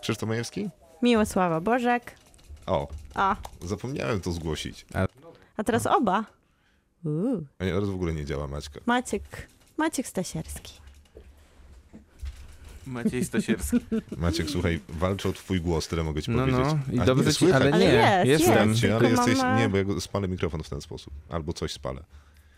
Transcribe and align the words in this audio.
Krzysztof 0.00 0.28
Majewski? 0.28 0.70
Miłosława 1.02 1.60
Bożek. 1.60 2.14
O, 2.66 2.88
A, 3.14 3.36
zapomniałem 3.64 4.20
to 4.20 4.32
zgłosić. 4.32 4.86
a 5.56 5.64
teraz 5.64 5.86
oba. 5.86 6.24
Uuu. 7.04 7.46
A 7.58 7.64
nie, 7.64 7.72
teraz 7.72 7.88
w 7.88 7.94
ogóle 7.94 8.12
nie 8.14 8.24
działa 8.24 8.46
Maćka. 8.46 8.80
Maciek, 8.86 9.48
Maciek 9.76 10.06
Stasierski. 10.06 10.72
Maciej 12.86 13.24
Stasierski. 13.24 13.80
Maciek, 14.16 14.50
słuchaj, 14.50 14.80
walczę 14.88 15.28
o 15.28 15.32
twój 15.32 15.60
głos, 15.60 15.88
tyle 15.88 16.02
mogę 16.04 16.22
ci 16.22 16.30
No, 16.30 16.38
powiedzieć. 16.38 16.60
no. 16.88 16.94
I 16.94 16.98
A 17.00 17.04
dobrze 17.04 17.24
nie 17.24 17.32
ci, 17.34 17.52
ale 17.52 17.72
Ale 17.72 17.78
nie, 17.78 17.84
jest, 18.30 18.44
jestem. 18.44 18.70
jest. 18.70 18.84
ale 18.84 19.10
jesteś... 19.10 19.38
Nie, 19.58 19.68
bo 19.68 19.76
ja 19.76 20.00
spalę 20.00 20.28
mikrofon 20.28 20.62
w 20.62 20.68
ten 20.68 20.80
sposób. 20.80 21.12
Albo 21.28 21.52
coś 21.52 21.72
spalę. 21.72 22.04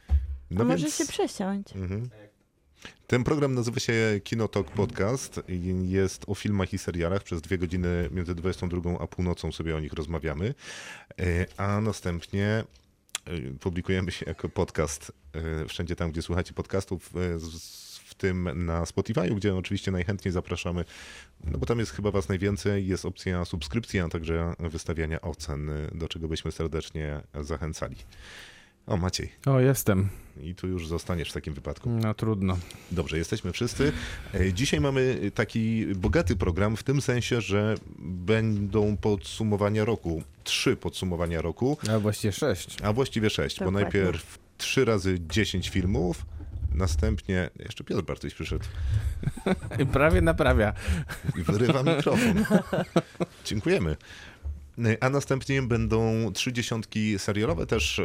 A 0.09 0.15
No 0.51 0.65
może 0.65 0.79
więc... 0.85 0.97
się 0.97 1.07
przesiąść? 1.07 1.77
Mhm. 1.77 2.09
Ten 3.07 3.25
program 3.25 3.55
nazywa 3.55 3.81
się 3.81 4.21
Kinotok 4.25 4.71
Podcast 4.71 5.41
i 5.49 5.91
jest 5.91 6.25
o 6.27 6.35
filmach 6.35 6.73
i 6.73 6.79
serialach. 6.79 7.23
Przez 7.23 7.41
dwie 7.41 7.59
godziny 7.59 8.09
między 8.13 8.35
22 8.35 8.91
a 9.01 9.07
północą 9.07 9.53
sobie 9.53 9.77
o 9.77 9.81
nich 9.81 9.93
rozmawiamy, 9.93 10.55
E, 11.21 11.47
a 11.57 11.81
następnie 11.81 12.47
e, 12.47 12.65
publikujemy 13.61 14.13
się 14.13 14.27
jako 14.27 14.49
podcast 14.49 15.13
e, 15.63 15.69
wszędzie 15.69 15.97
tam, 15.97 16.13
gdzie 16.13 16.23
słuchacie 16.23 16.53
podcastów, 16.55 17.11
tym 18.23 18.65
na 18.67 18.87
Spotify, 18.87 19.35
gdzie 19.35 19.55
oczywiście 19.57 19.91
najchętniej 19.91 20.33
zapraszamy, 20.33 20.85
no 21.45 21.59
bo 21.59 21.67
tam 21.67 21.79
jest 21.79 21.93
chyba 21.93 22.11
was 22.11 22.29
najwięcej, 22.29 22.87
jest 22.87 23.05
opcja 23.05 23.45
subskrypcji, 23.45 24.01
a 24.01 24.09
także 24.09 24.55
wystawiania 24.59 25.21
ocen, 25.21 25.71
do 25.95 26.09
czego 26.09 26.29
byśmy 26.29 26.53
serdecznie 26.53 27.21
zachęcali. 27.41 27.97
O, 28.87 28.97
Maciej, 28.97 29.33
O, 29.47 29.61
jestem. 29.61 30.09
i 30.43 30.55
tu 30.55 30.69
już 30.69 30.89
zostaniesz 30.89 31.31
w 31.31 31.33
takim 31.33 31.55
wypadku. 31.55 31.91
No 31.91 32.15
trudno. 32.15 32.59
Dobrze, 32.91 33.19
jesteśmy 33.19 33.53
wszyscy. 33.53 33.93
E, 34.35 34.53
Dzisiaj 34.53 34.81
mamy 34.81 35.31
taki 35.35 35.87
bogaty 35.87 36.37
program 36.37 36.77
w 36.77 36.83
tym 36.83 37.01
sensie, 37.01 37.41
że 37.41 37.75
będą 37.99 38.97
podsumowania 38.97 39.85
roku. 39.85 40.23
Trzy 40.45 40.77
podsumowania 40.77 41.43
roku, 41.43 41.77
A 41.91 41.99
właściwie 41.99 42.33
sześć. 42.33 42.77
a 42.83 42.93
właściwie 42.93 43.31
sześć, 43.31 43.59
bo 43.61 43.71
najpierw 43.71 44.39
trzy 44.59 44.85
razy 44.85 45.19
dziesięć 45.29 45.69
filmów, 45.71 46.27
następnie 46.75 47.51
jeszcze 47.59 47.85
Piotr 47.85 48.03
Bartoś 48.03 48.35
przyszedł 48.35 48.65
I 49.79 49.87
prawie 49.97 50.21
naprawia. 50.21 50.73
i 51.39 51.43
wyrywa 51.43 51.83
mikrofon. 51.83 52.45
Dziękujemy. 53.45 53.97
A 55.01 55.11
następnie 55.11 55.63
będą 55.63 56.33
trzy 56.33 56.53
dziesiątki 56.53 57.19
serialowe, 57.19 57.67
też 57.67 57.99
e, 57.99 58.05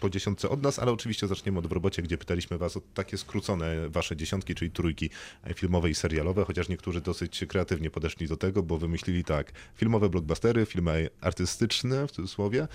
po 0.00 0.10
dziesiątce 0.10 0.48
od 0.48 0.62
nas, 0.62 0.78
ale 0.78 0.92
oczywiście 0.92 1.26
zaczniemy 1.26 1.58
od 1.58 1.66
w 1.66 1.72
robocie, 1.72 2.02
gdzie 2.02 2.18
pytaliśmy 2.18 2.58
was 2.58 2.76
o 2.76 2.80
takie 2.94 3.18
skrócone 3.18 3.88
wasze 3.88 4.16
dziesiątki, 4.16 4.54
czyli 4.54 4.70
trójki 4.70 5.10
e, 5.44 5.54
filmowe 5.54 5.90
i 5.90 5.94
serialowe, 5.94 6.44
chociaż 6.44 6.68
niektórzy 6.68 7.00
dosyć 7.00 7.44
kreatywnie 7.48 7.90
podeszli 7.90 8.28
do 8.28 8.36
tego, 8.36 8.62
bo 8.62 8.78
wymyślili 8.78 9.24
tak, 9.24 9.52
filmowe 9.74 10.08
blockbustery, 10.08 10.66
filmy 10.66 11.08
artystyczne 11.20 12.06
w 12.06 12.10
cudzysłowie, 12.10 12.68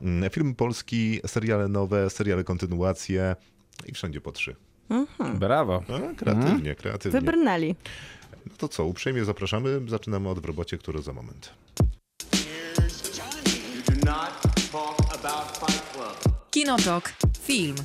mm, 0.00 0.30
film 0.30 0.54
polski, 0.54 1.20
seriale 1.26 1.68
nowe, 1.68 2.10
seriale 2.10 2.44
kontynuacje 2.44 3.36
i 3.86 3.92
wszędzie 3.92 4.20
po 4.20 4.32
trzy. 4.32 4.56
Brawo. 5.34 5.82
No, 5.88 5.98
kreatywnie, 6.16 6.74
kreatywnie. 6.74 7.20
Wybrnęli. 7.20 7.74
No 8.46 8.52
to 8.58 8.68
co, 8.68 8.84
uprzejmie 8.84 9.24
zapraszamy, 9.24 9.80
zaczynamy 9.88 10.28
od 10.28 10.38
w 10.38 10.44
robocie, 10.44 10.78
który 10.78 11.02
za 11.02 11.12
moment. 11.12 11.52
Kinotok. 16.50 17.12
Film. 17.42 17.76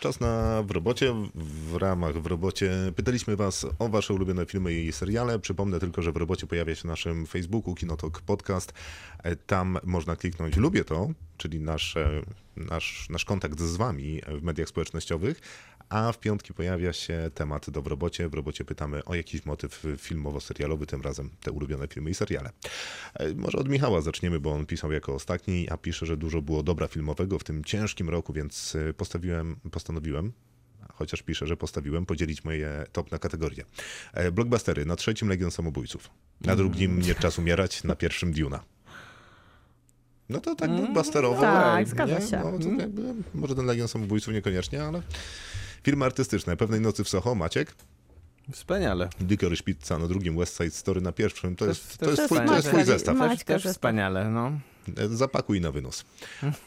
Czas 0.00 0.20
na 0.20 0.62
w 0.62 0.70
robocie. 0.70 1.14
W 1.34 1.76
ramach 1.76 2.22
w 2.22 2.26
robocie 2.26 2.72
pytaliśmy 2.96 3.36
Was 3.36 3.66
o 3.78 3.88
Wasze 3.88 4.14
ulubione 4.14 4.46
filmy 4.46 4.72
i 4.72 4.92
seriale. 4.92 5.38
Przypomnę 5.38 5.80
tylko, 5.80 6.02
że 6.02 6.12
w 6.12 6.16
robocie 6.16 6.46
pojawia 6.46 6.74
się 6.74 6.86
na 6.86 6.92
naszym 6.92 7.26
Facebooku 7.26 7.74
Kinotok 7.74 8.20
Podcast. 8.20 8.72
E, 9.22 9.36
Tam 9.36 9.78
można 9.84 10.16
kliknąć 10.16 10.56
Lubię 10.56 10.84
to, 10.84 11.08
czyli 11.36 11.60
nasz, 11.60 11.94
nasz, 12.56 13.06
nasz 13.10 13.24
kontakt 13.24 13.60
z 13.60 13.76
Wami 13.76 14.20
w 14.40 14.42
mediach 14.42 14.68
społecznościowych. 14.68 15.40
A 15.90 16.12
w 16.12 16.18
piątki 16.18 16.54
pojawia 16.54 16.92
się 16.92 17.30
temat 17.34 17.70
do 17.70 17.82
w 17.82 17.86
robocie. 17.86 18.28
W 18.28 18.34
robocie 18.34 18.64
pytamy 18.64 19.04
o 19.04 19.14
jakiś 19.14 19.46
motyw 19.46 19.84
filmowo-serialowy, 19.98 20.86
tym 20.86 21.02
razem 21.02 21.30
te 21.40 21.52
ulubione 21.52 21.88
filmy 21.88 22.10
i 22.10 22.14
seriale. 22.14 22.50
E, 23.14 23.34
Może 23.34 23.58
od 23.58 23.68
Michała 23.68 24.00
zaczniemy, 24.00 24.40
bo 24.40 24.52
on 24.52 24.66
pisał 24.66 24.92
jako 24.92 25.14
ostatni, 25.14 25.68
a 25.70 25.76
pisze, 25.76 26.06
że 26.06 26.16
dużo 26.16 26.42
było 26.42 26.62
dobra 26.62 26.88
filmowego 26.88 27.38
w 27.38 27.44
tym 27.44 27.64
ciężkim 27.64 28.08
roku, 28.08 28.32
więc 28.32 28.76
e, 28.76 28.94
postawiłem, 28.94 29.56
postanowiłem, 29.70 30.32
chociaż 30.94 31.22
piszę, 31.22 31.46
że 31.46 31.56
postawiłem, 31.56 32.06
podzielić 32.06 32.44
moje 32.44 32.84
top 32.92 33.12
na 33.12 33.18
kategorie. 33.18 33.64
E, 34.12 34.32
Blockbustery, 34.32 34.86
na 34.86 34.96
trzecim 34.96 35.28
Legion 35.28 35.50
Samobójców, 35.50 36.10
na 36.40 36.56
drugim 36.56 37.00
Nie 37.00 37.14
Czas 37.14 37.38
Umierać, 37.38 37.84
na 37.84 37.96
pierwszym 37.96 38.32
Duna. 38.32 38.60
No 40.28 40.40
to 40.40 40.54
tak 40.54 40.70
blockbusterowo. 40.70 41.40
Tak, 41.40 41.80
nie? 41.80 41.86
zgadza 41.86 42.20
się. 42.20 42.42
No, 42.44 42.58
to 42.58 42.68
jakby, 42.80 43.14
może 43.34 43.54
ten 43.54 43.66
Legion 43.66 43.88
Samobójców 43.88 44.34
niekoniecznie, 44.34 44.84
ale... 44.84 45.02
Filmy 45.82 46.04
artystyczne. 46.04 46.56
Pewnej 46.56 46.80
nocy 46.80 47.04
w 47.04 47.08
Soho, 47.08 47.34
Maciek. 47.34 47.74
Wspaniale. 48.52 49.08
Licorice 49.28 49.62
Pizza 49.64 49.98
na 49.98 50.08
drugim, 50.08 50.38
West 50.38 50.56
Side 50.56 50.70
Story 50.70 51.00
na 51.00 51.12
pierwszym. 51.12 51.56
To 51.56 51.66
Też- 51.66 51.78
jest, 51.78 51.98
to 51.98 52.10
jest, 52.10 52.24
twój, 52.24 52.38
to 52.38 52.54
jest 52.56 52.68
twój 52.68 52.84
zestaw. 52.84 53.18
Też, 53.18 53.44
też 53.44 53.64
wspaniale, 53.64 54.30
no. 54.30 54.52
Zapakuj 55.10 55.60
na 55.60 55.72
wynos. 55.72 56.04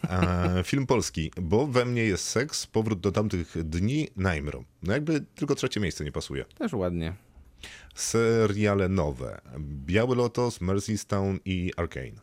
E, 0.09 0.63
film 0.63 0.85
polski, 0.87 1.31
bo 1.41 1.67
we 1.67 1.85
mnie 1.85 2.03
jest 2.03 2.27
seks, 2.27 2.67
powrót 2.67 2.99
do 2.99 3.11
tamtych 3.11 3.63
dni, 3.63 4.07
Najmro. 4.15 4.63
No 4.83 4.93
jakby 4.93 5.21
tylko 5.35 5.55
trzecie 5.55 5.79
miejsce 5.79 6.03
nie 6.03 6.11
pasuje. 6.11 6.45
Też 6.57 6.73
ładnie. 6.73 7.13
Seriale 7.95 8.89
nowe. 8.89 9.41
Biały 9.59 10.15
Lotos, 10.15 10.61
Mercystown 10.61 11.39
i 11.45 11.71
Arcane. 11.77 12.21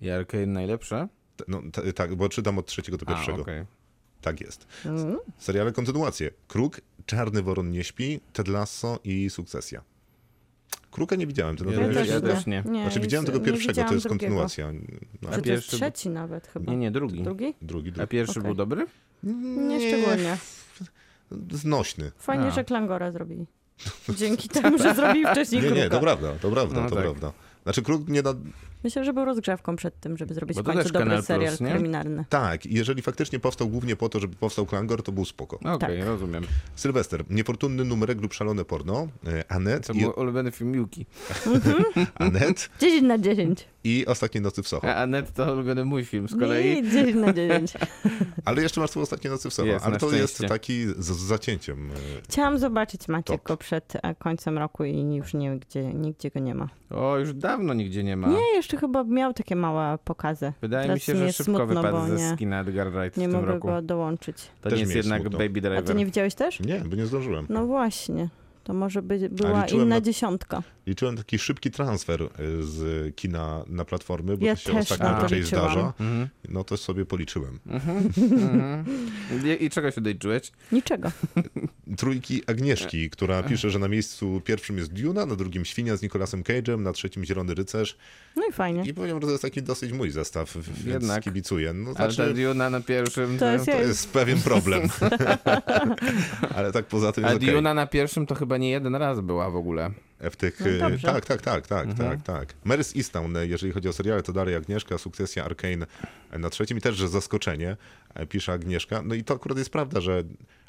I 0.00 0.10
Arcane 0.10 0.46
najlepsze? 0.46 1.08
No 1.48 1.62
tak, 1.94 2.14
bo 2.14 2.28
czytam 2.28 2.58
od 2.58 2.66
trzeciego 2.66 2.98
do 2.98 3.08
A, 3.08 3.14
pierwszego. 3.14 3.44
Tak 4.22 4.40
jest. 4.40 4.66
Mm. 4.84 5.18
Seriale 5.38 5.72
kontynuacje. 5.72 6.30
Kruk, 6.48 6.80
Czarny 7.06 7.42
Woron 7.42 7.70
nie 7.70 7.84
śpi, 7.84 8.20
Ted 8.32 8.48
Lasso 8.48 8.98
i 9.04 9.30
Sukcesja. 9.30 9.82
Kruka 10.90 11.16
nie 11.16 11.26
widziałem. 11.26 11.56
Ty 11.56 11.64
Ja 11.64 11.88
też- 11.94 12.08
ja 12.08 12.20
też 12.20 12.46
nie. 12.46 12.62
Znaczy 12.62 13.00
widziałem 13.00 13.26
tego 13.26 13.38
nie 13.38 13.44
pierwszego, 13.44 13.74
to 13.74 13.94
jest 13.94 14.06
drugiego. 14.06 14.08
kontynuacja. 14.08 14.72
No, 14.72 15.28
a 15.28 15.30
to 15.30 15.34
jest 15.36 15.44
pierwszy- 15.44 15.76
trzeci 15.76 16.10
nawet 16.10 16.46
chyba. 16.46 16.70
Nie, 16.72 16.76
nie, 16.78 16.90
drugi. 16.90 17.22
Drugi? 17.22 17.54
drugi, 17.62 17.88
A 17.90 17.92
drugi. 17.92 18.08
pierwszy 18.08 18.32
Okej. 18.40 18.42
był 18.42 18.54
dobry? 18.54 18.86
Nie 19.68 19.80
szczególnie. 19.88 20.36
Znośny. 21.50 22.12
Fajnie, 22.18 22.44
A. 22.46 22.50
że 22.50 22.64
Klangora 22.64 23.12
zrobili. 23.12 23.46
Dzięki 24.08 24.48
temu, 24.48 24.78
że 24.78 24.94
zrobili 24.94 25.26
wcześniej 25.26 25.62
Nie, 25.62 25.70
nie, 25.70 25.90
to 25.90 26.00
prawda, 26.00 26.32
to 26.40 26.50
prawda, 26.50 26.80
No 26.82 26.88
to 26.88 26.94
tak. 26.96 27.04
prawda. 27.04 27.32
Znaczy 27.62 27.82
Kruk 27.82 28.08
nie 28.08 28.22
da... 28.22 28.34
Myślę, 28.84 29.04
że 29.04 29.12
był 29.12 29.24
rozgrzewką 29.24 29.76
przed 29.76 30.00
tym, 30.00 30.16
żeby 30.16 30.34
zrobić 30.34 30.56
Bo 30.56 30.62
w 30.62 30.66
końcu 30.66 30.82
dobry 30.92 30.98
Kanal 31.08 31.22
serial 31.22 31.48
Plus, 31.48 31.60
nie? 31.60 31.70
kryminalny. 31.70 32.24
Tak, 32.28 32.66
i 32.66 32.74
jeżeli 32.74 33.02
faktycznie 33.02 33.38
powstał 33.40 33.68
głównie 33.68 33.96
po 33.96 34.08
to, 34.08 34.20
żeby 34.20 34.36
powstał 34.36 34.66
Klangor, 34.66 35.02
to 35.02 35.12
był 35.12 35.24
spoko. 35.24 35.58
Okej, 35.58 35.98
Tak. 35.98 36.06
rozumiem. 36.08 36.44
Sylwester, 36.74 37.24
niefortunny 37.30 37.84
numerek 37.84 38.20
lub 38.22 38.32
szalone 38.34 38.64
porno, 38.64 39.08
e, 39.26 39.52
Anet, 39.52 39.86
To 39.86 39.92
i, 39.92 40.00
był 40.00 40.12
ulubiony 40.16 40.50
film 40.50 40.70
Miłki. 40.72 41.06
Anet 42.14 42.70
10 42.80 43.02
na 43.02 43.18
10. 43.18 43.68
i 43.84 44.06
Ostatnie 44.06 44.40
nocy 44.40 44.62
w 44.62 44.68
Soho. 44.68 44.88
A 44.88 44.94
Anet 44.94 45.32
to 45.32 45.52
ulubiony 45.52 45.84
mój 45.84 46.04
film 46.04 46.28
z 46.28 46.38
kolei. 46.38 46.82
Nie, 46.82 46.90
10 46.90 47.14
na 47.14 47.32
9. 47.32 47.72
Ale 48.44 48.62
jeszcze 48.62 48.80
masz 48.80 48.90
tu 48.90 49.00
Ostatnie 49.00 49.30
nocy 49.30 49.50
w 49.50 49.54
Soho, 49.54 49.68
Jest, 49.68 49.84
ale 49.86 49.96
to 49.98 50.12
jest 50.12 50.38
taki 50.48 50.86
z, 50.86 50.96
z 50.96 51.22
zacięciem. 51.22 51.90
e, 51.90 51.94
Chciałam 52.28 52.58
zobaczyć 52.58 53.08
Maciek 53.08 53.36
Top. 53.36 53.42
go 53.48 53.56
przed 53.56 53.92
e, 54.02 54.14
końcem 54.14 54.58
roku 54.58 54.84
i 54.84 55.14
już 55.14 55.34
nigdzie, 55.34 55.94
nigdzie 55.94 56.30
go 56.30 56.40
nie 56.40 56.54
ma. 56.54 56.68
O, 56.90 57.18
już 57.18 57.34
dawno 57.34 57.74
nigdzie 57.74 58.04
nie 58.04 58.16
ma. 58.16 58.28
Nie, 58.28 58.54
jeszcze 58.54 58.71
chyba 58.78 59.04
miał 59.04 59.32
takie 59.34 59.56
małe 59.56 59.98
pokazy. 60.04 60.52
Wydaje 60.60 60.82
Teraz 60.86 60.96
mi 60.96 61.00
się, 61.00 61.16
że 61.16 61.24
jest 61.24 61.38
szybko 61.38 61.56
smutno, 61.66 61.82
wypadł 61.82 62.06
ze 62.06 62.14
nie- 62.16 62.34
skina 62.34 62.60
Edgar 62.60 62.92
Wright 62.92 63.16
Nie 63.16 63.28
w 63.28 63.30
tym 63.30 63.40
mogę 63.40 63.52
roku. 63.52 63.68
go 63.68 63.82
dołączyć. 63.82 64.36
To 64.60 64.70
Też 64.70 64.76
nie 64.78 64.80
jest 64.84 64.94
jednak 64.94 65.20
smutno. 65.20 65.38
Baby 65.38 65.50
A 65.60 65.62
ty 65.62 65.68
Driver. 65.70 65.96
nie 65.96 66.06
widziałeś 66.06 66.34
też? 66.34 66.60
Nie, 66.60 66.80
bo 66.80 66.96
nie 66.96 67.06
zdążyłem. 67.06 67.46
No 67.48 67.66
właśnie. 67.66 68.28
To 68.64 68.74
może 68.74 69.02
by 69.02 69.28
była 69.32 69.66
inna 69.66 69.84
na- 69.84 70.00
dziesiątka. 70.00 70.62
Liczyłem 70.86 71.16
taki 71.16 71.38
szybki 71.38 71.70
transfer 71.70 72.22
e, 72.22 72.28
z 72.60 73.14
kina 73.16 73.64
na 73.66 73.84
platformy, 73.84 74.36
bo 74.36 74.46
Ja 74.46 74.56
to 74.56 74.60
się 74.72 74.78
ostatnio 74.78 75.06
raczej 75.22 75.42
zdarza. 75.42 75.92
Mhm. 76.00 76.28
No 76.48 76.64
to 76.64 76.76
sobie 76.76 77.04
policzyłem. 77.04 77.58
Mhm. 77.66 78.84
I, 79.60 79.64
I 79.64 79.70
czego 79.70 79.90
się 79.90 80.00
doiczyłeś? 80.00 80.52
Niczego. 80.72 81.10
Trójki 81.96 82.42
Agnieszki, 82.46 83.10
która 83.10 83.42
pisze, 83.42 83.70
że 83.70 83.78
na 83.78 83.88
miejscu 83.88 84.40
pierwszym 84.44 84.78
jest 84.78 84.92
Duna, 84.92 85.26
na 85.26 85.36
drugim 85.36 85.64
Świnia 85.64 85.96
z 85.96 86.02
Nicolasem 86.02 86.42
Cage'em, 86.42 86.78
na 86.80 86.92
trzecim 86.92 87.24
Zielony 87.24 87.54
Rycerz. 87.54 87.96
No 88.36 88.42
i 88.50 88.52
fajnie. 88.52 88.82
I 88.86 88.94
powiem, 88.94 89.16
że 89.16 89.20
to 89.26 89.30
jest 89.30 89.42
taki 89.42 89.62
dosyć 89.62 89.92
mój 89.92 90.10
zestaw, 90.10 90.54
więc 90.56 90.84
Jednak. 90.84 91.22
kibicuję. 91.24 91.72
No, 91.72 91.90
Ale 91.96 92.08
ta 92.08 92.14
znaczy, 92.14 92.34
Duna 92.34 92.70
na 92.70 92.80
pierwszym... 92.80 93.38
To 93.38 93.52
jest 93.52 93.64
to 93.64 93.70
jest 93.80 94.12
pewien 94.12 94.40
problem. 94.40 94.82
Ale 96.56 96.72
tak 96.72 96.86
poza 96.86 97.12
tym 97.12 97.24
A 97.24 97.28
jest 97.30 97.42
okej. 97.42 97.54
Duna 97.54 97.74
na 97.74 97.86
pierwszym 97.86 98.26
to 98.26 98.34
chyba 98.34 98.56
nie 98.58 98.70
jeden 98.70 98.94
raz 98.94 99.20
była 99.20 99.50
w 99.50 99.56
ogóle. 99.56 99.90
w 100.30 100.36
tych... 100.36 100.60
No 100.80 100.86
e, 100.86 100.98
tak, 100.98 101.26
tak, 101.26 101.42
tak, 101.42 101.66
tak, 101.66 101.86
Mhm. 101.88 102.10
tak, 102.10 102.22
tak. 102.22 102.54
Marys 102.64 102.96
Easttown, 102.96 103.36
e, 103.36 103.46
jeżeli 103.46 103.72
chodzi 103.72 103.88
o 103.88 103.92
seriale, 103.92 104.22
to 104.22 104.32
dalej 104.32 104.54
Agnieszka, 104.56 104.98
Sukcesja, 104.98 105.44
Arkane 105.44 105.86
e, 106.30 106.38
na 106.38 106.50
trzecim 106.50 106.78
i 106.78 106.80
też, 106.80 106.96
że 106.96 107.08
zaskoczenie, 107.08 107.76
pisze 108.28 108.52
Agnieszka. 108.52 109.02
No 109.02 109.14
i 109.14 109.24
to 109.24 109.34
akurat 109.34 109.58
jest 109.58 109.70
prawda, 109.70 110.00
że 110.00 110.24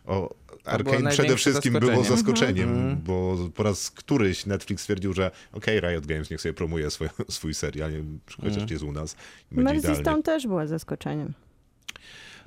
o 0.06 0.36
Arkane 0.66 1.12
przede 1.12 1.36
wszystkim 1.36 1.74
było 1.74 1.86
zaskoczenie. 2.04 2.18
zaskoczeniem, 2.18 2.70
Mhm. 2.70 3.02
bo 3.02 3.38
po 3.56 3.64
raz 3.64 3.92
któryś 3.92 4.46
Netflix 4.46 4.82
stwierdził, 4.82 5.14
że 5.14 5.32
okej, 5.52 5.80
Riot 5.82 6.06
Games 6.06 6.30
niech 6.30 6.42
sobie 6.42 6.54
promuje 6.54 6.92
swój, 6.92 7.08
swój 7.30 7.54
serial, 7.54 7.92
nie- 7.92 8.04
chociaż 8.38 8.48
Mhm. 8.52 8.68
jest 8.70 8.84
u 8.84 8.92
nas. 8.92 9.16
Mercy. 9.52 9.96
Stone 9.96 10.24
też 10.24 10.48
była 10.48 10.68
zaskoczeniem. 10.68 11.34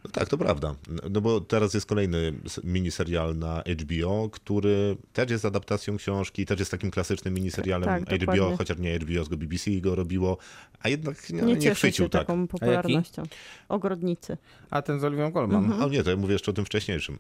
No 0.05 0.11
tak, 0.13 0.29
to 0.29 0.39
prawda. 0.39 0.75
No 1.11 1.21
bo 1.21 1.41
teraz 1.41 1.75
jest 1.75 1.87
kolejny 1.87 2.33
miniserial 2.65 3.37
na 3.39 3.63
HBO, 3.81 4.29
który 4.33 4.97
też 5.13 5.31
jest 5.31 5.45
adaptacją 5.45 5.97
książki, 5.97 6.47
też 6.47 6.59
jest 6.59 6.71
takim 6.71 6.91
klasycznym 6.91 7.35
miniserialem 7.35 7.89
Tak, 7.89 8.03
HBO, 8.03 8.19
dokładnie. 8.33 8.57
chociaż 8.57 8.79
nie 8.79 8.97
HBO, 8.99 9.21
tylko 9.23 9.37
BBC 9.37 9.71
go 9.71 9.95
robiło, 9.95 10.39
a 10.81 10.89
jednak 10.89 11.31
nie, 11.31 11.43
Nie 11.43 11.55
nie, 11.55 11.75
chwycił 11.75 12.05
się 12.05 12.11
tak. 12.11 12.21
taką 12.27 12.49
popularnością. 12.49 13.23
Ogrodnicy. 13.69 14.37
A 14.71 14.83
ten 14.83 15.01
z 15.01 15.05
Oliwią 15.05 15.33
Colman. 15.33 15.65
Mhm. 15.65 15.83
A 15.83 15.87
nie, 15.87 16.03
to 16.03 16.11
ja 16.11 16.17
mówię 16.17 16.33
jeszcze 16.33 16.51
o 16.51 16.55
tym 16.55 16.65
wcześniejszym. 16.65 17.19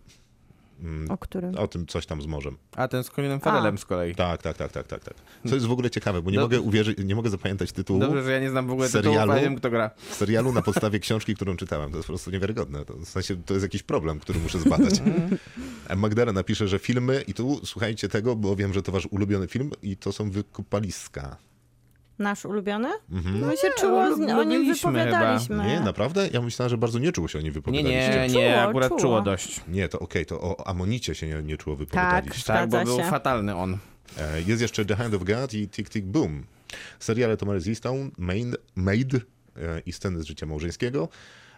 Mm, 0.81 1.11
O 1.11 1.19
którym? 1.19 1.55
O 1.59 1.69
tym 1.69 1.87
coś 1.87 2.07
tam 2.07 2.23
z 2.23 2.27
morzem. 2.27 2.57
A 2.77 2.89
ten 2.89 3.05
z 3.05 3.11
Colinem 3.11 3.41
Farrellem 3.41 3.79
z 3.79 3.85
kolei. 3.85 4.15
Tak, 4.15 4.43
tak, 4.43 4.57
tak, 4.57 4.73
tak, 4.73 4.87
tak, 4.87 5.05
tak. 5.05 5.15
Co 5.49 5.55
jest 5.55 5.67
w 5.67 5.71
ogóle 5.73 5.91
ciekawe, 5.91 6.23
bo 6.23 6.31
nie 6.31 6.37
Dob- 6.39 6.43
mogę 6.43 6.61
uwierzyć, 6.61 6.99
nie 7.05 7.15
mogę 7.15 7.31
zapamiętać 7.31 7.73
tytułu 7.73 8.01
Dobrze, 8.01 8.23
że 8.25 8.33
ja 8.33 8.41
nie 8.41 8.51
znam 8.51 8.67
w 8.67 8.71
ogóle 8.71 8.89
serialu? 8.89 9.15
tytułu, 9.17 9.33
ale 9.33 9.41
wiem 9.43 9.57
kto 9.57 9.71
gra. 9.71 9.91
serialu 10.11 10.53
na 10.53 10.63
podstawie 10.63 10.99
książki, 11.01 11.35
którą 11.35 11.57
czytałem. 11.57 11.91
To 11.91 11.97
jest 11.97 12.07
po 12.07 12.11
prostu 12.13 12.31
niewiarygodne. 12.31 12.85
To, 12.85 12.95
w 12.97 13.05
sensie, 13.09 13.37
to 13.37 13.55
jest 13.55 13.65
jakiś 13.65 13.83
problem, 13.83 14.21
który 14.21 14.39
muszę 14.39 14.59
zbadać. 14.59 14.95
Magdalena 15.97 16.33
napisze, 16.33 16.69
że 16.69 16.79
filmy, 16.79 17.25
i 17.27 17.35
tu 17.35 17.61
słuchajcie 17.65 18.09
tego, 18.09 18.37
bo 18.37 18.57
wiem, 18.57 18.73
że 18.73 18.83
to 18.83 18.93
wasz 18.93 19.07
ulubiony 19.11 19.47
film 19.49 19.71
i 19.83 19.97
to 19.97 20.13
są 20.13 20.31
wykupaliska. 20.31 21.37
Nasz 22.19 22.45
ulubiony? 22.45 22.89
Mhm. 23.13 23.47
My 23.47 23.57
się 23.57 23.69
czuło, 23.79 24.17
z, 24.17 24.21
o 24.31 24.45
nim 24.45 24.75
wypowiadaliśmy. 24.75 25.65
Nie, 25.67 25.81
naprawdę? 25.81 26.29
Ja 26.33 26.41
myślałem, 26.43 26.71
że 26.71 26.79
bardzo 26.79 26.99
nie 26.99 27.13
czuło 27.13 27.29
się 27.29 27.39
o 27.39 27.43
nim 27.43 27.47
Nie, 27.49 27.53
wypowiadaliście. 27.53 28.27
nie, 28.29 28.29
nie, 28.29 28.51
Czuło, 28.55 28.63
akurat 28.69 28.89
czuło, 28.89 29.01
czuło. 29.01 29.23
dość. 29.23 29.61
Nie, 29.69 29.89
to 29.89 29.99
okej, 29.99 30.27
to 30.27 30.41
o 30.41 30.67
Amonicie 30.69 31.15
się 31.15 31.27
nie, 31.27 31.43
nie 31.43 31.57
czuło 31.57 31.77
wypowiadaliście. 31.77 32.43
Tak, 32.47 32.71
bo 32.71 32.77
Zgadza 32.77 32.85
był 32.85 32.97
się. 33.05 33.11
fatalny 33.11 33.57
on. 33.57 33.79
E, 34.19 34.43
Jest 34.47 34.63
jeszcze 34.63 34.85
The 34.85 34.97
Hand 34.97 35.15
of 35.15 35.25
God 35.25 35.55
i 35.55 35.69
Tick 35.69 35.91
Tick 35.91 36.07
Boom. 36.07 36.45
Seriale 36.99 37.37
to 37.37 37.47
Mary 37.47 37.61
Easttown, 37.69 38.11
Main, 38.19 38.55
Maid 38.75 39.15
e, 39.15 39.21
i 39.87 39.93
sceny 39.93 40.23
z 40.23 40.27
życia 40.27 40.47
małżeńskiego. 40.47 41.09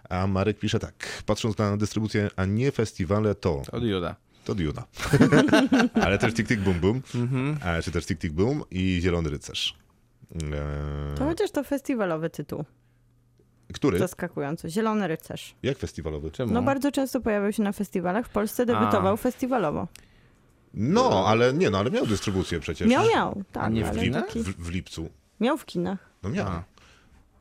A 0.08 0.26
Marek 0.26 0.58
pisze 0.58 0.78
tak, 0.78 1.22
patrząc 1.26 1.58
na 1.58 1.76
dystrybucję, 1.76 2.30
a 2.36 2.44
nie 2.44 2.72
festiwale 2.72 3.34
to... 3.34 3.62
Od 3.72 3.82
Juda. 3.82 4.16
To 4.44 4.54
Duna. 4.54 4.82
Ale 6.04 6.18
też 6.18 6.34
Tick 6.34 6.48
Tick 6.48 6.60
Boom 6.62 6.80
Boom, 6.80 7.02
a, 7.64 7.82
czy 7.82 7.90
też 7.90 8.06
Tick 8.06 8.20
Tick 8.20 8.34
Boom 8.34 8.62
i 8.70 8.98
Zielony 9.02 9.30
Rycerz. 9.30 9.74
To 10.32 10.46
Eee, 11.24 11.28
chociaż 11.28 11.50
to 11.50 11.64
festiwalowy 11.64 12.30
tytuł. 12.30 12.64
który? 13.74 13.98
Zaskakująco. 13.98 14.68
Zielony 14.68 15.08
rycerz. 15.08 15.54
Jak 15.62 15.78
festiwalowy? 15.78 16.30
Czemu? 16.30 16.52
No 16.54 16.62
bardzo 16.62 16.92
często 16.92 17.20
pojawiał 17.20 17.52
się 17.52 17.62
na 17.62 17.72
festiwalach. 17.72 18.26
W 18.26 18.30
Polsce 18.30 18.66
debiutował 18.66 19.14
A. 19.14 19.16
festiwalowo. 19.16 19.88
No, 20.74 21.24
ale 21.26 21.52
nie, 21.52 21.70
no 21.70 21.78
ale 21.78 21.90
miał 21.90 22.06
dystrybucję 22.06 22.60
przecież. 22.60 22.88
Miał, 22.88 23.06
miał. 23.14 23.42
Tak, 23.52 23.72
nie 23.72 23.84
w 23.84 24.00
kinach? 24.00 24.26
taki... 24.26 24.40
W, 24.40 24.44
w 24.56 24.70
lipcu. 24.70 25.08
Miał 25.40 25.56
w 25.58 25.66
kinach. 25.66 25.98
No 26.22 26.28
miał. 26.30 26.46
A. 26.48 26.62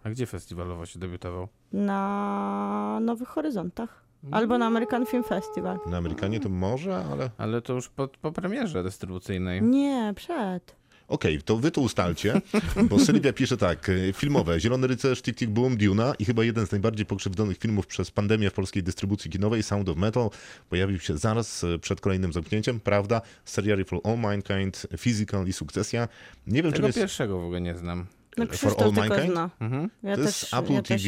A 0.03 0.09
gdzie 0.09 0.25
festiwalowo 0.25 0.85
się 0.85 0.99
debiutował? 0.99 1.47
Na 1.73 2.99
Nowych 3.01 3.27
Horyzontach. 3.27 4.03
Albo 4.31 4.57
na 4.57 4.65
American 4.65 5.05
Film 5.05 5.23
Festival. 5.23 5.79
Na 5.85 5.97
Amerykanie 5.97 6.39
to 6.39 6.49
może, 6.49 7.05
ale... 7.11 7.29
Ale 7.37 7.61
to 7.61 7.73
już 7.73 7.89
po, 7.89 8.07
po 8.07 8.31
premierze 8.31 8.83
dystrybucyjnej. 8.83 9.61
Nie, 9.61 10.13
przed. 10.15 10.75
Okej, 11.07 11.41
to 11.41 11.57
wy 11.57 11.71
to 11.71 11.81
ustalcie, 11.81 12.41
bo 12.89 12.99
Sylwia 12.99 13.33
pisze 13.33 13.57
tak, 13.57 13.89
y, 13.89 14.13
filmowe, 14.13 14.59
Zielony 14.59 14.87
Rycerz, 14.87 15.21
Tick 15.21 15.39
Tick 15.39 15.51
Boom, 15.51 15.77
Duna 15.77 16.13
i 16.19 16.25
chyba 16.25 16.43
jeden 16.43 16.67
z 16.67 16.71
najbardziej 16.71 17.05
pokrzywdzonych 17.05 17.57
filmów 17.57 17.87
przez 17.87 18.11
pandemię 18.11 18.49
w 18.49 18.53
polskiej 18.53 18.83
dystrybucji 18.83 19.31
kinowej, 19.31 19.63
Sound 19.63 19.89
of 19.89 19.97
Metal, 19.97 20.29
pojawił 20.69 20.99
się 20.99 21.17
zaraz 21.17 21.63
y, 21.63 21.79
przed 21.79 22.01
kolejnym 22.01 22.33
zamknięciem, 22.33 22.79
prawda? 22.79 23.21
Serial 23.45 23.85
for 23.85 23.99
All 24.03 24.17
Mankind, 24.17 24.87
Physical 24.99 25.47
i 25.47 25.53
Sukcesja. 25.53 26.07
Nie 26.47 26.63
wiem, 26.63 26.71
czym 26.71 26.75
Tego 26.75 26.87
jest 26.87 26.99
pierwszego 26.99 27.41
w 27.41 27.43
ogóle 27.43 27.61
nie 27.61 27.75
znam. 27.75 28.05
No 28.37 28.45
For 28.45 28.83
All 28.83 28.93
Mankind? 28.93 29.31
zna. 29.31 29.49
Mhm. 29.59 29.89
Ja 30.03 30.15
to 30.15 30.23
też, 30.23 30.41
jest 30.41 30.53
Apple 30.53 30.73
ja 30.73 30.81
TV, 30.81 31.03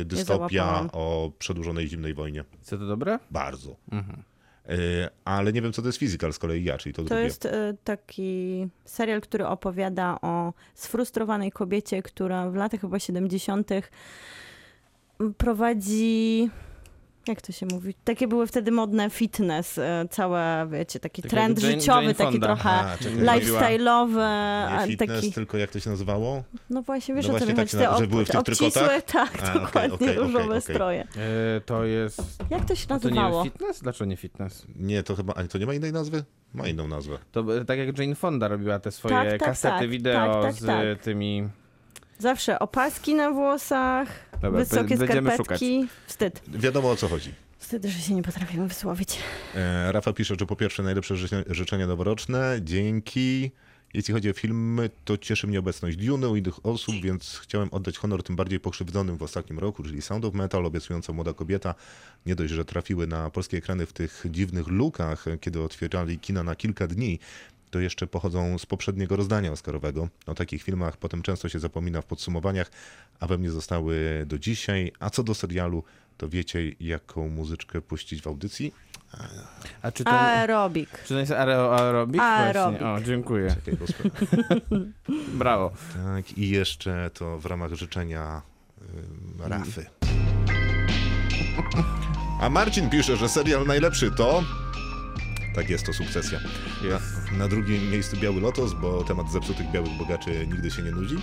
y, 0.00 0.04
dystopia 0.04 0.88
o 0.92 1.32
przedłużonej 1.38 1.88
zimnej 1.88 2.14
wojnie. 2.14 2.44
Co 2.62 2.78
to 2.78 2.86
dobre? 2.86 3.18
Bardzo. 3.30 3.76
Mhm. 3.92 4.22
Y, 4.70 5.08
Ale 5.24 5.52
nie 5.52 5.62
wiem, 5.62 5.72
co 5.72 5.82
to 5.82 5.88
jest 5.88 5.98
Physical 5.98 6.32
z 6.32 6.38
kolei 6.38 6.64
ja, 6.64 6.78
czyli 6.78 6.92
to, 6.94 7.02
To 7.02 7.08
drugie. 7.08 7.24
jest 7.24 7.46
e, 7.46 7.74
taki 7.84 8.66
serial, 8.84 9.20
który 9.20 9.46
opowiada 9.46 10.18
o 10.22 10.52
sfrustrowanej 10.74 11.52
kobiecie, 11.52 12.02
która 12.02 12.50
w 12.50 12.54
latach 12.54 12.80
chyba 12.80 12.98
70. 12.98 13.70
prowadzi. 15.36 16.50
Jak 17.28 17.42
to 17.42 17.52
się 17.52 17.66
mówi? 17.72 17.94
Takie 18.04 18.28
były 18.28 18.46
wtedy 18.46 18.70
modne 18.72 19.10
fitness, 19.10 19.78
e, 19.78 20.06
całe, 20.10 20.66
wiecie, 20.70 21.00
taki 21.00 21.22
Tak 21.22 21.30
trend 21.30 21.62
Jane- 21.62 21.72
życiowy, 21.80 22.02
Jane 22.02 22.14
taki 22.14 22.40
trochę 22.40 22.70
A, 22.70 22.96
lifestyle'owy, 23.36 24.16
Nie 24.70 24.78
a 24.78 24.86
fitness, 24.86 25.08
taki. 25.20 25.32
tylko 25.32 25.58
jak 25.58 25.70
to 25.70 25.80
się 25.80 25.90
nazywało? 25.90 26.42
No 26.70 26.82
właśnie, 26.82 27.14
wiesz 27.14 27.26
No 27.28 27.34
o 27.34 27.38
co 27.38 27.38
właśnie 27.46 27.52
mi 27.52 27.56
tak 27.56 27.68
chodzi? 27.70 27.84
Te 27.84 27.90
na- 27.90 27.98
że 27.98 28.06
były 28.06 28.24
w 28.24 28.28
tych 28.30 28.40
obcisłe, 28.40 29.02
tak, 29.12 29.42
A, 29.42 29.58
dokładnie, 29.58 29.94
okej, 29.94 30.08
okej, 30.08 30.18
różowe 30.18 30.44
okej. 30.44 30.60
stroje. 30.62 31.00
E, 31.56 31.60
to 31.60 31.84
jest... 31.84 32.22
Jak 32.50 32.64
to 32.64 32.74
się 32.74 32.86
A 32.88 32.98
to 33.00 33.08
nie 33.08 33.14
nazywało? 33.14 33.44
fitness? 33.44 33.80
Dlaczego 33.82 34.10
nie 34.10 34.16
fitness? 34.16 34.66
Nie, 34.76 35.02
to 35.02 35.16
chyba, 35.16 35.34
a 35.34 35.44
to 35.44 35.58
nie 35.58 35.66
ma 35.66 35.74
innej 35.74 35.92
nazwy? 35.92 36.24
Ma 36.54 36.68
inną 36.68 36.88
nazwę. 36.88 37.18
To 37.32 37.56
e, 37.56 37.64
tak 37.64 37.78
jak 37.78 37.98
Jane 37.98 38.14
Fonda 38.14 38.48
robiła 38.48 38.78
te 38.78 38.90
swoje 38.90 39.14
Tak, 39.14 39.30
tak, 39.30 39.42
kasety 39.42 39.78
tak, 39.78 39.88
wideo 39.90 40.32
tak, 40.32 40.42
tak, 40.42 40.54
z 40.54 40.66
tak. 40.66 40.84
e, 40.84 40.96
tymi... 40.96 41.48
Zawsze 42.22 42.58
opaski 42.58 43.14
na 43.14 43.30
włosach, 43.30 44.08
Dobra, 44.32 44.50
wysokie 44.50 44.96
będziemy 44.96 45.34
skarpetki. 45.34 45.88
Wstyd. 46.06 46.42
Wiadomo 46.48 46.90
o 46.90 46.96
co 46.96 47.08
chodzi. 47.08 47.34
Wstyd, 47.58 47.84
że 47.84 47.98
się 47.98 48.14
nie 48.14 48.22
potrafimy 48.22 48.68
wysłowić. 48.68 49.18
E, 49.54 49.92
Rafa 49.92 50.12
pisze, 50.12 50.34
że 50.40 50.46
po 50.46 50.56
pierwsze 50.56 50.82
najlepsze 50.82 51.16
życzenia, 51.16 51.44
życzenia 51.50 51.86
noworoczne. 51.86 52.58
Dzięki. 52.62 53.50
Jeśli 53.94 54.14
chodzi 54.14 54.30
o 54.30 54.32
filmy, 54.32 54.90
to 55.04 55.18
cieszy 55.18 55.46
mnie 55.46 55.58
obecność 55.58 55.96
Dune 55.96 56.28
u 56.28 56.36
innych 56.36 56.66
osób, 56.66 56.94
więc 57.02 57.38
chciałem 57.42 57.68
oddać 57.72 57.98
honor 57.98 58.22
tym 58.22 58.36
bardziej 58.36 58.60
pokrzywdzonym 58.60 59.16
w 59.16 59.22
ostatnim 59.22 59.58
roku, 59.58 59.82
czyli 59.82 60.02
Sound 60.02 60.24
of 60.24 60.34
Metal, 60.34 60.66
obiecująca 60.66 61.12
młoda 61.12 61.32
kobieta. 61.32 61.74
Nie 62.26 62.34
dość, 62.34 62.52
że 62.52 62.64
trafiły 62.64 63.06
na 63.06 63.30
polskie 63.30 63.56
ekrany 63.56 63.86
w 63.86 63.92
tych 63.92 64.24
dziwnych 64.30 64.68
lukach, 64.68 65.24
kiedy 65.40 65.62
otwierali 65.62 66.18
kina 66.18 66.42
na 66.42 66.54
kilka 66.54 66.86
dni, 66.86 67.18
to 67.72 67.80
jeszcze 67.80 68.06
pochodzą 68.06 68.58
z 68.58 68.66
poprzedniego 68.66 69.16
rozdania 69.16 69.52
Oscarowego. 69.52 70.08
O 70.26 70.34
takich 70.34 70.62
filmach 70.62 70.96
potem 70.96 71.22
często 71.22 71.48
się 71.48 71.58
zapomina 71.58 72.02
w 72.02 72.04
podsumowaniach, 72.04 72.70
a 73.20 73.26
we 73.26 73.38
mnie 73.38 73.50
zostały 73.50 74.24
do 74.26 74.38
dzisiaj. 74.38 74.92
A 75.00 75.10
co 75.10 75.22
do 75.22 75.34
serialu, 75.34 75.84
to 76.16 76.28
wiecie, 76.28 76.72
jaką 76.80 77.28
muzyczkę 77.28 77.80
puścić 77.80 78.22
w 78.22 78.26
audycji? 78.26 78.74
A 79.82 79.92
czy 79.92 80.04
to, 80.04 80.10
Aerobik. 80.10 81.02
czy 81.02 81.08
to 81.08 81.20
jest 81.20 81.32
aero, 81.32 81.76
aerobik? 81.76 82.20
Aerobik. 82.20 82.80
Właśnie. 82.80 83.04
O, 83.04 83.06
dziękuję. 83.06 83.56
Czekaj, 83.64 83.78
Brawo. 85.38 85.72
Tak, 85.94 86.38
i 86.38 86.48
jeszcze 86.48 87.10
to 87.14 87.38
w 87.38 87.46
ramach 87.46 87.74
życzenia 87.74 88.42
y, 89.44 89.48
Rafy. 89.48 89.86
A 92.40 92.50
Marcin 92.50 92.90
pisze, 92.90 93.16
że 93.16 93.28
serial 93.28 93.66
najlepszy 93.66 94.10
to... 94.10 94.44
Tak 95.54 95.70
jest, 95.70 95.86
to 95.86 95.92
sukcesja. 95.92 96.40
Na 97.38 97.48
drugim 97.48 97.90
miejscu 97.90 98.16
Biały 98.16 98.40
Lotos, 98.40 98.74
bo 98.74 99.04
temat 99.04 99.32
zepsutych 99.32 99.70
białych 99.70 99.92
bogaczy 99.98 100.46
nigdy 100.46 100.70
się 100.70 100.82
nie 100.82 100.90
nudzi. 100.90 101.16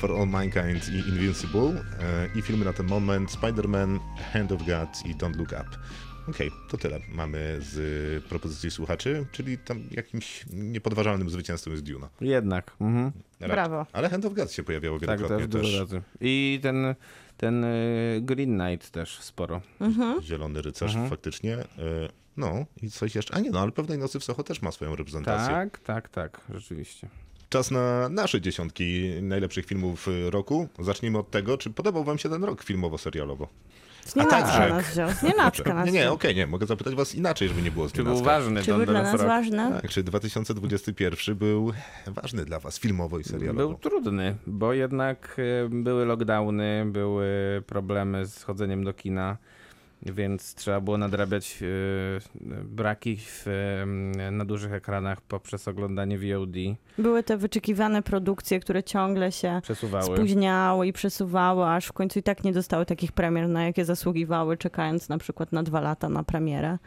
For 0.00 0.12
All 0.12 0.28
Mankind 0.28 0.88
i 0.88 0.94
Invincible. 1.08 1.84
E, 2.00 2.28
I 2.38 2.42
filmy 2.42 2.64
na 2.64 2.72
ten 2.72 2.86
moment 2.86 3.30
Spider-Man, 3.30 3.98
Hand 4.32 4.52
of 4.52 4.58
God 4.66 4.88
i 5.06 5.14
Don't 5.14 5.36
Look 5.36 5.48
Up. 5.52 5.64
Okej, 6.28 6.50
to 6.70 6.76
tyle 6.76 7.00
mamy 7.12 7.56
z 7.60 8.24
propozycji 8.24 8.70
słuchaczy, 8.70 9.26
czyli 9.32 9.58
tam 9.58 9.80
jakimś 9.90 10.44
niepodważalnym 10.52 11.30
zwycięzcą 11.30 11.70
jest 11.70 11.82
Duna. 11.82 12.08
Jednak. 12.20 12.72
Mhm. 12.80 13.12
Brawo. 13.40 13.86
Ale 13.92 14.08
Hand 14.08 14.24
of 14.24 14.34
God 14.34 14.52
się 14.52 14.62
pojawiało 14.62 14.98
Tak, 15.00 15.08
wielokrotnie 15.08 15.38
też 15.48 15.62
dużo 15.62 15.70
też. 15.70 15.80
razy. 15.80 16.02
I 16.20 16.58
ten, 16.62 16.94
ten 17.36 17.64
y, 17.64 18.20
Green 18.22 18.58
Knight 18.58 18.90
też 18.90 19.18
sporo. 19.20 19.60
Mhm. 19.80 20.22
Zielony 20.22 20.62
rycerz 20.62 20.90
Mhm. 20.92 21.10
faktycznie. 21.10 21.58
No 22.36 22.64
i 22.82 22.90
coś 22.90 23.14
jeszcze. 23.14 23.34
A 23.34 23.40
nie, 23.40 23.50
no 23.50 23.60
ale 23.60 23.72
pewnej 23.72 23.98
nocy 23.98 24.20
w 24.20 24.24
Soho 24.24 24.42
też 24.42 24.62
ma 24.62 24.72
swoją 24.72 24.96
reprezentację. 24.96 25.54
Tak, 25.54 25.78
tak, 25.78 26.08
tak, 26.08 26.40
rzeczywiście. 26.54 27.08
Czas 27.48 27.70
na 27.70 28.08
nasze 28.08 28.40
dziesiątki 28.40 29.10
najlepszych 29.22 29.66
filmów 29.66 30.08
y, 30.08 30.30
roku. 30.30 30.68
Zacznijmy 30.78 31.18
od 31.18 31.30
tego, 31.30 31.58
czy 31.58 31.70
podobał 31.70 32.04
wam 32.04 32.18
się 32.18 32.28
ten 32.28 32.44
rok 32.44 32.64
filmowo-serialowo? 32.64 33.46
Z 34.04 34.16
nienacka 34.16 34.58
tak. 34.58 34.70
nas 34.70 34.90
wziął. 34.90 35.10
Z 35.10 35.22
nienacka 35.22 35.74
nas 35.74 35.86
Nie, 35.86 35.92
nie, 35.92 36.10
okej, 36.10 36.34
nie, 36.34 36.46
mogę 36.46 36.66
zapytać 36.66 36.94
was 36.94 37.14
inaczej, 37.14 37.48
żeby 37.48 37.62
nie 37.62 37.70
było 37.70 37.88
z 37.88 37.92
Czy 37.92 38.02
był 38.02 38.22
ważny 38.22 38.62
Czy 38.62 38.74
był 38.74 38.86
dla 38.86 39.02
nas 39.02 39.12
rok? 39.12 39.26
ważne? 39.26 39.80
Tak, 39.82 39.90
czy 39.90 40.02
2021 40.02 41.36
był 41.36 41.72
ważny 42.06 42.44
dla 42.44 42.60
was 42.60 42.78
filmowo 42.78 43.18
i 43.18 43.24
serialowo? 43.24 43.68
Był 43.68 43.78
trudny, 43.78 44.36
bo 44.46 44.72
jednak 44.72 45.36
y, 45.38 45.68
były 45.68 46.04
lockdowny, 46.04 46.84
były 46.86 47.62
problemy 47.66 48.26
z 48.26 48.42
chodzeniem 48.42 48.84
do 48.84 48.94
kina. 48.94 49.36
Więc 50.02 50.54
trzeba 50.54 50.80
było 50.80 50.98
nadrabiać 50.98 51.58
e, 51.62 51.66
braki 52.64 53.16
w, 53.20 53.46
na 54.32 54.44
dużych 54.44 54.72
ekranach 54.72 55.20
poprzez 55.20 55.68
oglądanie 55.68 56.18
VOD. 56.18 56.54
Były 56.98 57.22
te 57.22 57.36
wyczekiwane 57.36 58.02
produkcje, 58.02 58.60
które 58.60 58.82
ciągle 58.82 59.32
się 59.32 59.60
Przesuwały. 59.62 60.16
spóźniały 60.16 60.86
i 60.86 60.92
przesuwały, 60.92 61.66
aż 61.66 61.86
w 61.86 61.92
końcu 61.92 62.18
i 62.18 62.22
tak 62.22 62.44
nie 62.44 62.52
dostały 62.52 62.86
takich 62.86 63.12
premier, 63.12 63.48
na 63.48 63.64
jakie 63.64 63.84
zasługiwały, 63.84 64.56
czekając 64.56 65.08
na 65.08 65.18
przykład 65.18 65.52
na 65.52 65.62
dwa 65.62 65.80
lata 65.80 66.08
na 66.08 66.22
premierę. 66.22 66.78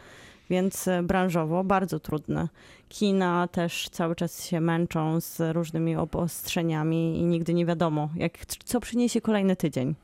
Więc 0.50 0.88
e, 0.88 1.04
branżowo 1.04 1.64
bardzo 1.64 2.00
trudne. 2.00 2.48
Kina 2.90 3.48
też 3.48 3.90
cały 3.90 4.16
czas 4.16 4.46
się 4.46 4.62
męczą 4.62 5.22
z 5.22 5.56
różnymi 5.56 5.96
obostrzeniami 5.96 7.20
i 7.20 7.24
nigdy 7.24 7.54
nie 7.54 7.66
wiadomo, 7.66 8.10
jak, 8.16 8.46
co 8.46 8.80
przyniesie 8.80 9.22
kolejny 9.22 9.56
tydzień. 9.56 9.96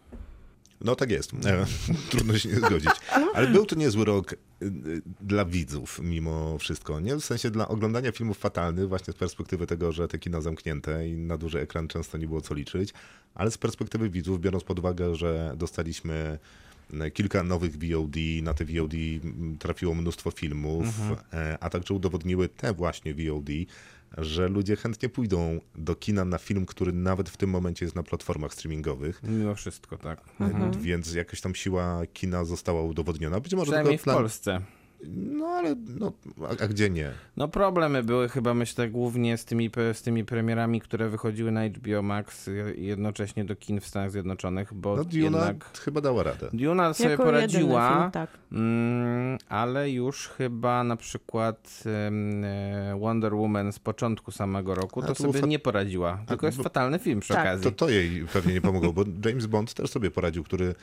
No 0.81 0.95
tak 0.95 1.11
jest. 1.11 1.31
E, 1.45 1.65
trudno 2.11 2.37
się 2.37 2.49
nie 2.49 2.55
zgodzić. 2.55 2.91
Ale 3.33 3.47
był 3.47 3.65
to 3.65 3.75
niezły 3.75 4.05
rok 4.05 4.33
y, 4.33 4.65
y, 4.65 5.01
dla 5.21 5.45
widzów 5.45 5.99
mimo 6.03 6.57
wszystko. 6.57 6.99
Nie 6.99 7.15
w 7.15 7.25
sensie 7.25 7.51
dla 7.51 7.67
oglądania 7.67 8.11
filmów 8.11 8.37
fatalnych, 8.37 8.89
właśnie 8.89 9.13
z 9.13 9.17
perspektywy 9.17 9.67
tego, 9.67 9.91
że 9.91 10.07
te 10.07 10.19
kina 10.19 10.41
zamknięte 10.41 11.07
i 11.07 11.17
na 11.17 11.37
duży 11.37 11.59
ekran 11.59 11.87
często 11.87 12.17
nie 12.17 12.27
było 12.27 12.41
co 12.41 12.53
liczyć, 12.53 12.93
ale 13.35 13.51
z 13.51 13.57
perspektywy 13.57 14.09
widzów, 14.09 14.41
biorąc 14.41 14.63
pod 14.63 14.79
uwagę, 14.79 15.15
że 15.15 15.53
dostaliśmy 15.57 16.39
e, 16.93 17.11
kilka 17.11 17.43
nowych 17.43 17.77
VOD, 17.77 18.15
na 18.43 18.53
te 18.53 18.65
VOD 18.65 18.93
trafiło 19.59 19.95
mnóstwo 19.95 20.31
filmów, 20.31 20.85
e, 21.33 21.57
a 21.59 21.69
także 21.69 21.93
udowodniły 21.93 22.49
te 22.49 22.73
właśnie 22.73 23.13
VOD, 23.13 23.49
że 24.17 24.47
ludzie 24.47 24.75
chętnie 24.75 25.09
pójdą 25.09 25.59
do 25.75 25.95
kina 25.95 26.25
na 26.25 26.37
film, 26.37 26.65
który 26.65 26.91
nawet 26.91 27.29
w 27.29 27.37
tym 27.37 27.49
momencie 27.49 27.85
jest 27.85 27.95
na 27.95 28.03
platformach 28.03 28.53
streamingowych. 28.53 29.21
Mimo 29.23 29.55
wszystko, 29.55 29.97
tak. 29.97 30.21
Więc 30.81 31.13
jakaś 31.13 31.41
tam 31.41 31.55
siła 31.55 32.01
kina 32.13 32.45
została 32.45 32.81
udowodniona. 32.81 33.39
Być 33.39 33.53
może 33.53 33.71
Przynajmniej 33.71 33.97
w 33.97 34.03
dla... 34.03 34.13
Polsce. 34.13 34.61
No 35.07 35.45
ale 35.47 35.75
no, 35.99 36.13
a, 36.49 36.63
a 36.63 36.67
gdzie 36.67 36.89
nie? 36.89 37.11
No 37.37 37.47
problemy 37.47 38.03
były 38.03 38.29
chyba 38.29 38.53
myślę 38.53 38.89
głównie 38.89 39.37
z 39.37 39.45
tymi, 39.45 39.69
z 39.93 40.01
tymi 40.01 40.25
premierami, 40.25 40.81
które 40.81 41.09
wychodziły 41.09 41.51
na 41.51 41.67
HBO 41.69 42.01
Max 42.01 42.49
jednocześnie 42.75 43.45
do 43.45 43.55
kin 43.55 43.79
w 43.81 43.87
Stanach 43.87 44.11
Zjednoczonych, 44.11 44.73
bo 44.73 44.95
No 44.95 45.03
Duna 45.03 45.23
jednak 45.23 45.79
chyba 45.79 46.01
dała 46.01 46.23
radę. 46.23 46.49
Duna 46.53 46.93
sobie 46.93 47.09
jako 47.09 47.23
poradziła, 47.23 47.99
film, 47.99 48.11
tak. 48.11 48.29
mm, 48.51 49.37
ale 49.49 49.91
już 49.91 50.27
chyba 50.27 50.83
na 50.83 50.95
przykład 50.95 51.83
e, 51.85 52.97
Wonder 52.99 53.35
Woman 53.35 53.73
z 53.73 53.79
początku 53.79 54.31
samego 54.31 54.75
roku 54.75 55.03
A 55.03 55.07
to 55.07 55.15
sobie 55.15 55.39
fa- 55.39 55.47
nie 55.47 55.59
poradziła, 55.59 56.23
tylko 56.27 56.45
jest 56.45 56.57
bo- 56.57 56.63
fatalny 56.63 56.99
film 56.99 57.19
przy 57.19 57.33
Tak. 57.33 57.41
okazji. 57.45 57.63
To, 57.63 57.71
to 57.71 57.89
jej 57.89 58.25
pewnie 58.33 58.53
nie 58.53 58.61
pomogło, 58.61 58.93
bo 58.93 59.03
James 59.25 59.45
Bond 59.45 59.73
też 59.73 59.89
sobie 59.89 60.11
poradził, 60.11 60.43
który 60.43 60.75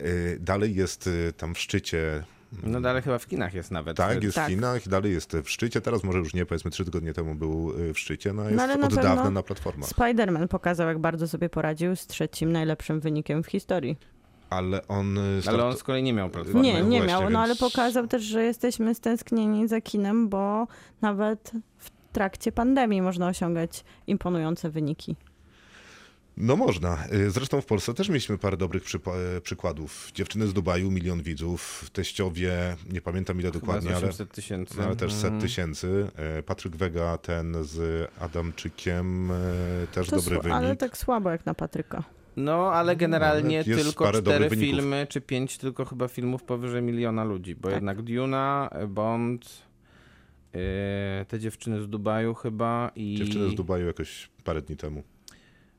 y, 0.00 0.38
dalej 0.40 0.74
jest 0.74 1.06
y, 1.06 1.32
tam 1.36 1.54
w 1.54 1.58
szczycie. 1.58 2.24
No 2.62 2.80
dalej 2.80 3.02
chyba 3.02 3.18
w 3.18 3.26
kinach 3.26 3.54
jest 3.54 3.70
nawet. 3.70 3.96
Tak, 3.96 4.22
jest 4.22 4.34
Tak. 4.36 4.46
w 4.46 4.50
Chinach 4.50 4.86
i 4.86 4.90
dalej 4.90 5.12
jest 5.12 5.36
w 5.36 5.50
szczycie. 5.50 5.80
Teraz 5.80 6.04
może 6.04 6.18
już 6.18 6.34
nie, 6.34 6.46
powiedzmy 6.46 6.70
trzy 6.70 6.84
tygodnie 6.84 7.12
temu 7.12 7.34
był 7.34 7.72
y, 7.80 7.94
w 7.94 7.98
szczycie, 7.98 8.32
no 8.32 8.42
a 8.42 8.50
jest 8.50 8.60
ale 8.60 8.76
na 8.76 8.86
od 8.86 8.94
pewno 8.94 9.02
dawna 9.14 9.30
na 9.30 9.42
platformach. 9.42 9.88
Spider-Man 9.90 10.48
pokazał, 10.48 10.88
jak 10.88 10.98
bardzo 10.98 11.28
sobie 11.28 11.48
poradził 11.48 11.96
z 11.96 12.06
trzecim 12.06 12.52
najlepszym 12.52 13.00
wynikiem 13.00 13.42
w 13.42 13.46
historii. 13.46 13.96
Ale 14.50 14.88
on... 14.88 15.18
y, 15.18 15.20
Ale 15.20 15.40
startu- 15.42 15.62
on 15.70 15.76
z 15.76 15.82
kolei 15.82 16.02
nie 16.02 16.12
miał 16.12 16.30
platformy. 16.30 16.60
Nie, 16.60 16.72
nie 16.74 16.82
właśnie, 16.82 17.06
miał, 17.06 17.30
no 17.30 17.38
ale 17.38 17.48
więc- 17.48 17.60
pokazał 17.60 18.06
też, 18.06 18.22
że 18.22 18.44
jesteśmy 18.44 18.94
stęsknieni 18.94 19.68
za 19.68 19.80
kinem, 19.80 20.28
bo 20.28 20.66
nawet 21.00 21.52
w 21.78 21.90
trakcie 22.12 22.52
pandemii 22.52 23.02
można 23.02 23.28
osiągać 23.28 23.84
imponujące 24.06 24.70
wyniki. 24.70 25.16
No 26.40 26.56
można. 26.56 26.98
Y, 27.12 27.30
Zresztą 27.30 27.60
w 27.60 27.66
Polsce 27.66 27.94
też 27.94 28.08
mieliśmy 28.08 28.38
parę 28.38 28.56
dobrych 28.56 28.82
e, 29.36 29.40
przykładów. 29.40 30.10
Dziewczyny 30.14 30.46
z 30.46 30.52
Dubaju, 30.52 30.90
milion 30.90 31.22
widzów, 31.22 31.90
teściowie, 31.92 32.76
nie 32.92 33.00
pamiętam 33.00 33.40
ile 33.40 33.48
Chyba 33.50 33.60
dokładnie, 33.60 33.90
ale, 33.90 33.98
800 33.98 34.32
tysięcy. 34.32 34.74
no, 34.78 34.84
ale 34.84 34.96
też 34.96 35.12
set 35.12 35.24
Mhm. 35.24 35.42
tysięcy. 35.42 36.08
E, 36.16 36.42
Patryk 36.42 36.76
Wega, 36.76 37.18
ten 37.18 37.56
z 37.64 38.08
Adamczykiem, 38.20 39.30
też 39.92 40.08
To 40.08 40.16
dobry 40.16 40.36
sł- 40.36 40.42
wynik. 40.42 40.56
ale 40.56 40.76
tak 40.76 40.96
słabo 40.96 41.30
jak 41.30 41.46
na 41.46 41.54
Patryka. 41.54 42.02
No, 42.36 42.72
ale 42.72 42.96
generalnie 42.96 43.58
Ale 43.60 43.68
jest 43.68 43.84
tylko 43.88 44.04
parę 44.04 44.22
cztery 44.22 44.50
filmy, 44.50 45.06
czy 45.10 45.20
pięć 45.20 45.58
tylko 45.58 45.84
chyba 45.84 46.08
filmów 46.08 46.42
powyżej 46.42 46.82
miliona 46.82 47.24
ludzi, 47.24 47.54
bo 47.56 47.68
Tak. 47.68 47.74
jednak 47.74 48.02
Duna, 48.02 48.70
Bond, 48.88 49.62
yy, 50.54 50.60
te 51.28 51.38
dziewczyny 51.38 51.82
z 51.82 51.88
Dubaju 51.88 52.34
chyba 52.34 52.90
i... 52.96 53.14
Dziewczyny 53.14 53.50
z 53.50 53.54
Dubaju 53.54 53.86
jakoś 53.86 54.30
parę 54.44 54.62
dni 54.62 54.76
temu. 54.76 55.02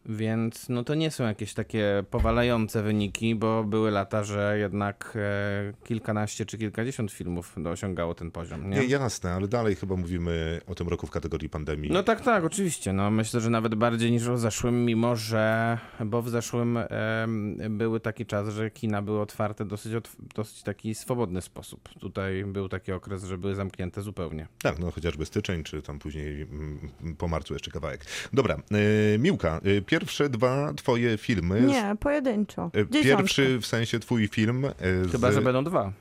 Więc 0.10 0.70
no 0.70 0.84
to 0.84 0.96
nie 0.96 1.12
są 1.12 1.24
jakieś 1.24 1.54
takie 1.54 2.04
powalające 2.10 2.84
wyniki, 2.84 3.36
bo 3.36 3.64
były 3.64 3.92
lata, 3.92 4.24
że 4.24 4.56
jednak 4.60 5.14
e, 5.16 5.74
kilkanaście 5.84 6.46
czy 6.46 6.58
kilkadziesiąt 6.58 7.12
filmów 7.12 7.56
osiągało 7.66 8.16
ten 8.16 8.32
poziom, 8.32 8.70
nie? 8.70 8.78
Nie, 8.80 8.86
jasne, 8.86 9.32
ale 9.34 9.48
dalej 9.48 9.76
chyba 9.76 9.96
mówimy 9.96 10.62
o 10.68 10.76
tym 10.76 10.88
roku 10.88 11.08
w 11.08 11.12
kategorii 11.12 11.50
pandemii. 11.50 11.92
No 11.92 12.04
tak, 12.04 12.22
tak, 12.22 12.44
oczywiście. 12.44 12.94
No, 12.94 13.12
myślę, 13.12 13.42
że 13.42 13.50
nawet 13.50 13.76
bardziej 13.76 14.12
niż 14.12 14.30
w 14.30 14.38
zeszłym, 14.38 14.86
mimo 14.86 15.16
że, 15.16 15.78
bo 16.06 16.22
w 16.22 16.30
zeszłym 16.30 16.78
em, 16.78 17.58
były 17.78 18.00
taki 18.00 18.26
czas, 18.26 18.50
że 18.50 18.72
kina 18.72 19.02
były 19.02 19.22
otwarte 19.22 19.66
dosyć, 19.66 19.94
otw- 19.94 20.16
dosyć 20.36 20.64
taki 20.64 20.96
swobodny 20.96 21.42
sposób. 21.42 21.90
Tutaj 22.00 22.46
był 22.46 22.70
taki 22.70 22.92
okres, 22.92 23.24
że 23.24 23.38
były 23.38 23.56
zamknięte 23.56 24.02
zupełnie. 24.02 24.48
Tak, 24.62 24.80
no 24.80 24.92
chociażby 24.92 25.26
styczeń, 25.26 25.64
czy 25.64 25.82
tam 25.82 26.00
później 26.00 26.42
mm, 26.42 26.90
po 27.18 27.28
marcu 27.28 27.54
jeszcze 27.54 27.72
kawałek. 27.72 28.06
Dobra, 28.34 28.56
e, 28.56 29.18
Miłka, 29.18 29.62
e, 29.78 29.82
pierwsze 30.00 30.30
dwa 30.30 30.74
twoje 30.74 31.18
filmy. 31.18 31.62
Nie, 31.62 31.96
pojedynczo. 32.00 32.72
E, 32.76 32.90
Dziesiątka. 32.92 33.18
Pierwszy 33.18 33.60
w 33.60 33.66
sensie 33.66 34.00
twój 34.00 34.28
film. 34.28 34.66
e, 34.66 34.72
Z, 35.06 35.12
Chyba, 35.12 35.32
że 35.32 35.42
będą 35.42 35.64
dwa. 35.64 35.92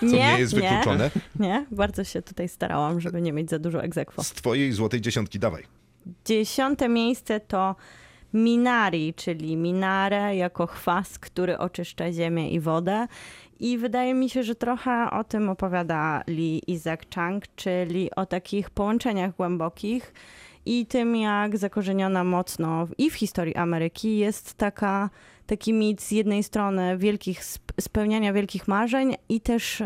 co 0.00 0.06
nie, 0.06 0.36
jest 0.38 0.54
wykluczone. 0.54 1.10
Nie, 1.40 1.66
bardzo 1.70 2.04
się 2.04 2.22
tutaj 2.22 2.48
starałam, 2.48 3.00
żeby 3.00 3.22
nie 3.22 3.32
mieć 3.32 3.50
za 3.50 3.58
dużo 3.58 3.82
egzekwo. 3.82 4.22
Z 4.24 4.32
twojej 4.32 4.72
złotej 4.72 5.00
dziesiątki, 5.00 5.38
dawaj. 5.38 5.62
Dziesiąte 6.24 6.88
miejsce 6.88 7.40
to 7.40 7.76
Minari, 8.34 9.14
czyli 9.14 9.56
minare 9.56 10.36
jako 10.36 10.66
chwas, 10.66 11.18
który 11.18 11.58
oczyszcza 11.58 12.12
ziemię 12.12 12.50
i 12.50 12.60
wodę. 12.60 13.06
I 13.60 13.78
wydaje 13.78 14.14
mi 14.14 14.30
się, 14.30 14.42
że 14.42 14.54
trochę 14.54 15.08
o 15.10 15.24
tym 15.24 15.48
opowiada 15.50 16.22
Lee 16.26 16.62
Isaac 16.66 17.00
Chang, 17.14 17.44
czyli 17.56 18.10
o 18.16 18.26
takich 18.26 18.70
połączeniach 18.70 19.36
głębokich 19.36 20.12
i 20.66 20.86
tym, 20.86 21.16
jak 21.16 21.58
zakorzeniona 21.58 22.24
mocno 22.24 22.88
i 22.98 23.10
w 23.10 23.14
historii 23.14 23.56
Ameryki 23.56 24.18
jest 24.18 24.54
taka, 24.54 25.10
taki 25.46 25.72
mit 25.72 26.02
z 26.02 26.10
jednej 26.10 26.42
strony 26.42 26.98
wielkich, 26.98 27.38
sp- 27.52 27.74
spełniania 27.80 28.32
wielkich 28.32 28.68
marzeń 28.68 29.14
i 29.28 29.40
też 29.40 29.82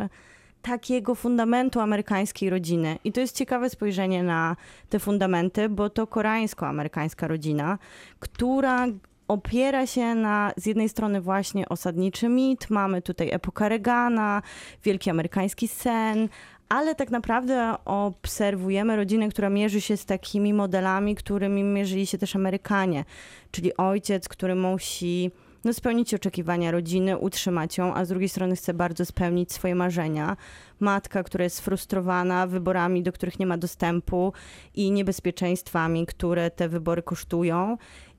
takiego 0.63 1.15
fundamentu 1.15 1.81
amerykańskiej 1.81 2.51
rodziny. 2.51 2.99
I 3.05 3.13
to 3.13 3.21
jest 3.21 3.37
ciekawe 3.37 3.71
spojrzenie 3.71 4.23
na 4.23 4.57
te 4.89 4.99
fundamenty, 4.99 5.69
bo 5.69 5.91
to 5.91 6.07
koreańsko-amerykańska 6.07 7.29
rodzina, 7.29 7.79
która 8.21 8.87
opiera 9.29 9.87
się 9.87 10.15
na 10.15 10.53
z 10.57 10.67
jednej 10.67 10.89
strony 10.89 11.21
właśnie 11.21 11.69
osadniczy 11.69 12.29
mit, 12.29 12.71
mamy 12.71 13.03
tutaj 13.03 13.31
epokę 13.33 13.69
Reagana, 13.69 14.43
wielki 14.85 15.11
amerykański 15.11 15.69
sen, 15.69 16.29
ale 16.69 16.95
tak 16.95 17.11
naprawdę 17.11 17.75
obserwujemy 17.85 18.97
rodzinę, 18.97 19.29
która 19.29 19.51
mierzy 19.51 19.81
się 19.81 19.97
z 19.97 20.05
takimi 20.05 20.55
modelami, 20.55 21.15
którymi 21.15 21.63
mierzyli 21.63 22.07
się 22.07 22.19
też 22.19 22.37
Amerykanie, 22.37 23.05
czyli 23.51 23.77
ojciec, 23.77 24.29
który 24.29 24.55
musi 24.55 25.31
no, 25.65 25.73
spełnić 25.73 26.15
oczekiwania 26.15 26.71
rodziny, 26.71 27.19
utrzymać 27.19 27.79
ją, 27.79 27.95
a 27.95 28.05
z 28.05 28.09
drugiej 28.09 28.29
strony 28.29 28.57
chce 28.57 28.75
bardzo 28.75 29.05
spełnić 29.05 29.53
swoje 29.53 29.75
marzenia. 29.75 30.37
Matka, 30.81 31.23
która 31.23 31.45
jest 31.45 31.57
sfrustrowana 31.57 32.47
wyborami, 32.47 33.03
do 33.03 33.13
których 33.13 33.39
nie 33.39 33.47
ma 33.47 33.59
dostępu 33.59 34.33
i 34.75 34.91
niebezpieczeństwami, 34.91 36.07
które 36.07 36.51
te 36.51 36.69
wybory 36.69 37.03
kosztują. 37.03 37.77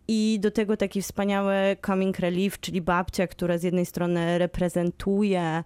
I 0.08 0.40
do 0.42 0.52
tego 0.52 0.78
taki 0.78 1.02
wspaniały 1.02 1.56
coming 1.86 2.20
relief, 2.20 2.60
czyli 2.60 2.82
babcia, 2.82 3.28
która 3.28 3.58
z 3.58 3.64
jednej 3.64 3.86
strony 3.86 4.38
reprezentuje 4.38 5.64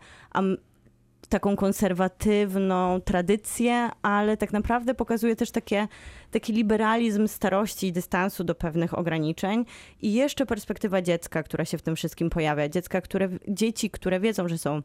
taką 1.31 1.55
konserwatywną 1.55 3.01
tradycję, 3.01 3.89
ale 4.01 4.37
tak 4.37 4.53
naprawdę 4.53 4.93
pokazuje 4.93 5.35
też 5.35 5.51
takie, 5.51 5.87
taki 6.31 6.53
liberalizm 6.53 7.27
starości 7.27 7.87
i 7.87 7.91
dystansu 7.91 8.43
do 8.43 8.55
pewnych 8.55 8.97
ograniczeń. 8.97 9.65
I 10.01 10.13
jeszcze 10.13 10.45
perspektywa 10.45 11.01
dziecka, 11.01 11.43
która 11.43 11.65
się 11.65 11.77
w 11.77 11.81
tym 11.81 11.95
wszystkim 11.95 12.29
pojawia. 12.29 12.69
Dziecka, 12.69 13.01
które, 13.01 13.29
dzieci, 13.47 13.89
które 13.89 14.19
wiedzą, 14.19 14.47
że 14.47 14.57
są 14.57 14.81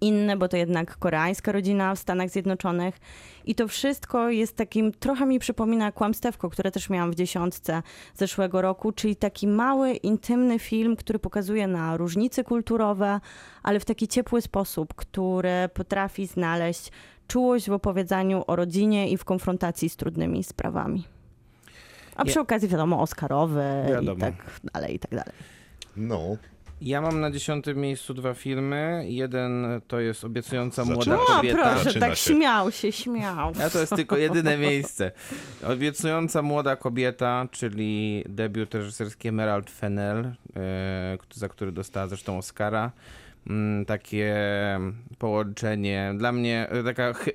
inne, 0.00 0.36
bo 0.36 0.48
to 0.48 0.56
jednak 0.56 0.98
koreańska 0.98 1.52
rodzina 1.52 1.94
w 1.94 1.98
Stanach 1.98 2.30
Zjednoczonych. 2.30 2.98
I 3.46 3.54
to 3.54 3.68
wszystko 3.68 4.30
jest 4.30 4.56
takim, 4.56 4.92
trochę 4.92 5.26
mi 5.26 5.38
przypomina 5.38 5.92
Kłamstewko, 5.92 6.50
które 6.50 6.70
też 6.70 6.90
miałam 6.90 7.10
w 7.10 7.14
dziesiątce 7.14 7.82
zeszłego 8.14 8.62
roku, 8.62 8.92
czyli 8.92 9.16
taki 9.16 9.46
mały, 9.46 9.92
intymny 9.92 10.58
film, 10.58 10.96
który 10.96 11.18
pokazuje 11.18 11.66
na 11.66 11.96
różnice 11.96 12.44
kulturowe, 12.44 13.20
ale 13.62 13.80
w 13.80 13.84
taki 13.84 14.08
ciepły 14.08 14.42
sposób, 14.42 14.94
który 14.94 15.68
potrafi 15.74 16.26
znaleźć 16.26 16.90
czułość 17.28 17.68
w 17.68 17.72
opowiadaniu 17.72 18.44
o 18.46 18.56
rodzinie 18.56 19.08
i 19.08 19.16
w 19.16 19.24
konfrontacji 19.24 19.88
z 19.88 19.96
trudnymi 19.96 20.44
sprawami. 20.44 21.04
A 22.16 22.24
przy 22.24 22.40
okazji 22.40 22.68
wiadomo, 22.68 23.00
Oscarowy 23.00 23.64
i 23.86 23.90
Wiadomo. 23.90 24.20
tak 24.20 24.34
dalej, 24.74 24.94
i 24.94 24.98
tak 24.98 25.10
dalej. 25.10 25.32
No, 25.96 26.36
Ja 26.80 27.00
mam 27.00 27.20
na 27.20 27.30
dziesiątym 27.30 27.78
miejscu 27.78 28.14
dwa 28.14 28.34
filmy. 28.34 29.04
Jeden 29.08 29.66
to 29.88 30.00
jest 30.00 30.24
Obiecująca 30.24 30.84
Zaczyna 30.84 30.94
Młoda 31.16 31.26
się. 31.26 31.32
O, 31.32 31.36
Kobieta. 31.36 31.62
proszę, 31.62 31.84
Zaczyna 31.84 32.06
tak 32.06 32.16
się. 32.16 32.34
śmiał 32.34 32.72
się, 32.72 32.92
śmiał. 32.92 33.52
A 33.66 33.70
to 33.70 33.78
jest 33.78 33.96
tylko 33.96 34.16
jedyne 34.26 34.58
miejsce. 34.58 35.12
Obiecująca 35.66 36.42
Młoda 36.42 36.76
Kobieta, 36.76 37.48
czyli 37.50 38.24
debiut 38.28 38.74
reżyserski 38.74 39.28
Emerald 39.28 39.70
Fennell, 39.70 40.24
e, 40.56 41.18
za 41.34 41.48
który 41.48 41.72
dostała 41.72 42.06
zresztą 42.06 42.38
Oscara. 42.38 42.92
Mm, 43.50 43.84
Takie 43.84 44.34
połączenie, 45.18 46.14
dla 46.18 46.32
mnie 46.32 46.66
e, 46.70 46.82
taka 46.82 47.12
hy- 47.12 47.32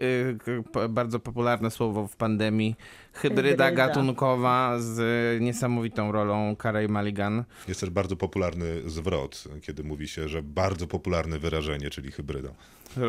e, 0.75 0.89
bardzo 0.89 1.19
popularne 1.19 1.71
słowo 1.71 2.07
w 2.07 2.15
pandemii, 2.15 2.75
hybryda, 3.13 3.41
Hybryda. 3.41 3.71
gatunkowa 3.71 4.79
z 4.79 5.01
niesamowitą 5.41 6.11
rolą 6.11 6.55
Carey 6.63 6.87
Mulligan. 6.89 7.43
Jest 7.67 7.79
też 7.79 7.89
bardzo 7.89 8.15
popularny 8.15 8.89
zwrot, 8.89 9.43
kiedy 9.61 9.83
mówi 9.83 10.07
się, 10.07 10.27
że 10.27 10.41
bardzo 10.43 10.87
popularne 10.87 11.39
wyrażenie, 11.39 11.89
czyli 11.89 12.11
hybryda. 12.11 12.49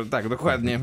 Tak, 0.09 0.29
dokładnie. 0.29 0.79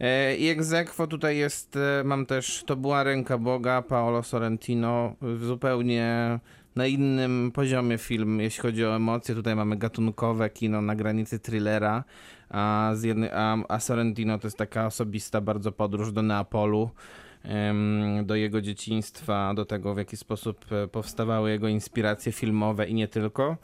E, 0.00 0.36
I 0.36 0.48
egzekwo 0.48 1.06
tutaj 1.06 1.36
jest, 1.36 1.76
e, 1.76 2.04
mam 2.04 2.26
też, 2.26 2.64
to 2.66 2.76
była 2.76 3.02
ręka 3.02 3.38
Boga, 3.38 3.82
Paolo 3.82 4.22
Sorrentino, 4.22 5.14
w 5.22 5.44
zupełnie 5.44 6.38
na 6.76 6.86
innym 6.86 7.50
poziomie 7.54 7.98
film, 7.98 8.40
jeśli 8.40 8.62
chodzi 8.62 8.84
o 8.84 8.96
emocje. 8.96 9.34
Tutaj 9.34 9.56
mamy 9.56 9.76
gatunkowe 9.76 10.50
kino 10.50 10.82
na 10.82 10.94
granicy 10.96 11.38
thrillera, 11.38 12.04
a, 12.50 12.92
z 12.94 13.02
jednej, 13.02 13.30
a, 13.32 13.56
a 13.68 13.80
Sorrentino 13.80 14.38
to 14.38 14.46
jest 14.46 14.58
taka 14.58 14.86
osobista 14.86 15.40
bardzo 15.40 15.72
podróż 15.72 16.12
do 16.12 16.22
Neapolu, 16.22 16.90
do 18.22 18.34
jego 18.34 18.60
dzieciństwa, 18.60 19.54
do 19.54 19.64
tego 19.64 19.94
w 19.94 19.98
jaki 19.98 20.16
sposób 20.16 20.64
e, 20.72 20.88
powstawały 20.88 21.50
jego 21.50 21.68
inspiracje 21.68 22.32
filmowe 22.32 22.88
i 22.88 22.94
nie 22.94 23.08
tylko. 23.08 23.56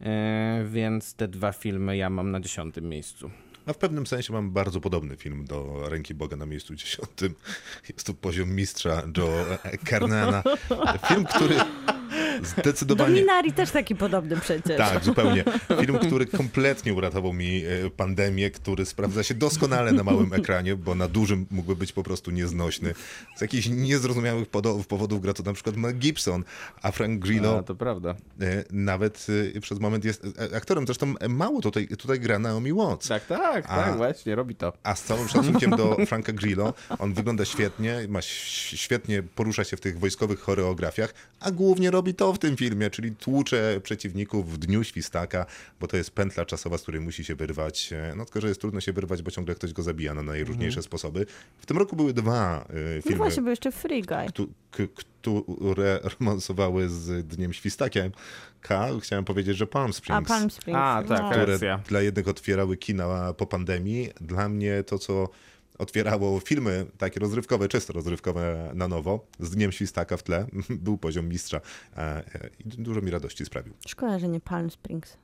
E, 0.00 0.64
Więc 0.70 1.14
te 1.14 1.28
dwa 1.28 1.52
filmy 1.52 1.96
ja 1.96 2.10
mam 2.10 2.30
na 2.30 2.40
dziesiątym 2.40 2.88
miejscu. 2.88 3.30
A 3.66 3.72
w 3.72 3.78
pewnym 3.78 4.06
sensie 4.06 4.32
mam 4.32 4.50
bardzo 4.50 4.80
podobny 4.80 5.16
film 5.16 5.44
do 5.44 5.88
Ręki 5.88 6.14
Boga 6.14 6.36
na 6.36 6.46
miejscu 6.46 6.74
dziesiątym. 6.74 7.34
Jest 7.88 8.06
to 8.06 8.14
poziom 8.14 8.50
mistrza 8.50 9.02
Joe 9.16 9.44
Carnana. 9.88 10.42
Film, 11.08 11.24
który 11.24 11.54
zdecydowanie... 12.42 13.14
Dominari 13.14 13.52
też 13.52 13.70
taki 13.70 13.96
podobny 13.96 14.36
przecież. 14.40 14.76
Tak, 14.76 15.04
zupełnie. 15.04 15.44
Film, 15.80 15.98
który 15.98 16.26
kompletnie 16.26 16.94
uratował 16.94 17.32
mi 17.32 17.62
e, 17.64 17.90
pandemię, 17.90 18.50
który 18.50 18.86
sprawdza 18.86 19.22
się 19.22 19.34
doskonale 19.34 19.92
na 19.92 20.02
małym 20.04 20.32
ekranie, 20.32 20.76
bo 20.76 20.94
na 20.94 21.08
dużym 21.08 21.46
mógłby 21.50 21.76
być 21.76 21.92
po 21.92 22.02
prostu 22.02 22.30
nieznośny. 22.30 22.94
Z 23.36 23.40
jakichś 23.40 23.68
niezrozumiałych 23.68 24.48
powodów 24.88 25.20
gra 25.20 25.32
to 25.32 25.42
na 25.42 25.52
przykład 25.52 25.76
Mel 25.76 25.94
Gibson, 25.98 26.44
a 26.82 26.92
Frank 26.92 27.20
Grillo 27.20 27.58
A, 27.58 27.62
to 27.62 27.74
prawda. 27.74 28.14
e, 28.40 28.64
nawet 28.70 29.26
e, 29.56 29.60
przez 29.60 29.80
moment 29.80 30.04
jest 30.04 30.26
aktorem. 30.56 30.86
Zresztą 30.86 31.14
mało 31.28 31.60
tutaj, 31.60 31.88
tutaj 31.88 32.20
gra 32.20 32.38
Naomi 32.38 32.72
Watts. 32.72 33.08
Tak, 33.08 33.26
tak, 33.26 33.64
A- 33.68 33.76
tak, 33.76 33.96
właśnie, 33.96 34.34
robi 34.34 34.54
to. 34.54 34.72
A 34.82 34.94
z 34.94 35.02
całym 35.02 35.28
szacunkiem 35.28 35.70
do 35.70 35.96
Franka 36.06 36.32
Grillo, 36.32 36.74
on 36.98 37.14
wygląda 37.14 37.44
świetnie, 37.44 37.98
ma 38.08 38.22
świetnie 38.22 39.22
porusza 39.22 39.64
się 39.64 39.76
w 39.76 39.80
tych 39.80 39.98
wojskowych 39.98 40.40
choreografiach, 40.40 41.14
a 41.40 41.50
głównie 41.50 41.90
robi 41.90 42.14
to 42.14 42.25
w 42.32 42.38
tym 42.38 42.56
filmie, 42.56 42.90
czyli 42.90 43.16
tłucze 43.16 43.80
przeciwników 43.82 44.52
w 44.52 44.58
dniu 44.58 44.84
świstaka, 44.84 45.46
bo 45.80 45.86
to 45.86 45.96
jest 45.96 46.10
pętla 46.10 46.44
czasowa, 46.44 46.78
z 46.78 46.82
której 46.82 47.00
musi 47.00 47.24
się 47.24 47.34
wyrwać. 47.34 47.92
E, 47.92 48.12
No 48.16 48.24
tylko, 48.24 48.40
że 48.40 48.48
jest 48.48 48.60
trudno 48.60 48.80
się 48.80 48.92
wyrwać, 48.92 49.22
bo 49.22 49.30
ciągle 49.30 49.54
ktoś 49.54 49.72
go 49.72 49.82
zabija 49.82 50.14
na 50.14 50.22
najróżniejsze 50.22 50.82
sposoby. 50.82 51.26
W 51.58 51.66
tym 51.66 51.78
roku 51.78 51.96
były 51.96 52.12
dwa 52.12 52.66
No 52.68 53.02
filmy, 53.02 53.16
właśnie, 53.16 53.42
był 53.42 53.50
jeszcze 53.50 53.72
Free 53.72 54.02
Guy. 54.02 54.46
które 54.70 56.00
romansowały 56.20 56.88
z 56.88 57.26
Dniem 57.26 57.52
Świstakiem. 57.52 58.12
K, 58.60 58.88
chciałem 59.00 59.24
powiedzieć, 59.24 59.56
że 59.56 59.66
Palm 59.66 59.90
A 59.90 59.92
Springs 59.92 60.28
Palm 60.28 60.50
Springs. 60.50 60.78
A, 60.80 61.02
tak, 61.08 61.08
no. 61.08 61.16
które- 61.16 61.30
które 61.30 61.52
Racja. 61.52 61.80
dla 61.88 62.02
jednych 62.02 62.28
otwierały 62.28 62.76
kina 62.76 63.32
po 63.32 63.46
pandemii. 63.46 64.10
Dla 64.20 64.48
mnie 64.48 64.82
to, 64.82 64.98
co 64.98 65.28
otwierało 65.78 66.40
filmy 66.40 66.86
takie 66.98 67.20
rozrywkowe, 67.20 67.68
czysto 67.68 67.92
rozrywkowe 67.92 68.70
na 68.74 68.88
nowo, 68.88 69.26
z 69.40 69.50
Dniem 69.50 69.72
Świstaka 69.72 70.16
w 70.16 70.22
tle, 70.22 70.46
był 70.70 70.98
poziom 70.98 71.28
mistrza 71.28 71.60
e, 71.96 72.00
e, 72.00 72.22
i 72.60 72.64
dużo 72.68 73.00
mi 73.00 73.10
radości 73.10 73.44
sprawił. 73.44 73.74
Szkoda, 73.88 74.18
że 74.18 74.28
nie 74.28 74.40
Palm 74.40 74.70
Springs. 74.70 75.16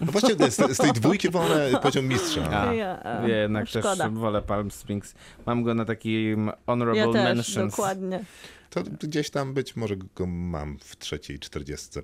No 0.00 0.12
właśnie 0.12 0.34
z, 0.50 0.76
z 0.76 0.76
tej 0.76 0.92
dwójki 0.92 1.30
wolę 1.30 1.72
poziom 1.82 2.06
mistrza. 2.06 2.60
A, 2.60 2.74
Ja, 2.74 3.02
e, 3.22 3.28
ja 3.28 3.36
jednak 3.42 3.66
no 3.66 3.72
też 3.72 3.84
szkoda. 3.84 4.08
wolę 4.08 4.42
Palm 4.42 4.70
Springs. 4.70 5.14
Mam 5.46 5.62
go 5.62 5.74
na 5.74 5.84
takim 5.84 6.50
honorable 6.66 7.00
Ja 7.06 7.12
też, 7.12 7.36
mentions. 7.36 7.70
dokładnie. 7.76 8.24
To 8.70 8.82
gdzieś 8.82 9.30
tam 9.30 9.54
być 9.54 9.76
może 9.76 9.96
go 9.96 10.26
mam 10.26 10.78
w 10.78 10.96
trzeciej 10.98 11.38
czterdziestce. 11.38 12.02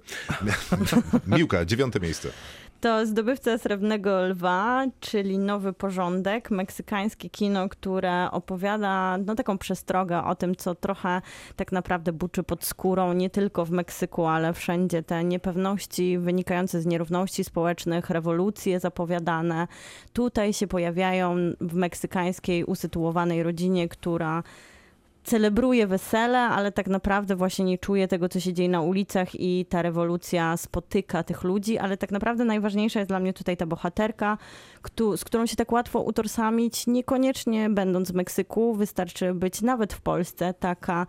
Miłka, 1.26 1.64
dziewiąte 1.64 2.00
miejsce. 2.00 2.28
To 2.81 3.07
Zdobywca 3.07 3.59
Srebrnego 3.59 4.23
Lwa, 4.27 4.87
czyli 5.01 5.38
Nowy 5.38 5.73
Porządek, 5.73 6.51
meksykańskie 6.51 7.31
kino, 7.31 7.69
które 7.69 8.31
opowiada 8.31 9.19
no, 9.27 9.35
taką 9.35 9.59
przestrogę 9.59 10.25
o 10.25 10.35
tym, 10.35 10.57
co 10.57 10.75
trochę 10.75 11.23
tak 11.57 11.73
naprawdę 11.73 12.12
buczy 12.12 12.43
pod 12.43 12.64
skórą, 12.64 13.12
nie 13.12 13.31
tylko 13.31 13.64
w 13.64 13.71
Meksyku, 13.71 14.27
ale 14.27 14.53
wszędzie 14.53 15.03
te 15.03 15.25
niepewności 15.25 16.19
wynikające 16.19 16.81
z 16.81 16.87
nierówności 16.87 17.45
społecznych, 17.45 18.11
rewolucje 18.11 18.81
zapowiadane. 18.81 19.69
Tutaj 20.12 20.53
się 20.53 20.66
pojawiają 20.66 21.37
w 21.61 21.75
meksykańskiej 21.75 22.64
usytuowanej 22.64 23.43
rodzinie, 23.43 23.88
która 23.88 24.43
celebruje 25.24 25.87
wesele, 25.87 26.38
ale 26.38 26.72
tak 26.72 26.87
naprawdę 26.87 27.37
właśnie 27.37 27.64
nie 27.64 27.78
czuje 27.78 28.09
tego, 28.09 28.28
co 28.28 28.40
się 28.40 28.52
dzieje 28.52 28.68
na 28.68 28.80
ulicach 28.80 29.28
i 29.35 29.66
ta 29.68 29.83
rewolucja 29.83 30.56
spotyka 30.56 31.22
tych 31.22 31.44
ludzi, 31.44 31.78
ale 31.78 31.96
tak 31.96 32.11
naprawdę 32.11 32.44
najważniejsza 32.44 33.00
jest 33.00 33.11
dla 33.11 33.20
mnie 33.20 33.33
tutaj 33.33 33.56
ta 33.56 33.66
bohaterka, 33.66 34.38
z 35.16 35.24
którą 35.24 35.46
się 35.46 35.56
tak 35.56 35.72
łatwo 35.72 36.00
utożsamić, 36.00 36.87
niekoniecznie 36.87 37.70
będąc 37.70 38.12
w 38.12 38.14
Meksyku, 38.14 38.74
wystarczy 38.74 39.35
być 39.35 39.62
nawet 39.62 39.92
w 39.92 40.00
Polsce, 40.00 40.54
taka 40.54 41.06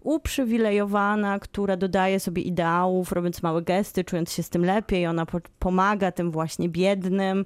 uprzywilejowana, 0.00 1.38
która 1.38 1.76
dodaje 1.76 2.20
sobie 2.20 2.42
ideałów, 2.42 3.12
robiąc 3.12 3.42
małe 3.42 3.62
gesty, 3.62 4.04
czując 4.04 4.32
się 4.32 4.42
z 4.42 4.50
tym 4.50 4.64
lepiej, 4.64 5.06
ona 5.06 5.26
po- 5.26 5.40
pomaga 5.58 6.12
tym 6.12 6.30
właśnie 6.30 6.68
biednym, 6.68 7.44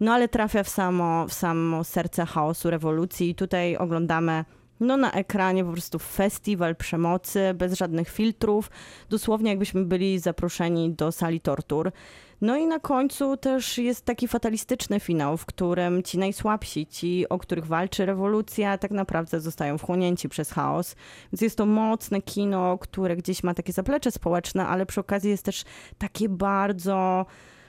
no 0.00 0.12
ale 0.12 0.28
trafia 0.28 0.62
w 0.62 0.68
samo, 0.68 1.28
w 1.28 1.32
samo 1.32 1.84
serce 1.84 2.26
chaosu, 2.26 2.70
rewolucji 2.70 3.30
i 3.30 3.34
tutaj 3.34 3.76
oglądamy 3.76 4.44
no 4.80 4.96
na 4.96 5.12
ekranie 5.12 5.64
po 5.64 5.72
prostu 5.72 5.98
festiwal 5.98 6.76
przemocy, 6.76 7.54
bez 7.54 7.74
żadnych 7.74 8.08
filtrów, 8.08 8.70
dosłownie 9.08 9.50
jakbyśmy 9.50 9.84
byli 9.84 10.18
zaproszeni 10.18 10.92
do 10.92 11.12
sali 11.12 11.40
tortur. 11.40 11.92
No 12.40 12.56
i 12.56 12.66
na 12.66 12.78
końcu 12.78 13.36
też 13.36 13.78
jest 13.78 14.04
taki 14.04 14.28
fatalistyczny 14.28 15.00
finał, 15.00 15.36
w 15.36 15.46
którym 15.46 16.02
ci 16.02 16.18
najsłabsi, 16.18 16.86
ci, 16.86 17.28
o 17.28 17.38
których 17.38 17.66
walczy 17.66 18.06
rewolucja, 18.06 18.78
tak 18.78 18.90
naprawdę 18.90 19.40
zostają 19.40 19.78
wchłonięci 19.78 20.28
przez 20.28 20.50
chaos. 20.50 20.96
Więc 21.32 21.40
jest 21.40 21.58
to 21.58 21.66
mocne 21.66 22.22
kino, 22.22 22.78
które 22.78 23.16
gdzieś 23.16 23.42
ma 23.42 23.54
takie 23.54 23.72
zaplecze 23.72 24.10
społeczne, 24.10 24.66
ale 24.66 24.86
przy 24.86 25.00
okazji 25.00 25.30
jest 25.30 25.44
też 25.44 25.64
takie 25.98 26.28
bardzo, 26.28 27.26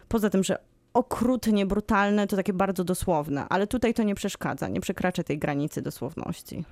poza 0.08 0.30
tym, 0.30 0.44
że 0.44 0.58
okrutnie 0.94 1.66
brutalne, 1.66 2.28
to 2.28 2.36
takie 2.36 2.54
bardzo 2.54 2.84
dosłowne, 2.84 3.46
ale 3.50 3.68
tutaj 3.68 3.94
to 3.94 4.04
nie 4.04 4.16
przeszkadza, 4.16 4.68
nie 4.68 4.82
przekracza 4.82 5.24
tej 5.24 5.40
granicy 5.40 5.82
dosłowności. 5.82 6.64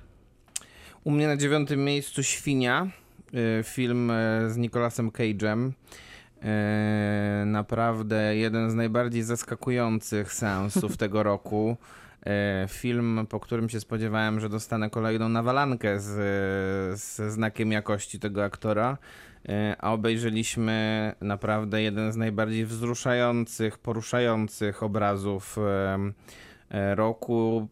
U 1.04 1.10
mnie 1.10 1.26
na 1.26 1.36
dziewiątym 1.36 1.84
miejscu 1.84 2.22
Świnia, 2.22 2.86
y, 3.60 3.62
film 3.62 4.10
e, 4.10 4.50
z 4.50 4.56
Nicolasem 4.56 5.10
Cage'em. 5.10 5.70
E, 6.42 7.44
Naprawdę 7.46 8.36
jeden 8.36 8.70
z 8.70 8.74
najbardziej 8.74 9.22
zaskakujących 9.22 10.32
seansów 10.32 10.96
tego 10.96 11.22
roku. 11.32 11.76
E, 12.26 12.66
Film, 12.68 13.26
po 13.28 13.40
którym 13.40 13.68
się 13.68 13.80
spodziewałem, 13.80 14.40
że 14.40 14.48
dostanę 14.48 14.90
kolejną 14.90 15.28
nawalankę 15.28 16.00
z, 16.00 16.10
z 17.00 17.32
znakiem 17.32 17.72
jakości 17.72 18.18
tego 18.18 18.44
aktora. 18.44 18.98
A 19.78 19.92
obejrzeliśmy 19.92 21.12
naprawdę 21.20 21.82
jeden 21.82 22.12
z 22.12 22.16
najbardziej 22.16 22.66
wzruszających, 22.66 23.78
poruszających 23.78 24.82
obrazów 24.82 25.56
roku. 26.94 27.68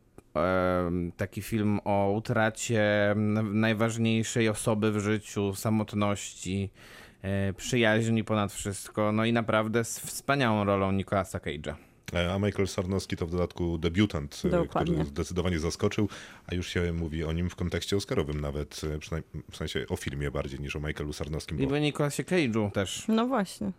Taki 1.16 1.42
film 1.42 1.80
o 1.84 2.12
utracie 2.16 3.14
najważniejszej 3.52 4.48
osoby 4.48 4.92
w 4.92 4.98
życiu, 4.98 5.54
samotności, 5.54 6.70
e, 7.22 7.52
przyjaźni 7.52 8.24
ponad 8.24 8.52
wszystko. 8.52 9.12
No 9.12 9.24
i 9.24 9.32
naprawdę 9.32 9.84
z 9.84 9.98
wspaniałą 9.98 10.64
rolą 10.64 10.92
Nicolasa 10.92 11.38
Cage'a. 11.38 11.74
E, 12.14 12.32
A 12.32 12.38
Michael 12.38 12.68
Sarnowski 12.68 13.16
to 13.16 13.26
w 13.26 13.30
dodatku 13.30 13.78
debiutant, 13.78 14.42
e, 14.44 14.48
Dokładnie. 14.48 14.94
który 14.94 15.08
zdecydowanie 15.08 15.58
zaskoczył, 15.58 16.08
a 16.46 16.54
już 16.54 16.68
się 16.68 16.92
mówi 16.92 17.24
o 17.24 17.32
nim 17.32 17.50
w 17.50 17.56
kontekście 17.56 17.96
oscarowym 17.96 18.40
nawet, 18.40 18.80
przynajmniej 19.00 19.42
w 19.50 19.56
sensie 19.56 19.84
o 19.88 19.96
filmie 19.96 20.30
bardziej 20.30 20.60
niż 20.60 20.76
o 20.76 20.80
Michaelu 20.80 21.12
Sarnowskim. 21.12 21.60
I 21.60 21.66
Bo 21.66 21.74
o 21.74 21.78
Nicolasie 21.78 22.22
Cage'u 22.24 22.70
też. 22.70 23.04
No 23.08 23.26
właśnie. 23.26 23.72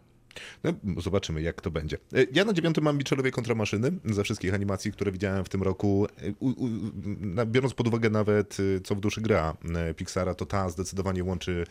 No, 0.64 0.74
zobaczymy, 1.02 1.42
jak 1.42 1.62
to 1.62 1.72
będzie. 1.72 1.98
E, 2.14 2.26
Ja 2.32 2.46
na 2.46 2.54
dziewiątym 2.54 2.84
mam 2.84 2.98
Michelowie 2.98 3.32
kontramaszyny 3.32 3.92
ze 4.06 4.24
wszystkich 4.24 4.54
animacji, 4.54 4.92
które 4.92 5.12
widziałem 5.12 5.46
w 5.46 5.50
tym 5.50 5.64
roku. 5.64 6.08
E, 6.18 6.34
U, 6.40 6.50
u, 6.50 6.70
biorąc 7.46 7.74
pod 7.74 7.88
uwagę 7.88 8.10
nawet, 8.10 8.58
e, 8.78 8.80
co 8.82 8.96
w 8.96 9.00
duszy 9.00 9.22
gra 9.22 9.58
Pixara, 9.96 10.36
to 10.36 10.46
ta 10.46 10.70
zdecydowanie 10.70 11.24
łączy 11.24 11.66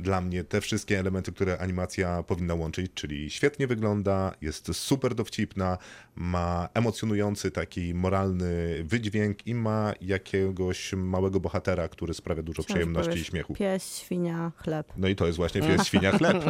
dla 0.00 0.20
mnie 0.20 0.44
te 0.44 0.60
wszystkie 0.60 0.98
elementy, 0.98 1.32
które 1.32 1.58
animacja 1.58 2.22
powinna 2.22 2.54
łączyć, 2.54 2.92
czyli 2.94 3.30
świetnie 3.30 3.66
wygląda, 3.66 4.34
jest 4.40 4.76
super 4.76 5.14
dowcipna, 5.14 5.78
ma 6.16 6.68
emocjonujący 6.74 7.50
taki 7.50 7.94
moralny 7.94 8.84
wydźwięk 8.84 9.46
i 9.46 9.54
ma 9.54 9.92
jakiegoś 10.00 10.92
małego 10.92 11.40
bohatera, 11.40 11.88
który 11.88 12.14
sprawia 12.14 12.42
dużo 12.42 12.62
przyjemności 12.62 13.18
i 13.18 13.24
śmiechu. 13.24 13.54
Pies, 13.54 13.98
świnia, 13.98 14.52
chleb. 14.56 14.92
No 14.96 15.08
i 15.08 15.16
to 15.16 15.26
jest 15.26 15.36
właśnie 15.36 15.60
pies, 15.62 15.86
świnia, 15.88 16.12
chleb. 16.12 16.44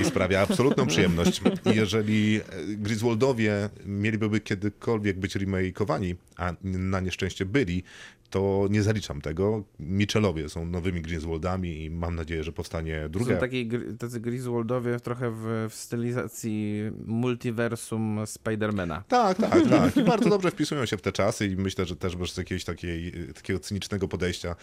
I 0.00 0.04
sprawia 0.04 0.40
absolutną 0.40 0.86
przyjemność. 0.86 1.40
I 1.72 1.76
jeżeli 1.76 2.36
e, 2.36 2.42
Griswoldowie 2.66 3.68
mieliby 3.86 4.40
kiedykolwiek 4.40 5.18
być 5.18 5.36
remake'owani, 5.36 6.14
a 6.36 6.52
na 6.62 7.00
nieszczęście 7.00 7.44
byli, 7.44 7.82
to 8.30 8.66
nie 8.70 8.82
zaliczam 8.82 9.20
tego. 9.20 9.64
Michelowie 9.80 10.48
są 10.48 10.66
nowymi 10.66 11.02
Griswoldami 11.02 11.84
i 11.84 11.90
mam 11.90 12.14
nadzieję, 12.14 12.44
że 12.44 12.52
powstanie 12.52 13.00
Są 13.02 13.10
druga. 13.10 13.36
taki, 13.36 13.68
gr- 13.68 13.96
tacy 13.96 14.20
Griswoldowie 14.20 15.00
trochę 15.00 15.30
w, 15.30 15.66
w 15.70 15.74
stylizacji 15.74 16.82
multiversum 17.06 18.20
Spidermana. 18.26 19.04
Tak, 19.08 19.38
tak, 19.38 19.68
tak. 19.70 19.96
I 19.96 20.02
bardzo 20.02 20.28
dobrze 20.30 20.50
wpisują 20.50 20.86
się 20.86 20.96
w 20.96 21.02
te 21.02 21.12
czasy 21.12 21.46
i 21.46 21.56
myślę, 21.56 21.86
że 21.86 21.96
też 21.96 22.16
bez 22.16 22.36
jakiegoś 22.36 22.64
takiej, 22.64 23.12
takiego 23.34 23.58
cynicznego 23.58 24.08
podejścia, 24.08 24.56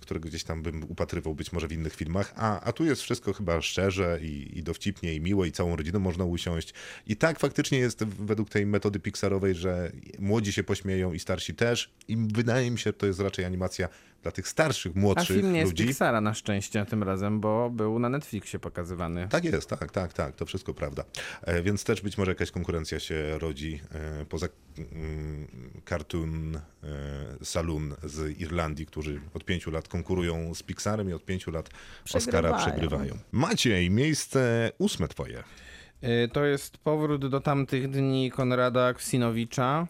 którego 0.00 0.28
gdzieś 0.28 0.44
tam 0.44 0.62
bym 0.62 0.84
upatrywał 0.84 1.34
być 1.34 1.52
może 1.52 1.68
w 1.68 1.72
innych 1.72 1.94
filmach. 1.94 2.32
A, 2.36 2.60
a 2.60 2.72
tu 2.72 2.84
jest 2.84 3.02
wszystko 3.02 3.32
chyba 3.32 3.60
szczerze 3.62 4.18
i, 4.22 4.58
i 4.58 4.62
dowcipnie 4.62 5.14
i 5.14 5.20
miło 5.20 5.44
i 5.44 5.52
całą 5.52 5.76
rodziną 5.76 5.98
można 5.98 6.24
usiąść. 6.24 6.74
I 7.06 7.16
tak 7.16 7.38
faktycznie 7.38 7.78
jest 7.78 8.04
według 8.04 8.50
tej 8.50 8.66
metody 8.66 9.00
Pixarowej, 9.00 9.54
że 9.54 9.92
młodzi 10.18 10.52
się 10.52 10.64
pośmieją 10.64 11.12
i 11.12 11.18
starsi 11.18 11.54
też. 11.54 11.90
I 12.08 12.16
wydaje 12.16 12.70
mi 12.70 12.78
się, 12.78 12.92
to 12.92 13.06
jest 13.08 13.20
raczej 13.20 13.44
animacja 13.44 13.88
dla 14.22 14.32
tych 14.32 14.48
starszych, 14.48 14.92
A 14.96 15.00
młodszych 15.00 15.36
film 15.36 15.52
nie 15.52 15.58
jest 15.58 15.72
ludzi. 15.72 15.86
Pixara 15.86 16.20
na 16.20 16.34
szczęście 16.34 16.86
tym 16.86 17.02
razem, 17.02 17.40
bo 17.40 17.70
był 17.70 17.98
na 17.98 18.08
Netflixie 18.08 18.58
pokazywany. 18.58 19.28
Tak 19.28 19.44
jest, 19.44 19.70
tak, 19.70 19.92
tak, 19.92 20.12
tak, 20.12 20.36
to 20.36 20.46
wszystko 20.46 20.74
prawda. 20.74 21.04
E, 21.42 21.62
więc 21.62 21.84
też 21.84 22.00
być 22.00 22.18
może 22.18 22.30
jakaś 22.30 22.50
konkurencja 22.50 23.00
się 23.00 23.38
rodzi 23.38 23.80
e, 23.92 24.24
poza 24.24 24.46
mm, 24.78 25.48
Cartoon 25.88 26.56
e, 26.56 26.60
Saloon 27.44 27.94
z 28.02 28.40
Irlandii, 28.40 28.86
którzy 28.86 29.20
od 29.34 29.44
pięciu 29.44 29.70
lat 29.70 29.88
konkurują 29.88 30.54
z 30.54 30.62
Pixarem 30.62 31.10
i 31.10 31.12
od 31.12 31.24
pięciu 31.24 31.50
lat 31.50 31.70
Oscara 32.14 32.52
Przegrywają. 32.52 32.56
przegrywają. 32.58 33.18
Maciej, 33.32 33.90
miejsce 33.90 34.72
ósme 34.78 35.08
twoje. 35.08 35.44
To 36.32 36.44
jest 36.44 36.78
powrót 36.78 37.28
do 37.28 37.40
tamtych 37.40 37.90
dni 37.90 38.30
Konrada 38.30 38.94
Ksinowicza. 38.94 39.86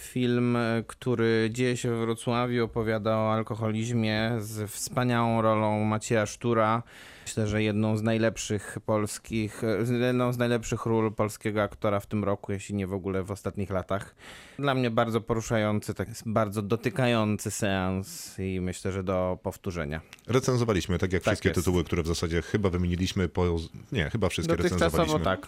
Film, 0.00 0.56
y, 0.56 0.84
który 0.86 1.48
dzieje 1.52 1.76
się 1.76 1.90
we 1.90 1.96
Wrocławiu, 2.00 2.64
opowiada 2.64 3.16
o 3.16 3.32
alkoholizmie 3.32 4.32
z 4.38 4.70
wspaniałą 4.70 5.42
rolą 5.42 5.84
Macieja 5.84 6.26
Sztura. 6.26 6.82
Myślę, 7.26 7.46
że 7.46 7.62
jedną 7.62 7.96
z 7.96 8.02
najlepszych 8.02 8.78
polskich, 8.86 9.64
y, 9.64 9.98
jedną 10.06 10.32
z 10.32 10.38
najlepszych 10.38 10.86
ról 10.86 11.12
polskiego 11.14 11.62
aktora 11.62 12.00
w 12.00 12.06
tym 12.06 12.24
roku, 12.24 12.52
jeśli 12.52 12.74
nie 12.74 12.86
w 12.86 12.92
ogóle 12.92 13.22
w 13.22 13.30
ostatnich 13.30 13.70
latach. 13.70 14.14
Dla 14.58 14.74
mnie 14.74 14.90
bardzo 14.90 15.20
poruszający, 15.20 15.94
tak, 15.94 16.08
bardzo 16.26 16.62
dotykający 16.62 17.50
seans 17.50 18.38
i 18.38 18.60
myślę, 18.60 18.92
że 18.92 19.02
do 19.02 19.38
powtórzenia. 19.42 20.00
Recenzowaliśmy, 20.26 20.98
tak 20.98 21.12
jak 21.12 21.22
Tak 21.22 21.32
wszystkie 21.32 21.48
jest. 21.48 21.60
tytuły, 21.60 21.84
które 21.84 22.02
w 22.02 22.06
zasadzie 22.06 22.42
chyba 22.42 22.70
wymieniliśmy, 22.70 23.28
po... 23.28 23.56
nie, 23.92 24.10
chyba 24.10 24.28
wszystkie 24.28 24.56
recenzowaliśmy. 24.56 25.20
tak. 25.20 25.46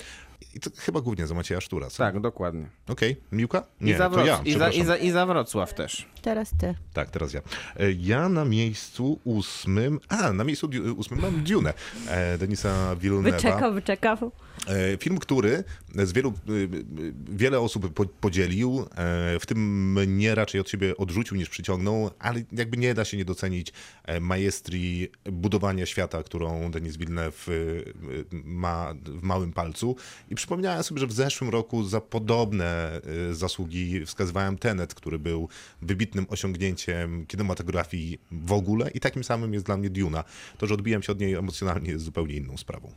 I 0.55 0.61
to 0.61 0.71
chyba 0.79 1.01
głównie 1.01 1.27
za 1.27 1.35
Macieja 1.35 1.61
Sztura, 1.61 1.91
co? 1.91 1.99
Tak, 1.99 2.21
dokładnie. 2.21 2.67
Okej, 2.89 3.17
Miłka? 3.33 3.63
I, 3.81 3.85
Nie, 3.85 3.95
to 3.99 4.25
ja, 4.27 4.41
i, 4.45 4.53
za, 4.59 4.71
i, 4.71 4.85
za, 4.85 4.97
I 4.97 5.11
za 5.11 5.27
Wrocław 5.27 5.75
też. 5.75 6.07
Teraz 6.23 6.51
ty. 6.61 6.75
Tak, 6.93 7.11
teraz 7.11 7.33
ja. 7.33 7.41
E, 7.77 7.93
Ja 7.93 8.29
na 8.29 8.45
miejscu 8.45 9.21
ósmym, 9.25 10.01
a 10.09 10.33
na 10.33 10.45
miejscu 10.45 10.69
diu- 10.69 10.95
ósmym 10.97 11.21
mam 11.21 11.45
Dune, 11.45 11.75
e, 12.09 12.39
Denisa 12.39 12.97
Villeneuve'a. 12.97 13.23
Wyczekał, 13.33 13.75
wyczekał. 13.75 14.33
E, 14.67 14.97
Film, 14.97 15.19
który 15.19 15.65
z 15.95 16.13
wielu, 16.13 16.33
wiele 17.31 17.61
osób 17.61 17.95
po- 17.95 18.05
podzielił, 18.07 18.87
e, 18.97 19.39
w 19.41 19.47
tym 19.47 19.93
mnie 19.93 20.35
raczej 20.35 20.61
od 20.61 20.71
siebie 20.71 20.97
odrzucił 20.97 21.37
niż 21.37 21.49
przyciągnął, 21.49 22.11
ale 22.19 22.43
jakby 22.53 22.77
nie 22.77 22.95
da 22.95 23.05
się 23.05 23.17
nie 23.17 23.25
docenić 23.25 23.73
e, 24.05 24.21
majestrii 24.21 25.09
budowania 25.33 25.87
świata, 25.87 26.23
którą 26.23 26.71
Denis 26.71 26.97
Villeneuve 26.97 27.47
ma 28.45 28.95
w 29.05 29.23
małym 29.23 29.53
palcu. 29.53 29.97
I 30.31 30.35
przypomniałem 30.35 30.83
sobie, 30.83 31.01
że 31.01 31.07
w 31.07 31.13
zeszłym 31.13 31.51
roku 31.51 31.85
za 31.85 32.01
podobne 32.01 33.01
zasługi 33.33 34.07
wskazywałem 34.23 34.59
Tenet, 34.59 34.95
który 34.95 35.19
był 35.19 35.49
wybitnym 35.83 36.27
osiągnięciem 36.29 37.27
kinematografii 37.27 38.21
w 38.33 38.53
ogóle 38.53 38.91
i 38.91 39.01
takim 39.01 39.25
samym 39.25 39.55
jest 39.55 39.67
dla 39.67 39.77
mnie 39.77 39.91
Duna. 39.91 40.25
To, 40.59 40.67
że 40.67 40.75
odbijam 40.75 41.03
się 41.03 41.13
od 41.13 41.21
niej 41.21 41.35
emocjonalnie 41.35 41.91
jest 41.91 42.05
zupełnie 42.05 42.35
inną 42.37 42.57
sprawą. 42.57 42.93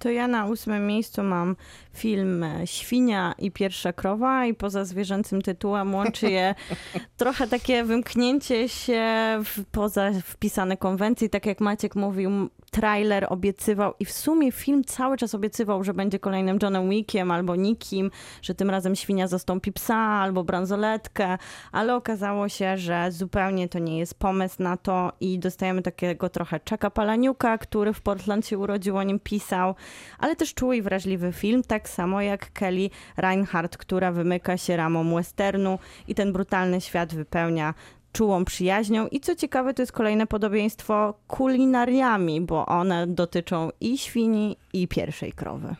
To 0.00 0.10
ja 0.10 0.28
na 0.28 0.46
ósmym 0.46 0.86
miejscu 0.86 1.22
mam 1.22 1.56
film 1.92 2.42
e, 2.42 2.66
Świnia 2.66 3.34
i 3.38 3.50
pierwsza 3.50 3.92
krowa 3.92 4.46
i 4.46 4.54
poza 4.54 4.84
zwierzęcym 4.84 5.42
tytułem 5.42 5.94
łączy 5.94 6.30
je 6.30 6.54
trochę 7.16 7.48
takie 7.48 7.84
wymknięcie 7.84 8.68
się 8.68 9.02
w, 9.44 9.64
poza 9.72 10.10
wpisane 10.24 10.76
konwencje. 10.76 11.28
Tak 11.28 11.46
jak 11.46 11.60
Maciek 11.60 11.96
mówił, 11.96 12.30
trailer 12.70 13.26
obiecywał 13.28 13.94
i 13.98 14.04
w 14.04 14.12
sumie 14.12 14.52
film 14.52 14.84
cały 14.84 15.16
czas 15.16 15.34
obiecywał, 15.34 15.84
że 15.84 15.94
będzie 15.94 16.18
kolejnym 16.18 16.58
Johnem 16.62 16.90
Wickiem 16.90 17.30
albo 17.30 17.56
Nikim, 17.56 18.10
że 18.42 18.54
tym 18.54 18.70
razem 18.70 18.96
świnia 18.96 19.28
zastąpi 19.28 19.72
psa 19.72 19.96
albo 19.96 20.44
bransoletkę, 20.44 21.38
ale 21.72 21.94
okazało 21.94 22.48
się, 22.48 22.76
że 22.76 23.12
zupełnie 23.12 23.68
to 23.68 23.78
nie 23.78 23.98
jest 23.98 24.14
pomysł 24.14 24.62
na 24.62 24.76
to 24.76 25.12
i 25.20 25.38
dostajemy 25.38 25.82
takiego 25.82 26.28
trochę 26.28 26.60
Czeka 26.60 26.90
Palaniuka, 26.90 27.58
który 27.58 27.92
w 27.92 28.00
Portland 28.00 28.46
się 28.46 28.58
urodził, 28.58 28.96
o 28.96 29.02
nim 29.02 29.20
pisał, 29.20 29.74
ale 30.18 30.36
też 30.36 30.54
czuły 30.54 30.76
i 30.76 30.82
wrażliwy 30.82 31.32
film, 31.32 31.62
tak 31.62 31.88
samo 31.88 32.22
jak 32.22 32.52
Kelly 32.52 32.90
Reinhardt, 33.16 33.76
która 33.76 34.12
wymyka 34.12 34.56
się 34.56 34.76
ramom 34.76 35.14
westernu 35.14 35.78
i 36.08 36.14
ten 36.14 36.32
brutalny 36.32 36.80
świat 36.80 37.14
wypełnia 37.14 37.74
czułą 38.12 38.44
przyjaźnią 38.44 39.06
i 39.06 39.20
co 39.20 39.36
ciekawe 39.36 39.74
to 39.74 39.82
jest 39.82 39.92
kolejne 39.92 40.26
podobieństwo 40.26 41.14
kulinariami, 41.28 42.40
bo 42.40 42.66
one 42.66 43.06
dotyczą 43.06 43.70
i 43.80 43.98
świni 43.98 44.56
i 44.72 44.88
pierwszej 44.88 45.32
krowy. 45.32 45.74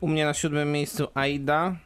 U 0.00 0.08
mnie 0.08 0.24
na 0.24 0.34
siódmym 0.34 0.72
miejscu 0.72 1.08
Aida, 1.14 1.76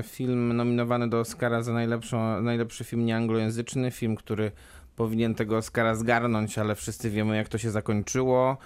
y, 0.00 0.02
film 0.02 0.56
nominowany 0.56 1.08
do 1.08 1.20
Oscara 1.20 1.62
za 1.62 1.72
najlepszą, 1.72 2.42
najlepszy 2.42 2.84
film 2.84 3.06
nieanglojęzyczny, 3.06 3.90
film, 3.90 4.16
który 4.16 4.50
powinien 4.96 5.34
tego 5.34 5.56
Oscara 5.56 5.94
zgarnąć, 5.94 6.58
ale 6.58 6.74
wszyscy 6.74 7.10
wiemy 7.10 7.36
jak 7.36 7.48
to 7.48 7.58
się 7.58 7.70
zakończyło. 7.70 8.56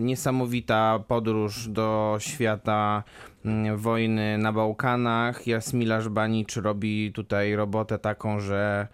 Niesamowita 0.00 1.04
podróż 1.08 1.68
do 1.68 2.16
świata 2.20 3.02
mm, 3.44 3.76
wojny 3.76 4.38
na 4.38 4.52
Bałkanach. 4.52 5.46
Jasmila 5.46 6.00
Żbanicz 6.00 6.56
robi 6.56 7.12
tutaj 7.12 7.56
robotę 7.56 7.98
taką, 7.98 8.40
że 8.40 8.88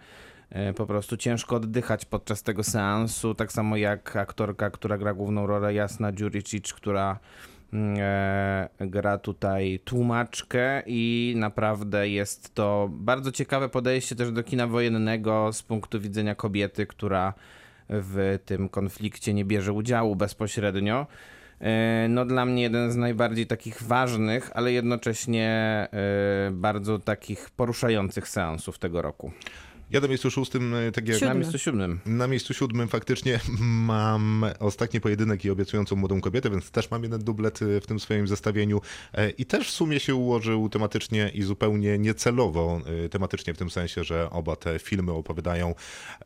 e, 0.49 0.73
po 0.73 0.85
prostu 0.85 1.17
ciężko 1.17 1.55
oddychać 1.55 2.05
podczas 2.05 2.43
tego 2.43 2.63
seansu, 2.63 3.35
tak 3.35 3.51
samo 3.51 3.77
jak 3.77 4.15
aktorka, 4.15 4.69
która 4.69 4.97
gra 4.97 5.13
główną 5.13 5.47
rolę 5.47 5.73
Jasna 5.73 6.11
Dziuricic, 6.11 6.73
która 6.73 7.19
mm, 7.73 7.97
e, 7.99 8.69
gra 8.79 9.17
tutaj 9.17 9.79
tłumaczkę 9.85 10.83
i 10.85 11.33
naprawdę 11.37 12.09
jest 12.09 12.55
to 12.55 12.89
bardzo 12.91 13.31
ciekawe 13.31 13.69
podejście 13.69 14.15
też 14.15 14.31
do 14.31 14.43
kina 14.43 14.67
wojennego 14.67 15.53
z 15.53 15.63
punktu 15.63 15.99
widzenia 15.99 16.35
kobiety, 16.35 16.87
która 16.87 17.33
w 17.89 18.39
tym 18.45 18.69
konflikcie 18.69 19.33
nie 19.33 19.45
bierze 19.45 19.73
udziału 19.73 20.15
bezpośrednio. 20.15 21.07
E, 21.61 22.07
No 22.09 22.25
dla 22.25 22.45
mnie 22.45 22.61
jeden 22.61 22.91
z 22.91 22.95
najbardziej 22.95 23.47
takich 23.47 23.83
ważnych, 23.83 24.51
ale 24.53 24.71
jednocześnie 24.71 25.47
e, 25.91 26.51
bardzo 26.51 26.99
takich 26.99 27.49
poruszających 27.49 28.27
seansów 28.27 28.79
tego 28.79 29.01
roku. 29.01 29.31
Ja 29.91 29.99
na 30.01 30.07
miejscu 30.07 30.31
szóstym, 30.31 30.75
e, 30.75 30.91
tak 30.91 31.07
jak 31.07 31.21
Na 31.21 31.33
miejscu 31.33 31.57
siódmym. 31.57 31.99
Na 32.05 32.27
miejscu 32.27 32.53
siódmym 32.53 32.87
faktycznie 32.87 33.39
mam 33.59 34.45
ostatni 34.59 35.01
pojedynek 35.01 35.45
i 35.45 35.49
obiecującą 35.49 35.95
młodą 35.95 36.21
kobietę, 36.21 36.49
więc 36.49 36.71
też 36.71 36.91
mam 36.91 37.03
jeden 37.03 37.23
dublet 37.23 37.61
y, 37.61 37.81
w 37.81 37.87
tym 37.87 37.99
swoim 37.99 38.27
zestawieniu 38.27 38.81
E, 39.13 39.29
i 39.29 39.45
też 39.45 39.67
w 39.67 39.71
sumie 39.71 39.99
się 39.99 40.15
ułożył 40.15 40.69
tematycznie 40.69 41.31
i 41.33 41.43
zupełnie 41.43 41.99
niecelowo 41.99 42.81
tematycznie 43.11 43.53
w 43.53 43.57
tym 43.57 43.69
sensie, 43.69 44.03
że 44.03 44.29
oba 44.29 44.55
te 44.55 44.79
filmy 44.79 45.11
opowiadają 45.11 45.75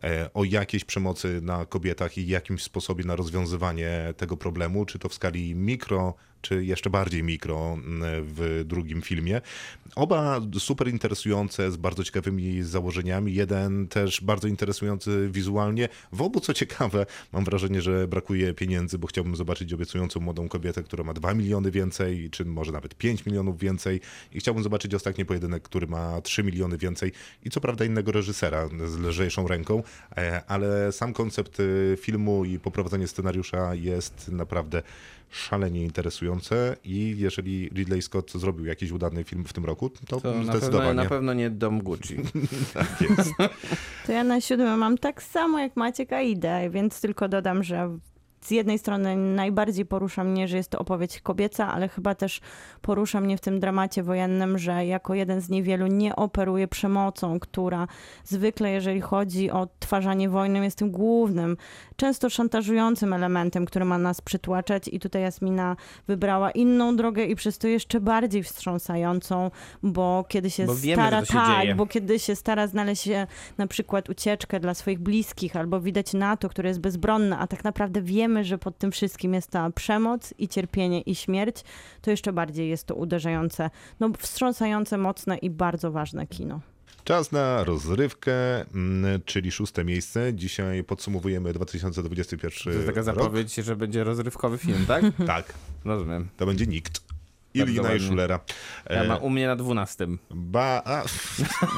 e, 0.03 0.29
o 0.33 0.43
jakiejś 0.43 0.83
przemocy 0.83 1.41
na 1.41 1.65
kobietach 1.65 2.17
i 2.17 2.27
jakimś 2.27 2.63
sposobie 2.63 3.03
na 3.03 3.15
rozwiązywanie 3.15 4.13
tego 4.17 4.37
problemu, 4.37 4.85
czy 4.85 4.99
to 4.99 5.09
w 5.09 5.13
skali 5.13 5.55
mikro, 5.55 6.13
czy 6.41 6.65
jeszcze 6.65 6.89
bardziej 6.89 7.23
mikro 7.23 7.73
mm, 7.73 8.01
w 8.25 8.63
drugim 8.65 9.01
filmie. 9.01 9.41
Oba 9.95 10.41
super 10.59 10.87
interesujące, 10.87 11.71
z 11.71 11.77
bardzo 11.77 12.03
ciekawymi 12.03 12.63
założeniami. 12.63 13.33
Jeden 13.33 13.87
też 13.87 14.21
bardzo 14.21 14.47
interesujący 14.47 15.29
wizualnie. 15.31 15.89
W 16.11 16.21
obu, 16.21 16.39
co 16.39 16.53
ciekawe, 16.53 17.05
mam 17.31 17.43
wrażenie, 17.43 17.81
że 17.81 18.07
brakuje 18.07 18.53
pieniędzy, 18.53 18.97
bo 18.97 19.07
chciałbym 19.07 19.35
zobaczyć 19.35 19.73
obiecującą 19.73 20.19
młodą 20.19 20.49
kobietę, 20.49 20.83
która 20.83 21.03
ma 21.03 21.13
2 21.13 21.33
miliony 21.33 21.71
więcej, 21.71 22.29
czy 22.29 22.45
może 22.45 22.71
nawet 22.71 22.95
5 22.95 23.25
milionów 23.25 23.59
więcej. 23.59 24.01
I 24.33 24.39
chciałbym 24.39 24.63
zobaczyć 24.63 24.95
ostatni 24.95 25.25
pojedynek, 25.25 25.63
który 25.63 25.87
ma 25.87 26.21
3 26.21 26.43
miliony 26.43 26.77
więcej. 26.77 27.11
I 27.43 27.49
co 27.49 27.61
prawda 27.61 27.85
innego 27.85 28.11
reżysera 28.11 28.69
z 28.85 28.97
lżejszą 28.97 29.47
ręką, 29.47 29.83
e, 30.17 30.41
ale 30.47 30.91
sam 30.91 31.13
koncept 31.13 31.59
y, 31.59 31.97
filmu 32.01 32.45
i 32.45 32.59
poprowadzenie 32.59 33.07
scenariusza 33.07 33.75
jest 33.75 34.29
naprawdę 34.29 34.83
szalenie 35.31 35.83
interesujące 35.83 36.75
i 36.83 37.15
jeżeli 37.17 37.69
Ridley 37.69 38.01
Scott 38.01 38.31
zrobił 38.31 38.65
jakiś 38.65 38.91
udany 38.91 39.23
film 39.23 39.43
w 39.45 39.53
tym 39.53 39.65
roku, 39.65 39.89
to, 39.89 40.05
To 40.05 40.15
na 40.15 40.21
pewno, 40.35 40.53
zdecydowanie. 40.53 40.93
na 40.93 41.05
pewno 41.05 41.33
nie 41.33 41.49
Dom 41.49 41.83
Gucci. 41.83 42.15
Tak 42.73 43.01
jest. 43.01 43.31
To 44.05 44.11
ja 44.11 44.23
na 44.23 44.41
siódmym 44.41 44.79
mam 44.79 44.97
tak 44.97 45.23
samo 45.23 45.59
jak 45.59 45.75
Maciek 45.75 46.13
Aidę, 46.13 46.69
więc 46.69 47.01
tylko 47.01 47.27
dodam, 47.29 47.63
że 47.63 47.97
z 48.41 48.51
jednej 48.51 48.79
strony 48.79 49.17
najbardziej 49.17 49.85
porusza 49.85 50.23
mnie, 50.23 50.47
że 50.47 50.57
jest 50.57 50.69
to 50.69 50.79
opowieść 50.79 51.21
kobieca, 51.21 51.73
ale 51.73 51.89
chyba 51.89 52.15
też 52.15 52.41
porusza 52.81 53.21
mnie 53.21 53.37
w 53.37 53.41
tym 53.41 53.59
dramacie 53.59 54.03
wojennym, 54.03 54.57
że 54.57 54.85
jako 54.85 55.13
jeden 55.13 55.41
z 55.41 55.49
niewielu 55.49 55.87
nie 55.87 56.15
operuje 56.15 56.67
przemocą, 56.67 57.39
która 57.39 57.87
zwykle, 58.23 58.71
jeżeli 58.71 59.01
chodzi 59.01 59.51
o 59.51 59.59
odtwarzanie 59.61 60.29
wojny, 60.29 60.63
jest 60.63 60.77
tym 60.77 60.91
głównym, 60.91 61.57
często 61.95 62.29
szantażującym 62.29 63.13
elementem, 63.13 63.65
który 63.65 63.85
ma 63.85 63.97
nas 63.97 64.21
przytłaczać. 64.21 64.87
I 64.87 64.99
tutaj 64.99 65.21
Jasmina 65.21 65.75
wybrała 66.07 66.51
inną 66.51 66.95
drogę 66.95 67.25
i 67.25 67.35
przez 67.35 67.57
to 67.57 67.67
jeszcze 67.67 67.99
bardziej 67.99 68.43
wstrząsającą, 68.43 69.51
bo 69.83 70.25
kiedy 70.27 70.49
się 70.49 70.65
Bo 70.65 70.75
wiemy, 70.75 71.01
stara, 71.03 71.25
się 71.25 71.33
tak, 71.33 71.61
dzieje. 71.61 71.75
bo 71.75 71.85
kiedy 71.85 72.19
się 72.19 72.35
stara 72.35 72.67
znaleźć 72.67 73.09
na 73.57 73.67
przykład 73.67 74.09
ucieczkę 74.09 74.59
dla 74.59 74.73
swoich 74.73 74.99
bliskich, 74.99 75.55
albo 75.55 75.81
widać 75.81 76.13
NATO, 76.13 76.49
które 76.49 76.69
jest 76.69 76.79
bezbronne, 76.81 77.37
a 77.37 77.47
tak 77.47 77.63
naprawdę 77.63 78.01
wiemy, 78.01 78.30
że 78.43 78.57
pod 78.57 78.77
tym 78.77 78.91
wszystkim 78.91 79.33
jest 79.33 79.49
ta 79.51 79.69
przemoc 79.69 80.33
i 80.37 80.47
cierpienie 80.47 81.01
i 81.01 81.15
śmierć, 81.15 81.63
to 82.01 82.11
jeszcze 82.11 82.33
bardziej 82.33 82.69
jest 82.69 82.85
to 82.87 82.95
uderzające, 82.95 83.69
no 83.99 84.09
wstrząsające, 84.19 84.97
mocne 84.97 85.37
i 85.37 85.49
bardzo 85.49 85.91
ważne 85.91 86.27
kino. 86.27 86.59
Czas 87.03 87.31
na 87.31 87.63
rozrywkę, 87.63 88.61
mm, 88.61 89.21
czyli 89.25 89.51
szóste 89.51 89.83
miejsce. 89.83 90.33
Dzisiaj 90.33 90.83
podsumowujemy 90.83 91.53
2021 91.53 92.51
To 92.63 92.69
jest 92.69 92.85
taka 92.87 92.97
rok. 93.01 93.05
zapowiedź, 93.05 93.55
że 93.55 93.75
będzie 93.75 94.03
rozrywkowy 94.03 94.57
film, 94.57 94.85
tak? 94.87 95.03
Tak, 95.27 95.53
Rozumiem. 95.85 96.29
to 96.37 96.45
będzie 96.45 96.67
Nikt. 96.67 97.10
Ilina 97.53 97.93
i. 97.93 97.99
Schulera. 97.99 98.39
Ja 98.89 99.03
E, 99.03 99.07
ma 99.07 99.15
u 99.17 99.29
mnie 99.29 99.47
na 99.47 99.55
12. 99.55 100.07
ba, 100.29 100.81
a, 100.85 101.03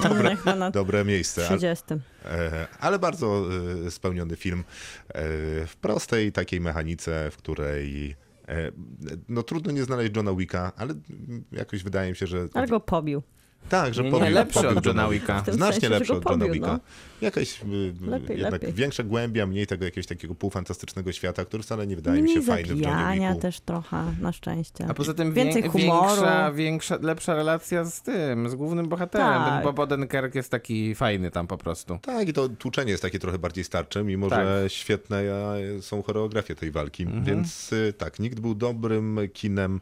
Dobre. 0.09 0.37
Dobre 0.73 1.05
miejsce. 1.05 1.47
ale- 1.47 1.57
30. 1.57 1.85
E, 2.25 2.67
ale 2.79 2.99
bardzo 2.99 3.45
e, 3.87 3.91
spełniony 3.91 4.35
film 4.35 4.63
e, 5.07 5.13
w 5.67 5.75
prostej 5.81 6.31
takiej 6.31 6.61
mechanice, 6.61 7.31
w 7.31 7.37
której 7.37 8.15
no 9.29 9.43
trudno 9.43 9.71
nie 9.71 9.83
znaleźć 9.83 10.11
Johna 10.15 10.33
Wicka, 10.33 10.71
ale 10.77 10.93
jakoś 11.51 11.83
wydaje 11.83 12.09
mi 12.09 12.15
się, 12.15 12.27
że 12.27 12.47
Ale 12.53 12.67
go 12.67 12.79
pobił. 12.79 13.23
Tak, 13.69 13.93
że 13.93 14.03
Nie, 14.03 14.11
pobił, 14.11 14.25
nie, 14.25 14.31
lepszy 14.33 14.61
pobił 14.63 14.77
od 14.77 14.85
Johna 14.85 15.09
Wicka. 15.09 15.43
Znacznie 15.51 15.89
lepszy 15.89 16.13
od 16.13 16.25
Johna 16.29 16.45
Wicka. 16.47 16.67
no. 16.67 16.79
Jakaś 17.21 17.61
y, 17.61 17.93
Lepiej, 18.01 18.37
jednak 18.37 18.53
lepiej. 18.61 18.73
większa 18.73 19.03
głębia, 19.03 19.45
mniej 19.45 19.67
tego 19.67 19.85
jakiegoś 19.85 20.07
takiego 20.07 20.35
półfantastycznego 20.35 21.11
świata, 21.11 21.45
który 21.45 21.63
wcale 21.63 21.87
nie 21.87 21.95
wydaje 21.95 22.21
mi 22.21 22.29
się 22.29 22.35
Mniej 22.35 22.47
fajny 22.47 22.63
w 22.63 22.69
Johnie 22.69 22.83
zabijania 22.83 23.29
Wicku. 23.29 23.41
też 23.41 23.59
trochę, 23.59 24.03
na 24.21 24.31
szczęście. 24.31 24.85
A 24.89 24.93
poza 24.93 25.13
tym 25.13 25.33
Więcej 25.33 25.63
wię- 25.63 25.69
humoru. 25.69 26.07
większa, 26.15 26.51
większa, 26.51 26.97
lepsza 27.01 27.35
relacja 27.35 27.85
z 27.85 28.01
tym, 28.01 28.49
z 28.49 28.55
głównym 28.55 28.89
bohaterem. 28.89 29.27
Tak. 29.27 29.53
Ten 29.53 29.63
Bob 29.63 29.79
Odenkirk 29.79 30.35
jest 30.35 30.49
taki 30.51 30.95
fajny 30.95 31.31
tam 31.31 31.47
po 31.47 31.57
prostu. 31.57 31.99
Tak, 32.01 32.27
i 32.29 32.33
to 32.33 32.49
tłuczenie 32.49 32.91
jest 32.91 33.03
takie 33.03 33.19
trochę 33.19 33.39
bardziej 33.39 33.63
starcze, 33.63 34.03
mimo 34.03 34.29
Tak. 34.29 34.45
że 34.45 34.65
świetne 34.69 35.17
e, 35.21 35.81
są 35.81 36.03
choreografie 36.03 36.55
tej 36.55 36.71
walki. 36.71 37.03
Mhm. 37.03 37.23
Więc 37.23 37.73
y, 37.73 37.93
tak, 37.97 38.19
nikt 38.19 38.39
był 38.39 38.55
dobrym 38.55 39.19
kinem 39.33 39.79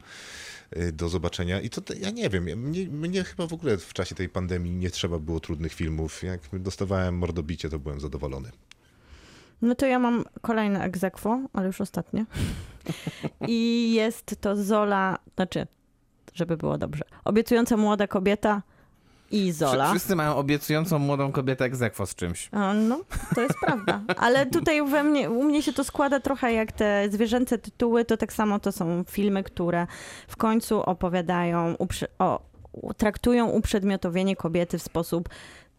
do 0.94 1.10
zobaczenia. 1.10 1.62
I 1.62 1.70
to 1.70 1.82
ja 2.00 2.10
nie 2.10 2.30
wiem, 2.30 2.44
mnie, 2.44 2.88
mnie 2.88 3.24
chyba 3.24 3.48
w 3.48 3.54
ogóle 3.54 3.78
w 3.78 3.94
czasie 3.94 4.16
tej 4.16 4.30
pandemii 4.30 4.72
nie 4.72 4.92
trzeba 4.92 5.20
było 5.20 5.40
trudnych 5.40 5.74
filmów. 5.74 6.24
Jak 6.24 6.42
dostawałem 6.54 7.18
mordobicie, 7.18 7.70
to 7.70 7.80
byłem 7.80 8.00
zadowolony. 8.00 8.52
No 9.62 9.76
to 9.76 9.86
ja 9.86 10.00
mam 10.00 10.24
kolejne 10.42 10.84
egzekwo, 10.84 11.40
ale 11.54 11.68
już 11.68 11.82
ostatnie. 11.82 12.26
I 13.48 13.94
jest 13.94 14.36
to 14.42 14.56
Zola, 14.56 15.18
znaczy, 15.36 15.68
żeby 16.34 16.58
było 16.58 16.78
dobrze. 16.78 17.04
Obiecująca 17.26 17.78
młoda 17.78 18.08
kobieta 18.08 18.62
i 19.32 19.52
Zola. 19.52 19.90
Wszyscy 19.90 20.16
mają 20.16 20.36
obiecującą 20.36 21.00
młodą 21.00 21.32
kobietę 21.32 21.66
egzekwo 21.66 22.06
z 22.06 22.16
czymś. 22.16 22.50
A, 22.52 22.74
No, 22.74 23.02
to 23.36 23.42
jest 23.42 23.56
prawda. 23.66 24.02
Ale 24.18 24.46
tutaj 24.46 24.86
we 24.90 25.04
mnie, 25.04 25.30
u 25.30 25.44
mnie 25.44 25.62
się 25.62 25.74
to 25.74 25.84
składa 25.84 26.20
trochę 26.20 26.54
jak 26.54 26.72
te 26.72 27.08
zwierzęce 27.12 27.58
tytuły, 27.58 28.06
to 28.06 28.18
tak 28.18 28.34
samo 28.34 28.60
to 28.60 28.72
są 28.72 29.04
filmy, 29.10 29.44
które 29.44 29.88
w 30.28 30.38
końcu 30.38 30.82
opowiadają, 30.82 31.76
o, 32.20 32.40
traktują 32.98 33.48
uprzedmiotowienie 33.48 34.36
kobiety 34.36 34.78
w 34.80 34.84
sposób 34.84 35.30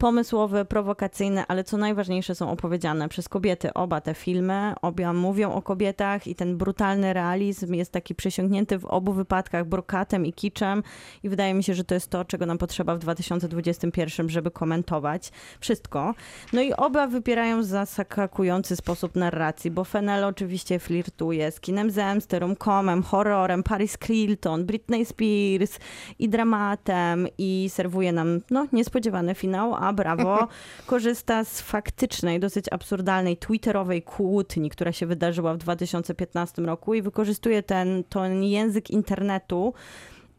pomysłowy, 0.02 0.64
prowokacyjny, 0.64 1.44
ale 1.48 1.64
co 1.64 1.76
najważniejsze 1.76 2.34
są 2.34 2.50
opowiedziane 2.50 3.08
przez 3.08 3.28
kobiety. 3.28 3.74
Oba 3.74 4.00
te 4.00 4.14
filmy, 4.14 4.74
obie 4.82 5.12
mówią 5.12 5.52
o 5.52 5.62
kobietach 5.62 6.26
i 6.26 6.34
ten 6.34 6.56
brutalny 6.56 7.12
realizm 7.12 7.74
jest 7.74 7.92
taki 7.92 8.14
przesiągnięty 8.14 8.78
w 8.78 8.84
obu 8.84 9.12
wypadkach 9.12 9.68
brokatem 9.68 10.26
i 10.26 10.32
kiczem 10.32 10.82
i 11.22 11.28
wydaje 11.28 11.54
mi 11.54 11.64
się, 11.64 11.74
że 11.74 11.84
to 11.84 11.94
jest 11.94 12.10
to, 12.10 12.24
czego 12.24 12.46
nam 12.46 12.58
potrzeba 12.58 12.94
w 12.94 12.98
2021, 12.98 14.28
żeby 14.28 14.50
komentować 14.50 15.32
wszystko. 15.60 16.14
No 16.52 16.62
i 16.62 16.72
oba 16.72 17.06
wypierają 17.06 17.62
zaskakujący 17.62 18.76
sposób 18.76 19.16
narracji, 19.16 19.70
bo 19.70 19.84
Fennel 19.84 20.24
oczywiście 20.24 20.78
flirtuje 20.78 21.50
z 21.50 21.60
kinem 21.60 21.90
zemsty, 21.90 22.38
romkomem, 22.38 23.02
horrorem, 23.02 23.62
Paris 23.62 23.98
Hilton, 24.04 24.64
Britney 24.64 25.04
Spears 25.04 25.78
i 26.18 26.28
dramatem 26.28 27.28
i 27.38 27.66
serwuje 27.68 28.12
nam 28.12 28.40
no, 28.50 28.66
niespodziewany 28.72 29.34
finał, 29.34 29.74
a 29.74 29.91
brawo, 29.92 30.48
korzysta 30.86 31.44
z 31.44 31.60
faktycznej, 31.60 32.40
dosyć 32.40 32.66
absurdalnej 32.70 33.36
twitterowej 33.36 34.02
kłótni, 34.02 34.70
która 34.70 34.92
się 34.92 35.06
wydarzyła 35.06 35.54
w 35.54 35.58
2015 35.58 36.62
roku 36.62 36.94
i 36.94 37.02
wykorzystuje 37.02 37.62
ten, 37.62 38.04
ten 38.04 38.42
język 38.42 38.90
internetu 38.90 39.74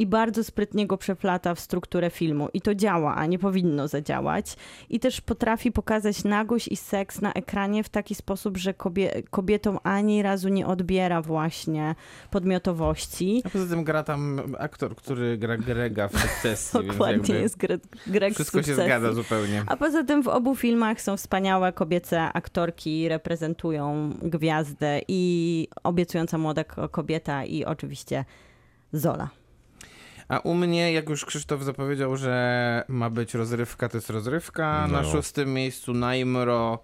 i 0.04 0.08
bardzo 0.08 0.44
sprytnie 0.44 0.88
go 0.88 0.98
przeplata 0.98 1.56
w 1.56 1.60
strukturę 1.60 2.10
filmu. 2.10 2.50
I 2.54 2.62
to 2.62 2.76
działa, 2.76 3.16
a 3.16 3.26
nie 3.26 3.39
powinno 3.39 3.88
zadziałać. 3.88 4.56
I 4.89 5.00
też 5.00 5.22
potrafi 5.22 5.72
pokazać 5.72 6.24
nagość 6.24 6.68
i 6.68 6.76
seks 6.76 7.22
na 7.22 7.34
ekranie 7.34 7.84
w 7.84 7.89
taki 7.89 8.16
sposób, 8.16 8.58
że 8.58 8.74
kobie 8.74 9.24
kobietom 9.30 9.80
ani 9.84 10.22
razu 10.22 10.50
nie 10.50 10.68
odbiera 10.68 11.22
właśnie 11.22 11.96
podmiotowości. 12.32 13.42
A 13.46 13.50
poza 13.50 13.76
tym 13.76 13.84
gra 13.84 14.04
tam 14.04 14.42
aktor, 14.60 14.96
który 14.96 15.38
gra 15.38 15.58
Grega 15.58 16.08
w 16.08 16.20
sukcesji. 16.20 16.80
Dokładnie 16.88 17.36
jest 17.36 17.58
Greg, 17.58 17.82
Greg 18.08 18.34
Wszystko 18.34 18.63
się 18.63 18.76
zgadza 18.76 19.13
zupełnie. 19.13 19.63
A 19.68 19.78
poza 19.78 20.04
tym 20.04 20.24
w 20.24 20.28
obu 20.28 20.56
filmach 20.56 21.02
są 21.02 21.18
wspaniałe 21.18 21.74
kobiece 21.74 22.22
aktorki, 22.22 23.10
reprezentują 23.10 24.13
gwiazdę 24.22 25.02
i 25.08 25.68
obiecująca 25.84 26.38
młoda 26.38 26.63
ko- 26.63 26.89
kobieta 26.89 27.46
i 27.46 27.66
oczywiście 27.66 28.26
Zola. 28.94 29.42
A 30.28 30.40
u 30.40 30.54
mnie, 30.54 30.94
jak 30.94 31.10
już 31.10 31.26
Krzysztof 31.26 31.64
zapowiedział, 31.64 32.18
że 32.18 32.84
ma 32.88 33.10
być 33.10 33.34
rozrywka, 33.34 33.90
to 33.90 33.98
jest 33.98 34.10
rozrywka. 34.10 34.88
Na 34.88 35.02
No. 35.02 35.12
szóstym 35.12 35.54
miejscu 35.54 35.94
Najmro 35.94 36.80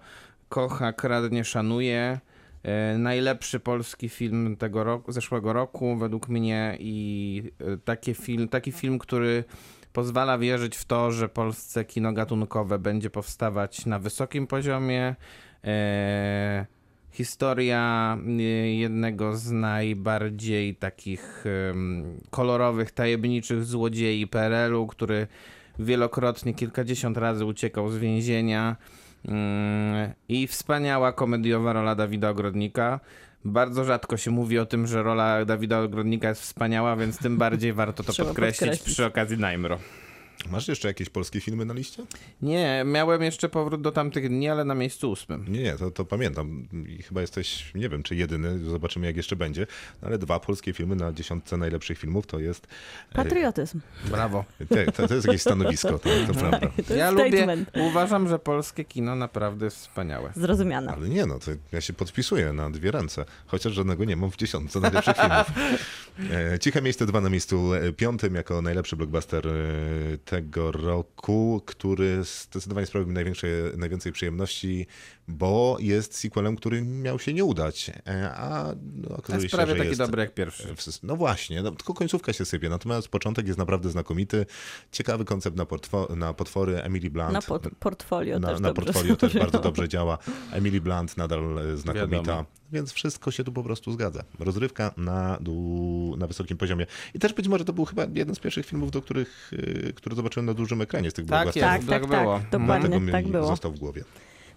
kocha, 0.48 0.92
kradnie, 0.92 1.44
szanuje. 1.44 2.20
E, 2.62 2.98
najlepszy 2.98 3.60
polski 3.60 4.08
film 4.08 4.56
tego 4.56 4.84
roku, 4.84 5.12
zeszłego 5.12 5.52
roku 5.52 5.96
według 5.96 6.28
mnie 6.28 6.76
i 6.80 7.42
e, 7.60 7.76
taki 7.76 8.14
film, 8.14 8.48
taki 8.48 8.72
film, 8.72 8.98
który 8.98 9.44
pozwala 9.92 10.38
wierzyć 10.38 10.76
w 10.76 10.84
to, 10.84 11.10
że 11.12 11.28
polsce 11.28 11.84
kino 11.84 12.12
gatunkowe 12.12 12.78
będzie 12.78 13.10
powstawać 13.10 13.86
na 13.86 13.98
wysokim 13.98 14.46
poziomie. 14.46 15.14
E, 15.64 16.66
historia 17.12 18.16
e, 18.26 18.42
jednego 18.74 19.36
z 19.36 19.50
najbardziej 19.50 20.76
takich 20.76 21.44
kolorowych, 22.30 22.90
tajemniczych 22.90 23.64
złodziei 23.64 24.26
PRL-u, 24.26 24.86
który 24.86 25.26
wielokrotnie, 25.78 26.54
kilkadziesiąt 26.54 27.16
razy 27.16 27.44
uciekał 27.44 27.90
z 27.90 27.98
więzienia. 27.98 28.76
Mm, 29.28 30.10
I 30.28 30.46
wspaniała 30.46 31.12
komediowa 31.12 31.72
rola 31.72 31.94
Dawida 31.94 32.30
Ogrodnika. 32.30 33.00
Bardzo 33.44 33.84
rzadko 33.84 34.16
się 34.16 34.30
mówi 34.30 34.58
o 34.58 34.66
tym, 34.66 34.86
że 34.86 35.02
rola 35.02 35.44
Dawida 35.44 35.80
Ogrodnika 35.80 36.28
jest 36.28 36.42
wspaniała, 36.42 36.96
więc 36.96 37.18
tym 37.18 37.38
bardziej 37.38 37.72
warto 37.72 38.02
to 38.02 38.12
podkreślić 38.12 38.60
podkreślić. 38.60 38.94
przy 38.94 39.06
okazji 39.06 39.38
Najmro. 39.38 39.78
Masz 40.48 40.68
jeszcze 40.68 40.88
jakieś 40.88 41.08
polskie 41.08 41.40
filmy 41.40 41.64
na 41.64 41.74
liście? 41.74 42.02
Nie, 42.42 42.82
miałem 42.86 43.22
jeszcze 43.22 43.48
powrót 43.48 43.80
do 43.82 43.92
tamtych 43.92 44.28
dni, 44.28 44.48
ale 44.48 44.64
na 44.64 44.74
miejscu 44.74 45.10
ósmym. 45.10 45.44
Nie, 45.52 45.62
nie, 45.62 45.72
to, 45.76 45.90
to 45.90 46.04
pamiętam. 46.04 46.68
I 46.88 47.02
chyba 47.02 47.20
jesteś, 47.20 47.74
nie 47.74 47.88
wiem, 47.88 48.02
czy 48.02 48.16
jedyny, 48.16 48.58
zobaczymy 48.58 49.06
jak 49.06 49.16
jeszcze 49.16 49.36
będzie, 49.36 49.66
no, 50.02 50.08
ale 50.08 50.18
dwa 50.18 50.40
polskie 50.40 50.72
filmy 50.72 50.96
na 50.96 51.12
dziesiątce 51.12 51.56
najlepszych 51.56 51.98
filmów 51.98 52.26
to 52.26 52.38
jest... 52.38 52.66
e, 53.12 53.14
Patriotyzm. 53.14 53.80
Brawo. 54.04 54.44
te- 54.68 54.92
To, 54.92 55.08
to 55.08 55.14
jest 55.14 55.26
jakieś 55.26 55.40
stanowisko, 55.42 55.98
to, 55.98 56.08
to 56.26 56.34
prawda. 56.34 56.60
To 56.88 56.94
Ja 56.94 57.04
jest 57.06 57.18
lubię, 57.18 57.32
statement. 57.36 57.70
uważam, 57.74 58.28
że 58.28 58.38
polskie 58.38 58.84
kino 58.84 59.16
naprawdę 59.16 59.64
jest 59.64 59.76
wspaniałe. 59.76 60.32
Zrozumiane. 60.36 60.92
Ale 60.92 61.08
nie 61.08 61.26
no, 61.26 61.38
to 61.38 61.50
ja 61.72 61.80
się 61.80 61.92
podpisuję 61.92 62.52
na 62.52 62.70
dwie 62.70 62.90
ręce, 62.90 63.24
chociaż 63.46 63.72
żadnego 63.72 64.04
nie 64.04 64.16
mam 64.16 64.30
w 64.30 64.36
dziesiątce 64.36 64.80
najlepszych 64.80 65.16
filmów. 65.16 65.46
E, 66.54 66.58
Ciche 66.58 66.82
miejsce 66.82 67.06
dwa 67.06 67.20
na 67.20 67.30
miejscu 67.30 67.74
e, 67.74 67.92
piątym 67.92 68.34
jako 68.34 68.62
najlepszy 68.62 68.96
blockbuster 68.96 69.48
e, 69.48 69.52
tego 70.30 70.72
roku, 70.72 71.62
który 71.66 72.24
zdecydowanie 72.24 72.86
sprawił 72.86 73.08
mi 73.08 73.14
najwięcej 73.76 74.12
przyjemności, 74.12 74.86
bo 75.28 75.76
jest 75.80 76.16
sequelem, 76.16 76.56
który 76.56 76.82
miał 76.82 77.18
się 77.18 77.34
nie 77.34 77.44
udać, 77.44 77.90
e, 78.06 78.30
a 78.34 78.74
no, 78.96 79.16
okazuje 79.16 79.42
Jest 79.42 79.50
się, 79.50 79.56
prawie 79.56 79.72
że 79.72 79.78
taki 79.78 79.88
jest 79.88 80.00
dobry 80.00 80.22
jak 80.22 80.34
pierwszy. 80.34 80.74
No 81.02 81.16
właśnie, 81.16 81.62
no, 81.62 81.70
tylko 81.70 81.94
końcówka 81.94 82.32
się 82.32 82.44
sypie, 82.44 82.68
natomiast 82.68 83.08
początek 83.08 83.46
jest 83.46 83.58
naprawdę 83.58 83.90
znakomity. 83.90 84.46
Ciekawy 84.92 85.24
koncept 85.24 85.56
na, 85.56 85.64
portfo- 85.64 86.16
na 86.16 86.34
potwory 86.34 86.82
Emily 86.82 87.10
Blunt. 87.10 87.32
Na 87.32 87.40
pot- 87.42 87.74
portfolio 87.80 88.38
na, 88.38 88.48
też 88.48 88.60
na 88.60 88.72
portfolio 88.72 89.16
też 89.16 89.34
bardzo 89.38 89.58
dobrze 89.58 89.88
działa. 89.88 90.18
Emily 90.52 90.80
Blunt 90.80 91.16
nadal 91.16 91.42
znakomita, 91.74 92.16
Wiadomo. 92.16 92.44
Więc 92.72 92.92
wszystko 92.92 93.30
się 93.30 93.44
tu 93.44 93.52
po 93.52 93.62
prostu 93.62 93.92
zgadza. 93.92 94.22
Rozrywka 94.38 94.94
na, 94.96 95.38
dół, 95.40 96.16
na 96.16 96.26
wysokim 96.26 96.56
poziomie. 96.56 96.86
I 97.14 97.18
też 97.18 97.32
być 97.32 97.48
może 97.48 97.64
to 97.64 97.72
był 97.72 97.84
chyba 97.84 98.06
jeden 98.14 98.34
z 98.34 98.38
pierwszych 98.38 98.66
filmów, 98.66 98.90
do 98.90 99.02
których, 99.02 99.50
e, 99.88 99.92
które 99.92 100.16
zobaczyłem 100.16 100.46
na 100.46 100.54
dużym 100.54 100.80
ekranie 100.82 101.10
z 101.10 101.14
tych 101.14 101.26
Tak 101.26 101.44
blockbusterów. 101.44 101.86
Tak, 101.86 102.00
tak 102.00 102.10
tak, 102.10 102.20
było. 102.20 102.34
tak. 102.38 102.42
Dlatego 102.50 102.66
Dokładnie 102.66 103.00
mi 103.00 103.12
tak 103.12 103.28
było. 103.28 103.46
został 103.46 103.72
w 103.72 103.78
głowie. 103.78 104.04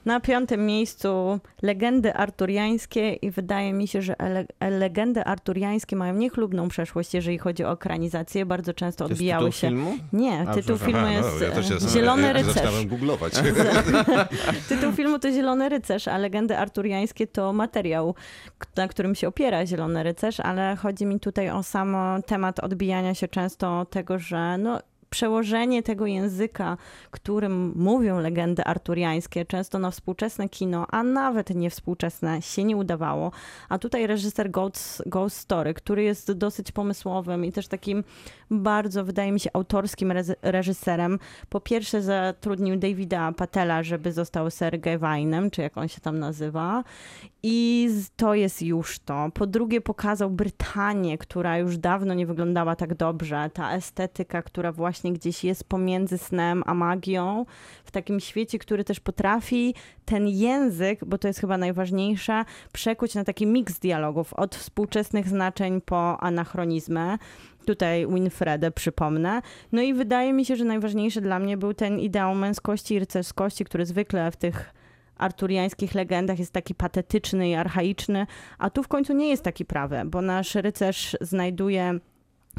Na 0.05 0.19
piątym 0.19 0.65
miejscu 0.65 1.39
legendy 1.61 2.13
arturiańskie 2.13 3.13
i 3.13 3.31
wydaje 3.31 3.73
mi 3.73 3.87
się, 3.87 4.01
że 4.01 4.13
ele- 4.13 4.45
legendy 4.79 5.23
arturiańskie 5.23 5.95
mają 5.95 6.13
niechlubną 6.13 6.67
przeszłość, 6.67 7.13
jeżeli 7.13 7.37
chodzi 7.37 7.63
o 7.65 7.71
ekranizację. 7.71 8.45
Bardzo 8.45 8.73
często 8.73 9.05
odbijały 9.05 9.45
tytuł 9.45 9.59
się... 9.59 9.67
filmu? 9.67 9.97
Nie, 10.13 10.45
A, 10.49 10.53
tytuł 10.53 10.77
filmu 10.77 10.99
Aha, 10.99 11.11
jest 11.11 11.29
no, 11.39 11.45
ja 11.45 11.51
też 11.51 11.71
e, 11.71 11.89
Zielony 11.89 12.27
ja 12.27 12.33
Rycerz. 12.33 12.53
zaczynałem 12.53 12.87
googlować. 12.87 13.33
Tytuł 14.69 14.91
filmu 14.91 15.19
to 15.19 15.31
Zielony 15.31 15.69
Rycerz, 15.69 16.07
a 16.07 16.17
legendy 16.17 16.57
arturiańskie 16.57 17.27
to 17.27 17.53
materiał, 17.53 18.15
na 18.75 18.87
którym 18.87 19.15
się 19.15 19.27
opiera 19.27 19.65
Zielony 19.65 20.03
Rycerz, 20.03 20.39
ale 20.39 20.75
chodzi 20.75 21.05
mi 21.05 21.19
tutaj 21.19 21.49
o 21.49 21.63
sam 21.63 21.95
temat 22.25 22.59
odbijania 22.59 23.13
się 23.13 23.27
często 23.27 23.85
tego, 23.85 24.19
że 24.19 24.57
no, 24.57 24.79
przełożenie 25.13 25.83
tego 25.83 26.05
języka, 26.05 26.77
którym 27.11 27.73
mówią 27.75 28.19
legendy 28.19 28.63
arturiańskie, 28.63 29.45
często 29.45 29.79
na 29.79 29.91
współczesne 29.91 30.49
kino, 30.49 30.85
a 30.89 31.03
nawet 31.03 31.49
nie 31.49 31.69
współczesne, 31.69 32.41
się 32.41 32.63
nie 32.63 32.77
udawało. 32.77 33.31
A 33.69 33.79
tutaj 33.79 34.07
reżyser 34.07 34.51
Ghost, 34.51 35.03
Ghost 35.05 35.37
Story, 35.37 35.73
który 35.73 36.03
jest 36.03 36.31
dosyć 36.31 36.71
pomysłowym 36.71 37.45
i 37.45 37.51
też 37.51 37.67
takim 37.67 38.03
bardzo, 38.59 39.05
wydaje 39.05 39.31
mi 39.31 39.39
się, 39.39 39.49
autorskim 39.53 40.13
reżyserem. 40.41 41.19
Po 41.49 41.59
pierwsze 41.59 42.01
zatrudnił 42.01 42.79
Davida 42.79 43.31
Patela, 43.31 43.83
żeby 43.83 44.11
został 44.11 44.51
Sergej 44.51 44.97
Wajnem, 44.97 45.51
czy 45.51 45.61
jak 45.61 45.77
on 45.77 45.87
się 45.87 46.01
tam 46.01 46.19
nazywa. 46.19 46.83
I 47.43 47.89
to 48.15 48.33
jest 48.35 48.61
już 48.61 48.99
to. 48.99 49.29
Po 49.33 49.47
drugie 49.47 49.81
pokazał 49.81 50.29
Brytanię, 50.29 51.17
która 51.17 51.57
już 51.57 51.77
dawno 51.77 52.13
nie 52.13 52.25
wyglądała 52.25 52.75
tak 52.75 52.95
dobrze. 52.95 53.49
Ta 53.53 53.73
estetyka, 53.73 54.41
która 54.41 54.71
właśnie 54.71 55.13
gdzieś 55.13 55.43
jest 55.43 55.63
pomiędzy 55.63 56.17
snem 56.17 56.63
a 56.65 56.73
magią, 56.73 57.45
w 57.85 57.91
takim 57.91 58.19
świecie, 58.19 58.59
który 58.59 58.83
też 58.83 58.99
potrafi 58.99 59.75
ten 60.05 60.27
język, 60.27 61.05
bo 61.05 61.17
to 61.17 61.27
jest 61.27 61.39
chyba 61.39 61.57
najważniejsze, 61.57 62.45
przekuć 62.73 63.15
na 63.15 63.23
taki 63.23 63.45
miks 63.45 63.79
dialogów 63.79 64.33
od 64.33 64.55
współczesnych 64.55 65.29
znaczeń 65.29 65.81
po 65.81 66.19
anachronizmy. 66.19 67.17
Tutaj 67.65 68.07
Winfredę 68.07 68.71
przypomnę. 68.71 69.41
No 69.71 69.81
i 69.81 69.93
wydaje 69.93 70.33
mi 70.33 70.45
się, 70.45 70.55
że 70.55 70.65
najważniejszy 70.65 71.21
dla 71.21 71.39
mnie 71.39 71.57
był 71.57 71.73
ten 71.73 71.99
ideał 71.99 72.35
męskości 72.35 72.93
i 72.93 72.99
rycerskości, 72.99 73.65
który 73.65 73.85
zwykle 73.85 74.31
w 74.31 74.35
tych 74.35 74.73
arturiańskich 75.17 75.95
legendach 75.95 76.39
jest 76.39 76.53
taki 76.53 76.75
patetyczny 76.75 77.49
i 77.49 77.55
archaiczny, 77.55 78.27
a 78.57 78.69
tu 78.69 78.83
w 78.83 78.87
końcu 78.87 79.13
nie 79.13 79.29
jest 79.29 79.43
taki 79.43 79.65
prawy, 79.65 80.01
bo 80.05 80.21
nasz 80.21 80.55
rycerz 80.55 81.17
znajduje 81.21 81.99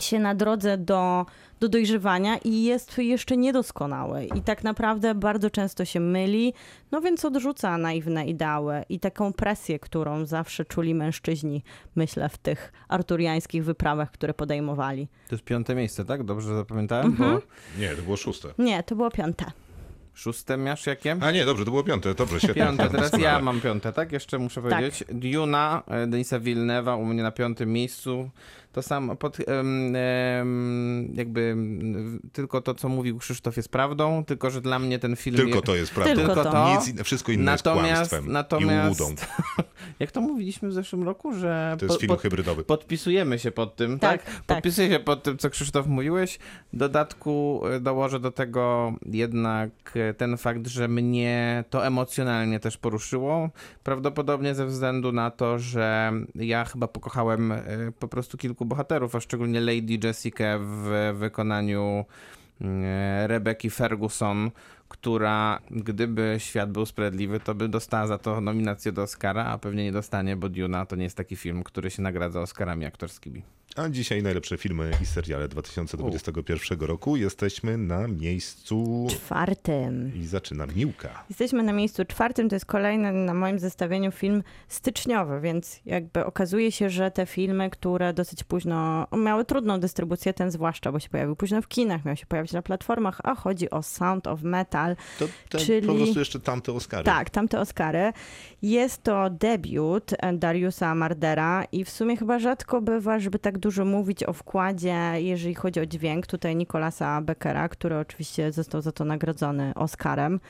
się 0.00 0.18
na 0.18 0.34
drodze 0.34 0.78
do, 0.78 1.26
do 1.60 1.68
dojrzewania 1.68 2.38
i 2.38 2.62
jest 2.64 2.98
jeszcze 2.98 3.36
niedoskonały. 3.36 4.24
I 4.24 4.42
tak 4.42 4.64
naprawdę 4.64 5.14
bardzo 5.14 5.50
często 5.50 5.84
się 5.84 6.00
myli, 6.00 6.54
no 6.92 7.00
więc 7.00 7.24
odrzuca 7.24 7.78
naiwne 7.78 8.26
ideały 8.26 8.82
i 8.88 9.00
taką 9.00 9.32
presję, 9.32 9.78
którą 9.78 10.26
zawsze 10.26 10.64
czuli 10.64 10.94
mężczyźni, 10.94 11.62
myślę, 11.96 12.28
w 12.28 12.38
tych 12.38 12.72
arturiańskich 12.88 13.64
wyprawach, 13.64 14.10
które 14.10 14.34
podejmowali. 14.34 15.08
To 15.28 15.34
jest 15.34 15.44
piąte 15.44 15.74
miejsce, 15.74 16.04
tak? 16.04 16.22
Dobrze 16.24 16.54
zapamiętałem? 16.56 17.06
Mhm. 17.06 17.34
Bo 17.34 17.80
Nie, 17.80 17.88
to 17.96 18.02
było 18.02 18.16
szóste. 18.16 18.48
Nie, 18.58 18.82
to 18.82 18.96
było 18.96 19.10
piąte. 19.10 19.44
szóste 20.14 20.56
masz 20.56 20.86
jakie? 20.86 21.16
A 21.20 21.30
nie, 21.30 21.44
dobrze, 21.44 21.64
to 21.64 21.70
było 21.70 21.84
piąte, 21.84 22.14
dobrze, 22.14 22.38
świetnie. 22.40 22.62
Piąte, 22.62 22.90
teraz 22.90 23.18
ja 23.18 23.40
mam 23.40 23.60
piąte, 23.60 23.92
tak? 23.92 24.12
Jeszcze 24.12 24.38
muszę 24.38 24.62
Tak. 24.62 24.70
powiedzieć. 24.70 25.04
Duna, 25.12 25.82
e, 25.88 26.06
Denisa 26.06 26.40
Villeneuve'a 26.40 26.98
u 26.98 27.04
mnie 27.04 27.22
na 27.22 27.30
piątym 27.32 27.72
miejscu. 27.72 28.30
To 28.74 28.82
samo, 28.82 29.16
pod, 29.16 29.38
jakby 31.12 31.56
tylko 32.32 32.60
to, 32.60 32.74
co 32.74 32.88
mówił 32.88 33.18
Krzysztof 33.18 33.56
jest 33.56 33.68
prawdą, 33.68 34.24
tylko, 34.24 34.50
że 34.50 34.60
dla 34.60 34.78
mnie 34.78 34.98
ten 34.98 35.16
film... 35.16 35.36
Tylko 35.36 35.56
je- 35.56 35.62
to 35.62 35.74
jest 35.76 35.94
prawda. 35.94 36.14
Tylko 36.14 36.34
Tylko 36.34 36.50
to. 36.50 36.74
Nic, 36.86 37.02
wszystko 37.02 37.32
inne 37.32 37.44
Natomiast, 37.44 37.88
jest 37.88 38.10
kłamstwem 38.10 38.32
natomiast 38.32 39.00
i 39.00 39.02
ułudą. 39.04 39.22
jak 40.00 40.12
to 40.12 40.20
mówiliśmy 40.20 40.68
w 40.68 40.72
zeszłym 40.72 41.02
roku, 41.02 41.32
że 41.34 41.76
To 41.78 41.84
jest 41.84 41.96
po- 41.96 42.00
film 42.00 42.08
pod- 42.08 42.20
hybrydowy. 42.22 42.64
podpisujemy 42.64 43.38
się 43.38 43.50
pod 43.50 43.76
tym, 43.76 43.98
tak? 43.98 44.22
Tak, 44.22 44.34
tak. 44.34 44.44
Podpisuję 44.46 44.88
się 44.90 45.00
pod 45.00 45.22
tym, 45.22 45.38
co 45.38 45.50
Krzysztof 45.50 45.86
mówiłeś. 45.86 46.38
W 46.72 46.76
dodatku 46.76 47.60
e, 47.66 47.80
dołożę 47.80 48.20
do 48.20 48.30
tego 48.30 48.92
jednak 49.06 49.70
e, 49.96 50.14
ten 50.14 50.36
fakt, 50.36 50.66
że 50.66 50.88
mnie 50.88 51.64
to 51.70 51.86
emocjonalnie 51.86 52.60
też 52.60 52.76
poruszyło. 52.76 53.50
Prawdopodobnie 53.84 54.54
ze 54.54 54.66
względu 54.66 55.12
na 55.12 55.30
to, 55.30 55.58
że 55.58 56.12
ja 56.34 56.64
chyba 56.64 56.88
pokochałem 56.88 57.52
e, 57.52 57.62
po 57.98 58.08
prostu 58.08 58.38
kilku 58.38 58.63
bohaterów, 58.64 59.14
a 59.14 59.20
szczególnie 59.20 59.60
Lady 59.60 59.98
Jessica 60.06 60.58
w 60.60 61.14
wykonaniu 61.18 62.04
e, 62.60 63.26
Rebeki 63.26 63.70
Ferguson, 63.70 64.50
która 64.94 65.58
gdyby 65.70 66.36
świat 66.38 66.72
był 66.72 66.86
sprawiedliwy, 66.86 67.40
to 67.40 67.54
by 67.54 67.68
dostała 67.68 68.06
za 68.06 68.18
to 68.18 68.40
nominację 68.40 68.92
do 68.92 69.02
Oscara, 69.02 69.44
a 69.44 69.58
pewnie 69.58 69.84
nie 69.84 69.92
dostanie, 69.92 70.36
bo 70.36 70.48
Duna 70.48 70.86
to 70.86 70.96
nie 70.96 71.04
jest 71.04 71.16
taki 71.16 71.36
film, 71.36 71.62
który 71.62 71.90
się 71.90 72.02
nagradza 72.02 72.40
Oscarami 72.40 72.84
aktorskimi. 72.86 73.42
A 73.76 73.88
dzisiaj 73.88 74.22
najlepsze 74.22 74.58
filmy 74.58 74.90
i 75.02 75.06
seriale 75.06 75.48
2021 75.48 76.80
roku. 76.80 77.16
Jesteśmy 77.16 77.78
na 77.78 78.08
miejscu 78.08 79.06
Czwartym. 79.10 80.12
i 80.14 80.26
zaczyna 80.26 80.66
Miłka. 80.66 81.24
Jesteśmy 81.28 81.62
na 81.62 81.72
miejscu 81.72 82.04
czwartym, 82.04 82.48
to 82.48 82.56
jest 82.56 82.66
kolejny 82.66 83.12
na 83.12 83.34
moim 83.34 83.58
zestawieniu 83.58 84.12
film 84.12 84.42
styczniowy, 84.68 85.40
więc 85.40 85.80
jakby 85.86 86.24
okazuje 86.24 86.72
się, 86.72 86.90
że 86.90 87.10
te 87.10 87.26
filmy, 87.26 87.70
które 87.70 88.12
dosyć 88.12 88.44
późno 88.44 89.06
miały 89.16 89.44
trudną 89.44 89.80
dystrybucję, 89.80 90.34
ten 90.34 90.50
zwłaszcza, 90.50 90.92
bo 90.92 90.98
się 91.00 91.08
pojawił 91.08 91.36
późno 91.36 91.62
w 91.62 91.68
kinach, 91.68 92.04
miał 92.04 92.16
się 92.16 92.26
pojawić 92.26 92.52
na 92.52 92.62
platformach, 92.62 93.20
a 93.24 93.34
chodzi 93.34 93.70
o 93.70 93.82
Sound 93.82 94.26
of 94.26 94.42
Metal. 94.42 94.83
To, 95.18 95.28
to 95.48 95.58
Czyli- 95.58 95.86
po 95.86 95.94
prostu 95.94 96.18
jeszcze 96.18 96.40
tamte 96.40 96.72
Oscary. 96.72 97.04
Tak, 97.04 97.30
tamte 97.30 97.60
Oscary. 97.60 98.12
Jest 98.62 99.02
to 99.02 99.30
debiut 99.30 100.10
Dariusa 100.32 100.94
Mardera 100.94 101.64
i 101.72 101.84
w 101.84 101.90
sumie 101.90 102.16
chyba 102.16 102.38
rzadko 102.38 102.80
bywa, 102.82 103.18
żeby 103.18 103.38
tak 103.38 103.58
dużo 103.58 103.84
mówić 103.84 104.24
o 104.24 104.32
wkładzie, 104.32 104.96
jeżeli 105.16 105.54
chodzi 105.54 105.80
o 105.80 105.86
dźwięk. 105.86 106.26
Tutaj 106.26 106.56
Nikolasa 106.56 107.20
Beckera, 107.20 107.68
który 107.68 107.98
oczywiście 107.98 108.52
został 108.52 108.80
za 108.82 108.92
to 108.92 109.04
nagrodzony 109.04 109.72
Oscarem. 109.74 110.40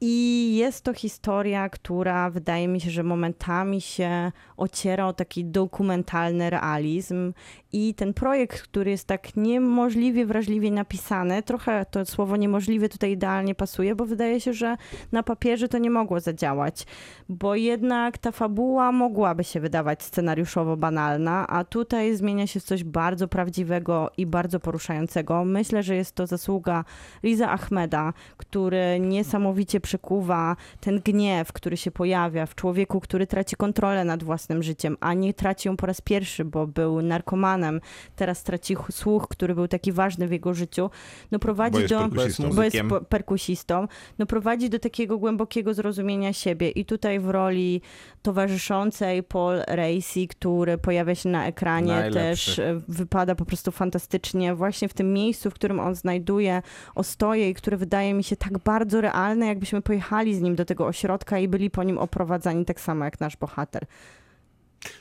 I 0.00 0.56
jest 0.56 0.84
to 0.84 0.94
historia, 0.94 1.68
która 1.68 2.30
wydaje 2.30 2.68
mi 2.68 2.80
się, 2.80 2.90
że 2.90 3.02
momentami 3.02 3.80
się 3.80 4.32
ociera 4.56 5.06
o 5.06 5.12
taki 5.12 5.44
dokumentalny 5.44 6.50
realizm. 6.50 7.32
I 7.72 7.94
ten 7.94 8.14
projekt, 8.14 8.62
który 8.62 8.90
jest 8.90 9.06
tak 9.06 9.36
niemożliwie 9.36 10.26
wrażliwie 10.26 10.70
napisany, 10.70 11.42
trochę 11.42 11.86
to 11.90 12.06
słowo 12.06 12.36
niemożliwe 12.36 12.88
tutaj 12.88 13.12
idealnie 13.12 13.54
pasuje, 13.54 13.94
bo 13.94 14.06
wydaje 14.06 14.40
się, 14.40 14.52
że 14.52 14.76
na 15.12 15.22
papierze 15.22 15.68
to 15.68 15.78
nie 15.78 15.90
mogło 15.90 16.20
zadziałać, 16.20 16.86
bo 17.28 17.54
jednak 17.54 18.18
ta 18.18 18.32
fabuła 18.32 18.92
mogłaby 18.92 19.44
się 19.44 19.60
wydawać 19.60 20.02
scenariuszowo 20.02 20.76
banalna, 20.76 21.46
a 21.46 21.64
tutaj 21.64 22.16
zmienia 22.16 22.46
się 22.46 22.60
coś 22.60 22.84
bardzo 22.84 23.28
prawdziwego 23.28 24.10
i 24.16 24.26
bardzo 24.26 24.60
poruszającego. 24.60 25.44
Myślę, 25.44 25.82
że 25.82 25.96
jest 25.96 26.14
to 26.14 26.26
zasługa 26.26 26.84
Riza 27.22 27.50
Ahmeda, 27.50 28.12
który 28.36 29.00
niesamowicie 29.00 29.80
przekuwa 29.86 30.56
ten 30.80 31.00
gniew, 31.00 31.52
który 31.52 31.76
się 31.76 31.90
pojawia 31.90 32.46
w 32.46 32.54
człowieku, 32.54 33.00
który 33.00 33.26
traci 33.26 33.56
kontrolę 33.56 34.04
nad 34.04 34.22
własnym 34.22 34.62
życiem, 34.62 34.96
a 35.00 35.14
nie 35.14 35.34
traci 35.34 35.68
ją 35.68 35.76
po 35.76 35.86
raz 35.86 36.00
pierwszy, 36.00 36.44
bo 36.44 36.66
był 36.66 37.02
narkomanem, 37.02 37.80
teraz 38.16 38.42
traci 38.42 38.74
ch- 38.74 38.86
słuch, 38.90 39.28
który 39.28 39.54
był 39.54 39.68
taki 39.68 39.92
ważny 39.92 40.28
w 40.28 40.32
jego 40.32 40.54
życiu, 40.54 40.90
no 41.30 41.38
prowadzi 41.38 41.72
Bo 41.72 41.78
jest 41.80 41.94
do... 41.94 41.98
perkusistą. 42.00 42.50
Bo 42.54 42.62
jest 42.62 42.76
perkusistą, 43.08 43.88
no 44.18 44.26
prowadzi 44.26 44.70
do 44.70 44.78
takiego 44.78 45.18
głębokiego 45.18 45.74
zrozumienia 45.74 46.32
siebie 46.32 46.70
i 46.70 46.84
tutaj 46.84 47.20
w 47.20 47.30
roli 47.30 47.80
towarzyszącej 48.22 49.22
Paul 49.22 49.56
Racy, 49.66 50.26
który 50.28 50.78
pojawia 50.78 51.14
się 51.14 51.28
na 51.28 51.46
ekranie, 51.46 51.92
Najlepszy. 51.92 52.16
też 52.16 52.58
e, 52.58 52.80
wypada 52.88 53.34
po 53.34 53.44
prostu 53.44 53.72
fantastycznie 53.72 54.54
właśnie 54.54 54.88
w 54.88 54.94
tym 54.94 55.12
miejscu, 55.12 55.50
w 55.50 55.54
którym 55.54 55.80
on 55.80 55.94
znajduje 55.94 56.62
ostoje 56.94 57.50
i 57.50 57.54
które 57.54 57.76
wydaje 57.76 58.14
mi 58.14 58.24
się 58.24 58.36
tak 58.36 58.58
bardzo 58.58 59.00
realne, 59.00 59.46
jakbyśmy 59.46 59.75
pojechali 59.82 60.34
z 60.34 60.40
nim 60.40 60.56
do 60.56 60.64
tego 60.64 60.86
ośrodka 60.86 61.38
i 61.38 61.48
byli 61.48 61.70
po 61.70 61.82
nim 61.82 61.98
oprowadzani 61.98 62.64
tak 62.64 62.80
samo 62.80 63.04
jak 63.04 63.20
nasz 63.20 63.36
bohater. 63.36 63.86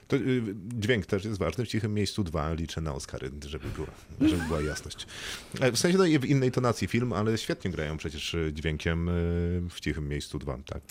To, 0.08 0.16
y, 0.16 0.42
dźwięk 0.74 1.06
też 1.06 1.26
jest 1.26 1.40
ważny. 1.40 1.66
W 1.66 1.68
cichym 1.68 1.94
miejscu 1.94 2.24
dwa 2.24 2.54
liczę 2.54 2.82
na 2.82 2.94
Oscary, 2.94 3.32
żeby 3.48 3.68
była, 3.76 3.88
żeby 4.22 4.44
była 4.48 4.62
jasność. 4.62 5.08
E, 5.62 5.72
W 5.72 5.78
sensie 5.78 5.98
no, 5.98 6.04
w 6.04 6.26
innej 6.26 6.52
tonacji 6.52 6.88
film, 6.88 7.14
ale 7.14 7.38
świetnie 7.38 7.72
grają 7.72 7.98
przecież 7.98 8.34
y, 8.34 8.54
dźwiękiem 8.54 9.10
y, 9.10 9.12
w 9.70 9.80
cichym 9.80 10.08
miejscu 10.10 10.40
dwa, 10.40 10.58
tak? 10.66 10.82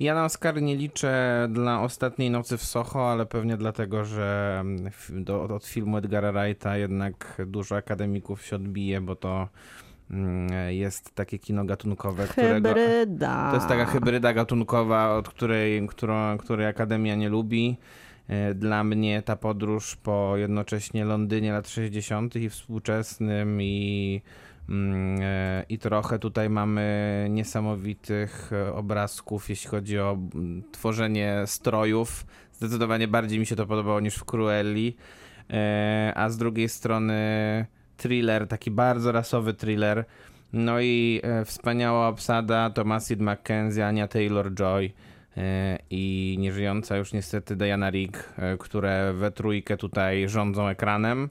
Ja 0.00 0.14
na 0.14 0.24
Oscar 0.24 0.62
nie 0.62 0.76
liczę 0.76 1.48
dla 1.52 1.82
Ostatniej 1.82 2.30
Nocy 2.30 2.56
w 2.56 2.62
Soho, 2.62 3.12
ale 3.12 3.26
pewnie 3.26 3.56
dlatego, 3.56 4.04
że 4.04 4.58
mm, 4.60 4.90
do, 5.10 5.42
od 5.42 5.66
filmu 5.66 5.96
Edgara 5.96 6.32
Wrighta 6.32 6.76
jednak 6.76 7.42
dużo 7.46 7.76
akademików 7.76 8.46
się 8.46 8.56
odbije, 8.56 9.00
bo 9.00 9.16
to 9.16 9.48
jest 10.68 11.14
takie 11.14 11.38
kino 11.38 11.64
gatunkowe, 11.64 12.26
którego... 12.26 12.68
Hybryda. 12.68 13.48
To 13.50 13.56
jest 13.56 13.68
taka 13.68 13.84
hybryda 13.84 14.32
gatunkowa, 14.32 15.16
od 15.16 15.28
której, 15.28 15.86
którą, 15.88 16.38
której 16.38 16.66
Akademia 16.66 17.14
nie 17.14 17.28
lubi. 17.28 17.76
E, 18.28 18.54
Dla 18.54 18.84
mnie 18.84 19.22
ta 19.22 19.36
podróż 19.36 19.96
po 19.96 20.36
jednocześnie 20.36 21.04
Londynie 21.04 21.52
lat 21.52 21.68
60. 21.68 22.36
i 22.36 22.48
współczesnym 22.50 23.62
i, 23.62 24.22
mm, 24.68 25.18
e, 25.22 25.64
i 25.68 25.78
trochę 25.78 26.18
tutaj 26.18 26.50
mamy 26.50 27.26
niesamowitych 27.30 28.50
e, 28.52 28.74
obrazków, 28.74 29.48
jeśli 29.50 29.70
chodzi 29.70 29.98
o 29.98 30.18
mm, 30.34 30.62
tworzenie 30.72 31.42
strojów. 31.46 32.26
Zdecydowanie 32.52 33.08
bardziej 33.08 33.38
mi 33.38 33.46
się 33.46 33.56
to 33.56 33.66
podobało 33.66 34.00
niż 34.00 34.14
w 34.14 34.24
Cruelli. 34.24 34.96
E, 35.50 36.12
A 36.16 36.30
z 36.30 36.36
drugiej 36.36 36.68
strony 36.68 37.66
thriller, 37.98 38.46
taki 38.46 38.70
bardzo 38.70 39.12
rasowy 39.12 39.54
thriller. 39.54 40.04
No 40.52 40.80
i 40.80 41.20
e, 41.22 41.44
wspaniała 41.44 42.08
obsada 42.08 42.70
Thomasid 42.70 43.20
McKenzie, 43.20 43.86
Ania 43.86 44.06
Taylor-Joy 44.06 44.90
e, 45.36 45.78
i 45.90 46.36
nieżyjąca 46.38 46.96
już 46.96 47.12
niestety 47.12 47.56
Diana 47.56 47.90
Rigg, 47.90 48.16
e, 48.38 48.56
które 48.58 49.12
we 49.12 49.30
trójkę 49.30 49.76
tutaj 49.76 50.28
rządzą 50.28 50.68
ekranem. 50.68 51.28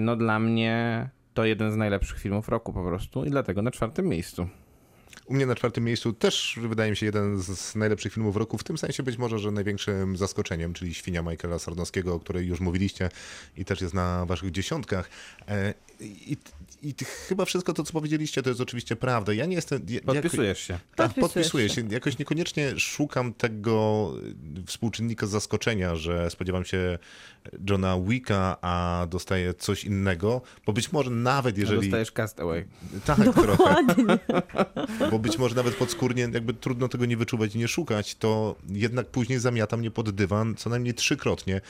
No 0.00 0.16
dla 0.16 0.38
mnie 0.38 1.08
to 1.34 1.44
jeden 1.44 1.72
z 1.72 1.76
najlepszych 1.76 2.18
filmów 2.18 2.48
roku 2.48 2.72
po 2.72 2.84
prostu 2.84 3.24
i 3.24 3.30
dlatego 3.30 3.62
na 3.62 3.70
czwartym 3.70 4.06
miejscu. 4.06 4.48
U 5.26 5.34
mnie 5.34 5.46
na 5.46 5.54
czwartym 5.54 5.84
miejscu 5.84 6.12
też 6.12 6.58
wydaje 6.62 6.90
mi 6.90 6.96
się 6.96 7.06
jeden 7.06 7.42
z 7.42 7.74
najlepszych 7.74 8.12
filmów 8.12 8.36
roku, 8.36 8.58
w 8.58 8.64
tym 8.64 8.78
sensie 8.78 9.02
być 9.02 9.18
może, 9.18 9.38
że 9.38 9.50
największym 9.50 10.16
zaskoczeniem, 10.16 10.74
czyli 10.74 10.94
Świnia 10.94 11.22
Michaela 11.22 11.58
Sarnowskiego, 11.58 12.14
o 12.14 12.20
której 12.20 12.46
już 12.46 12.60
mówiliście 12.60 13.08
i 13.56 13.64
też 13.64 13.80
jest 13.80 13.94
na 13.94 14.26
waszych 14.26 14.50
dziesiątkach. 14.50 15.10
E, 15.48 15.74
I, 16.00 16.36
i 16.82 16.94
chyba 17.28 17.44
wszystko 17.44 17.72
to, 17.72 17.84
co 17.84 17.92
powiedzieliście, 17.92 18.42
to 18.42 18.48
jest 18.50 18.60
oczywiście 18.60 18.96
prawda. 18.96 19.32
Ja 19.32 19.46
nie 19.46 19.54
jestem... 19.56 19.86
ja- 19.88 20.00
Podpisujesz 20.00 20.60
się. 20.60 20.78
Tak, 20.96 21.06
Podpisujesz 21.14 21.32
podpisuję 21.32 21.68
się. 21.68 21.74
się. 21.74 21.88
Jakoś 21.90 22.18
niekoniecznie 22.18 22.78
szukam 22.78 23.34
tego 23.34 24.12
współczynnika 24.66 25.26
zaskoczenia, 25.26 25.96
że 25.96 26.30
spodziewam 26.30 26.64
się 26.64 26.98
Johna 27.70 28.00
Wicka, 28.00 28.56
a 28.62 29.06
dostaję 29.10 29.54
coś 29.54 29.84
innego, 29.84 30.42
bo 30.66 30.72
być 30.72 30.92
może 30.92 31.10
nawet 31.10 31.58
Jeżeli... 31.58 31.74
jeżeli... 31.76 31.90
Dostajesz 31.90 32.12
Castaway. 32.12 32.64
Tak, 33.04 33.18
trochę. 33.44 33.74
Bo 35.16 35.20
być 35.20 35.38
może 35.38 35.54
nawet 35.54 35.74
podskórnie 35.74 36.28
jakby 36.32 36.54
trudno 36.54 36.88
tego 36.88 37.06
nie 37.06 37.16
wyczuwać 37.16 37.54
i 37.54 37.58
nie 37.58 37.68
szukać, 37.68 38.14
to 38.14 38.56
jednak 38.68 39.06
później 39.06 39.38
zamiata 39.38 39.76
mnie 39.76 39.90
pod 39.90 40.10
dywan 40.10 40.54
co 40.54 40.70
najmniej 40.70 40.94
trzykrotnie 40.94 41.60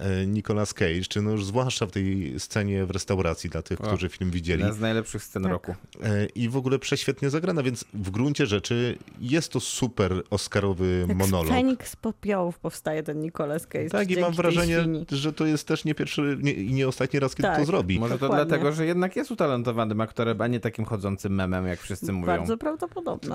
e, 0.00 0.26
Nicolas 0.26 0.74
Cage, 0.74 1.00
czy 1.08 1.22
no 1.22 1.30
już 1.30 1.44
zwłaszcza 1.44 1.86
w 1.86 1.90
tej 1.90 2.34
scenie 2.40 2.86
w 2.86 2.90
restauracji 2.90 3.50
dla 3.50 3.62
tych, 3.62 3.80
O. 3.80 3.84
którzy 3.86 4.08
film 4.08 4.30
widzieli. 4.30 4.60
Jedna 4.62 4.76
z 4.76 4.80
najlepszych 4.80 5.22
scen 5.24 5.42
Tak. 5.42 5.52
roku. 5.52 5.74
E, 6.02 6.26
I 6.26 6.48
w 6.48 6.56
ogóle 6.56 6.78
prześwietnie 6.78 7.30
zagrana, 7.30 7.62
więc 7.62 7.84
w 7.94 8.10
gruncie 8.10 8.46
rzeczy 8.46 8.98
jest 9.20 9.52
to 9.52 9.60
super 9.60 10.22
oscarowy 10.30 11.04
Jak 11.08 11.16
monolog. 11.16 11.48
Feniks 11.48 11.90
z 11.90 11.96
popiołów 11.96 12.58
powstaje 12.58 13.02
ten 13.02 13.20
Nicolas 13.20 13.66
Cage. 13.66 13.88
Tak, 13.90 14.10
i 14.10 14.20
mam 14.20 14.32
wrażenie, 14.32 14.78
świni. 14.80 15.06
że 15.10 15.32
to 15.32 15.46
jest 15.46 15.66
też 15.68 15.84
nie 15.84 15.94
pierwszy 15.94 16.38
nie, 16.42 16.52
i 16.52 16.72
nie 16.72 16.88
ostatni 16.88 17.20
raz, 17.20 17.34
kiedy 17.34 17.48
Tak. 17.48 17.58
to 17.58 17.64
zrobi. 17.64 18.00
Może 18.00 18.14
to 18.14 18.18
Dokładnie. 18.18 18.46
dlatego, 18.46 18.72
że 18.72 18.86
jednak 18.86 19.16
jest 19.16 19.30
utalentowanym 19.30 20.00
aktorem, 20.00 20.40
a 20.40 20.46
nie 20.46 20.60
takim 20.60 20.84
chodzącym 20.84 21.34
memem, 21.34 21.66
jak 21.66 21.80
wszyscy 21.80 22.12
mówią. 22.12 22.26
Bardzo 22.26 22.56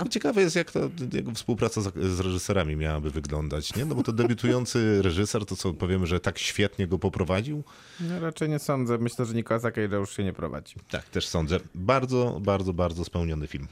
Ciekawe 0.10 0.42
jest, 0.42 0.56
jak 0.56 0.72
ta 0.72 0.80
jego 1.14 1.32
współpraca 1.32 1.82
z, 1.82 1.94
z 1.96 2.20
reżyserami 2.20 2.76
miałaby 2.76 3.12
wyglądać, 3.12 3.76
nie? 3.76 3.86
No 3.86 3.96
bo 3.96 4.04
to 4.04 4.12
debiutujący 4.12 4.80
reżyser, 5.02 5.46
to 5.46 5.56
co 5.56 5.74
powiemy, 5.74 6.08
że 6.08 6.20
tak 6.20 6.40
świetnie 6.40 6.88
go 6.88 7.00
poprowadził? 7.00 7.64
No, 8.00 8.20
raczej 8.20 8.50
nie 8.50 8.60
sądzę. 8.60 8.98
Myślę, 8.98 9.26
że 9.26 9.34
Nicolasa 9.34 9.70
Cage'a 9.70 9.94
już 10.00 10.16
się 10.16 10.24
nie 10.24 10.34
prowadzi. 10.34 10.76
Tak, 10.90 11.10
też 11.10 11.28
sądzę. 11.28 11.60
Bardzo, 11.76 12.40
bardzo, 12.42 12.74
bardzo 12.74 13.06
spełniony 13.06 13.48
film. 13.48 13.68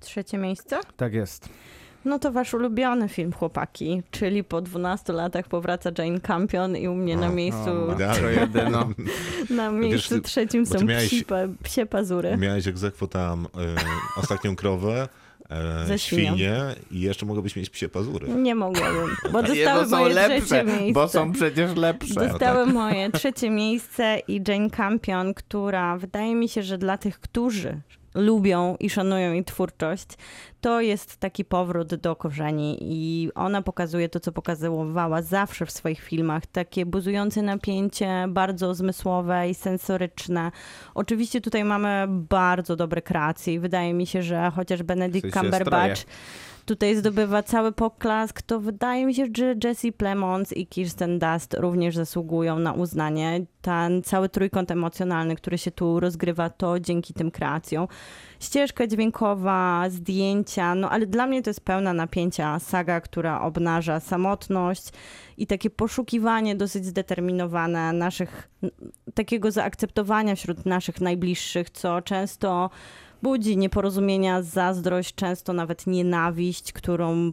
Trzecie 0.00 0.38
miejsce? 0.38 0.80
Tak 0.96 1.14
jest. 1.14 1.48
No 2.04 2.18
to 2.18 2.32
wasz 2.32 2.54
ulubiony 2.54 3.08
film, 3.08 3.32
chłopaki, 3.32 4.02
czyli 4.10 4.44
po 4.44 4.60
12 4.60 5.12
latach 5.12 5.48
powraca 5.48 5.90
Jane 5.98 6.20
Campion 6.20 6.76
i 6.76 6.88
u 6.88 6.94
mnie 6.94 7.16
na 7.16 7.26
O, 7.26 7.32
miejscu, 7.32 7.70
O, 8.24 8.30
jedyno. 8.40 8.90
na 9.50 9.70
miejscu 9.70 10.14
ty- 10.14 10.20
trzecim 10.20 10.66
są 10.66 10.78
miałeś- 10.78 11.06
psi, 11.06 11.24
psie 11.62 11.86
pazury. 11.86 12.36
Miałeś 12.36 12.66
egzekwo 12.66 13.06
tam 13.06 13.46
e, 13.46 14.18
ostatnią 14.20 14.56
krowę, 14.56 15.08
e, 15.50 15.86
Ze 15.86 15.98
świnię 15.98 16.60
i 16.90 17.00
jeszcze 17.00 17.26
mogłabyś 17.26 17.56
mieć 17.56 17.70
psie 17.70 17.88
pazury. 17.88 18.28
Nie 18.28 18.54
mogłabym, 18.54 19.16
bo 19.32 19.42
dostały 19.52 19.86
moje 19.86 20.14
lepsze, 20.14 20.40
trzecie 20.46 20.64
miejsce. 20.64 20.92
bo 20.92 21.08
są 21.08 21.32
przecież 21.32 21.76
lepsze. 21.76 22.14
Dostały 22.28 22.64
tak. 22.64 22.74
moje 22.74 23.10
trzecie 23.10 23.50
miejsce 23.50 24.18
i 24.28 24.42
Jane 24.48 24.70
Campion, 24.70 25.34
która 25.34 25.96
wydaje 25.96 26.34
mi 26.34 26.48
się, 26.48 26.62
że 26.62 26.78
dla 26.78 26.98
tych, 26.98 27.20
którzy 27.20 27.80
lubią 28.14 28.76
i 28.80 28.90
szanują 28.90 29.32
jej 29.32 29.44
twórczość, 29.44 30.08
to 30.60 30.80
jest 30.80 31.16
taki 31.16 31.44
powrót 31.44 31.94
do 31.94 32.16
korzeni 32.16 32.78
i 32.80 33.30
ona 33.34 33.62
pokazuje 33.62 34.08
to, 34.08 34.20
co 34.20 34.32
pokazywała 34.32 35.22
zawsze 35.22 35.66
w 35.66 35.70
swoich 35.70 36.00
filmach, 36.00 36.46
takie 36.46 36.86
buzujące 36.86 37.42
napięcie, 37.42 38.24
bardzo 38.28 38.74
zmysłowe 38.74 39.48
i 39.50 39.54
sensoryczne. 39.54 40.50
Oczywiście 40.94 41.40
tutaj 41.40 41.64
mamy 41.64 42.06
bardzo 42.08 42.76
dobre 42.76 43.02
kreacje 43.02 43.54
i 43.54 43.58
wydaje 43.58 43.94
mi 43.94 44.06
się, 44.06 44.22
że 44.22 44.52
chociaż 44.56 44.82
Benedict 44.82 45.28
W 45.28 45.32
sensie 45.32 45.40
Cumberbatch 45.40 45.98
stroje. 45.98 46.16
Tutaj 46.64 46.96
zdobywa 46.96 47.42
cały 47.42 47.72
poklask, 47.72 48.42
to 48.42 48.60
wydaje 48.60 49.06
mi 49.06 49.14
się, 49.14 49.26
że 49.36 49.54
Jesse 49.64 49.92
Plemons 49.92 50.52
i 50.52 50.66
Kirsten 50.66 51.18
Dust 51.18 51.54
również 51.54 51.96
zasługują 51.96 52.58
na 52.58 52.72
uznanie. 52.72 53.46
Ten 53.62 54.02
cały 54.02 54.28
trójkąt 54.28 54.70
emocjonalny, 54.70 55.36
który 55.36 55.58
się 55.58 55.70
tu 55.70 56.00
rozgrywa, 56.00 56.50
to 56.50 56.80
dzięki 56.80 57.14
tym 57.14 57.30
kreacjom. 57.30 57.88
Ścieżka 58.40 58.86
dźwiękowa, 58.86 59.84
zdjęcia, 59.88 60.74
no 60.74 60.90
ale 60.90 61.06
dla 61.06 61.26
mnie 61.26 61.42
to 61.42 61.50
jest 61.50 61.60
pełna 61.60 61.92
napięcia 61.92 62.58
saga, 62.58 63.00
która 63.00 63.40
obnaża 63.40 64.00
samotność 64.00 64.88
i 65.36 65.46
takie 65.46 65.70
poszukiwanie 65.70 66.56
dosyć 66.56 66.86
zdeterminowane 66.86 67.92
naszych, 67.92 68.48
takiego 69.14 69.50
zaakceptowania 69.50 70.34
wśród 70.34 70.66
naszych 70.66 71.00
najbliższych, 71.00 71.70
co 71.70 72.02
często 72.02 72.70
budzi 73.22 73.56
nieporozumienia, 73.56 74.42
zazdrość, 74.42 75.14
często 75.14 75.52
nawet 75.52 75.86
nienawiść, 75.86 76.72
którą 76.72 77.32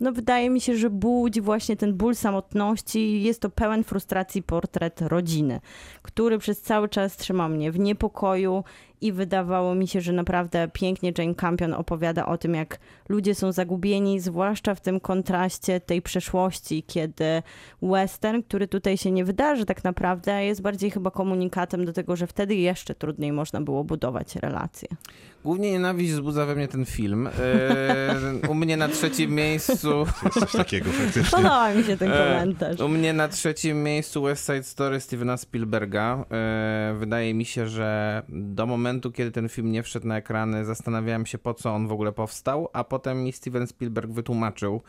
no 0.00 0.12
wydaje 0.12 0.50
mi 0.50 0.60
się, 0.60 0.76
że 0.76 0.90
budzi 0.90 1.40
właśnie 1.40 1.76
ten 1.76 1.94
ból 1.94 2.14
samotności. 2.14 3.22
Jest 3.22 3.40
to 3.42 3.50
pełen 3.50 3.84
frustracji 3.84 4.42
portret 4.42 5.02
rodziny, 5.02 5.60
który 6.02 6.38
przez 6.38 6.60
cały 6.60 6.88
czas 6.88 7.16
trzyma 7.16 7.48
mnie 7.48 7.72
w 7.72 7.78
niepokoju 7.78 8.64
i 9.00 9.12
wydawało 9.12 9.74
mi 9.74 9.88
się, 9.88 10.00
że 10.00 10.12
naprawdę 10.12 10.68
pięknie 10.72 11.12
Jane 11.18 11.34
Campion 11.34 11.74
opowiada 11.74 12.26
o 12.26 12.38
tym, 12.38 12.54
jak 12.54 12.78
ludzie 13.08 13.34
są 13.34 13.52
zagubieni, 13.52 14.20
zwłaszcza 14.20 14.74
w 14.74 14.80
tym 14.80 15.00
kontraście 15.00 15.80
tej 15.80 16.02
przeszłości, 16.02 16.82
kiedy 16.82 17.42
western, 17.82 18.42
który 18.42 18.68
tutaj 18.68 18.98
się 18.98 19.10
nie 19.10 19.24
wydarzy 19.24 19.66
tak 19.66 19.84
naprawdę, 19.84 20.44
jest 20.44 20.62
bardziej 20.62 20.90
chyba 20.90 21.10
komunikatem 21.10 21.84
do 21.84 21.92
tego, 21.92 22.16
że 22.16 22.26
wtedy 22.26 22.54
jeszcze 22.54 22.94
trudniej 22.94 23.32
można 23.32 23.60
było 23.60 23.84
budować 23.84 24.36
relacje. 24.36 24.88
Głównie 25.44 25.70
nienawiść 25.70 26.12
wzbudza 26.12 26.46
we 26.46 26.54
mnie 26.54 26.68
ten 26.68 26.84
film. 26.84 27.26
E, 27.26 28.48
u 28.48 28.54
mnie 28.54 28.76
na 28.76 28.88
trzecim 28.88 29.34
miejscu... 29.34 30.06
Coś 30.40 30.52
takiego 30.52 30.90
faktycznie. 30.90 31.38
Podoba 31.38 31.74
mi 31.74 31.84
się 31.84 31.96
ten 31.96 32.12
E, 32.12 32.18
komentarz. 32.18 32.80
U 32.80 32.88
mnie 32.88 33.12
na 33.12 33.28
trzecim 33.28 33.82
miejscu 33.82 34.22
West 34.22 34.46
Side 34.46 34.62
Story 34.62 35.00
Stevena 35.00 35.36
Spielberga. 35.36 36.24
E, 36.30 36.94
wydaje 36.98 37.34
mi 37.34 37.44
się, 37.44 37.68
że 37.68 38.22
do 38.28 38.66
momentu, 38.66 38.89
momentu, 38.90 39.12
kiedy 39.12 39.30
ten 39.30 39.48
film 39.48 39.72
nie 39.72 39.82
wszedł 39.82 40.06
na 40.06 40.16
ekrany, 40.16 40.64
zastanawiałem 40.64 41.26
się, 41.26 41.38
po 41.38 41.54
co 41.54 41.74
on 41.74 41.88
w 41.88 41.92
ogóle 41.92 42.12
powstał, 42.12 42.68
a 42.72 42.84
potem 42.84 43.24
mi 43.24 43.32
Steven 43.32 43.66
Spielberg 43.66 44.10
wytłumaczył, 44.10 44.82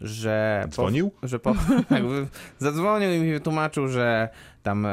że... 0.00 0.66
Dzwonił? 0.70 1.10
Po, 1.10 1.28
że 1.28 1.38
po, 1.38 1.54
jakby 1.90 2.26
zadzwonił 2.58 3.12
i 3.12 3.18
mi 3.18 3.32
wytłumaczył, 3.32 3.88
że 3.88 4.28
tam 4.62 4.86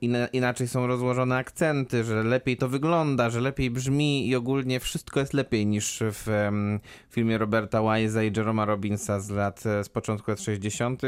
ina, 0.00 0.26
inaczej 0.26 0.68
są 0.68 0.86
rozłożone 0.86 1.36
akcenty, 1.36 2.04
że 2.04 2.22
lepiej 2.22 2.56
to 2.56 2.68
wygląda, 2.68 3.30
że 3.30 3.40
lepiej 3.40 3.70
brzmi 3.70 4.28
i 4.28 4.36
ogólnie 4.36 4.80
wszystko 4.80 5.20
jest 5.20 5.34
lepiej 5.34 5.66
niż 5.66 6.02
w 6.12 6.28
em, 6.28 6.80
filmie 7.10 7.38
Roberta 7.38 7.78
Wise'a 7.78 8.24
i 8.24 8.32
Jeroma 8.36 8.64
Robinsa 8.64 9.20
z 9.20 9.30
lat, 9.30 9.66
e, 9.66 9.84
z 9.84 9.88
początku 9.88 10.30
lat 10.30 10.40
60. 10.40 11.02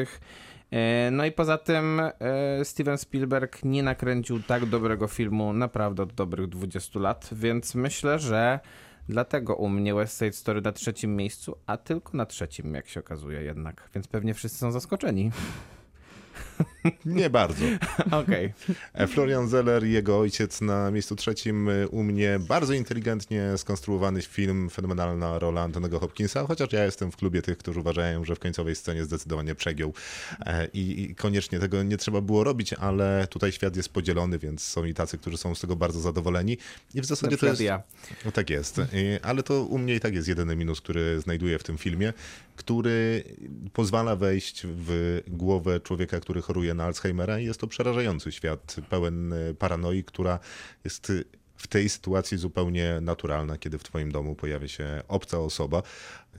E, 0.70 1.10
No 1.10 1.24
i 1.24 1.32
poza 1.32 1.58
tym 1.58 2.00
e, 2.00 2.64
Steven 2.64 2.98
Spielberg 2.98 3.64
nie 3.64 3.82
nakręcił 3.82 4.42
tak 4.42 4.66
dobrego 4.66 5.06
filmu 5.08 5.52
naprawdę 5.52 6.02
od 6.02 6.12
dobrych 6.12 6.48
20 6.48 7.00
lat, 7.00 7.28
więc 7.32 7.74
myślę, 7.74 8.18
że 8.18 8.60
dlatego 9.08 9.56
u 9.56 9.68
mnie 9.68 9.94
West 9.94 10.18
Side 10.18 10.32
Story 10.32 10.60
na 10.60 10.72
trzecim 10.72 11.16
miejscu, 11.16 11.56
a 11.66 11.76
tylko 11.76 12.16
na 12.16 12.26
trzecim, 12.26 12.74
jak 12.74 12.88
się 12.88 13.00
okazuje 13.00 13.42
jednak, 13.42 13.90
więc 13.94 14.08
pewnie 14.08 14.34
wszyscy 14.34 14.58
są 14.58 14.72
zaskoczeni. 14.72 15.30
Nie 17.04 17.30
bardzo. 17.30 17.64
Okej. 18.10 18.52
E, 18.94 19.06
Florian 19.06 19.48
Zeller 19.48 19.86
i 19.86 19.92
jego 19.92 20.18
ojciec 20.18 20.60
na 20.60 20.90
miejscu 20.90 21.16
trzecim 21.16 21.68
e, 21.68 21.88
u 21.88 22.02
mnie 22.02 22.38
bardzo 22.48 22.72
inteligentnie 22.72 23.58
skonstruowany 23.58 24.22
film, 24.22 24.70
fenomenalna 24.70 25.38
rola 25.38 25.62
Antonego 25.62 25.98
Hopkinsa, 25.98 26.46
chociaż 26.46 26.72
ja 26.72 26.84
jestem 26.84 27.12
w 27.12 27.16
klubie 27.16 27.42
tych, 27.42 27.58
którzy 27.58 27.80
uważają, 27.80 28.24
że 28.24 28.36
w 28.36 28.38
końcowej 28.38 28.76
scenie 28.76 29.04
zdecydowanie 29.04 29.54
przegiął 29.54 29.92
e, 30.40 30.66
i, 30.66 31.02
i 31.02 31.14
koniecznie 31.14 31.58
tego 31.58 31.82
nie 31.82 31.96
trzeba 31.96 32.20
było 32.20 32.44
robić, 32.44 32.72
ale 32.72 33.26
tutaj 33.30 33.52
świat 33.52 33.76
jest 33.76 33.88
podzielony, 33.88 34.38
więc 34.38 34.62
są 34.62 34.84
i 34.84 34.94
tacy, 34.94 35.18
którzy 35.18 35.36
są 35.36 35.54
z 35.54 35.60
tego 35.60 35.76
bardzo 35.76 36.00
zadowoleni 36.00 36.58
i 36.94 37.00
w 37.00 37.04
zasadzie 37.04 37.38
to 37.38 37.46
jest... 37.46 37.60
ja. 37.60 37.82
No 38.24 38.32
tak 38.32 38.50
jest, 38.50 38.80
ale 39.22 39.42
to 39.42 39.62
u 39.62 39.78
mnie 39.78 39.94
i 39.94 40.00
tak 40.00 40.14
jest 40.14 40.28
jedyny 40.28 40.56
minus, 40.56 40.80
który 40.80 41.20
znajduję 41.20 41.58
w 41.58 41.62
tym 41.62 41.78
filmie, 41.78 42.12
który 42.56 43.24
pozwala 43.72 44.16
wejść 44.16 44.62
w 44.64 45.20
głowę 45.28 45.80
człowieka, 45.80 46.20
który 46.20 46.42
choruje 46.42 46.74
na 46.76 46.84
Alzheimera 46.84 47.38
i 47.38 47.44
jest 47.44 47.60
to 47.60 47.66
przerażający 47.66 48.32
świat, 48.32 48.76
pełen 48.90 49.32
y, 49.32 49.54
paranoi, 49.58 50.04
która 50.04 50.38
jest 50.84 51.12
w 51.56 51.66
tej 51.66 51.88
sytuacji 51.88 52.38
zupełnie 52.38 52.98
naturalna, 53.00 53.58
kiedy 53.58 53.78
w 53.78 53.82
twoim 53.82 54.12
domu 54.12 54.34
pojawia 54.34 54.68
się 54.68 55.02
obca 55.08 55.38
osoba, 55.38 55.82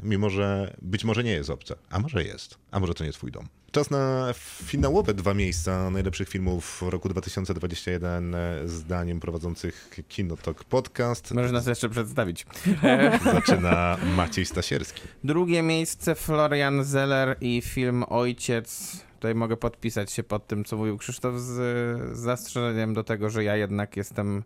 mimo 0.03 0.29
że 0.29 0.75
być 0.81 1.03
może 1.03 1.23
nie 1.23 1.31
jest 1.31 1.49
obca, 1.49 1.75
a 1.89 1.99
może 1.99 2.23
jest, 2.23 2.57
a 2.71 2.79
może 2.79 2.93
to 2.93 3.03
nie 3.03 3.11
twój 3.11 3.31
dom. 3.31 3.47
Czas 3.71 3.91
na 3.91 4.33
finałowe 4.65 5.13
dwa 5.13 5.33
miejsca 5.33 5.89
najlepszych 5.89 6.29
filmów 6.29 6.83
roku 6.89 7.09
2021 7.09 8.35
e, 8.35 8.67
zdaniem 8.67 9.19
prowadzących 9.19 9.89
Kinotok 10.07 10.63
Podcast. 10.63 11.31
Możesz 11.33 11.51
nas 11.51 11.67
jeszcze 11.67 11.89
przedstawić. 11.89 12.45
Zaczyna 13.33 13.97
Maciej 14.15 14.45
Stasierski. 14.45 15.01
Drugie 15.23 15.61
miejsce 15.61 16.15
Florian 16.15 16.83
Zeller 16.83 17.37
i 17.41 17.61
film 17.61 18.03
Ojciec. 18.09 18.97
Tutaj 19.15 19.35
mogę 19.35 19.57
podpisać 19.57 20.11
się 20.11 20.23
pod 20.23 20.47
tym, 20.47 20.65
co 20.65 20.77
mówił 20.77 20.97
Krzysztof, 20.97 21.39
z 21.39 22.17
zastrzeżeniem 22.17 22.93
do 22.93 23.03
tego, 23.03 23.29
że 23.29 23.43
ja 23.43 23.55
jednak 23.55 23.97
jestem 23.97 24.43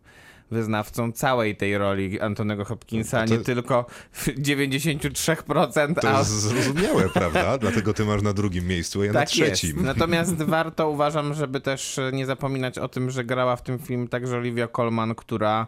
wyznawcą 0.51 1.11
całej 1.11 1.55
tej 1.55 1.77
roli 1.77 2.19
Antonego 2.19 2.65
Hopkinsa, 2.65 3.19
a 3.19 3.21
No 3.21 3.27
to- 3.27 3.33
nie 3.35 3.39
tylko 3.43 3.85
w 4.11 4.27
93%, 4.27 5.95
To 6.01 6.09
a 6.15 6.19
jest 6.19 6.29
zrozumiałe, 6.31 7.09
prawda? 7.13 7.57
Dlatego 7.57 7.93
ty 7.93 8.05
masz 8.05 8.21
na 8.21 8.33
drugim 8.33 8.67
miejscu, 8.67 9.01
a 9.01 9.05
ja 9.05 9.13
na 9.13 9.19
tak 9.19 9.37
jest. 9.37 9.53
trzecim. 9.53 9.83
Natomiast 9.85 10.35
warto 10.57 10.89
uważam, 10.89 11.33
żeby 11.33 11.61
też 11.61 11.99
nie 12.13 12.25
zapominać 12.25 12.77
o 12.77 12.87
tym, 12.87 13.09
że 13.11 13.23
grała 13.23 13.55
w 13.55 13.63
tym 13.63 13.79
film 13.79 14.07
także 14.07 14.37
Olivia 14.37 14.67
Colman, 14.67 15.15
która 15.15 15.67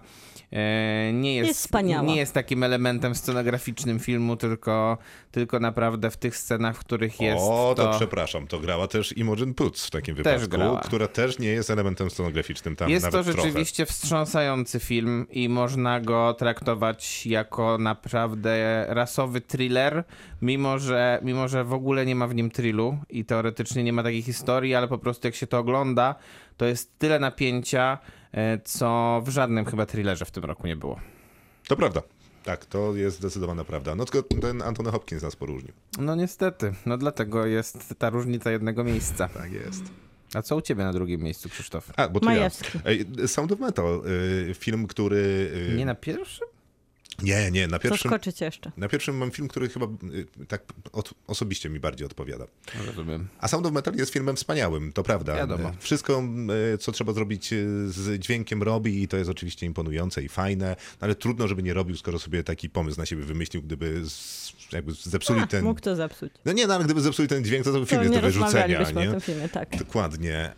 nie 1.14 1.36
jest, 1.36 1.48
Jest 1.48 1.60
wspaniała. 1.60 2.08
nie 2.08 2.16
jest 2.18 2.34
takim 2.34 2.64
elementem 2.64 3.16
scenograficznym 3.16 4.00
filmu, 4.00 4.36
tylko, 4.36 4.98
tylko 5.32 5.60
naprawdę 5.60 6.12
w 6.12 6.18
tych 6.18 6.38
scenach, 6.38 6.76
w 6.76 6.80
których 6.80 7.22
jest 7.22 7.44
o, 7.50 7.74
to, 7.78 7.84
to... 7.84 7.98
przepraszam, 7.98 8.48
to 8.48 8.60
grała 8.60 8.88
też 8.88 9.18
Imogen 9.18 9.54
Poots 9.54 9.86
w 9.88 9.92
takim 9.92 10.16
Też 10.16 10.24
wypadku, 10.24 10.58
grała. 10.58 10.82
która 10.82 11.08
też 11.08 11.40
nie 11.40 11.48
jest 11.48 11.70
elementem 11.70 12.10
scenograficznym 12.10 12.76
tam 12.76 12.90
Jest 12.90 13.12
to 13.12 13.24
rzeczywiście 13.24 13.86
wstrząsający 13.86 14.80
film 14.80 15.28
i 15.30 15.50
można 15.50 16.00
go 16.02 16.34
traktować 16.34 17.26
jako 17.26 17.78
naprawdę 17.78 18.86
rasowy 18.90 19.42
thriller, 19.42 20.04
mimo 20.42 20.80
że, 20.80 21.20
mimo 21.24 21.48
że 21.48 21.64
w 21.64 21.74
ogóle 21.74 22.06
nie 22.06 22.16
ma 22.16 22.28
w 22.28 22.36
nim 22.36 22.52
thrillu 22.52 22.98
i 23.10 23.26
teoretycznie 23.26 23.84
nie 23.84 23.94
ma 23.94 24.04
takiej 24.04 24.22
historii, 24.22 24.76
ale 24.76 24.88
po 24.88 24.98
prostu 24.98 25.28
jak 25.28 25.36
się 25.36 25.48
to 25.48 25.58
ogląda, 25.58 26.16
to 26.58 26.66
jest 26.66 27.00
tyle 27.00 27.20
napięcia, 27.20 27.98
e, 28.04 28.23
co 28.64 29.22
w 29.26 29.30
żadnym 29.30 29.66
chyba 29.66 29.86
thrillerze 29.86 30.26
w 30.26 30.32
tym 30.32 30.44
roku 30.44 30.68
nie 30.68 30.76
było. 30.76 31.00
To 31.68 31.76
prawda. 31.76 32.02
Tak, 32.44 32.66
to 32.66 32.96
jest 32.96 33.18
zdecydowana 33.18 33.64
prawda. 33.64 33.96
No 33.96 34.06
tylko 34.06 34.38
ten 34.42 34.62
Antony 34.62 34.92
Hopkins 34.92 35.24
nas 35.24 35.36
poróżnił. 35.36 35.74
No 36.00 36.16
niestety, 36.16 36.74
no 36.86 36.98
dlatego 36.98 37.46
jest 37.46 37.94
ta 37.98 38.10
różnica 38.10 38.52
jednego 38.52 38.84
miejsca. 38.84 39.28
Tak 39.28 39.52
jest. 39.52 39.84
A 40.34 40.42
co 40.42 40.56
u 40.56 40.62
ciebie 40.62 40.84
na 40.84 40.94
drugim 40.94 41.22
miejscu, 41.22 41.50
Krzysztof? 41.50 41.92
A, 41.98 42.08
bo 42.10 42.20
to 42.20 42.30
ja. 42.30 42.36
Majewski. 42.38 42.80
Ej, 42.86 43.06
Sound 43.28 43.52
of 43.52 43.60
Metal, 43.60 44.02
y, 44.50 44.54
film, 44.54 44.88
który... 44.88 45.52
y, 45.72 45.76
Nie 45.78 45.86
na 45.86 45.96
pierwszym? 45.96 46.48
Nie, 47.22 47.52
nie, 47.52 47.68
na 47.68 47.80
pierwszym... 47.80 48.12
Zaskoczyć 48.12 48.42
jeszcze. 48.42 48.72
Na 48.78 48.90
pierwszym 48.90 49.18
mam 49.18 49.32
film, 49.32 49.48
który 49.48 49.70
chyba 49.70 49.86
y, 49.86 50.46
tak 50.48 50.64
od, 50.92 51.14
osobiście 51.28 51.70
mi 51.70 51.80
bardziej 51.80 52.06
odpowiada. 52.06 52.46
Rozumiem. 52.86 53.28
A 53.40 53.48
Sound 53.48 53.66
of 53.66 53.74
Metal 53.74 53.96
jest 53.96 54.14
filmem 54.14 54.36
wspaniałym, 54.36 54.94
to 54.94 55.04
prawda. 55.04 55.36
Wiadomo. 55.36 55.72
Wszystko, 55.80 56.24
y, 56.74 56.78
co 56.78 56.92
trzeba 56.92 57.14
zrobić 57.14 57.54
y, 57.54 57.90
z 57.90 58.20
dźwiękiem 58.20 58.64
robi 58.64 59.04
i 59.04 59.08
to 59.08 59.18
jest 59.18 59.30
oczywiście 59.30 59.66
imponujące 59.66 60.24
i 60.24 60.30
fajne, 60.30 60.76
no 60.80 61.06
ale 61.06 61.16
trudno, 61.16 61.48
żeby 61.48 61.64
nie 61.64 61.74
robił, 61.74 61.98
skoro 61.98 62.20
sobie 62.20 62.44
taki 62.44 62.70
pomysł 62.70 63.00
na 63.00 63.06
siebie 63.06 63.24
wymyślił, 63.24 63.62
gdyby 63.62 64.10
z, 64.10 64.54
jakby 64.72 64.94
zepsuli 64.94 65.42
A, 65.42 65.48
ten... 65.48 65.64
mógł 65.64 65.82
to 65.82 65.96
zepsuć. 65.96 66.34
No 66.46 66.54
nie, 66.54 66.68
no 66.68 66.76
ale 66.76 66.84
gdyby 66.84 67.02
zepsuli 67.02 67.28
ten 67.28 67.44
dźwięk, 67.46 67.66
to 67.66 67.72
to 67.72 67.86
film 67.86 68.02
jest 68.02 68.14
do 68.14 68.22
wyrzucenia, 68.22 68.92
nie? 68.92 69.10
o 69.10 69.12
tym 69.12 69.22
filmie, 69.22 69.50
tak. 69.50 69.78
Dokładnie. 69.78 70.54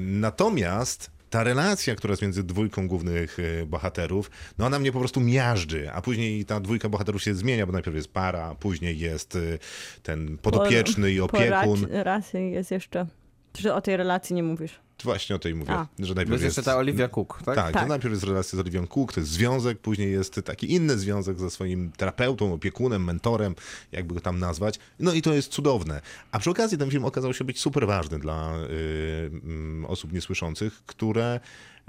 Natomiast 0.00 1.15
ta 1.30 1.44
relacja, 1.44 1.94
która 1.94 2.12
jest 2.12 2.22
między 2.22 2.42
dwójką 2.44 2.88
głównych 2.88 3.38
y, 3.38 3.66
bohaterów, 3.66 4.30
no 4.58 4.66
ona 4.66 4.78
mnie 4.78 4.92
po 4.92 4.98
prostu 4.98 5.20
miażdży, 5.20 5.90
a 5.92 6.02
później 6.02 6.44
ta 6.44 6.60
dwójka 6.60 6.88
bohaterów 6.88 7.22
się 7.22 7.34
zmienia, 7.34 7.66
bo 7.66 7.72
najpierw 7.72 7.96
jest 7.96 8.08
para, 8.08 8.54
później 8.54 8.98
jest 8.98 9.36
y, 9.36 9.58
ten 10.02 10.38
podopieczny 10.38 11.12
i 11.12 11.18
Po 11.18 11.24
opiekun. 11.24 11.80
rac- 11.80 12.02
racji 12.02 12.50
jest 12.52 12.70
jeszcze... 12.70 13.06
Czy 13.52 13.74
o 13.74 13.80
tej 13.80 13.96
relacji 13.96 14.36
nie 14.36 14.42
mówisz? 14.42 14.80
Właśnie 15.04 15.36
o 15.36 15.38
tej 15.38 15.54
mówię, 15.54 15.72
A. 15.72 15.86
że 15.98 16.08
To 16.08 16.14
najpierw 16.14 16.42
jest 16.42 16.44
jeszcze 16.44 16.62
ta 16.70 16.76
Olivia 16.76 17.08
Cook, 17.08 17.42
tak? 17.44 17.54
Tak, 17.54 17.72
Tak. 17.72 17.82
To 17.82 17.88
najpierw 17.88 18.12
jest 18.14 18.24
relacja 18.24 18.56
z 18.56 18.60
Oliwią 18.60 18.86
Cook, 18.86 19.12
to 19.12 19.20
jest 19.20 19.32
związek, 19.32 19.78
później 19.78 20.12
jest 20.12 20.40
taki 20.44 20.72
inny 20.72 20.98
związek 20.98 21.38
ze 21.38 21.50
swoim 21.50 21.92
terapeutą, 21.92 22.52
opiekunem, 22.52 23.04
mentorem, 23.04 23.54
jakby 23.92 24.14
go 24.14 24.20
tam 24.20 24.38
nazwać. 24.38 24.78
No 25.00 25.12
i 25.12 25.22
to 25.22 25.34
jest 25.34 25.52
cudowne. 25.52 26.00
A 26.32 26.38
przy 26.38 26.50
okazji 26.50 26.78
ten 26.78 26.90
film 26.90 27.04
okazał 27.04 27.34
się 27.34 27.44
być 27.44 27.60
super 27.60 27.86
ważny 27.86 28.18
dla 28.18 28.54
y, 28.70 29.30
mm, 29.44 29.84
osób 29.84 30.12
niesłyszących, 30.12 30.82
które, 30.86 31.40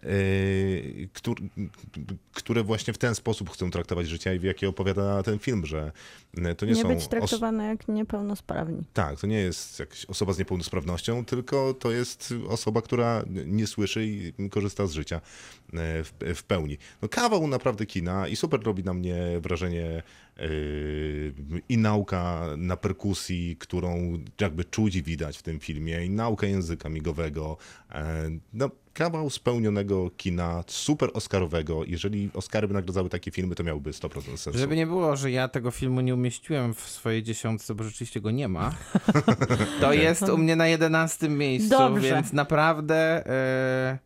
y, 0.04 1.10
któr, 1.14 1.38
które 2.34 2.64
właśnie 2.64 2.94
w 2.94 2.98
ten 2.98 3.16
sposób 3.16 3.50
chcą 3.50 3.72
traktować 3.72 4.08
życie 4.08 4.36
i 4.36 4.40
w 4.40 4.44
jaki 4.44 4.66
opowiada 4.66 5.24
ten 5.24 5.40
film, 5.40 5.66
że 5.66 5.92
y, 6.38 6.56
to 6.56 6.66
nie, 6.66 6.72
Nie, 6.74 6.82
są 6.82 6.88
być 6.88 6.98
os- 6.98 7.10
traktowane 7.10 7.66
jak 7.68 7.88
niepełnosprawni. 7.88 8.84
tak, 8.94 9.20
to 9.20 9.28
nie 9.28 9.40
jest 9.40 9.80
jakaś 9.80 10.06
osoba 10.06 10.34
z 10.34 10.40
niepełnosprawnością, 10.40 11.26
tylko 11.26 11.74
to 11.74 11.92
jest 11.92 12.34
osoba, 12.50 12.82
która 12.82 12.97
nie 13.46 13.68
słyszy 13.68 14.06
i 14.06 14.34
korzysta 14.50 14.88
z 14.88 14.92
życia 14.92 15.16
e, 15.16 16.04
w, 16.04 16.14
w 16.36 16.44
pełni. 16.44 16.78
No 17.02 17.10
kawał 17.10 17.48
naprawdę 17.48 17.86
kina 17.86 18.28
i 18.28 18.36
super 18.36 18.64
robi 18.64 18.84
na 18.84 18.94
mnie 18.94 19.40
wrażenie 19.42 20.04
e, 20.38 20.44
i 21.70 21.78
nauka 21.78 22.48
na 22.58 22.78
perkusji, 22.78 23.56
którą 23.60 24.20
jakby 24.42 24.66
czuć 24.66 24.96
i 24.96 25.04
widać 25.04 25.38
w 25.38 25.44
tym 25.44 25.60
filmie, 25.60 26.06
i 26.06 26.10
nauka 26.10 26.48
języka 26.48 26.90
migowego. 26.90 27.58
E, 27.92 28.30
No, 28.54 28.70
kawał 28.98 29.30
spełnionego 29.30 30.10
kina, 30.18 30.64
super 30.68 31.10
oscarowego. 31.14 31.84
Jeżeli 31.86 32.30
Oscary 32.34 32.68
by 32.68 32.74
nagradzały 32.74 33.10
takie 33.10 33.32
filmy, 33.32 33.56
to 33.56 33.64
miałby 33.64 33.92
100% 33.92 34.22
sensu. 34.38 34.60
Żeby 34.60 34.76
nie 34.76 34.88
było, 34.88 35.16
że 35.16 35.32
ja 35.32 35.48
tego 35.48 35.72
filmu 35.72 36.02
nie 36.02 36.14
umieściłem 36.14 36.74
w 36.74 36.80
swojej 36.80 37.24
dziesiątce, 37.24 37.76
bo 37.76 37.84
rzeczywiście 37.84 38.22
go 38.22 38.32
nie 38.32 38.48
ma, 38.48 38.76
to 39.82 39.94
jest 39.94 40.30
u 40.30 40.38
mnie 40.38 40.56
na 40.56 40.68
jedenastym 40.68 41.38
miejscu, 41.38 41.70
Dobrze. 41.70 42.10
więc 42.10 42.34
naprawdę 42.34 42.96
e, 43.28 43.98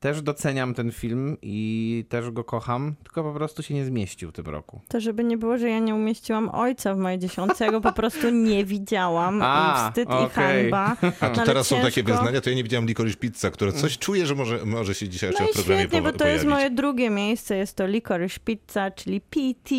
też 0.00 0.22
doceniam 0.22 0.74
ten 0.74 0.92
film 0.92 1.36
i 1.42 2.04
też 2.08 2.30
go 2.30 2.44
kocham, 2.44 2.94
tylko 3.04 3.22
po 3.22 3.32
prostu 3.32 3.62
się 3.62 3.74
nie 3.74 3.84
zmieścił 3.84 4.30
w 4.30 4.32
tym 4.32 4.46
roku. 4.46 4.80
To 4.88 5.00
żeby 5.00 5.24
nie 5.24 5.36
było, 5.38 5.58
że 5.58 5.68
ja 5.70 5.78
nie 5.78 5.94
umieściłam 5.94 6.48
ojca 6.48 6.94
w 6.94 6.98
mojej 6.98 7.18
dziesiątce, 7.18 7.64
ja 7.64 7.70
go 7.70 7.80
po 7.80 7.92
prostu 7.92 8.30
nie 8.30 8.64
widziałam. 8.64 9.42
A, 9.42 9.86
I 9.86 9.90
wstyd 9.90 10.08
i 10.08 10.12
okej. 10.12 10.28
hańba. 10.30 10.96
A 11.20 11.28
tu 11.30 11.36
ale 11.40 11.46
teraz 11.46 11.66
są 11.66 11.76
takie 11.80 12.02
ciężko- 12.04 12.12
wyznania, 12.16 12.40
to 12.40 12.50
ja 12.50 12.56
nie 12.56 12.62
widziałem 12.62 12.86
Licorice 12.86 13.16
Pizza, 13.18 13.50
które 13.50 13.72
coś 13.72 13.98
czuję, 13.98 14.26
że 14.26 14.34
może, 14.34 14.64
może 14.64 14.94
się 14.94 15.08
dzisiaj 15.08 15.30
jeszcze 15.30 15.42
No 15.44 15.48
w 15.48 15.50
i 15.50 15.54
programie 15.54 15.80
świetnie, 15.82 16.02
bo 16.02 16.08
to 16.12 16.28
jest 16.28 16.44
pojawić. 16.44 16.48
moje 16.50 16.70
drugie 16.70 17.10
miejsce. 17.10 17.56
Jest 17.56 17.76
to 17.76 17.86
Licorice 17.86 18.40
Pizza, 18.44 18.90
czyli 18.90 19.20
PT. 19.20 19.74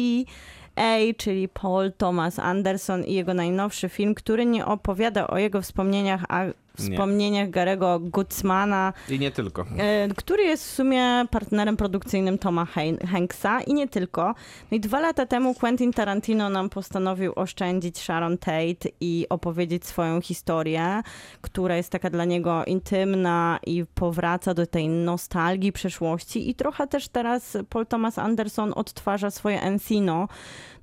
A, 0.75 0.97
czyli 1.17 1.49
Paul 1.49 1.91
Thomas 1.97 2.39
Anderson 2.39 3.03
i 3.03 3.13
jego 3.13 3.33
najnowszy 3.33 3.89
film, 3.89 4.15
który 4.15 4.45
nie 4.45 4.65
opowiada 4.65 5.27
o 5.27 5.37
jego 5.37 5.61
wspomnieniach, 5.61 6.23
a 6.29 6.43
wspomnieniach 6.77 7.49
Garego 7.49 7.99
Gutzmana, 7.99 8.93
I 9.09 9.19
nie 9.19 9.31
tylko. 9.31 9.65
e, 9.77 10.07
który 10.15 10.43
jest 10.43 10.65
w 10.67 10.71
sumie 10.75 11.25
partnerem 11.31 11.77
produkcyjnym 11.77 12.37
Toma 12.37 12.67
Hanksa 13.11 13.61
i 13.61 13.73
nie 13.73 13.87
tylko. 13.87 14.35
No 14.71 14.77
i 14.77 14.79
dwa 14.79 14.99
lata 14.99 15.25
temu 15.25 15.53
Quentin 15.53 15.93
Tarantino 15.93 16.49
nam 16.49 16.69
postanowił 16.69 17.33
oszczędzić 17.35 17.97
Sharon 17.97 18.37
Tate 18.37 18.89
i 19.01 19.25
opowiedzieć 19.29 19.85
swoją 19.85 20.21
historię, 20.21 21.01
która 21.41 21.75
jest 21.75 21.89
taka 21.89 22.09
dla 22.09 22.25
niego 22.25 22.65
intymna 22.65 23.59
i 23.65 23.85
powraca 23.95 24.53
do 24.53 24.65
tej 24.67 24.89
nostalgii 24.89 25.71
przeszłości 25.71 26.49
i 26.49 26.55
trochę 26.55 26.87
też 26.87 27.07
teraz 27.07 27.57
Paul 27.69 27.85
Thomas 27.85 28.17
Anderson 28.19 28.73
odtwarza 28.75 29.31
swoje 29.31 29.61
Encino, 29.61 30.27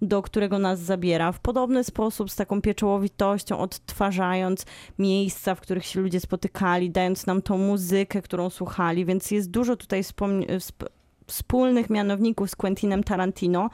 do 0.08 0.22
którego 0.22 0.58
nas 0.58 0.80
zabiera 0.80 1.32
w 1.32 1.40
podobny 1.40 1.84
sposób, 1.84 2.30
z 2.30 2.36
taką 2.36 2.62
pieczołowitością, 2.62 3.58
odtwarzając 3.58 4.66
miejsca, 4.98 5.54
w 5.54 5.60
których 5.60 5.86
się 5.86 6.00
ludzie 6.00 6.20
spotykali, 6.20 6.90
dając 6.90 7.26
nam 7.26 7.42
tą 7.42 7.58
muzykę, 7.58 8.22
którą 8.22 8.50
słuchali, 8.50 9.04
więc 9.04 9.30
jest 9.30 9.50
dużo 9.50 9.76
tutaj 9.76 10.00
sp- 10.00 10.88
wspólnych 11.26 11.90
mianowników 11.90 12.50
z 12.50 12.56
Quentinem 12.56 13.04
Tarantino. 13.04 13.70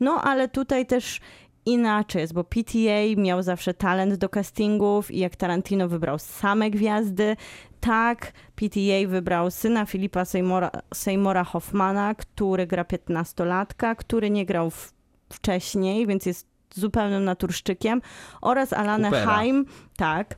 No 0.00 0.22
ale 0.22 0.48
tutaj 0.48 0.86
też 0.86 1.20
inaczej 1.66 2.20
jest, 2.20 2.34
bo 2.34 2.44
PTA 2.44 3.16
miał 3.16 3.42
zawsze 3.42 3.74
talent 3.74 4.14
do 4.14 4.28
castingów 4.28 5.10
i 5.10 5.18
jak 5.18 5.36
Tarantino 5.36 5.88
wybrał 5.88 6.18
same 6.18 6.70
gwiazdy, 6.70 7.36
tak 7.80 8.32
PTA 8.54 9.08
wybrał 9.08 9.50
syna 9.50 9.86
Filipa 9.86 10.24
Seymoura, 10.24 10.70
Seymora 10.94 11.44
Hoffmana, 11.44 12.14
który 12.14 12.66
gra 12.66 12.82
15-latka, 12.82 13.96
który 13.96 14.30
nie 14.30 14.46
grał 14.46 14.70
w, 14.70 14.92
wcześniej, 15.32 16.06
więc 16.06 16.26
jest 16.26 16.46
zupełnym 16.74 17.24
naturszczykiem 17.24 18.02
oraz 18.40 18.72
Alanę. 18.72 19.10
Haim, 19.10 19.66
tak, 19.96 20.36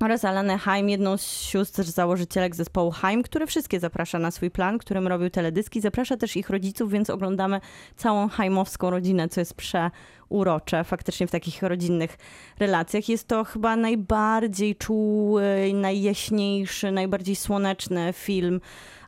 oraz 0.00 0.24
Alanę 0.24 0.58
Haim, 0.58 0.88
jedną 0.88 1.16
z 1.16 1.40
sióstr 1.40 1.84
założycielek 1.84 2.56
zespołu 2.56 2.90
Haim, 2.90 3.22
które 3.22 3.46
wszystkie 3.46 3.80
zaprasza 3.80 4.18
na 4.18 4.30
swój 4.30 4.50
plan, 4.50 4.78
którym 4.78 5.08
robił 5.08 5.30
teledyski. 5.30 5.80
Zaprasza 5.80 6.16
też 6.16 6.36
ich 6.36 6.50
rodziców, 6.50 6.90
więc 6.90 7.10
oglądamy 7.10 7.60
całą 7.96 8.28
Haimowską 8.28 8.90
rodzinę, 8.90 9.28
co 9.28 9.40
jest 9.40 9.54
przeurocze 9.54 10.84
faktycznie 10.84 11.26
w 11.26 11.30
takich 11.30 11.62
rodzinnych 11.62 12.18
relacjach. 12.58 13.08
Jest 13.08 13.28
to 13.28 13.44
chyba 13.44 13.76
najbardziej 13.76 14.76
czuły, 14.76 15.72
najjaśniejszy, 15.74 16.92
najbardziej 16.92 17.36
słoneczny 17.36 18.12
film 18.12 18.60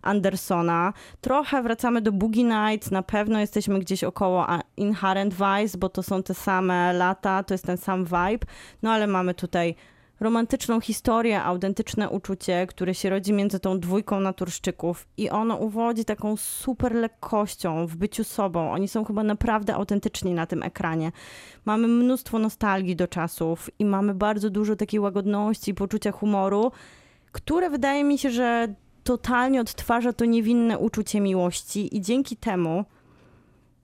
Andersona. 0.05 0.93
Trochę 1.21 1.63
wracamy 1.63 2.03
do 2.03 2.13
Boogie 2.13 2.45
Nights, 2.45 2.91
na 2.91 3.03
pewno 3.03 3.41
jesteśmy 3.41 3.79
gdzieś 3.79 4.05
około 4.05 4.47
Inherent 4.77 5.35
Vice, 5.35 5.79
bo 5.79 5.89
to 5.89 6.03
są 6.03 6.23
te 6.23 6.35
same 6.35 6.93
lata, 6.93 7.43
to 7.43 7.55
jest 7.55 7.67
ten 7.67 7.77
sam 7.77 8.05
vibe, 8.05 8.47
no 8.83 8.91
ale 8.91 9.07
mamy 9.07 9.35
tutaj 9.35 9.75
romantyczną 10.21 10.81
historię, 10.81 11.43
autentyczne 11.43 12.11
uczucie, 12.11 12.67
które 12.67 12.95
się 12.95 13.11
rodzi 13.11 13.33
między 13.33 13.61
tą 13.61 13.81
dwójką 13.81 14.21
naturszczyków 14.21 15.07
i 15.17 15.31
ono 15.31 15.57
uwodzi 15.57 16.05
taką 16.05 16.37
super 16.37 16.95
lekkością 16.95 17.87
w 17.87 17.97
byciu 17.97 18.25
sobą. 18.25 18.73
Oni 18.73 18.89
są 18.89 19.05
chyba 19.05 19.23
naprawdę 19.23 19.75
autentyczni 19.75 20.35
na 20.35 20.47
tym 20.47 20.63
ekranie. 20.63 21.13
Mamy 21.65 21.89
mnóstwo 21.89 22.39
nostalgii 22.39 22.97
do 22.97 23.09
czasów 23.09 23.71
i 23.79 23.85
mamy 23.85 24.15
bardzo 24.15 24.51
dużo 24.51 24.77
takiej 24.77 25.01
łagodności 25.01 25.71
i 25.71 25.75
poczucia 25.75 26.13
humoru, 26.13 26.73
które 27.33 27.71
wydaje 27.71 28.05
mi 28.05 28.19
się, 28.19 28.31
że 28.31 28.75
totalnie 29.05 29.61
odtwarza 29.61 30.13
to 30.13 30.25
niewinne 30.25 30.79
uczucie 30.79 31.21
miłości 31.21 31.97
i 31.97 32.01
dzięki 32.01 32.37
temu 32.37 32.85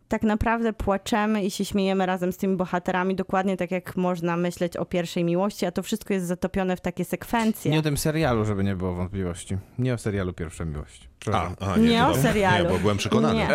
tak 0.09 0.23
naprawdę 0.23 0.73
płaczemy 0.73 1.45
i 1.45 1.51
się 1.51 1.65
śmiejemy 1.65 2.07
razem 2.07 2.33
z 2.33 2.37
tymi 2.37 2.57
bohaterami, 2.57 3.15
dokładnie 3.15 3.57
tak 3.57 3.71
jak 3.71 3.97
można 3.97 4.37
myśleć 4.37 4.77
o 4.77 4.85
pierwszej 4.85 5.25
miłości, 5.25 5.67
a 5.67 5.73
to 5.73 5.83
wszystko 5.83 6.15
jest 6.15 6.27
zatopione 6.27 6.77
w 6.77 6.81
takie 6.81 7.05
sekwencje. 7.05 7.71
Nie 7.71 7.79
o 7.79 7.83
tym 7.83 7.97
serialu, 7.97 8.45
żeby 8.45 8.65
nie 8.65 8.77
było 8.77 8.95
wątpliwości. 8.95 9.57
Nie 9.79 9.95
o 9.95 9.99
serialu 9.99 10.33
Pierwsza 10.33 10.65
Miłość. 10.65 11.09
A, 11.33 11.73
a, 11.73 11.77
Nie 11.77 12.01
to 12.01 12.09
o 12.09 12.15
serialu. 12.15 12.65
Nie, 12.65 12.71
bo 12.71 12.79
byłem 12.79 12.97
przekonany. 12.97 13.35
Nie. 13.35 13.49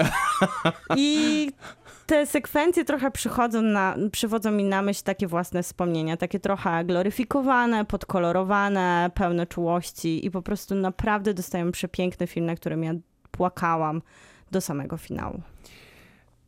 I 0.95 1.51
te 2.05 2.25
sekwencje 2.25 2.85
trochę 2.85 3.11
przychodzą 3.11 3.61
na, 3.61 3.95
przywodzą 4.11 4.51
mi 4.51 4.63
na 4.63 4.81
myśl 4.81 5.03
takie 5.03 5.27
własne 5.27 5.63
wspomnienia, 5.63 6.17
takie 6.17 6.39
trochę 6.39 6.85
gloryfikowane, 6.85 7.85
podkolorowane, 7.85 9.11
pełne 9.13 9.47
czułości 9.47 10.25
i 10.25 10.31
po 10.31 10.41
prostu 10.41 10.75
naprawdę 10.75 11.33
dostaję 11.33 11.71
przepiękny 11.71 12.27
film, 12.27 12.45
na 12.45 12.55
którym 12.55 12.83
ja 12.83 12.93
płakałam 13.31 14.01
do 14.51 14.61
samego 14.61 14.97
finału. 14.97 15.41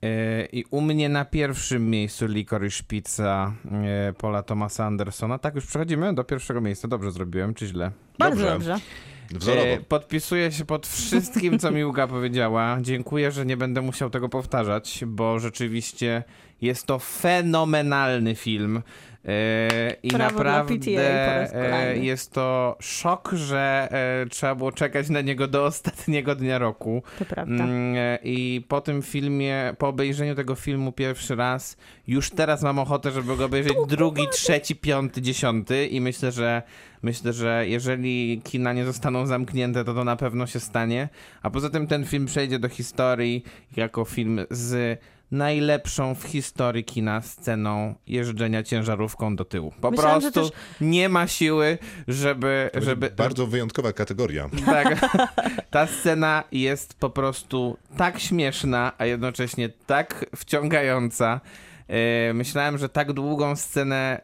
E, 0.04 0.46
I 0.46 0.66
u 0.72 0.82
mnie 0.82 1.10
na 1.10 1.26
pierwszym 1.26 1.90
miejscu 1.90 2.26
Licorice 2.26 2.84
Pizza 2.88 3.54
e, 3.72 4.14
Paula 4.14 4.44
Thomasa 4.44 4.86
Andersona. 4.86 5.38
Tak, 5.38 5.56
już 5.56 5.66
przechodzimy 5.66 6.14
do 6.14 6.24
pierwszego 6.24 6.62
miejsca. 6.62 6.88
Dobrze 6.88 7.12
zrobiłem, 7.12 7.54
czy 7.54 7.68
źle? 7.68 7.92
Bardzo 8.20 8.42
Dobrze. 8.42 8.54
dobrze. 8.54 8.86
Wzorowo. 9.32 9.68
E, 9.68 9.80
Podpisuję 9.80 10.52
się 10.52 10.66
pod 10.66 10.88
wszystkim, 10.88 11.60
co 11.60 11.72
Miłka 11.72 12.08
powiedziała. 12.18 12.78
Dziękuję, 12.82 13.32
że 13.32 13.46
nie 13.46 13.58
będę 13.58 13.82
musiał 13.82 14.10
tego 14.10 14.30
powtarzać, 14.30 15.04
bo 15.08 15.40
rzeczywiście 15.40 16.24
jest 16.62 16.86
to 16.86 17.00
fenomenalny 17.00 18.36
film. 18.36 18.82
E, 19.28 19.96
I 20.04 20.08
Brawo 20.08 20.44
dla 20.44 20.52
naprawdę 20.52 21.54
e, 21.54 21.98
jest 21.98 22.34
to 22.34 22.78
szok, 22.80 23.32
że 23.34 23.88
e, 23.92 24.26
trzeba 24.30 24.56
było 24.56 24.72
czekać 24.72 25.10
na 25.10 25.22
niego 25.22 25.48
do 25.48 25.66
ostatniego 25.66 26.36
dnia 26.36 26.58
roku. 26.58 27.04
To 27.20 27.26
prawda. 27.26 27.64
Mm, 27.64 27.96
I 28.24 28.66
po 28.68 28.82
tym 28.82 29.02
filmie, 29.02 29.76
po 29.78 29.88
obejrzeniu 29.88 30.36
tego 30.36 30.56
filmu 30.56 30.92
pierwszy 30.92 31.36
raz, 31.36 31.78
już 32.08 32.30
teraz 32.30 32.64
mam 32.64 32.80
ochotę, 32.80 33.12
żeby 33.12 33.38
go 33.38 33.46
obejrzeć 33.46 33.78
drugi, 33.88 34.24
trzeci, 34.32 34.76
piąty, 34.76 35.22
dziesiąty 35.22 35.88
i 35.88 36.02
myślę, 36.02 36.32
że 36.32 36.62
myślę, 37.04 37.34
że 37.34 37.68
jeżeli 37.68 38.42
kina 38.44 38.74
nie 38.74 38.86
zostaną 38.86 39.26
zamknięte, 39.26 39.84
to 39.84 39.94
to 39.94 40.04
na 40.04 40.16
pewno 40.16 40.48
się 40.48 40.60
stanie. 40.60 41.10
A 41.42 41.50
poza 41.50 41.70
tym 41.70 41.88
ten 41.88 42.06
film 42.06 42.26
przejdzie 42.26 42.60
do 42.60 42.70
historii 42.70 43.44
jako 43.76 44.06
film 44.06 44.46
z 44.50 45.00
najlepszą 45.32 46.16
w 46.16 46.24
historii 46.24 46.84
kina 46.84 47.22
sceną 47.22 47.96
jeżdżenia 48.08 48.64
ciężarówką 48.64 49.36
do 49.36 49.46
tyłu. 49.46 49.74
Po 49.82 49.92
Myślałam, 49.92 50.22
prostu 50.22 50.42
też- 50.42 50.60
nie 50.82 51.10
ma 51.10 51.28
siły, 51.28 51.78
żeby... 52.08 52.70
To 52.74 52.82
żeby 52.82 53.10
bardzo 53.10 53.48
wyjątkowa 53.48 53.94
kategoria. 53.94 54.50
tak. 54.66 55.00
Ta 55.72 55.88
scena 55.88 56.44
jest 56.52 56.94
po 56.94 57.10
prostu 57.10 57.78
tak 57.98 58.20
śmieszna, 58.20 58.92
a 58.98 59.06
jednocześnie 59.06 59.70
tak 59.70 60.26
wciągająca. 60.36 61.42
E, 61.90 62.34
Myślałem, 62.34 62.78
że 62.78 62.90
tak 62.90 63.14
długą 63.14 63.56
scenę, 63.56 64.22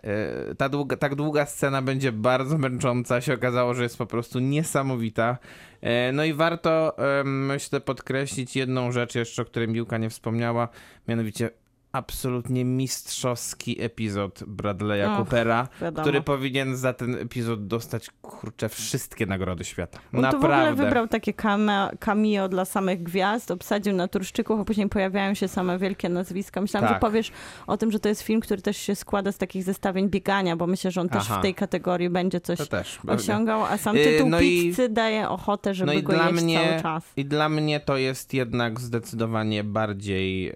e, 0.52 0.56
ta 0.56 0.70
długa, 0.70 0.98
tak 0.98 1.16
długa 1.16 1.46
scena 1.46 1.82
będzie 1.82 2.12
bardzo 2.12 2.58
męcząca. 2.58 3.22
Się 3.22 3.34
okazało, 3.34 3.74
że 3.74 3.84
jest 3.84 3.98
po 3.98 4.06
prostu 4.06 4.40
niesamowita. 4.40 5.38
E, 5.82 6.12
No 6.12 6.24
i 6.24 6.34
warto, 6.34 6.96
myślę, 7.24 7.82
podkreślić 7.82 8.56
jedną 8.56 8.92
rzecz 8.92 9.16
jeszcze, 9.16 9.42
o 9.42 9.46
której 9.46 9.68
Miłka 9.68 9.98
nie 9.98 10.10
wspomniała, 10.10 10.68
mianowicie 11.08 11.50
absolutnie 11.94 12.66
mistrzowski 12.66 13.82
epizod 13.82 14.40
Bradley'a 14.44 15.12
Och, 15.12 15.18
Coopera, 15.18 15.68
wiadomo. 15.82 16.02
który 16.04 16.22
powinien 16.22 16.76
za 16.78 16.94
ten 16.94 17.16
epizod 17.16 17.68
dostać, 17.68 18.10
kurczę, 18.22 18.70
wszystkie 18.70 19.26
nagrody 19.26 19.64
świata. 19.64 19.98
On 19.98 20.04
tu 20.12 20.18
w 20.18 20.22
Naprawdę. 20.22 20.72
ogóle 20.72 20.86
wybrał 20.86 21.08
takie 21.08 21.34
cameo, 22.00 22.48
dla 22.50 22.66
samych 22.66 23.04
gwiazd, 23.04 23.52
obsadził 23.52 23.94
naturszczyków, 23.96 24.60
a 24.60 24.64
później 24.66 24.90
pojawiają 24.90 25.34
się 25.34 25.48
same 25.48 25.78
wielkie 25.80 26.10
nazwiska. 26.10 26.62
Myślałam, 26.62 26.88
Tak. 26.90 26.98
że 26.98 27.00
powiesz 27.00 27.32
o 27.68 27.78
tym, 27.78 27.92
że 27.92 28.00
to 28.00 28.10
jest 28.10 28.22
film, 28.22 28.42
który 28.42 28.62
też 28.62 28.78
się 28.78 28.96
składa 28.96 29.32
z 29.32 29.38
takich 29.38 29.64
zestawień 29.64 30.10
biegania, 30.10 30.56
bo 30.56 30.68
myślę, 30.68 30.92
że 30.92 31.02
on 31.02 31.10
też 31.10 31.24
Aha. 31.26 31.40
w 31.40 31.42
tej 31.42 31.56
kategorii 31.56 32.10
będzie 32.10 32.42
coś 32.42 32.60
To 32.68 32.78
osiągał, 33.08 33.64
a 33.66 33.78
sam 33.78 33.96
Yy, 33.98 34.04
tytuł 34.04 34.30
no 34.30 34.40
i- 34.40 34.44
pizzy 34.64 34.90
daje 34.90 35.30
ochotę, 35.30 35.74
żeby 35.74 35.92
No 35.94 36.00
i 36.00 36.04
go 36.04 36.14
jeść 36.14 36.42
mnie, 36.44 36.60
cały 36.70 36.82
czas. 36.82 37.04
I 37.18 37.26
dla 37.26 37.50
mnie 37.50 37.80
to 37.80 37.98
jest 37.98 38.34
jednak 38.34 38.80
zdecydowanie 38.80 39.64
bardziej 39.64 40.50
e, 40.50 40.54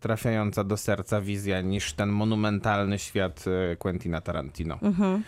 trafiająca 0.00 0.64
do 0.64 0.73
serca 0.76 1.20
wizja 1.20 1.60
niż 1.60 1.92
ten 1.92 2.08
monumentalny 2.08 2.98
świat 2.98 3.44
e, 3.72 3.76
Quentina 3.76 4.20
Tarantino. 4.20 4.78
Mhm. 4.82 5.22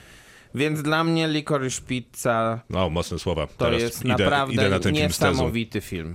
Więc 0.55 0.83
dla 0.83 1.05
mnie 1.05 1.29
Licorice 1.29 1.83
Pizza 1.83 2.61
No, 2.71 2.91
mocne 2.91 3.19
słowa. 3.19 3.47
to 3.47 3.53
Teraz 3.65 3.81
jest 3.81 4.05
idę, 4.05 4.09
naprawdę 4.09 4.55
idę 4.55 4.69
na 4.69 4.81
ten 4.81 4.93
niesamowity 4.95 5.81
film. 5.81 6.15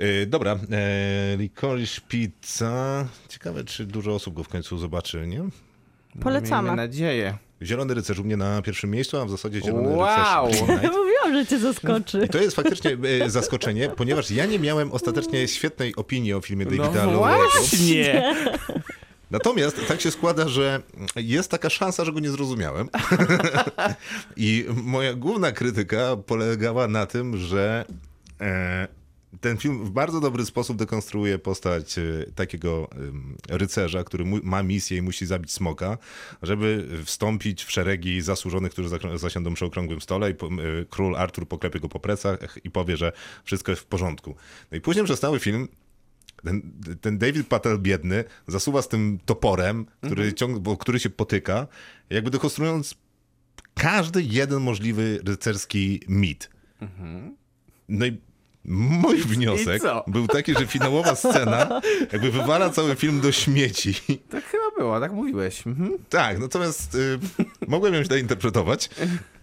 Y, 0.00 0.26
Dobra, 0.26 0.52
e, 0.70 1.36
Licorice 1.36 2.00
Pizza. 2.08 3.06
Ciekawe, 3.28 3.64
czy 3.64 3.86
dużo 3.86 4.14
osób 4.14 4.34
go 4.34 4.44
w 4.44 4.48
końcu 4.48 4.78
zobaczy, 4.78 5.26
nie? 5.26 5.42
Polecamy. 6.20 6.62
Miejmy 6.68 6.82
nadzieję. 6.82 7.38
Zielony 7.62 7.94
Rycerz 7.94 8.18
u 8.18 8.24
mnie 8.24 8.36
na 8.36 8.62
pierwszym 8.62 8.90
miejscu, 8.90 9.18
a 9.18 9.24
w 9.24 9.30
zasadzie 9.30 9.60
Zielony 9.60 9.88
Wow! 9.88 10.46
Rycerz. 10.46 10.60
Mówiłam, 10.82 11.01
że 11.32 11.46
cię 11.46 11.58
zaskoczy. 11.58 12.24
I 12.26 12.28
to 12.28 12.38
jest 12.38 12.56
faktycznie 12.56 12.96
e, 13.24 13.30
zaskoczenie, 13.30 13.88
ponieważ 13.88 14.30
ja 14.30 14.46
nie 14.46 14.58
miałem 14.58 14.92
ostatecznie 14.92 15.48
świetnej 15.48 15.96
opinii 15.96 16.34
o 16.34 16.40
filmie 16.40 16.64
No 16.64 16.70
Davida 16.70 17.06
Lowe'ego. 17.06 17.16
właśnie! 17.16 18.34
Natomiast 19.30 19.86
tak 19.88 20.00
się 20.00 20.10
składa, 20.10 20.48
że 20.48 20.82
jest 21.16 21.50
taka 21.50 21.70
szansa, 21.70 22.04
że 22.04 22.12
go 22.12 22.20
nie 22.20 22.30
zrozumiałem. 22.30 22.88
I 24.36 24.66
moja 24.82 25.14
główna 25.14 25.52
krytyka 25.52 26.16
polegała 26.26 26.88
na 26.88 27.06
tym, 27.06 27.36
że 27.36 27.84
e, 28.40 28.88
ten 29.40 29.56
film 29.56 29.84
w 29.84 29.90
bardzo 29.90 30.20
dobry 30.20 30.46
sposób 30.46 30.76
dekonstruuje 30.76 31.38
postać 31.38 31.98
e, 31.98 32.02
takiego 32.34 32.88
rycerza, 33.48 34.04
który 34.04 34.24
ma 34.42 34.62
misję 34.62 34.98
i 34.98 35.02
musi 35.02 35.26
zabić 35.26 35.52
smoka, 35.52 35.98
żeby 36.42 36.88
wstąpić 37.04 37.64
w 37.64 37.70
szeregi 37.70 38.20
zasłużonych, 38.20 38.72
którzy 38.72 38.88
zasiądą 39.14 39.54
przy 39.54 39.64
okrągłym 39.64 40.00
stole 40.00 40.30
i 40.30 40.34
e, 40.34 40.36
król 40.90 41.16
Artur 41.16 41.48
poklepie 41.48 41.80
go 41.80 41.88
po 41.88 42.00
plecach 42.00 42.58
i 42.64 42.70
powie, 42.70 42.96
że 42.96 43.12
wszystko 43.44 43.72
jest 43.72 43.82
w 43.82 43.86
porządku. 43.86 44.34
No 44.70 44.78
i 44.78 44.80
później 44.80 45.04
przez 45.04 45.20
cały 45.20 45.38
film 45.38 45.68
ten, 46.44 46.72
ten 47.00 47.18
David 47.18 47.48
Patel 47.48 47.78
biedny 47.78 48.24
zasuwa 48.46 48.82
z 48.82 48.88
tym 48.88 49.18
toporem, 49.24 49.86
który, 50.06 50.32
ciąg, 50.32 50.58
bo, 50.58 50.76
który 50.76 51.00
się 51.00 51.10
potyka, 51.10 51.66
jakby 52.10 52.30
dekonstruując 52.30 52.94
każdy 53.74 54.22
jeden 54.22 54.62
możliwy 54.62 55.20
rycerski 55.24 56.00
mit. 56.08 56.50
No 57.88 58.06
i 58.06 58.20
mój 58.64 59.16
wniosek 59.16 59.82
był 60.06 60.26
taki, 60.26 60.54
że 60.54 60.66
finałowa 60.66 61.14
scena 61.14 61.80
jakby 62.12 62.30
wywala 62.30 62.70
cały 62.70 62.94
film 62.94 63.20
do 63.20 63.32
śmieci. 63.32 63.94
Tak 64.30 64.44
chyba 64.44 64.70
było, 64.78 65.00
tak 65.00 65.12
mówiłeś. 65.12 65.66
Mhm. 65.66 65.92
Tak, 66.08 66.38
natomiast 66.38 66.94
y, 66.94 67.18
mogłem 67.68 67.94
ją 67.94 68.04
źle 68.04 68.20
interpretować, 68.20 68.90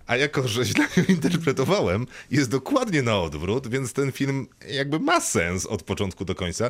a 0.07 0.17
jako, 0.17 0.47
że 0.47 0.65
źle 0.65 0.87
ją 0.97 1.03
interpretowałem, 1.09 2.07
jest 2.31 2.49
dokładnie 2.49 3.01
na 3.01 3.19
odwrót, 3.19 3.67
więc 3.67 3.93
ten 3.93 4.11
film 4.11 4.47
jakby 4.69 4.99
ma 4.99 5.21
sens 5.21 5.65
od 5.65 5.83
początku 5.83 6.25
do 6.25 6.35
końca. 6.35 6.69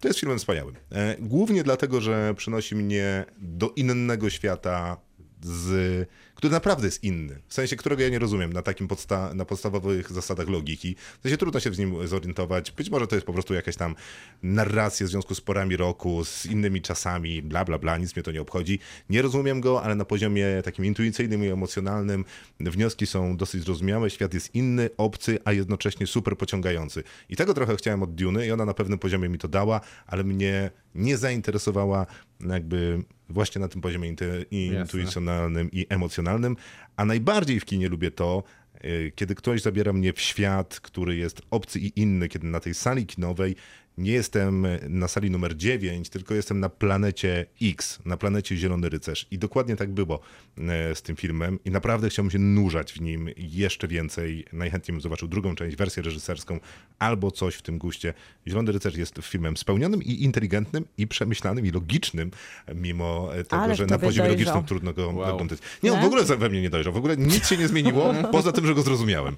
To 0.00 0.08
jest 0.08 0.20
filmem 0.20 0.38
wspaniałym. 0.38 0.74
E, 0.92 1.16
głównie 1.18 1.62
dlatego, 1.62 2.00
że 2.00 2.34
przynosi 2.36 2.74
mnie 2.74 3.24
do 3.38 3.72
innego 3.76 4.30
świata, 4.30 4.96
z, 5.42 6.08
który 6.38 6.52
naprawdę 6.52 6.86
jest 6.86 7.04
inny. 7.04 7.40
W 7.48 7.54
sensie, 7.54 7.76
którego 7.76 8.02
ja 8.02 8.08
nie 8.08 8.18
rozumiem 8.18 8.52
na 8.52 8.62
takim 8.62 8.88
podsta- 8.88 9.34
na 9.34 9.44
podstawowych 9.44 10.12
zasadach 10.12 10.48
logiki. 10.48 10.96
W 11.18 11.22
sensie 11.22 11.36
trudno 11.36 11.60
się 11.60 11.70
w 11.70 11.78
nim 11.78 12.08
zorientować. 12.08 12.70
Być 12.70 12.90
może 12.90 13.06
to 13.06 13.14
jest 13.14 13.26
po 13.26 13.32
prostu 13.32 13.54
jakaś 13.54 13.76
tam 13.76 13.94
narracja 14.42 15.06
w 15.06 15.08
związku 15.10 15.34
z 15.34 15.40
porami 15.40 15.76
roku, 15.76 16.24
z 16.24 16.46
innymi 16.46 16.82
czasami, 16.82 17.42
bla, 17.42 17.64
bla, 17.64 17.78
bla, 17.78 17.98
nic 17.98 18.16
mnie 18.16 18.22
to 18.22 18.32
nie 18.32 18.40
obchodzi. 18.40 18.78
Nie 19.10 19.22
rozumiem 19.22 19.60
go, 19.60 19.82
ale 19.82 19.94
na 19.94 20.04
poziomie 20.04 20.46
takim 20.64 20.84
intuicyjnym 20.84 21.44
i 21.44 21.48
emocjonalnym 21.48 22.24
wnioski 22.60 23.06
są 23.06 23.36
dosyć 23.36 23.64
zrozumiałe. 23.64 24.10
Świat 24.10 24.34
jest 24.34 24.54
inny, 24.54 24.90
obcy, 24.96 25.38
a 25.44 25.52
jednocześnie 25.52 26.06
super 26.06 26.36
pociągający. 26.36 27.02
I 27.28 27.36
tego 27.36 27.54
trochę 27.54 27.76
chciałem 27.76 28.02
od 28.02 28.14
Duny 28.14 28.46
i 28.46 28.50
ona 28.52 28.64
na 28.64 28.74
pewnym 28.74 28.98
poziomie 28.98 29.28
mi 29.28 29.38
to 29.38 29.48
dała, 29.48 29.80
ale 30.06 30.24
mnie 30.24 30.70
nie 30.94 31.16
zainteresowała 31.16 32.06
jakby 32.40 33.02
właśnie 33.28 33.60
na 33.60 33.68
tym 33.68 33.80
poziomie 33.80 34.14
intuicjonalnym 34.50 35.70
i 35.72 35.86
emocjonalnym, 35.88 36.56
a 36.96 37.04
najbardziej 37.04 37.60
w 37.60 37.64
kinie 37.64 37.88
lubię 37.88 38.10
to, 38.10 38.42
y, 38.84 39.12
kiedy 39.14 39.34
ktoś 39.34 39.62
zabiera 39.62 39.92
mnie 39.92 40.12
w 40.12 40.20
świat, 40.20 40.80
który 40.80 41.16
jest 41.16 41.42
obcy 41.50 41.80
i 41.80 42.00
inny, 42.00 42.28
kiedy 42.28 42.46
na 42.46 42.60
tej 42.60 42.74
sali 42.74 43.06
kinowej 43.06 43.56
nie 43.98 44.12
jestem 44.12 44.66
na 44.88 45.08
sali 45.08 45.30
numer 45.30 45.56
9, 45.56 46.08
tylko 46.08 46.34
jestem 46.34 46.60
na 46.60 46.68
planecie 46.68 47.46
X, 47.62 47.98
na 48.04 48.16
planecie 48.16 48.56
Zielony 48.56 48.88
Rycerz. 48.88 49.26
I 49.30 49.38
dokładnie 49.38 49.76
tak 49.76 49.90
było 49.90 50.20
e, 50.58 50.94
z 50.94 51.02
tym 51.02 51.16
filmem 51.16 51.58
i 51.64 51.70
naprawdę 51.70 52.08
chciałbym 52.10 52.30
się 52.30 52.38
nurzać 52.38 52.92
w 52.92 53.00
nim 53.00 53.28
jeszcze 53.36 53.88
więcej. 53.88 54.44
Najchętniej 54.52 54.92
bym 54.92 55.00
zobaczył 55.00 55.28
drugą 55.28 55.54
część, 55.54 55.76
wersję 55.76 56.02
reżyserską 56.02 56.60
albo 56.98 57.30
coś 57.30 57.54
w 57.54 57.62
tym 57.62 57.78
guście. 57.78 58.14
Zielony 58.48 58.72
Rycerz 58.72 58.96
jest 58.96 59.18
filmem 59.22 59.56
spełnionym 59.56 60.02
i 60.02 60.22
inteligentnym 60.24 60.84
i 60.98 61.06
przemyślanym 61.06 61.66
i 61.66 61.70
logicznym, 61.70 62.30
mimo 62.74 63.28
tego, 63.48 63.62
Ale 63.62 63.74
że 63.76 63.86
na 63.86 63.98
poziomie 63.98 64.28
dojrzał. 64.28 64.28
logicznym 64.54 64.64
trudno 64.64 64.92
go 64.92 65.06
Wow. 65.08 65.34
oglądać. 65.34 65.58
Nie, 65.82 65.92
on 65.92 65.96
w 65.98 66.00
Tak? 66.00 66.06
ogóle 66.06 66.24
we 66.24 66.48
mnie 66.48 66.62
nie 66.62 66.70
dojrzał. 66.70 66.92
W 66.92 66.96
ogóle 66.96 67.16
nic 67.16 67.48
się 67.48 67.56
nie 67.56 67.68
zmieniło, 67.68 68.14
poza 68.32 68.52
tym, 68.52 68.66
że 68.66 68.74
go 68.74 68.82
zrozumiałem. 68.82 69.36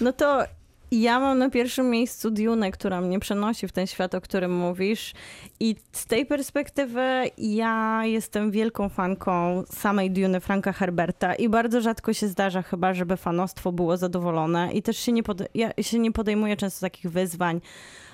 No 0.00 0.12
to 0.12 0.44
ja 0.90 1.20
mam 1.20 1.38
na 1.38 1.50
pierwszym 1.50 1.90
miejscu 1.90 2.30
Dune, 2.30 2.70
która 2.70 3.00
mnie 3.00 3.18
przenosi 3.18 3.68
w 3.68 3.72
ten 3.72 3.86
świat, 3.86 4.14
o 4.14 4.20
którym 4.20 4.56
mówisz. 4.56 5.12
I 5.60 5.76
z 5.92 6.06
tej 6.06 6.26
perspektywy 6.26 7.00
ja 7.38 8.00
jestem 8.04 8.50
wielką 8.50 8.88
fanką 8.88 9.62
samej 9.70 10.10
Dune 10.10 10.40
Franka 10.40 10.72
Herberta 10.72 11.34
i 11.34 11.48
bardzo 11.48 11.80
rzadko 11.80 12.12
się 12.12 12.28
zdarza 12.28 12.62
chyba, 12.62 12.94
żeby 12.94 13.16
fanostwo 13.16 13.72
było 13.72 13.96
zadowolone 13.96 14.72
i 14.72 14.82
też 14.82 14.98
się 14.98 15.12
nie, 15.12 15.22
pod... 15.22 15.42
ja 15.54 15.70
się 15.80 15.98
nie 15.98 16.12
podejmuję 16.12 16.56
często 16.56 16.80
takich 16.80 17.10
wyzwań. 17.10 17.60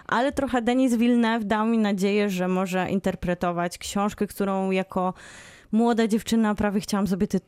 Ale 0.06 0.32
trochę 0.32 0.62
Denis 0.62 0.94
Villeneuve 0.94 1.44
dał 1.44 1.66
mi 1.66 1.78
nadzieję, 1.78 2.30
że 2.30 2.48
może 2.48 2.90
interpretować 2.90 3.78
książkę, 3.78 4.26
którą 4.26 4.70
jako 4.70 5.14
młoda 5.72 6.06
dziewczyna 6.06 6.54
prawie 6.54 6.80
chciałam 6.80 7.06
sobie 7.06 7.26
ty- 7.26 7.40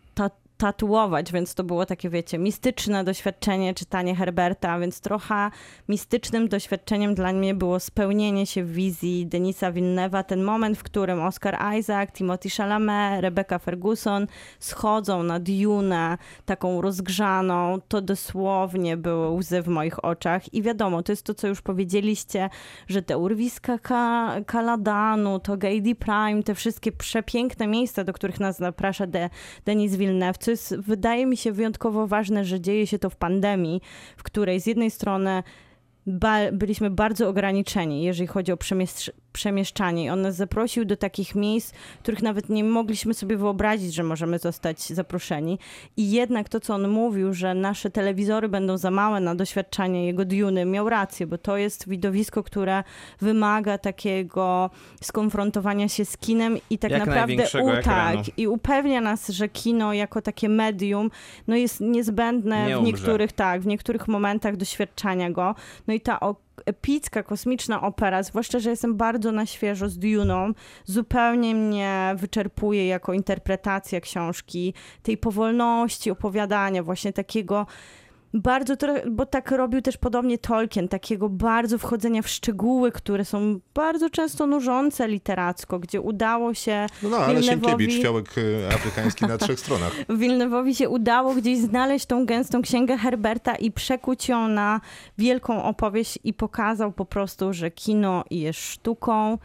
tatuować, 0.65 1.33
więc 1.33 1.55
to 1.55 1.65
było 1.65 1.87
takie, 1.87 2.11
wiecie, 2.11 2.39
mistyczne 2.39 3.05
doświadczenie, 3.05 3.75
czytanie 3.75 4.17
Herberta, 4.17 4.79
więc 4.79 5.01
trochę 5.01 5.51
mistycznym 5.89 6.49
doświadczeniem 6.49 7.15
dla 7.15 7.33
mnie 7.33 7.55
było 7.55 7.81
spełnienie 7.81 8.47
się 8.47 8.65
wizji 8.65 9.27
Denisa 9.27 9.73
Villeneuve'a, 9.73 10.25
ten 10.25 10.43
moment, 10.43 10.79
w 10.79 10.83
którym 10.83 11.23
Oscar 11.23 11.59
Isaac, 11.79 12.13
Timothy 12.13 12.51
Chalamet, 12.51 13.23
Rebecca 13.23 13.59
Ferguson 13.59 14.27
schodzą 14.59 15.23
na 15.23 15.41
Dune, 15.41 16.19
taką 16.45 16.81
rozgrzaną, 16.81 17.79
to 17.89 18.01
dosłownie 18.01 18.97
były 18.97 19.29
łzy 19.31 19.63
w 19.63 19.69
moich 19.69 20.05
oczach. 20.05 20.55
I 20.55 20.63
wiadomo, 20.63 21.03
to 21.03 21.13
jest 21.13 21.27
to, 21.27 21.35
co 21.35 21.49
już 21.49 21.63
powiedzieliście, 21.63 22.51
że 22.89 23.03
te 23.03 23.19
urwiska 23.19 23.79
Ka 23.79 24.37
Kaladanu, 24.47 25.39
to 25.39 25.57
Gady 25.57 25.95
Prime, 25.95 26.43
te 26.43 26.55
wszystkie 26.55 26.93
przepiękne 26.93 27.67
miejsca, 27.67 28.05
do 28.05 28.13
których 28.13 28.41
nas 28.41 28.59
zaprasza 28.59 29.07
De 29.07 29.31
Denis 29.65 29.97
Villeneuve, 29.97 30.39
jest, 30.55 30.77
wydaje 30.77 31.27
mi 31.27 31.37
się 31.37 31.53
wyjątkowo 31.53 32.07
ważne, 32.07 32.45
że 32.45 32.61
dzieje 32.61 32.87
się 32.87 32.99
to 32.99 33.11
w 33.11 33.17
pandemii, 33.17 33.81
w 34.17 34.23
której 34.23 34.61
z 34.61 34.67
jednej 34.67 34.91
strony 34.91 35.43
ba 36.07 36.53
byliśmy 36.53 36.91
bardzo 36.91 37.29
ograniczeni, 37.29 38.03
jeżeli 38.03 38.27
chodzi 38.27 38.53
o 38.53 38.57
przemieszcz 38.57 39.11
przemieszczanie. 39.35 40.05
I 40.05 40.11
on 40.11 40.23
nas 40.23 40.37
zaprosił 40.37 40.85
do 40.85 40.97
takich 40.97 41.35
miejsc, 41.35 41.73
których 42.03 42.23
nawet 42.23 42.49
nie 42.49 42.65
mogliśmy 42.65 43.15
sobie 43.15 43.37
wyobrazić, 43.37 43.95
że 43.95 44.03
możemy 44.03 44.39
zostać 44.39 44.87
zaproszeni. 44.87 45.59
I 45.97 46.11
jednak 46.11 46.49
to, 46.49 46.61
co 46.61 46.75
on 46.75 46.89
mówił, 46.89 47.35
że 47.35 47.55
nasze 47.55 47.91
telewizory 47.91 48.49
będą 48.49 48.79
za 48.79 48.91
małe 48.91 49.21
na 49.21 49.35
doświadczanie 49.35 50.07
jego 50.07 50.25
Duny, 50.25 50.65
miał 50.65 50.89
rację, 50.89 51.27
bo 51.27 51.39
to 51.39 51.57
jest 51.57 51.89
widowisko, 51.89 52.43
które 52.43 52.85
wymaga 53.21 53.79
takiego 53.79 54.71
skonfrontowania 55.03 55.89
się 55.89 56.05
z 56.05 56.17
kinem 56.17 56.59
i 56.71 56.79
tak 56.79 56.91
Jak 56.91 57.01
naprawdę 57.01 57.27
największego 57.27 57.65
u, 57.65 57.71
ekranu. 57.71 58.17
tak, 58.25 58.39
i 58.39 58.49
upewnia 58.49 59.01
nas, 59.01 59.29
że 59.29 59.49
kino 59.49 59.93
jako 59.93 60.23
takie 60.23 60.49
medium 60.49 61.11
no 61.47 61.57
jest 61.57 61.81
niezbędne 61.81 62.67
Nie 62.67 62.77
w 62.77 62.83
niektórych, 62.83 63.33
tak, 63.33 63.63
w 63.63 63.67
niektórych 63.67 64.09
momentach 64.09 64.57
doświadczania 64.57 65.31
go. 65.31 65.55
No 65.87 65.94
i 65.95 66.01
ta 66.01 66.19
epicka, 66.67 67.23
kosmiczna 67.23 67.83
opera, 67.83 68.23
zwłaszcza, 68.23 68.59
że 68.59 68.71
jestem 68.71 68.97
bardzo 68.97 69.33
na 69.33 69.47
świeżo 69.47 69.89
z 69.89 69.99
Duną, 69.99 70.53
zupełnie 70.85 71.55
mnie 71.55 72.15
wyczerpuje 72.17 72.87
jako 72.87 73.13
interpretacja 73.13 74.01
książki, 74.01 74.75
tej 75.03 75.17
powolności 75.17 76.11
opowiadania, 76.11 76.83
właśnie 76.83 77.13
takiego 77.13 77.67
bardzo, 78.35 78.75
bo 79.11 79.27
tak 79.27 79.51
robił 79.51 79.83
też 79.83 79.97
podobnie 79.97 80.39
Tolkien, 80.39 80.89
takiego 80.89 81.29
bardzo 81.29 81.79
wchodzenia 81.79 82.23
w 82.23 82.29
szczegóły, 82.29 82.93
które 82.93 83.25
są 83.25 83.61
bardzo 83.75 84.11
często 84.11 84.47
nużące 84.47 85.09
literacko, 85.09 85.79
gdzie 85.79 86.01
udało 86.01 86.55
się 86.55 86.87
No, 87.03 87.09
no 87.09 87.17
ale 87.17 87.41
Villeneuve'owi- 87.41 87.91
Sienkiewicz, 87.91 88.07
afrykański 88.75 89.27
na 89.27 89.39
trzech 89.39 89.61
stronach. 89.61 89.93
Wilnewowi 90.19 90.75
się 90.75 90.89
udało 90.89 91.35
gdzieś 91.35 91.59
znaleźć 91.59 92.07
tą 92.07 92.27
gęstą 92.27 92.63
księgę 92.63 92.97
Herberta 92.97 93.55
i 93.55 93.71
przekuć 93.71 94.29
ją 94.29 94.49
na 94.49 94.81
wielką 95.19 95.65
opowieść 95.65 96.19
i 96.25 96.33
pokazał 96.35 96.93
po 96.93 97.05
prostu, 97.05 97.53
że 97.53 97.71
kino 97.71 98.25
jest 98.31 98.59
sztuką 98.59 99.39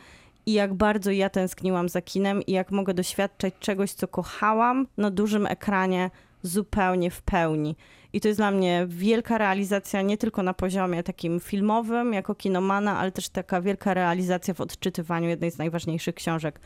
i 0.46 0.54
jak 0.54 0.74
bardzo 0.74 1.12
ja 1.12 1.30
tęskniłam 1.30 1.90
za 1.90 2.02
kinem 2.02 2.42
i 2.48 2.52
jak 2.52 2.72
mogę 2.72 2.94
doświadczać 2.94 3.54
czegoś, 3.60 3.92
co 3.92 4.08
kochałam 4.08 4.88
na 4.98 5.12
dużym 5.12 5.46
ekranie 5.46 6.12
zupełnie 6.44 7.12
w 7.12 7.22
pełni. 7.22 7.76
I 8.14 8.22
to 8.22 8.28
jest 8.28 8.39
dla 8.39 8.51
mnie 8.51 8.86
wielka 8.88 9.38
realizacja 9.38 10.01
nie 10.01 10.18
tylko 10.18 10.43
na 10.43 10.53
poziomie 10.53 11.03
takim 11.03 11.39
filmowym, 11.39 12.14
jako 12.14 12.36
kinomana, 12.36 12.99
ale 12.99 13.12
też 13.12 13.30
taka 13.30 13.62
wielka 13.62 13.93
realizacja 13.93 14.53
w 14.53 14.62
odczytywaniu 14.62 15.30
jednej 15.30 15.51
z 15.51 15.57
najważniejszych 15.57 16.16
książek 16.16 16.60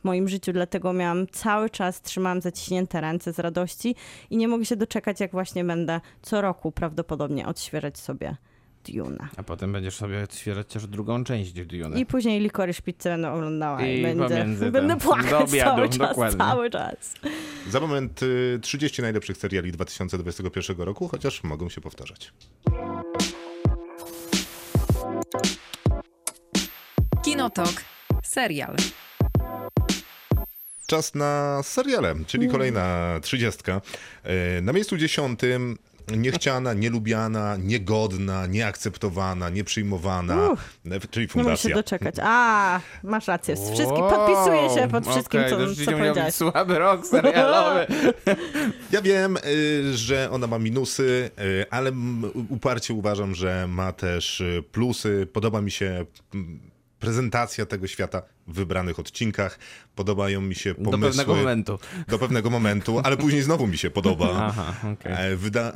w 0.00 0.04
moim 0.04 0.28
życiu. 0.28 0.52
Dlatego 0.52 0.92
miałam 0.92 1.26
cały 1.26 1.70
czas, 1.70 2.02
trzymałam 2.02 2.40
zaciśnięte 2.40 3.00
ręce 3.00 3.32
z 3.32 3.38
radości 3.38 3.94
i 4.30 4.36
nie 4.36 4.48
mogę 4.48 4.64
się 4.64 4.76
doczekać, 4.76 5.20
jak 5.20 5.30
właśnie 5.30 5.64
będę 5.64 6.00
co 6.22 6.40
roku 6.40 6.72
prawdopodobnie 6.72 7.46
odświeżać 7.46 7.98
sobie 7.98 8.36
Duna. 8.92 9.28
A 9.36 9.42
potem 9.42 9.72
będziesz 9.72 9.94
sobie 9.94 10.22
odświeżać 10.24 10.66
też 10.66 10.86
drugą 10.86 11.24
część 11.24 11.52
Duny. 11.52 12.00
I 12.00 12.06
później 12.06 12.40
Likorysz 12.40 12.80
Pizzę 12.80 13.10
będę 13.10 13.30
oglądała 13.32 13.86
i, 13.86 13.98
I 13.98 14.02
będę, 14.02 14.28
pomiędzy 14.28 14.70
będę 14.70 14.96
płakać 14.96 15.30
do 15.30 15.38
obiadu, 15.38 15.70
cały 15.76 15.88
czas, 15.88 15.98
dokładnie. 15.98 16.38
cały 16.38 16.70
czas. 16.70 17.14
Za 17.70 17.80
moment 17.80 18.22
y, 18.22 18.58
30 18.62 19.02
najlepszych 19.02 19.36
seriali 19.36 19.72
2021 19.72 20.76
roku, 20.80 21.08
chociaż 21.08 21.42
mogą 21.44 21.68
się 21.68 21.80
powtarzać. 21.80 22.32
Kinotok. 27.24 27.72
Serial. 28.22 28.76
Czas 30.86 31.14
na 31.14 31.60
seriale, 31.62 32.14
czyli 32.26 32.44
Mm. 32.44 32.52
kolejna 32.52 33.18
trzydziestka. 33.22 33.80
E, 34.24 34.60
Na 34.62 34.72
miejscu 34.72 34.96
dziesiątym 34.96 35.78
niechciana, 36.16 36.74
nielubiana, 36.74 37.56
niegodna, 37.56 38.46
nieakceptowana, 38.46 39.50
nieprzyjmowana, 39.50 40.34
e, 40.90 41.00
czyli 41.10 41.28
Nie 41.34 41.42
mogę 41.42 41.56
się 41.56 41.62
fundacja. 41.68 41.74
doczekać. 41.74 42.14
A, 42.22 42.80
masz 43.02 43.26
rację. 43.26 43.56
Z 43.56 43.70
wszystkim 43.70 44.00
podpisuję 44.10 44.70
się 44.74 44.88
pod 44.88 45.06
wszystkim, 45.08 45.40
Okej, 45.40 45.50
co, 45.50 45.84
co 45.84 45.90
miał 45.90 46.00
powiedziałeś. 46.00 46.34
słaby 46.34 46.78
rok 46.78 47.06
serialowy. 47.06 47.86
Ja 48.92 49.02
wiem, 49.02 49.36
y, 49.46 49.96
że 49.96 50.30
ona 50.30 50.46
ma 50.46 50.58
minusy, 50.58 51.30
y, 51.40 51.64
ale 51.70 51.92
uparcie 52.48 52.94
uważam, 52.94 53.34
że 53.34 53.66
ma 53.68 53.92
też 53.92 54.40
y, 54.40 54.64
plusy. 54.72 55.28
Podoba 55.32 55.60
mi 55.60 55.70
się 55.70 56.06
prezentacja 56.98 57.66
tego 57.66 57.86
świata 57.86 58.22
wybranych 58.48 58.98
odcinkach. 58.98 59.58
Podobają 59.94 60.40
mi 60.40 60.54
się 60.54 60.74
pomysły. 60.74 61.00
Do 61.00 61.06
pewnego 61.08 61.34
momentu. 61.34 61.78
Do 62.08 62.18
pewnego 62.18 62.50
momentu, 62.50 63.00
ale 63.04 63.16
później 63.16 63.42
znowu 63.42 63.66
mi 63.66 63.78
się 63.78 63.90
podoba. 63.90 64.30
Aha, 64.48 64.74
okej. 64.92 65.12
E, 65.32 65.36
Wyda- 65.36 65.72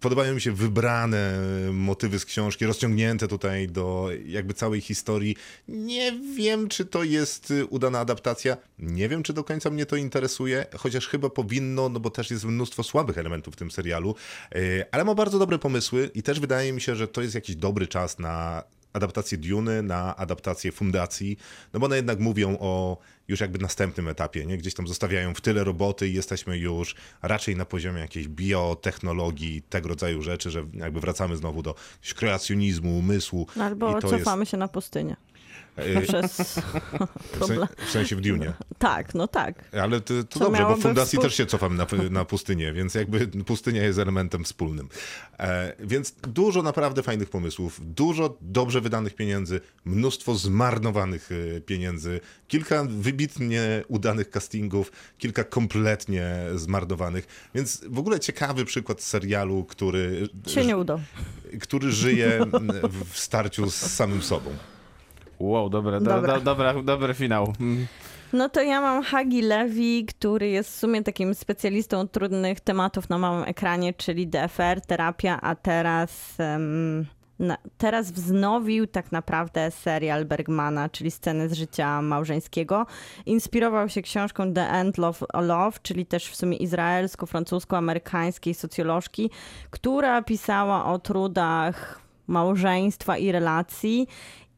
podobają 0.00 0.34
mi 0.34 0.40
się 0.40 0.52
wybrane 0.52 1.32
motywy 1.72 2.18
z 2.18 2.24
książki, 2.24 2.66
rozciągnięte 2.66 3.28
tutaj 3.28 3.68
do 3.68 4.08
jakby 4.26 4.54
całej 4.54 4.80
historii. 4.80 5.36
Nie 5.68 6.12
wiem, 6.36 6.68
czy 6.68 6.84
to 6.84 7.04
jest 7.04 7.50
y, 7.50 7.66
udana 7.66 8.00
adaptacja. 8.00 8.56
Nie 8.78 9.08
wiem, 9.08 9.22
czy 9.22 9.32
do 9.32 9.44
końca 9.44 9.70
mnie 9.70 9.86
to 9.86 9.96
interesuje, 9.96 10.66
chociaż 10.76 11.08
chyba 11.08 11.30
powinno, 11.30 11.88
no 11.88 12.00
bo 12.00 12.10
też 12.10 12.30
jest 12.30 12.44
mnóstwo 12.44 12.82
słabych 12.82 13.18
elementów 13.18 13.54
w 13.54 13.56
tym 13.56 13.70
serialu, 13.70 14.14
E, 14.54 14.86
ale 14.94 15.04
ma 15.04 15.14
bardzo 15.14 15.38
dobre 15.38 15.58
pomysły 15.58 16.10
i 16.14 16.22
też 16.22 16.40
wydaje 16.40 16.72
mi 16.72 16.80
się, 16.80 16.96
że 16.96 17.08
to 17.08 17.22
jest 17.22 17.34
jakiś 17.34 17.56
dobry 17.56 17.86
czas 17.86 18.18
na 18.18 18.62
adaptację 18.92 19.38
Duny, 19.38 19.82
na 19.82 20.16
adaptację 20.16 20.72
Fundacji, 20.72 21.36
no 21.72 21.80
bo 21.80 21.86
one 21.86 21.96
jednak 21.96 22.20
mówią 22.20 22.56
o 22.60 22.98
już 23.28 23.40
jakby 23.40 23.58
następnym 23.58 24.08
etapie, 24.08 24.46
nie? 24.46 24.58
Gdzieś 24.58 24.74
tam 24.74 24.88
zostawiają 24.88 25.34
w 25.34 25.40
tyle 25.40 25.64
roboty 25.64 26.08
i 26.08 26.14
jesteśmy 26.14 26.58
już 26.58 26.94
raczej 27.22 27.56
na 27.56 27.64
poziomie 27.64 28.00
jakiejś 28.00 28.28
biotechnologii, 28.28 29.62
tego 29.62 29.88
rodzaju 29.88 30.22
rzeczy, 30.22 30.50
że 30.50 30.64
jakby 30.74 31.00
wracamy 31.00 31.36
znowu 31.36 31.62
do 31.62 31.74
kreacjonizmu, 32.16 32.98
umysłu. 32.98 33.46
Albo 33.60 33.98
i 33.98 34.00
to 34.00 34.10
cofamy 34.10 34.46
się 34.46 34.56
na 34.56 34.68
pustynię. 34.68 35.16
Jest, 35.76 36.08
Przez 36.08 36.58
e, 36.58 36.62
w, 37.40 37.46
sen, 37.46 37.66
w 37.86 37.90
sensie 37.90 38.16
w 38.16 38.20
Dunie. 38.20 38.52
Tak, 38.78 39.14
no 39.14 39.28
tak. 39.28 39.64
Ale 39.82 40.00
to, 40.00 40.24
to 40.24 40.38
dobrze, 40.38 40.62
bo 40.62 40.76
w 40.76 40.80
fundacji 40.80 41.18
współ- 41.18 41.22
też 41.22 41.34
się 41.34 41.46
cofamy 41.46 41.76
na, 41.76 41.86
na 42.10 42.24
pustynię, 42.24 42.72
więc 42.72 42.94
jakby 42.94 43.26
pustynia 43.26 43.82
jest 43.82 43.98
elementem 43.98 44.44
wspólnym. 44.44 44.88
E, 45.38 45.72
więc 45.80 46.14
dużo 46.28 46.62
naprawdę 46.62 47.02
fajnych 47.02 47.30
pomysłów, 47.30 47.80
dużo 47.94 48.36
dobrze 48.40 48.80
wydanych 48.80 49.14
pieniędzy, 49.14 49.60
mnóstwo 49.84 50.34
zmarnowanych 50.34 51.30
e, 51.56 51.60
pieniędzy, 51.60 52.20
kilka 52.48 52.84
wybitnie 52.88 53.84
udanych 53.88 54.30
castingów, 54.30 54.92
kilka 55.18 55.44
kompletnie 55.44 56.36
zmarnowanych, 56.54 57.26
więc 57.54 57.84
w 57.88 57.98
ogóle 57.98 58.20
ciekawy 58.20 58.64
przykład 58.64 59.02
serialu, 59.02 59.64
który, 59.64 60.28
Się 60.46 60.66
nie 60.66 60.76
udał. 60.76 61.00
który 61.60 61.92
żyje 61.92 62.40
w 63.12 63.18
starciu 63.18 63.70
z 63.70 63.74
samym 63.74 64.22
sobą. 64.22 64.50
Wow, 65.42 65.68
dobra, 65.68 66.00
do, 66.00 66.06
Dobra. 66.06 66.34
do, 66.34 66.40
dobra, 66.40 66.82
dobry 66.82 67.14
finał. 67.14 67.52
Mm. 67.60 67.86
No 68.32 68.48
to 68.48 68.62
ja 68.62 68.80
mam 68.80 69.02
Hagi 69.02 69.42
Levi, 69.42 70.06
który 70.06 70.48
jest 70.48 70.70
w 70.70 70.74
sumie 70.74 71.02
takim 71.02 71.34
specjalistą 71.34 72.08
trudnych 72.08 72.60
tematów 72.60 73.08
na 73.08 73.18
małym 73.18 73.44
ekranie, 73.44 73.94
czyli 73.94 74.26
DFR, 74.26 74.80
terapia, 74.80 75.40
a 75.40 75.54
teraz, 75.54 76.40
em, 76.40 77.06
na, 77.38 77.56
teraz 77.78 78.12
wznowił 78.12 78.86
tak 78.86 79.12
naprawdę 79.12 79.70
serial 79.70 80.24
Bergmana, 80.24 80.88
czyli 80.88 81.10
sceny 81.10 81.48
z 81.48 81.52
życia 81.52 82.02
małżeńskiego. 82.02 82.86
Inspirował 83.26 83.88
się 83.88 84.02
książką 84.02 84.52
The 84.52 84.70
End 84.70 84.98
of 84.98 85.22
Love, 85.34 85.78
czyli 85.82 86.06
też 86.06 86.28
w 86.28 86.36
sumie 86.36 86.56
izraelsko-francusko-amerykańskiej 86.56 88.54
socjolożki, 88.54 89.30
która 89.70 90.22
pisała 90.22 90.84
o 90.84 90.98
trudach 90.98 92.02
małżeństwa 92.26 93.16
i 93.16 93.32
relacji 93.32 94.08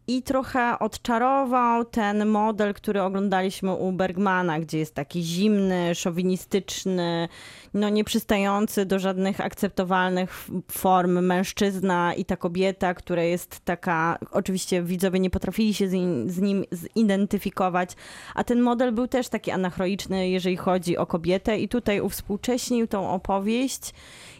i 0.06 0.22
trochę 0.22 0.78
odczarował 0.78 1.84
ten 1.84 2.26
model, 2.26 2.74
który 2.74 3.02
oglądaliśmy 3.02 3.72
u 3.72 3.92
Bergmana, 3.92 4.60
gdzie 4.60 4.78
jest 4.78 4.94
taki 4.94 5.22
zimny, 5.22 5.94
szowinistyczny, 5.94 7.28
no 7.74 7.88
nieprzystający 7.88 8.86
do 8.86 8.98
żadnych 8.98 9.40
akceptowalnych 9.40 10.48
form 10.72 11.20
mężczyzna 11.20 12.14
i 12.14 12.24
ta 12.24 12.36
kobieta, 12.36 12.94
która 12.94 13.22
jest 13.22 13.60
taka, 13.60 14.18
oczywiście 14.30 14.82
widzowie 14.82 15.20
nie 15.20 15.30
potrafili 15.30 15.74
się 15.74 15.88
z, 15.88 15.92
nim- 15.92 16.30
z 16.30 16.38
nim 16.38 16.64
zidentyfikować, 16.70 17.90
a 18.34 18.44
ten 18.44 18.60
model 18.60 18.92
był 18.92 19.08
też 19.08 19.28
taki 19.28 19.50
anachroniczny, 19.50 20.28
jeżeli 20.28 20.56
chodzi 20.56 20.96
o 20.96 21.06
kobietę. 21.06 21.58
I 21.58 21.68
tutaj 21.68 22.00
uwspółcześnił 22.00 22.86
tą 22.86 23.10
opowieść. 23.10 23.94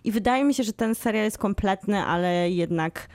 I 0.05 0.13
wydaje 0.13 0.45
mi 0.45 0.55
się, 0.55 0.63
że 0.63 0.73
ten 0.73 0.95
serial 0.95 1.25
jest 1.25 1.39
kompletny, 1.39 2.05
ale 2.05 2.51
jednak 2.51 3.09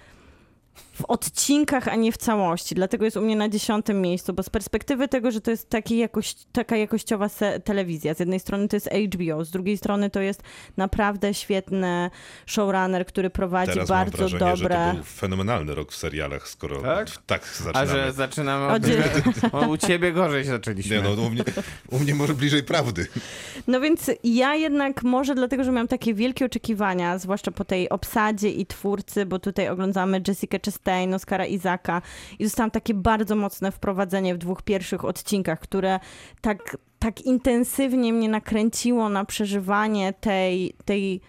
w 1.01 1.05
odcinkach, 1.07 1.87
a 1.87 1.95
nie 1.95 2.11
w 2.11 2.17
całości. 2.17 2.75
Dlatego 2.75 3.05
jest 3.05 3.17
u 3.17 3.21
mnie 3.21 3.35
na 3.35 3.49
dziesiątym 3.49 4.01
miejscu, 4.01 4.33
bo 4.33 4.43
z 4.43 4.49
perspektywy 4.49 5.07
tego, 5.07 5.31
że 5.31 5.41
to 5.41 5.51
jest 5.51 5.69
taki 5.69 5.97
jakoś, 5.97 6.35
taka 6.51 6.77
jakościowa 6.77 7.27
telewizja. 7.63 8.13
Z 8.13 8.19
jednej 8.19 8.39
strony 8.39 8.67
to 8.67 8.75
jest 8.75 8.89
HBO, 9.13 9.45
z 9.45 9.51
drugiej 9.51 9.77
strony 9.77 10.09
to 10.09 10.21
jest 10.21 10.43
naprawdę 10.77 11.33
świetny 11.33 12.09
showrunner, 12.45 13.05
który 13.05 13.29
prowadzi 13.29 13.71
Teraz 13.71 13.89
mam 13.89 13.97
bardzo 13.97 14.17
wrażenie, 14.17 14.39
dobre... 14.39 14.75
że 14.75 14.91
to 14.91 14.93
był 14.93 15.03
fenomenalny 15.03 15.75
rok 15.75 15.91
w 15.91 15.95
serialach, 15.95 16.47
skoro 16.47 16.81
Tak? 16.81 17.09
tak, 17.25 17.43
A 17.43 17.63
zaczynamy. 17.63 17.87
że 17.87 18.13
zaczynamy 18.13 18.67
od... 18.67 18.83
o, 19.63 19.67
u 19.67 19.77
ciebie 19.77 20.11
gorzej 20.11 20.43
zaczęliśmy. 20.43 20.95
Nie, 20.95 21.01
no, 21.01 21.11
u, 21.11 21.29
mnie, 21.29 21.43
u 21.89 21.99
mnie 21.99 22.15
może 22.15 22.33
bliżej 22.33 22.63
prawdy. 22.63 23.07
No 23.67 23.81
więc 23.81 24.11
ja 24.23 24.55
jednak 24.55 25.03
może 25.03 25.35
dlatego, 25.35 25.63
że 25.63 25.71
miałam 25.71 25.87
takie 25.87 26.13
wielkie 26.13 26.45
oczekiwania, 26.45 27.17
zwłaszcza 27.17 27.51
po 27.51 27.65
tej 27.65 27.89
obsadzie 27.89 28.49
i 28.49 28.65
twórcy, 28.65 29.25
bo 29.25 29.39
tutaj 29.39 29.69
oglądamy 29.69 30.21
Jessica 30.27 30.57
Chastain, 30.65 30.88
Oscara 31.15 31.45
Izaka 31.45 32.01
i 32.39 32.43
dostałam 32.43 32.71
takie 32.71 32.93
bardzo 32.93 33.35
mocne 33.35 33.71
wprowadzenie 33.71 34.35
w 34.35 34.37
dwóch 34.37 34.61
pierwszych 34.61 35.05
odcinkach, 35.05 35.59
które 35.59 35.99
tak, 36.41 36.77
tak 36.99 37.21
intensywnie 37.21 38.13
mnie 38.13 38.29
nakręciło 38.29 39.09
na 39.09 39.25
przeżywanie 39.25 40.13
tej, 40.13 40.73
tej 40.85 41.21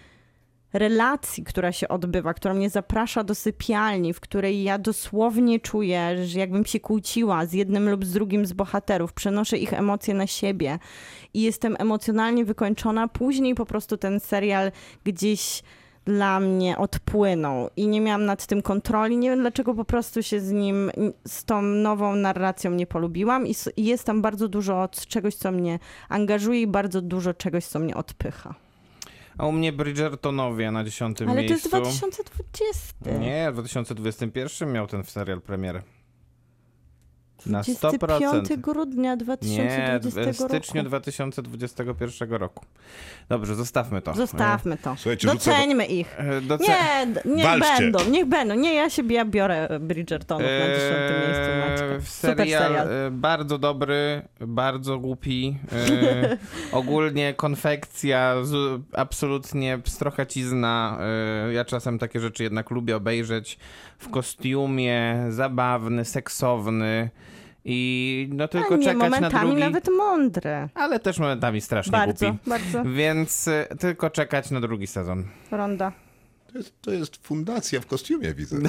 relacji, 0.72 1.44
która 1.44 1.72
się 1.72 1.88
odbywa, 1.88 2.34
która 2.34 2.54
mnie 2.54 2.70
zaprasza 2.70 3.24
do 3.24 3.34
sypialni, 3.34 4.14
w 4.14 4.20
której 4.20 4.62
ja 4.62 4.78
dosłownie 4.78 5.60
czuję, 5.60 6.26
że 6.26 6.38
jakbym 6.38 6.64
się 6.64 6.80
kłóciła 6.80 7.46
z 7.46 7.52
jednym 7.52 7.90
lub 7.90 8.04
z 8.04 8.12
drugim 8.12 8.46
z 8.46 8.52
bohaterów, 8.52 9.12
przenoszę 9.12 9.58
ich 9.58 9.72
emocje 9.72 10.14
na 10.14 10.26
siebie 10.26 10.78
i 11.34 11.42
jestem 11.42 11.76
emocjonalnie 11.78 12.44
wykończona. 12.44 13.08
Później 13.08 13.54
po 13.54 13.66
prostu 13.66 13.96
ten 13.96 14.20
serial 14.20 14.72
gdzieś 15.04 15.62
dla 16.04 16.40
mnie 16.40 16.78
odpłynął 16.78 17.70
i 17.76 17.86
nie 17.86 18.00
miałam 18.00 18.24
nad 18.24 18.46
tym 18.46 18.62
kontroli. 18.62 19.16
Nie 19.16 19.30
wiem 19.30 19.40
dlaczego 19.40 19.74
po 19.74 19.84
prostu 19.84 20.22
się 20.22 20.40
z 20.40 20.50
nim, 20.52 20.90
z 21.26 21.44
tą 21.44 21.62
nową 21.62 22.14
narracją 22.14 22.70
nie 22.70 22.86
polubiłam 22.86 23.46
i 23.46 23.54
jest 23.76 24.04
tam 24.04 24.22
bardzo 24.22 24.48
dużo 24.48 24.82
od 24.82 25.06
czegoś, 25.06 25.34
co 25.34 25.52
mnie 25.52 25.78
angażuje 26.08 26.60
i 26.60 26.66
bardzo 26.66 27.00
dużo 27.02 27.34
czegoś, 27.34 27.64
co 27.64 27.78
mnie 27.78 27.94
odpycha. 27.94 28.54
A 29.38 29.46
u 29.46 29.52
mnie 29.52 29.72
Bridgertonowie 29.72 30.70
na 30.70 30.84
dziesiątym 30.84 31.28
Ale 31.28 31.36
to 31.36 31.48
miejscu. 31.48 31.54
jest 31.54 31.68
2020. 31.68 33.18
Nie, 33.20 33.50
w 33.50 33.54
2021 33.54 34.72
miał 34.72 34.86
ten 34.86 35.04
serial 35.04 35.40
premierę. 35.40 35.82
Na 37.46 37.62
25 37.62 38.12
100%. 38.48 38.56
grudnia 38.60 39.10
Nie, 39.10 39.16
2020 39.16 40.32
w 40.32 40.48
styczniu 40.48 40.80
roku. 40.82 40.88
2021 40.88 42.32
roku. 42.32 42.64
Dobrze, 43.28 43.54
zostawmy 43.54 44.02
to. 44.02 44.14
Zostawmy 44.14 44.76
to. 44.76 44.94
Słuchajcie, 44.96 45.28
rzucę- 45.28 45.34
Doceńmy 45.50 45.86
ich. 45.86 46.20
E, 46.20 46.40
doce- 46.40 46.64
Nie, 46.64 47.06
niech 47.34 47.44
Walczcie. 47.44 47.68
będą, 47.78 47.98
niech 48.10 48.24
będą. 48.26 48.54
Nie, 48.54 48.74
ja 48.74 48.90
się 48.90 49.02
ja 49.12 49.24
biorę 49.24 49.68
Bridgertonów 49.80 50.42
na 50.42 50.66
dziesiątym 50.76 51.16
Eee, 51.16 51.26
miejscu. 51.28 51.84
Maćka. 51.84 52.10
Super 52.10 52.36
serial, 52.36 52.88
e, 52.88 53.10
bardzo 53.10 53.58
dobry, 53.58 54.22
bardzo 54.40 54.98
głupi. 54.98 55.56
E, 55.72 56.36
ogólnie 56.78 57.34
konfekcja 57.34 58.34
z, 58.42 58.80
absolutnie 58.92 59.78
pstrokacizna. 59.78 60.98
E, 61.48 61.52
ja 61.52 61.64
czasem 61.64 61.98
takie 61.98 62.20
rzeczy 62.20 62.42
jednak 62.42 62.70
lubię 62.70 62.96
obejrzeć 62.96 63.58
w 63.98 64.08
kostiumie, 64.10 65.26
zabawny, 65.28 66.04
seksowny. 66.04 67.10
I 67.64 68.28
no 68.32 68.48
tylko 68.48 68.76
nie, 68.76 68.84
czekać 68.84 68.98
na 69.02 69.08
momentami 69.10 69.46
drugi, 69.46 69.60
nawet 69.60 69.88
mądre. 69.96 70.68
ale 70.74 71.00
też 71.00 71.18
momentami 71.18 71.60
strasznie 71.60 71.92
Bardzo, 71.92 72.26
głupi. 72.30 72.48
bardzo. 72.50 72.84
Więc 72.84 73.48
e, 73.48 73.66
tylko 73.78 74.10
czekać 74.10 74.50
na 74.50 74.60
drugi 74.60 74.86
sezon. 74.86 75.24
Ronda. 75.50 75.92
To 76.52 76.58
jest, 76.58 76.72
to 76.82 76.90
jest 76.90 77.26
fundacja 77.26 77.80
w 77.80 77.86
kostiumie, 77.86 78.34
widzę. 78.34 78.56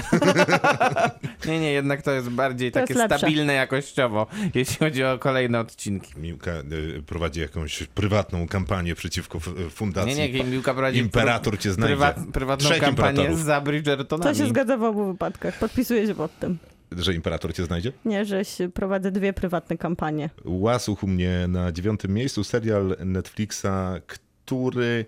Nie, 1.48 1.60
nie, 1.60 1.72
jednak 1.72 2.02
to 2.02 2.12
jest 2.12 2.30
bardziej 2.30 2.72
To 2.72 2.80
takie 2.80 2.94
jest 2.94 3.06
stabilne 3.16 3.54
jakościowo, 3.54 4.28
jeśli 4.56 4.76
chodzi 4.76 5.04
o 5.04 5.20
kolejne 5.20 5.60
odcinki. 5.60 6.14
Miłka 6.20 6.52
y, 6.52 7.04
prowadzi 7.06 7.40
jakąś 7.40 7.84
prywatną 7.84 8.48
kampanię 8.48 8.96
przeciwko 8.96 9.38
f- 9.38 9.74
fundacji. 9.74 10.16
Nie, 10.16 10.32
nie, 10.32 10.44
Miłka 10.44 10.74
prowadzi 10.74 11.00
Imperator 11.00 11.60
cię 11.60 11.72
znajdzie. 11.72 11.96
prywat, 11.96 12.16
prywatną 12.34 12.70
Trzech 12.70 12.80
kampanię 12.82 13.10
imperatorów. 13.12 13.44
za 13.46 13.62
Bridgertonami. 13.62 14.32
To 14.38 14.44
się 14.44 14.50
zgadza 14.50 14.78
w 14.78 14.84
obu 14.84 15.06
wypadkach. 15.12 15.60
Podpisuję 15.60 16.08
się 16.08 16.16
pod 16.16 16.40
tym. 16.40 16.58
Że 16.98 17.14
imperator 17.14 17.54
cię 17.54 17.66
znajdzie? 17.66 17.92
Nie, 18.06 18.26
że 18.26 18.42
prowadzę 18.74 19.12
dwie 19.12 19.34
prywatne 19.34 19.78
kampanie. 19.78 20.30
Łasuch 20.46 21.04
u 21.04 21.08
mnie 21.08 21.46
na 21.48 21.72
dziewiątym 21.72 22.14
miejscu 22.14 22.44
serial 22.44 22.96
Netflixa, 23.06 23.68
który 24.08 25.06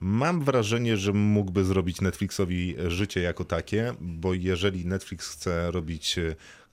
Mam 0.00 0.44
wrażenie, 0.44 0.96
że 0.96 1.12
mógłby 1.12 1.64
zrobić 1.64 2.00
Netflixowi 2.00 2.74
życie 2.86 3.20
jako 3.20 3.44
takie, 3.44 3.92
bo 4.00 4.34
jeżeli 4.34 4.86
Netflix 4.86 5.28
chce 5.28 5.70
robić 5.70 6.16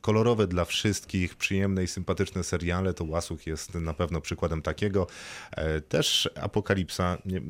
kolorowe 0.01 0.47
dla 0.47 0.65
wszystkich, 0.65 1.35
przyjemne 1.35 1.83
i 1.83 1.87
sympatyczne 1.87 2.43
seriale, 2.43 2.93
to 2.93 3.03
Łasuch 3.03 3.47
jest 3.47 3.75
na 3.75 3.93
pewno 3.93 4.21
przykładem 4.21 4.61
takiego. 4.61 5.07
E, 5.51 5.81
Też 5.81 6.29
Apokalipsa, 6.41 7.17
nie, 7.25 7.41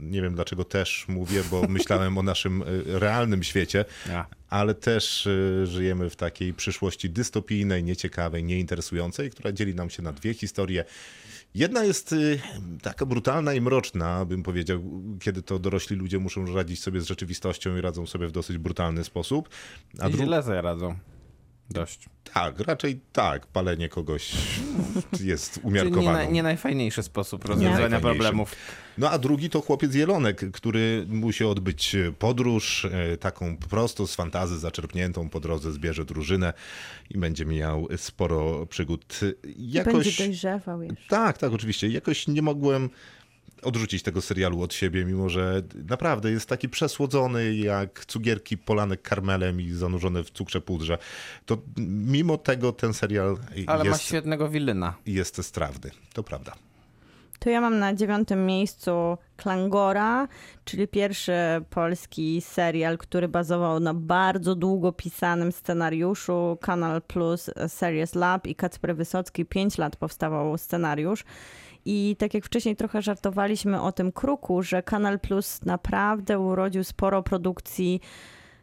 nie 0.00 0.22
wiem 0.22 0.34
dlaczego 0.34 0.64
też 0.64 1.04
mówię, 1.08 1.42
bo 1.50 1.62
myślałem 1.68 2.18
o 2.18 2.22
naszym 2.22 2.62
e, 2.62 2.66
realnym 2.98 3.42
świecie, 3.42 3.84
Ja. 4.08 4.26
ale 4.48 4.74
też 4.74 5.26
e, 5.26 5.66
żyjemy 5.66 6.10
w 6.10 6.16
takiej 6.16 6.54
przyszłości 6.54 7.10
dystopijnej, 7.10 7.84
nieciekawej, 7.84 8.44
nieinteresującej, 8.44 9.30
która 9.30 9.52
dzieli 9.52 9.74
nam 9.74 9.90
się 9.90 10.02
na 10.02 10.12
dwie 10.12 10.34
historie. 10.34 10.84
Jedna 11.54 11.84
jest 11.84 12.14
taka 12.82 13.06
brutalna 13.06 13.54
i 13.54 13.60
mroczna, 13.60 14.24
bym 14.24 14.42
powiedział, 14.42 14.82
kiedy 15.20 15.42
to 15.42 15.58
dorośli 15.58 15.96
ludzie 15.96 16.18
muszą 16.18 16.54
radzić 16.54 16.82
sobie 16.82 17.00
z 17.00 17.06
rzeczywistością 17.06 17.76
i 17.76 17.80
radzą 17.80 18.06
sobie 18.06 18.26
w 18.28 18.32
dosyć 18.32 18.58
brutalny 18.58 19.04
sposób. 19.04 19.48
A 19.98 20.08
I 20.08 20.12
źle 20.12 20.42
sobie 20.42 20.62
radzą. 20.62 20.96
Dość. 21.70 22.08
tak, 22.34 22.60
raczej 22.60 23.00
tak, 23.12 23.46
palenie 23.46 23.88
kogoś 23.88 24.32
jest 25.20 25.60
Czyli 25.78 25.92
nie, 25.92 26.28
nie 26.30 26.42
najfajniejszy 26.42 27.02
sposób 27.02 27.44
rozwiązywania 27.44 27.88
najfajniejszy. 27.88 28.18
problemów. 28.18 28.56
No 28.98 29.10
a 29.10 29.18
drugi 29.18 29.50
to 29.50 29.60
chłopiec 29.60 29.94
Jelonek, 29.94 30.50
który 30.52 31.06
musi 31.08 31.44
odbyć 31.44 31.96
podróż, 32.18 32.84
e, 32.84 33.16
taką 33.16 33.56
prosto 33.56 34.06
z 34.06 34.14
fantazy 34.14 34.58
zaczerpniętą, 34.58 35.28
po 35.28 35.40
drodze 35.40 35.72
zbierze 35.72 36.04
drużynę 36.04 36.52
i 37.10 37.18
będzie 37.18 37.46
miał 37.46 37.88
sporo 37.96 38.66
przygód. 38.66 39.20
Jakoś... 39.58 39.94
Będzie 39.94 40.24
dojrzewał 40.24 40.82
jeszcze. 40.82 41.08
Tak, 41.08 41.38
tak, 41.38 41.52
oczywiście. 41.52 41.88
Jakoś 41.88 42.28
nie 42.28 42.42
mogłem 42.42 42.90
odrzucić 43.62 44.02
tego 44.02 44.20
serialu 44.20 44.62
od 44.62 44.74
siebie, 44.74 45.04
mimo 45.04 45.28
że 45.28 45.62
naprawdę 45.88 46.30
jest 46.30 46.48
taki 46.48 46.68
przesłodzony 46.68 47.54
jak 47.54 48.04
cukierki 48.06 48.58
polane 48.58 48.96
karmelem 48.96 49.60
i 49.60 49.70
zanurzone 49.70 50.24
w 50.24 50.30
cukrze 50.30 50.60
pudrze. 50.60 50.98
To 51.46 51.58
mimo 51.86 52.38
tego 52.38 52.72
ten 52.72 52.94
serial 52.94 53.36
Ale 53.66 53.84
ma 53.84 53.90
jest, 53.90 54.02
świetnego 54.02 54.48
wilyna. 54.48 54.94
jest 55.06 55.44
strawny. 55.44 55.90
To 56.12 56.22
prawda. 56.22 56.52
To 57.38 57.50
ja 57.50 57.60
mam 57.60 57.78
na 57.78 57.94
dziewiątym 57.94 58.46
miejscu 58.46 59.18
Klangora, 59.36 60.28
czyli 60.64 60.88
pierwszy 60.88 61.32
polski 61.70 62.40
serial, 62.40 62.98
który 62.98 63.28
bazował 63.28 63.80
na 63.80 63.94
bardzo 63.94 64.54
długo 64.54 64.92
pisanym 64.92 65.52
scenariuszu. 65.52 66.58
Kanal 66.60 67.02
Plus 67.02 67.50
Series 67.68 68.14
Lab 68.14 68.46
i 68.46 68.54
Kacper 68.54 68.96
Wysocki. 68.96 69.44
Pięć 69.44 69.78
lat 69.78 69.96
powstawał 69.96 70.58
scenariusz. 70.58 71.24
I 71.84 72.16
tak 72.18 72.34
jak 72.34 72.44
wcześniej 72.44 72.76
trochę 72.76 73.02
żartowaliśmy 73.02 73.82
o 73.82 73.92
tym 73.92 74.12
kruku, 74.12 74.62
że 74.62 74.82
Kanal 74.82 75.20
Plus 75.20 75.64
naprawdę 75.64 76.38
urodził 76.38 76.84
sporo 76.84 77.22
produkcji 77.22 78.00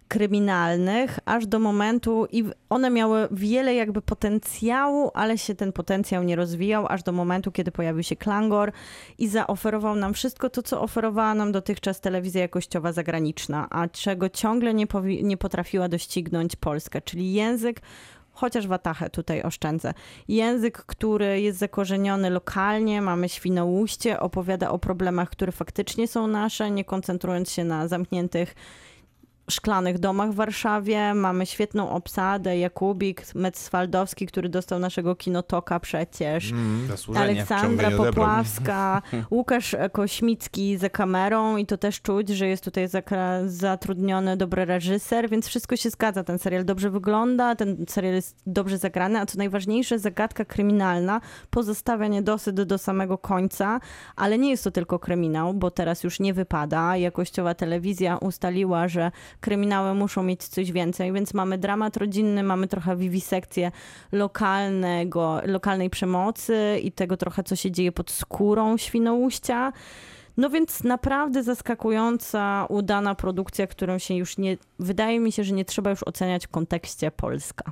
kryminalnych, 0.08 1.20
aż 1.26 1.48
do 1.48 1.60
momentu 1.60 2.28
i 2.32 2.44
one 2.70 2.90
miały 2.90 3.28
wiele 3.32 3.76
jakby 3.76 4.02
potencjału, 4.02 5.12
ale 5.14 5.38
się 5.38 5.56
ten 5.56 5.74
potencjał 5.74 6.24
nie 6.24 6.36
rozwijał, 6.36 6.86
aż 6.90 7.04
do 7.04 7.12
momentu, 7.12 7.52
kiedy 7.52 7.72
pojawił 7.72 8.04
się 8.04 8.16
Klangor 8.16 8.72
i 9.18 9.28
zaoferował 9.28 9.96
nam 9.96 10.14
wszystko 10.14 10.50
to, 10.50 10.64
co 10.64 10.82
oferowała 10.82 11.34
nam 11.34 11.52
dotychczas 11.52 12.02
telewizja 12.02 12.42
jakościowa 12.42 12.92
zagraniczna, 12.92 13.68
a 13.70 13.88
czego 13.88 14.30
ciągle 14.30 14.74
nie, 14.74 14.88
nie 15.24 15.38
potrafiła 15.38 15.90
doścignąć 15.90 16.56
Polska, 16.56 17.02
czyli 17.02 17.34
język 17.34 17.82
chociaż 18.38 18.68
watachę 18.68 19.10
tutaj 19.10 19.42
oszczędzę. 19.42 19.94
Język, 20.28 20.78
który 20.78 21.42
jest 21.42 21.60
zakorzeniony 21.60 22.30
lokalnie, 22.30 23.02
mamy 23.02 23.30
Świnoujście, 23.30 24.20
opowiada 24.20 24.70
o 24.70 24.80
problemach, 24.80 25.30
które 25.30 25.52
faktycznie 25.52 26.08
są 26.08 26.28
nasze, 26.28 26.72
nie 26.72 26.86
koncentrując 26.86 27.52
się 27.52 27.64
na 27.64 27.88
zamkniętych 27.88 28.56
szklanych 29.50 30.00
domach 30.00 30.32
w 30.32 30.36
Warszawie. 30.36 31.14
Mamy 31.14 31.46
świetną 31.46 31.90
obsadę, 31.90 32.58
Jakubik, 32.58 33.36
Metzwaldowski, 33.36 34.28
który 34.28 34.50
dostał 34.50 34.80
naszego 34.80 35.16
kinotoka 35.16 35.80
przecież. 35.80 36.54
Zasłużenie. 36.88 37.26
Aleksandra. 37.26 37.92
Popławska, 37.92 39.02
Łukasz 39.32 39.76
Kośmicki 39.92 40.78
za 40.78 40.90
kamerą 40.90 41.58
i 41.58 41.66
to 41.66 41.78
też 41.78 42.02
czuć, 42.02 42.30
że 42.30 42.48
jest 42.48 42.64
tutaj 42.64 42.88
zatrudniony 43.46 44.38
dobry 44.38 44.66
reżyser, 44.66 45.30
więc 45.30 45.48
wszystko 45.48 45.76
się 45.76 45.90
zgadza. 45.90 46.24
Ten 46.24 46.40
serial 46.40 46.66
dobrze 46.66 46.90
wygląda, 46.90 47.56
ten 47.56 47.86
serial 47.90 48.14
jest 48.14 48.38
dobrze 48.46 48.78
zagrany, 48.78 49.20
a 49.20 49.26
co 49.26 49.38
najważniejsze, 49.38 50.00
zagadka 50.00 50.46
kryminalna 50.46 51.22
pozostawia 51.50 52.08
niedosyt 52.08 52.62
do 52.62 52.78
samego 52.78 53.18
końca, 53.18 53.80
ale 54.16 54.38
nie 54.38 54.50
jest 54.50 54.64
to 54.64 54.72
tylko 54.72 55.00
kryminał, 55.00 55.54
bo 55.54 55.72
teraz 55.72 56.04
już 56.04 56.20
nie 56.20 56.34
wypada. 56.34 56.98
Jakościowa 56.98 57.54
telewizja 57.54 58.18
ustaliła, 58.18 58.88
że 58.88 59.12
kryminały 59.40 59.94
muszą 59.94 60.24
mieć 60.24 60.44
coś 60.44 60.72
więcej, 60.72 61.14
więc 61.14 61.34
mamy 61.34 61.58
dramat 61.58 61.98
rodzinny, 61.98 62.44
mamy 62.44 62.68
trochę 62.68 62.96
wiwisekcję 62.96 63.72
lokalnego, 64.12 65.42
lokalnej 65.46 65.90
przemocy 65.90 66.80
i 66.84 66.92
tego 66.92 67.18
trochę, 67.18 67.44
co 67.44 67.56
się 67.56 67.72
dzieje 67.72 67.92
pod 67.92 68.12
skórą 68.12 68.78
Świnoujścia. 68.78 69.74
No 70.38 70.50
więc 70.50 70.84
naprawdę 70.84 71.44
zaskakująca, 71.44 72.66
udana 72.70 73.16
produkcja, 73.16 73.68
którą 73.68 73.98
się 73.98 74.14
już 74.14 74.38
nie, 74.38 74.58
wydaje 74.80 75.20
mi 75.20 75.32
się, 75.32 75.44
że 75.44 75.54
nie 75.54 75.66
trzeba 75.66 75.90
już 75.90 76.04
oceniać 76.04 76.48
w 76.48 76.50
kontekście 76.50 77.12
Polska. 77.12 77.72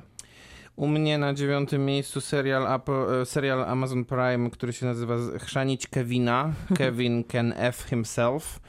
U 0.76 0.86
mnie 0.86 1.18
na 1.18 1.34
dziewiątym 1.34 1.84
miejscu 1.84 2.20
serial, 2.20 2.66
Apo, 2.66 3.20
e, 3.20 3.26
serial 3.26 3.64
Amazon 3.64 4.04
Prime, 4.04 4.50
który 4.50 4.72
się 4.72 4.86
nazywa 4.86 5.16
Chrzanić 5.38 5.86
Kevina. 5.86 6.52
Kevin 6.78 7.24
Can 7.24 7.54
F 7.56 7.82
Himself. 7.82 8.60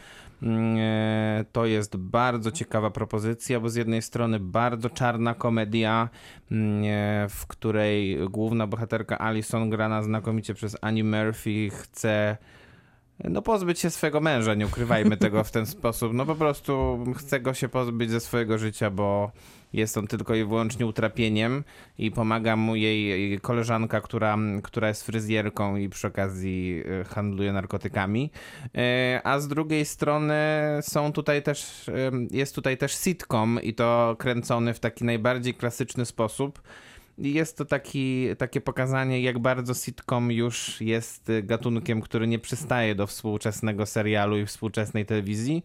Mm, 0.44 0.78
e, 0.80 1.46
To 1.52 1.66
jest 1.66 1.98
bardzo 1.98 2.52
ciekawa 2.52 2.90
propozycja, 2.92 3.60
bo 3.60 3.70
z 3.70 3.76
jednej 3.76 4.02
strony 4.02 4.40
bardzo 4.40 4.90
czarna 4.90 5.34
komedia, 5.34 6.10
mm, 6.52 6.84
e, 6.86 7.30
w 7.30 7.48
której 7.48 8.18
główna 8.30 8.68
bohaterka 8.68 9.18
Alison, 9.20 9.70
grana 9.70 10.04
znakomicie 10.04 10.54
przez 10.54 10.78
Annie 10.82 11.04
Murphy, 11.04 11.70
chce 11.70 12.38
no 13.24 13.42
pozbyć 13.42 13.80
się 13.80 13.90
swojego 13.90 14.22
męża, 14.22 14.54
nie 14.54 14.66
ukrywajmy 14.66 15.18
tego 15.28 15.44
w 15.44 15.52
ten 15.52 15.66
sposób. 15.66 16.14
No 16.14 16.26
po 16.26 16.36
prostu 16.36 17.04
chce 17.18 17.40
go 17.40 17.54
się 17.54 17.70
pozbyć 17.70 18.12
ze 18.12 18.20
swojego 18.20 18.58
życia, 18.58 18.90
bo 18.90 19.32
jest 19.74 19.98
on 19.98 20.08
tylko 20.08 20.36
i 20.36 20.44
wyłącznie 20.44 20.86
utrapieniem 20.86 21.64
i 21.98 22.12
pomaga 22.12 22.56
mu 22.56 22.76
jej 22.76 23.40
koleżanka, 23.40 24.02
która, 24.02 24.38
która 24.64 24.88
jest 24.88 25.06
fryzjerką 25.06 25.76
i 25.76 25.90
przy 25.90 26.08
okazji 26.08 26.84
e, 27.02 27.04
handluje 27.04 27.54
narkotykami. 27.54 28.32
E, 28.76 29.22
A 29.24 29.40
z 29.40 29.48
drugiej 29.48 29.86
strony 29.86 30.36
są 30.82 31.12
tutaj 31.12 31.44
też, 31.44 31.90
e, 31.90 31.94
jest 32.32 32.56
tutaj 32.56 32.78
też 32.78 33.00
sitcom 33.00 33.60
i 33.64 33.74
to 33.74 34.16
kręcony 34.20 34.74
w 34.74 34.80
taki 34.80 35.06
najbardziej 35.06 35.54
klasyczny 35.54 36.06
sposób. 36.06 36.62
Jest 37.18 37.58
to 37.58 37.66
taki, 37.66 38.28
takie 38.38 38.62
pokazanie, 38.62 39.22
jak 39.22 39.40
bardzo 39.40 39.74
sitcom 39.74 40.32
już 40.32 40.82
jest 40.82 41.30
y, 41.30 41.44
gatunkiem, 41.44 42.02
który 42.02 42.28
nie 42.28 42.40
przystaje 42.40 42.96
do 42.96 43.08
współczesnego 43.08 43.86
serialu 43.86 44.38
i 44.38 44.46
współczesnej 44.46 45.06
telewizji. 45.06 45.64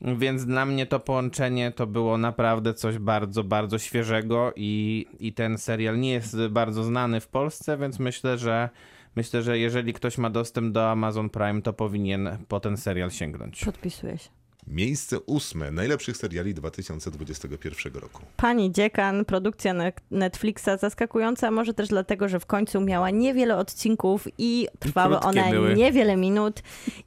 Więc 0.00 0.44
dla 0.44 0.66
mnie 0.66 0.86
to 0.86 1.00
połączenie 1.00 1.70
to 1.70 1.86
było 1.86 2.18
naprawdę 2.18 2.74
coś 2.74 2.98
bardzo, 2.98 3.44
bardzo 3.44 3.78
świeżego 3.78 4.52
i, 4.56 5.06
i 5.20 5.32
ten 5.32 5.58
serial 5.58 6.00
nie 6.00 6.12
jest 6.12 6.36
bardzo 6.50 6.84
znany 6.84 7.20
w 7.20 7.28
Polsce, 7.28 7.78
więc 7.78 7.98
myślę, 7.98 8.38
że 8.38 8.68
myślę, 9.16 9.42
że 9.42 9.58
jeżeli 9.58 9.92
ktoś 9.92 10.18
ma 10.18 10.30
dostęp 10.30 10.72
do 10.72 10.90
Amazon 10.90 11.30
Prime, 11.30 11.62
to 11.62 11.72
powinien 11.72 12.28
po 12.48 12.60
ten 12.60 12.76
serial 12.76 13.10
sięgnąć. 13.10 13.64
Podpisuję 13.64 14.18
się. 14.18 14.35
Miejsce 14.68 15.20
ósme 15.20 15.70
najlepszych 15.70 16.16
seriali 16.16 16.54
2021 16.54 17.94
roku. 17.94 18.22
Pani 18.36 18.72
Dziekan, 18.72 19.24
produkcja 19.24 19.74
ne- 19.74 19.92
Netflixa, 20.10 20.68
zaskakująca 20.80 21.50
może 21.50 21.74
też 21.74 21.88
dlatego, 21.88 22.28
że 22.28 22.40
w 22.40 22.46
końcu 22.46 22.80
miała 22.80 23.10
niewiele 23.10 23.56
odcinków 23.56 24.28
i 24.38 24.68
trwały 24.78 25.10
krótkie 25.20 25.40
one 25.40 25.50
były. 25.50 25.74
niewiele 25.74 26.16
minut. 26.16 26.62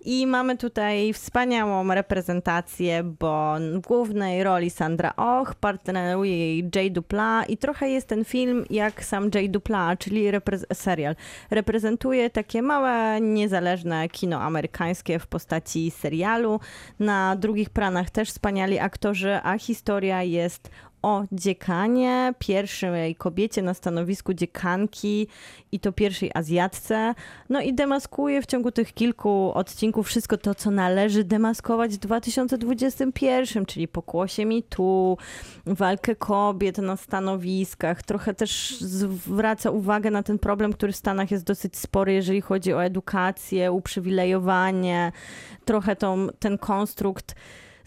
I 0.06 0.28
mamy 0.28 0.58
tutaj 0.58 1.14
wspaniałą 1.14 1.94
reprezentację, 1.94 3.04
bo 3.20 3.56
w 3.74 3.80
głównej 3.88 4.44
roli 4.44 4.70
Sandra 4.70 5.14
Och, 5.16 5.56
partneruje 5.56 6.38
jej 6.38 6.70
Jay 6.76 6.92
Dupla 6.92 7.44
i 7.46 7.58
trochę 7.58 7.90
jest 7.90 8.08
ten 8.08 8.26
film 8.26 8.66
jak 8.70 9.04
sam 9.06 9.30
Jay 9.36 9.50
Dupla, 9.50 9.98
czyli 9.98 10.32
repre- 10.32 10.74
serial. 10.74 11.16
Reprezentuje 11.52 12.30
takie 12.30 12.62
małe, 12.62 13.22
niezależne 13.22 14.10
kino 14.10 14.42
amerykańskie 14.42 15.20
w 15.20 15.28
postaci 15.28 15.92
serialu. 15.92 16.60
Na 17.00 17.36
drugich 17.50 17.70
planach 17.70 18.10
też 18.10 18.30
wspaniali 18.30 18.80
aktorzy, 18.80 19.40
a 19.44 19.58
historia 19.58 20.24
jest 20.24 20.70
o 21.02 21.24
dziekanie, 21.32 22.34
pierwszej 22.40 23.16
kobiecie 23.16 23.62
na 23.62 23.74
stanowisku 23.74 24.34
dziekanki 24.34 25.28
i 25.72 25.80
to 25.80 25.92
pierwszej 25.92 26.32
Azjatce. 26.34 27.14
No 27.50 27.62
i 27.62 27.74
demaskuje 27.74 28.42
w 28.42 28.46
ciągu 28.46 28.72
tych 28.72 28.94
kilku 28.94 29.52
odcinków 29.54 30.08
wszystko 30.08 30.38
to, 30.38 30.56
co 30.56 30.72
należy 30.72 31.24
demaskować 31.24 31.94
w 31.94 31.98
2021, 31.98 33.66
czyli 33.66 33.88
pokłosie 33.88 34.46
mi 34.46 34.64
tu, 34.64 35.18
walkę 35.66 36.16
kobiet 36.16 36.78
na 36.78 36.98
stanowiskach. 36.98 38.04
Trochę 38.04 38.34
też 38.34 38.80
zwraca 38.80 39.72
uwagę 39.72 40.12
na 40.12 40.24
ten 40.24 40.40
problem, 40.40 40.74
który 40.74 40.92
w 40.92 40.96
Stanach 40.96 41.32
jest 41.32 41.46
dosyć 41.46 41.78
spory, 41.78 42.14
jeżeli 42.14 42.42
chodzi 42.42 42.74
o 42.74 42.84
edukację, 42.84 43.72
uprzywilejowanie, 43.72 45.12
trochę 45.66 45.96
tą, 45.96 46.28
ten 46.40 46.58
konstrukt 46.58 47.36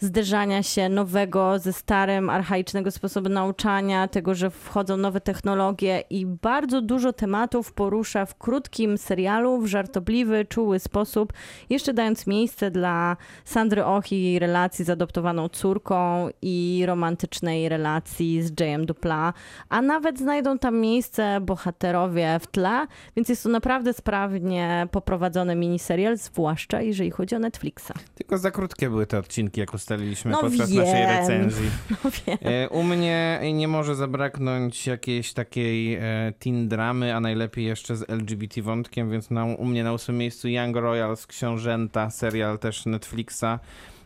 zderzania 0.03 0.63
się 0.63 0.89
nowego 0.89 1.59
ze 1.59 1.73
starym, 1.73 2.29
archaicznego 2.29 2.91
sposobu 2.91 3.29
nauczania, 3.29 4.07
tego, 4.07 4.35
że 4.35 4.49
wchodzą 4.49 4.97
nowe 4.97 5.21
technologie 5.21 6.03
i 6.09 6.25
bardzo 6.25 6.81
dużo 6.81 7.13
tematów 7.13 7.73
porusza 7.73 8.25
w 8.25 8.37
krótkim 8.37 8.97
serialu, 8.97 9.61
w 9.61 9.67
żartobliwy, 9.67 10.45
czuły 10.45 10.79
sposób, 10.79 11.33
jeszcze 11.69 11.93
dając 11.93 12.27
miejsce 12.27 12.71
dla 12.71 13.17
Sandry 13.45 13.85
Och 13.85 14.11
i 14.11 14.23
jej 14.23 14.39
relacji 14.39 14.85
z 14.85 14.89
adoptowaną 14.89 15.49
córką 15.49 16.29
i 16.41 16.83
romantycznej 16.87 17.69
relacji 17.69 18.41
z 18.41 18.59
Jayem 18.59 18.85
Dupla, 18.85 19.33
a 19.69 19.81
nawet 19.81 20.19
znajdą 20.19 20.59
tam 20.59 20.79
miejsce 20.79 21.41
bohaterowie 21.41 22.39
w 22.39 22.47
tle, 22.47 22.87
więc 23.15 23.29
jest 23.29 23.43
to 23.43 23.49
naprawdę 23.49 23.93
sprawnie 23.93 24.87
poprowadzony 24.91 25.55
miniserial, 25.55 26.17
zwłaszcza 26.17 26.81
jeżeli 26.81 27.11
chodzi 27.11 27.35
o 27.35 27.39
Netflixa. 27.39 27.91
Tylko 28.15 28.37
za 28.37 28.51
krótkie 28.51 28.89
były 28.89 29.05
te 29.05 29.19
odcinki, 29.19 29.59
jak 29.59 29.73
ustaliliśmy 29.73 29.92
No 30.25 30.41
podczas 30.41 30.71
wiem. 30.71 30.85
naszej 30.85 31.05
recenzji. 31.05 31.69
No 32.03 32.11
wiem. 32.27 32.37
E, 32.41 32.69
U 32.69 32.83
mnie 32.83 33.39
nie 33.53 33.67
może 33.67 33.95
zabraknąć 33.95 34.87
jakiejś 34.87 35.33
takiej 35.33 35.95
e, 35.95 36.33
teen 36.39 36.67
dramy, 36.67 37.15
a 37.15 37.19
najlepiej 37.19 37.65
jeszcze 37.65 37.95
z 37.95 38.09
LGBT 38.09 38.61
wątkiem, 38.61 39.11
więc 39.11 39.29
na, 39.29 39.45
u 39.45 39.65
mnie 39.65 39.83
na 39.83 39.93
ósmym 39.93 40.17
miejscu 40.17 40.47
Young 40.47 40.75
Royals, 40.75 41.27
Książęta, 41.27 42.09
serial 42.09 42.59
też 42.59 42.85
Netflixa. 42.85 43.59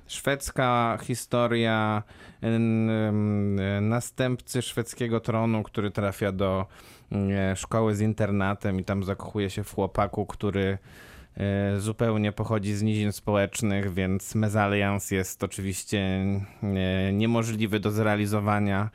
Szwedzka 0.08 0.98
historia 1.04 2.04
następcy 3.82 4.62
szwedzkiego 4.62 5.20
tronu, 5.20 5.64
który 5.64 5.92
trafia 5.92 6.32
do 6.32 6.66
e, 7.12 7.56
szkoły 7.56 7.96
z 7.96 8.02
internatem 8.02 8.80
i 8.80 8.84
tam 8.84 9.04
zakochuje 9.04 9.50
się 9.50 9.64
w 9.64 9.74
chłopaku, 9.74 10.26
który 10.26 10.78
zupełnie 11.78 12.32
pochodzi 12.32 12.74
z 12.74 12.82
nizin 12.84 13.12
społecznych, 13.12 13.94
więc 13.94 14.36
mezalians 14.36 15.12
jest 15.12 15.44
oczywiście 15.44 16.00
e, 16.64 17.14
niemożliwy 17.14 17.80
do 17.80 17.92
zrealizowania. 17.92 18.90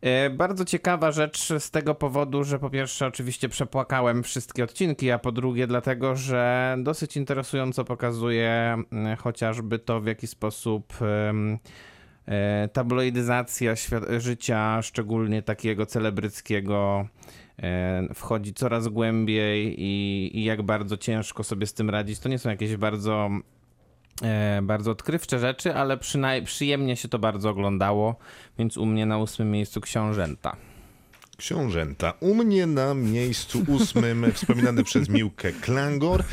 E, 0.00 0.30
Bardzo 0.30 0.64
ciekawa 0.64 1.12
rzecz 1.12 1.52
z 1.58 1.70
tego 1.70 1.94
powodu, 1.94 2.44
że 2.44 2.58
po 2.58 2.70
pierwsze 2.70 3.06
oczywiście 3.06 3.48
przepłakałem 3.48 4.22
wszystkie 4.22 4.64
odcinki, 4.64 5.10
a 5.10 5.18
po 5.18 5.32
drugie 5.32 5.66
dlatego, 5.66 6.16
że 6.16 6.76
dosyć 6.78 7.16
interesująco 7.16 7.84
pokazuje 7.84 8.76
mm, 8.92 9.16
chociażby 9.16 9.78
to, 9.78 10.00
w 10.00 10.06
jaki 10.06 10.26
sposób 10.26 10.94
e, 12.28 12.68
tabloidyzacja 12.72 13.74
życia, 14.18 14.82
szczególnie 14.82 15.42
takiego 15.42 15.86
celebryckiego, 15.86 17.06
e, 17.08 17.43
wchodzi 18.14 18.54
coraz 18.54 18.88
głębiej 18.88 19.74
i, 19.82 20.30
i 20.38 20.44
jak 20.44 20.62
bardzo 20.62 20.96
ciężko 20.96 21.44
sobie 21.44 21.66
z 21.66 21.74
tym 21.74 21.90
radzić. 21.90 22.18
To 22.18 22.28
nie 22.28 22.38
są 22.38 22.50
jakieś 22.50 22.76
bardzo 22.76 23.30
e, 24.22 24.60
bardzo 24.62 24.90
odkrywcze 24.90 25.38
rzeczy, 25.38 25.74
ale 25.74 25.96
przynaj- 25.96 26.44
przyjemnie 26.44 26.96
się 26.96 27.08
to 27.08 27.18
bardzo 27.18 27.50
oglądało, 27.50 28.16
więc 28.58 28.76
u 28.76 28.86
mnie 28.86 29.06
na 29.06 29.18
ósmym 29.18 29.50
miejscu 29.50 29.80
książęta. 29.80 30.56
Książęta. 31.36 32.12
U 32.20 32.34
mnie 32.34 32.66
na 32.66 32.94
miejscu 32.94 33.64
ósmym 33.68 34.26
wspominany 34.34 34.84
przez 34.84 35.08
Miłkę 35.08 35.52
Klangor. 35.52 36.24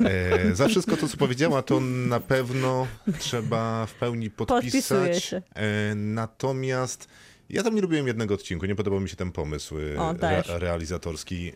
E, 0.00 0.54
za 0.54 0.68
wszystko 0.68 0.96
to, 0.96 1.08
co 1.08 1.16
powiedziała, 1.16 1.62
to 1.62 1.80
na 1.80 2.20
pewno 2.20 2.86
trzeba 3.18 3.86
w 3.86 3.94
pełni 3.94 4.30
podpisać. 4.30 5.34
E, 5.34 5.94
natomiast 5.94 7.08
ja 7.50 7.62
tam 7.62 7.74
nie 7.74 7.82
lubiłem 7.82 8.06
jednego 8.06 8.34
odcinku, 8.34 8.66
nie 8.66 8.74
podobał 8.74 9.00
mi 9.00 9.08
się 9.08 9.16
ten 9.16 9.32
pomysł 9.32 9.74
e, 9.96 10.00
O, 10.00 10.14
dajesz. 10.14 10.48
realizatorski. 10.48 11.48
E, 11.48 11.54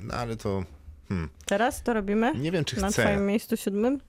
no 0.00 0.14
ale 0.14 0.36
to 0.36 0.64
Teraz 1.46 1.82
to 1.82 1.92
robimy? 1.92 2.32
nie 2.38 2.52
wiem, 2.52 2.64
czy 2.64 2.80
Na 2.80 2.88
chcę. 2.88 3.02
twoim 3.02 3.26
miejscu 3.26 3.56
siódmym? 3.56 4.00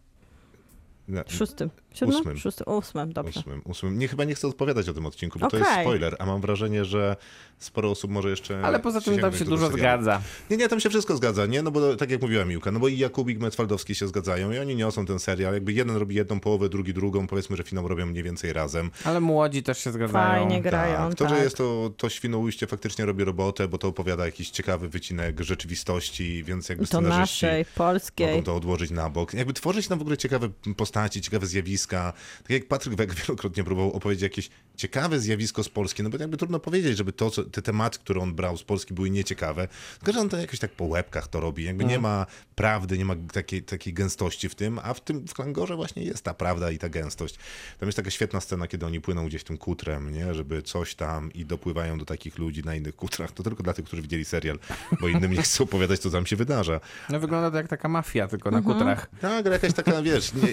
Na- 1.08 1.24
Szóstym. 1.28 1.70
Siódmym? 1.94 2.20
Ósmym. 2.20 2.38
Szóstym. 2.38 2.68
Ósmym, 2.68 3.14
dobrze. 3.14 3.39
Ósmym, 3.39 3.62
ósmym. 3.66 4.00
Nie, 4.00 4.08
chyba 4.08 4.24
nie 4.24 4.36
chcę 4.36 4.48
odpowiadać 4.48 4.89
o 4.89 4.94
tym 4.94 5.06
odcinku, 5.06 5.39
bo 5.39 5.48
to 5.50 5.58
Okej. 5.58 5.70
jest 5.70 5.82
spoiler, 5.82 6.16
a 6.20 6.26
mam 6.26 6.42
wrażenie, 6.42 6.86
że 6.86 7.16
sporo 7.60 7.92
osób 7.92 8.12
może 8.12 8.30
jeszcze... 8.30 8.62
Ale 8.66 8.80
poza 8.80 9.02
tym 9.02 9.20
tam 9.20 9.34
się 9.34 9.46
dużo 9.46 9.70
serialu. 9.70 10.04
zgadza. 10.04 10.22
Nie, 10.50 10.58
nie, 10.58 10.70
tam 10.70 10.80
się 10.80 10.89
wszystko 10.89 11.18
zgadza, 11.18 11.46
nie? 11.46 11.62
No 11.62 11.72
bo 11.72 11.96
tak 11.96 12.12
jak 12.12 12.22
mówiła 12.22 12.46
Miłka, 12.46 12.72
no 12.72 12.80
bo 12.80 12.88
i 12.88 12.98
Jakubik, 12.98 13.39
Metwaldowski 13.39 13.96
się 13.96 14.08
zgadzają 14.08 14.52
i 14.52 14.60
oni 14.60 14.76
niosą 14.76 15.06
ten 15.06 15.20
serial. 15.20 15.54
Jakby 15.54 15.74
jeden 15.74 15.96
robi 15.96 16.16
jedną 16.16 16.39
połowę, 16.39 16.70
drugi 16.70 16.94
drugą, 16.94 17.28
powiedzmy, 17.28 17.58
że 17.58 17.64
finał 17.64 17.88
robią 17.88 18.06
mniej 18.06 18.24
więcej 18.24 18.54
razem. 18.54 18.92
Ale 19.06 19.20
młodzi 19.20 19.64
też 19.64 19.78
się 19.78 19.92
zgadzają. 19.92 20.48
Fajnie 20.48 20.62
grają, 20.62 20.98
tak. 20.98 21.10
tak. 21.10 21.18
To, 21.18 21.36
że 21.36 21.44
jest 21.44 21.58
to, 21.58 21.92
to 21.98 22.10
Świnoujście 22.10 22.68
faktycznie 22.68 23.06
robi 23.06 23.24
robotę, 23.24 23.68
bo 23.68 23.78
to 23.78 23.88
opowiada 23.88 24.26
jakiś 24.26 24.50
ciekawy 24.50 24.89
wycinek 24.89 25.42
rzeczywistości, 25.42 26.44
więc 26.44 26.70
jakby 26.70 26.84
to 26.84 26.88
scenarzyści 26.88 27.46
naszej, 27.46 27.66
polskiej. 27.66 28.28
mogą 28.28 28.44
to 28.44 28.56
odłożyć 28.56 28.92
na 28.92 29.10
bok. 29.10 29.34
Jakby 29.34 29.54
tworzyć 29.54 29.89
nam 29.89 30.00
w 30.00 30.02
ogóle 30.02 30.18
ciekawe 30.18 30.50
postaci, 30.78 31.22
ciekawe 31.22 31.46
zjawiska. 31.46 31.80
Tak 31.88 32.49
jak 32.49 32.67
Patryk 32.67 32.95
Wek 32.95 33.13
wielokrotnie 33.13 33.63
próbował 33.63 33.93
opowiedzieć 33.93 34.23
jakieś 34.23 34.49
ciekawe 34.82 35.19
zjawisko 35.19 35.63
z 35.63 35.69
Polski, 35.69 36.03
no 36.03 36.09
bo 36.09 36.17
jakby 36.17 36.38
trudno 36.38 36.59
powiedzieć, 36.59 36.97
żeby 36.97 37.13
to, 37.13 37.29
co, 37.32 37.43
te 37.43 37.61
tematy, 37.61 37.99
które 37.99 38.21
on 38.21 38.34
brał 38.34 38.57
z 38.57 38.63
Polski 38.63 38.93
były 38.93 39.09
nieciekawe. 39.09 39.67
Tylko, 39.97 40.11
że 40.13 40.19
on 40.19 40.29
to 40.29 40.38
jakoś 40.38 40.59
tak 40.59 40.71
po 40.71 40.86
łebkach 40.86 41.27
to 41.27 41.39
robi. 41.39 41.63
Jakby 41.63 41.86
nie 41.86 41.99
ma 41.99 42.25
prawdy, 42.55 42.97
nie 42.97 43.05
ma 43.05 43.15
takiej, 43.34 43.63
takiej 43.63 43.93
gęstości 43.93 44.49
w 44.49 44.55
tym, 44.55 44.79
a 44.84 44.93
w 44.93 45.01
tym 45.01 45.27
w 45.27 45.34
Klangorze 45.34 45.75
właśnie 45.75 46.03
jest 46.03 46.23
ta 46.23 46.34
prawda 46.34 46.71
i 46.71 46.77
ta 46.77 46.89
gęstość. 46.89 47.36
Tam 47.79 47.88
jest 47.88 47.95
taka 47.95 48.09
świetna 48.11 48.41
scena, 48.41 48.67
kiedy 48.67 48.86
oni 48.86 49.01
płyną 49.01 49.25
gdzieś 49.27 49.43
tym 49.43 49.57
kutrem, 49.57 50.13
nie? 50.13 50.34
Żeby 50.34 50.61
coś 50.61 50.95
tam 50.95 51.34
i 51.34 51.45
dopływają 51.45 51.97
do 51.97 52.05
takich 52.05 52.38
ludzi 52.38 52.63
na 52.63 52.75
innych 52.75 52.95
kutrach. 52.95 53.32
To 53.32 53.43
tylko 53.43 53.63
dla 53.63 53.73
tych, 53.73 53.86
którzy 53.86 54.01
widzieli 54.01 54.25
serial, 54.25 54.59
bo 55.01 55.07
innym 55.07 55.32
nie 55.34 55.41
chcą 55.51 55.63
opowiadać, 55.63 55.99
co 55.99 56.09
tam 56.09 56.25
się 56.25 56.36
wydarza. 56.36 56.79
No 57.09 57.19
wygląda 57.19 57.51
to 57.51 57.57
jak 57.57 57.67
taka 57.67 57.88
mafia, 57.89 58.27
tylko 58.27 58.51
na 58.51 58.57
Mhm. 58.57 58.75
kutrach. 58.77 59.09
Tak, 59.21 59.45
ale 59.45 59.51
jakaś 59.55 59.73
taka, 59.73 60.01
wiesz, 60.01 60.34
nie, 60.34 60.47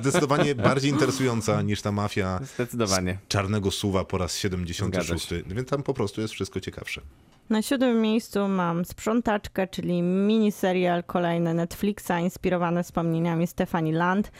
zdecydowanie 0.00 0.54
bardziej 0.54 0.90
interesująca 0.90 1.62
niż 1.62 1.82
ta 1.82 1.92
mafia 1.92 2.40
Zdecydowanie. 2.54 3.18
Czarnego 3.50 3.70
suwa 3.70 4.04
po 4.04 4.18
raz 4.18 4.36
76. 4.36 5.26
Zgadza 5.26 5.54
Więc 5.54 5.68
tam 5.68 5.82
po 5.82 5.94
prostu 5.94 6.20
jest 6.20 6.34
wszystko 6.34 6.60
ciekawsze. 6.60 7.00
Na 7.50 7.62
siódmym 7.62 8.00
miejscu 8.00 8.48
mam 8.48 8.84
Sprzątaczkę, 8.84 9.66
czyli 9.66 10.02
miniserial 10.02 11.04
kolejny 11.04 11.54
Netflixa 11.54 12.10
inspirowany 12.22 12.82
wspomnieniami 12.82 13.46
Stefani 13.46 13.92
Land. 13.92 14.32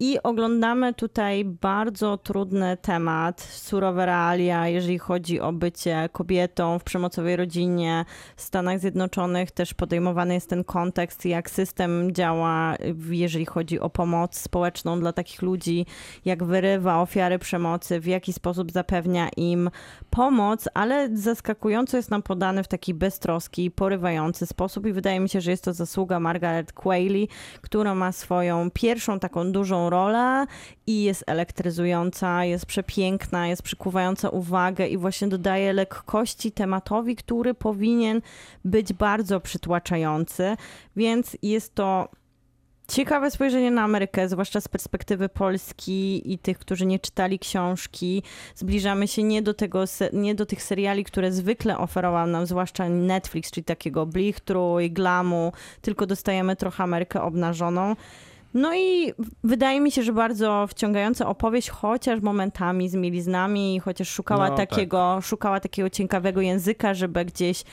I 0.00 0.22
oglądamy 0.22 0.94
tutaj 0.94 1.44
bardzo 1.44 2.18
trudny 2.18 2.76
temat, 2.76 3.40
surowe 3.40 4.06
realia, 4.06 4.68
jeżeli 4.68 4.98
chodzi 4.98 5.40
o 5.40 5.52
bycie 5.52 6.08
kobietą 6.12 6.78
w 6.78 6.84
przemocowej 6.84 7.36
rodzinie. 7.36 8.04
W 8.36 8.42
Stanach 8.42 8.80
Zjednoczonych 8.80 9.50
też 9.50 9.74
podejmowany 9.74 10.34
jest 10.34 10.50
ten 10.50 10.64
kontekst, 10.64 11.24
jak 11.24 11.50
system 11.50 12.14
działa, 12.14 12.74
jeżeli 13.10 13.46
chodzi 13.46 13.80
o 13.80 13.90
pomoc 13.90 14.38
społeczną 14.38 15.00
dla 15.00 15.12
takich 15.12 15.42
ludzi, 15.42 15.86
jak 16.24 16.44
wyrywa 16.44 17.00
ofiary 17.00 17.38
przemocy, 17.38 18.00
w 18.00 18.06
jaki 18.06 18.32
sposób 18.32 18.72
zapewnia 18.72 19.28
im 19.36 19.70
pomoc, 20.10 20.68
ale 20.74 21.16
zaskakująco 21.16 21.96
jest 21.96 22.10
nam 22.10 22.22
podany 22.22 22.62
w 22.62 22.68
taki 22.68 22.94
beztroski, 22.94 23.70
porywający 23.70 24.46
sposób 24.46 24.86
i 24.86 24.92
wydaje 24.92 25.20
mi 25.20 25.28
się, 25.28 25.40
że 25.40 25.50
jest 25.50 25.64
to 25.64 25.72
zasługa 25.72 26.20
Margaret 26.20 26.72
Qualley, 26.72 27.28
która 27.60 27.94
ma 27.94 28.12
swoją 28.12 28.70
pierwszą 28.70 29.18
taką 29.18 29.52
dużą 29.52 29.85
rolę 29.90 30.46
i 30.86 31.02
jest 31.02 31.24
elektryzująca, 31.26 32.44
jest 32.44 32.66
przepiękna, 32.66 33.48
jest 33.48 33.62
przykuwająca 33.62 34.28
uwagę 34.28 34.86
i 34.88 34.96
właśnie 34.96 35.28
dodaje 35.28 35.72
lekkości 35.72 36.52
tematowi, 36.52 37.16
który 37.16 37.54
powinien 37.54 38.22
być 38.64 38.92
bardzo 38.92 39.40
przytłaczający, 39.40 40.56
więc 40.96 41.36
jest 41.42 41.74
to 41.74 42.08
Ciekawe 42.88 43.30
spojrzenie 43.30 43.70
na 43.70 43.82
Amerykę, 43.82 44.28
zwłaszcza 44.28 44.60
z 44.60 44.68
perspektywy 44.68 45.28
Polski 45.28 46.32
i 46.32 46.38
tych, 46.38 46.58
którzy 46.58 46.86
nie 46.86 46.98
czytali 46.98 47.38
książki. 47.38 48.22
Zbliżamy 48.54 49.08
się 49.08 49.22
nie 49.22 49.42
do, 49.42 49.54
tego, 49.54 49.84
nie 50.12 50.34
do 50.34 50.46
tych 50.46 50.62
seriali, 50.62 51.04
które 51.04 51.32
zwykle 51.32 51.78
oferował 51.78 52.26
nam, 52.26 52.46
zwłaszcza 52.46 52.88
Netflix, 52.88 53.50
czyli 53.50 53.64
takiego 53.64 54.06
blichtru 54.06 54.80
i 54.80 54.90
glamu, 54.90 55.52
tylko 55.80 56.06
dostajemy 56.06 56.56
trochę 56.56 56.82
Amerykę 56.82 57.22
obnażoną. 57.22 57.96
No 58.56 58.74
i 58.76 59.12
wydaje 59.44 59.80
mi 59.80 59.90
się, 59.90 60.02
że 60.02 60.12
bardzo 60.12 60.66
wciągająca 60.66 61.28
opowieść, 61.28 61.70
chociaż 61.70 62.20
momentami 62.20 62.88
z 62.88 62.94
mieliznami, 62.94 63.80
chociaż 63.80 64.08
szukała 64.08 64.48
No, 64.48 64.56
tak. 64.56 64.70
takiego, 64.70 65.18
szukała 65.22 65.60
takiego 65.60 65.90
ciekawego 65.90 66.40
języka, 66.40 66.94
żeby 66.94 67.24
gdzieś 67.24 67.64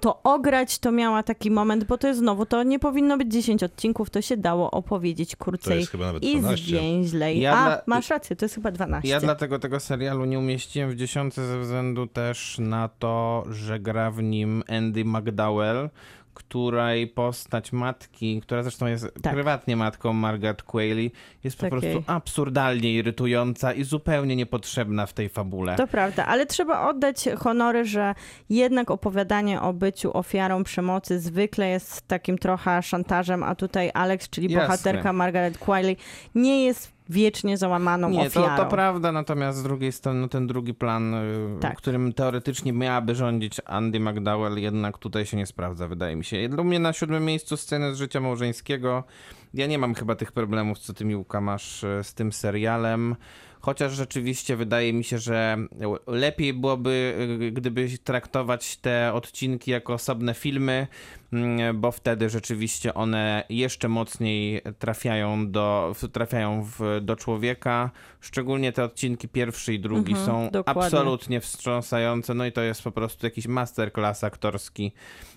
to 0.00 0.22
ograć, 0.22 0.78
to 0.78 0.92
miała 0.92 1.22
taki 1.22 1.50
moment, 1.50 1.84
bo 1.84 1.98
to 1.98 2.08
jest 2.08 2.20
znowu, 2.20 2.46
to 2.46 2.62
nie 2.62 2.78
powinno 2.78 3.18
być 3.18 3.32
10 3.32 3.62
odcinków, 3.62 4.10
to 4.10 4.22
się 4.22 4.36
dało 4.36 4.70
opowiedzieć 4.70 5.30
To 5.30 5.36
krócej 5.36 5.78
jest 5.78 5.90
chyba 5.90 6.06
nawet 6.06 6.22
i 6.24 6.38
12. 6.38 6.66
zwięźlej. 6.66 7.40
Ja 7.40 7.52
A, 7.58 7.64
dla- 7.64 7.82
masz 7.86 8.10
rację, 8.10 8.36
to 8.36 8.44
jest 8.44 8.54
chyba 8.54 8.70
12. 8.70 9.08
Ja 9.08 9.20
dlatego 9.20 9.58
tego 9.58 9.80
serialu 9.80 10.24
nie 10.24 10.38
umieściłem 10.38 10.90
w 10.90 10.94
dziesiątce 10.96 11.46
ze 11.46 11.60
względu 11.60 12.06
też 12.06 12.56
na 12.58 12.88
to, 12.98 13.44
że 13.50 13.80
gra 13.80 14.10
w 14.10 14.22
nim 14.22 14.62
Andy 14.68 15.04
McDowell, 15.04 15.90
której 16.34 17.06
postać 17.06 17.72
matki, 17.72 18.40
która 18.40 18.62
zresztą 18.62 18.86
jest 18.86 19.08
Tak. 19.22 19.32
prywatnie 19.34 19.76
matką 19.76 20.12
Margaret 20.12 20.62
Qualley, 20.62 21.12
jest 21.44 21.56
po 21.56 21.60
Takiej. 21.60 21.80
prostu 21.80 22.12
absurdalnie 22.12 22.92
irytująca 22.94 23.72
i 23.72 23.84
zupełnie 23.84 24.36
niepotrzebna 24.36 25.06
w 25.06 25.12
tej 25.12 25.28
fabule. 25.28 25.76
To 25.76 25.86
prawda, 25.86 26.26
ale 26.26 26.46
trzeba 26.46 26.88
oddać 26.88 27.28
honory, 27.38 27.84
że 27.84 28.14
jednak 28.50 28.90
opowiadanie 28.90 29.60
o 29.60 29.72
byciu 29.72 30.16
ofiarą 30.16 30.64
przemocy 30.64 31.18
zwykle 31.20 31.68
jest 31.68 32.08
takim 32.08 32.38
trochę 32.38 32.82
szantażem, 32.82 33.42
a 33.42 33.54
tutaj 33.54 33.90
Alex, 33.94 34.30
czyli 34.30 34.52
Jasne. 34.52 34.66
bohaterka 34.66 35.12
Margaret 35.12 35.58
Qualley, 35.58 35.96
nie 36.34 36.64
jest 36.64 36.93
wiecznie 37.08 37.56
załamaną 37.58 38.08
Nie, 38.10 38.30
to, 38.30 38.40
ofiarą. 38.44 38.64
to 38.64 38.70
prawda, 38.70 39.12
natomiast 39.12 39.58
z 39.58 39.62
drugiej 39.62 39.92
strony 39.92 40.20
no, 40.20 40.28
ten 40.28 40.46
drugi 40.46 40.74
plan, 40.74 41.14
y, 41.14 41.60
Tak. 41.60 41.76
którym 41.76 42.12
teoretycznie 42.12 42.72
miałaby 42.72 43.14
rządzić 43.14 43.60
Andy 43.64 44.00
McDowell, 44.00 44.58
jednak 44.58 44.98
tutaj 44.98 45.26
się 45.26 45.36
nie 45.36 45.46
sprawdza, 45.46 45.88
wydaje 45.88 46.16
mi 46.16 46.24
się. 46.24 46.48
Dla 46.48 46.64
mnie 46.64 46.78
na 46.78 46.92
siódmym 46.92 47.24
miejscu 47.24 47.56
sceny 47.56 47.94
z 47.94 47.98
życia 47.98 48.20
małżeńskiego. 48.20 49.04
Ja 49.54 49.66
nie 49.66 49.78
mam 49.78 49.94
chyba 49.94 50.14
tych 50.14 50.32
problemów, 50.32 50.78
co 50.78 50.94
ty 50.94 51.04
Miłka 51.04 51.40
masz 51.40 51.84
y, 51.84 52.00
z 52.02 52.14
tym 52.14 52.32
serialem. 52.32 53.16
Chociaż 53.64 53.92
rzeczywiście 53.92 54.56
wydaje 54.56 54.92
mi 54.92 55.04
się, 55.04 55.18
że 55.18 55.56
lepiej 56.06 56.54
byłoby, 56.54 57.14
y, 57.42 57.52
gdyby 57.52 57.88
traktować 58.04 58.76
te 58.76 59.12
odcinki 59.12 59.70
jako 59.70 59.92
osobne 59.92 60.34
filmy, 60.34 60.86
mm, 61.32 61.80
bo 61.80 61.92
wtedy 61.92 62.30
rzeczywiście 62.30 62.94
one 62.94 63.44
jeszcze 63.48 63.88
mocniej 63.88 64.62
trafiają 64.78 65.50
do, 65.50 65.94
trafiają 66.12 66.62
w, 66.62 67.00
do 67.02 67.16
człowieka. 67.16 67.90
Szczególnie 68.20 68.72
te 68.72 68.84
odcinki 68.84 69.28
pierwszy 69.28 69.74
i 69.74 69.80
drugi 69.80 70.12
Mhm, 70.12 70.26
są 70.26 70.50
dokładnie. 70.50 70.82
absolutnie 70.82 71.40
wstrząsające. 71.40 72.34
No 72.34 72.46
i 72.46 72.52
to 72.52 72.62
jest 72.62 72.82
po 72.82 72.92
prostu 72.92 73.26
jakiś 73.26 73.46
masterclass 73.46 74.24
aktorski, 74.24 74.92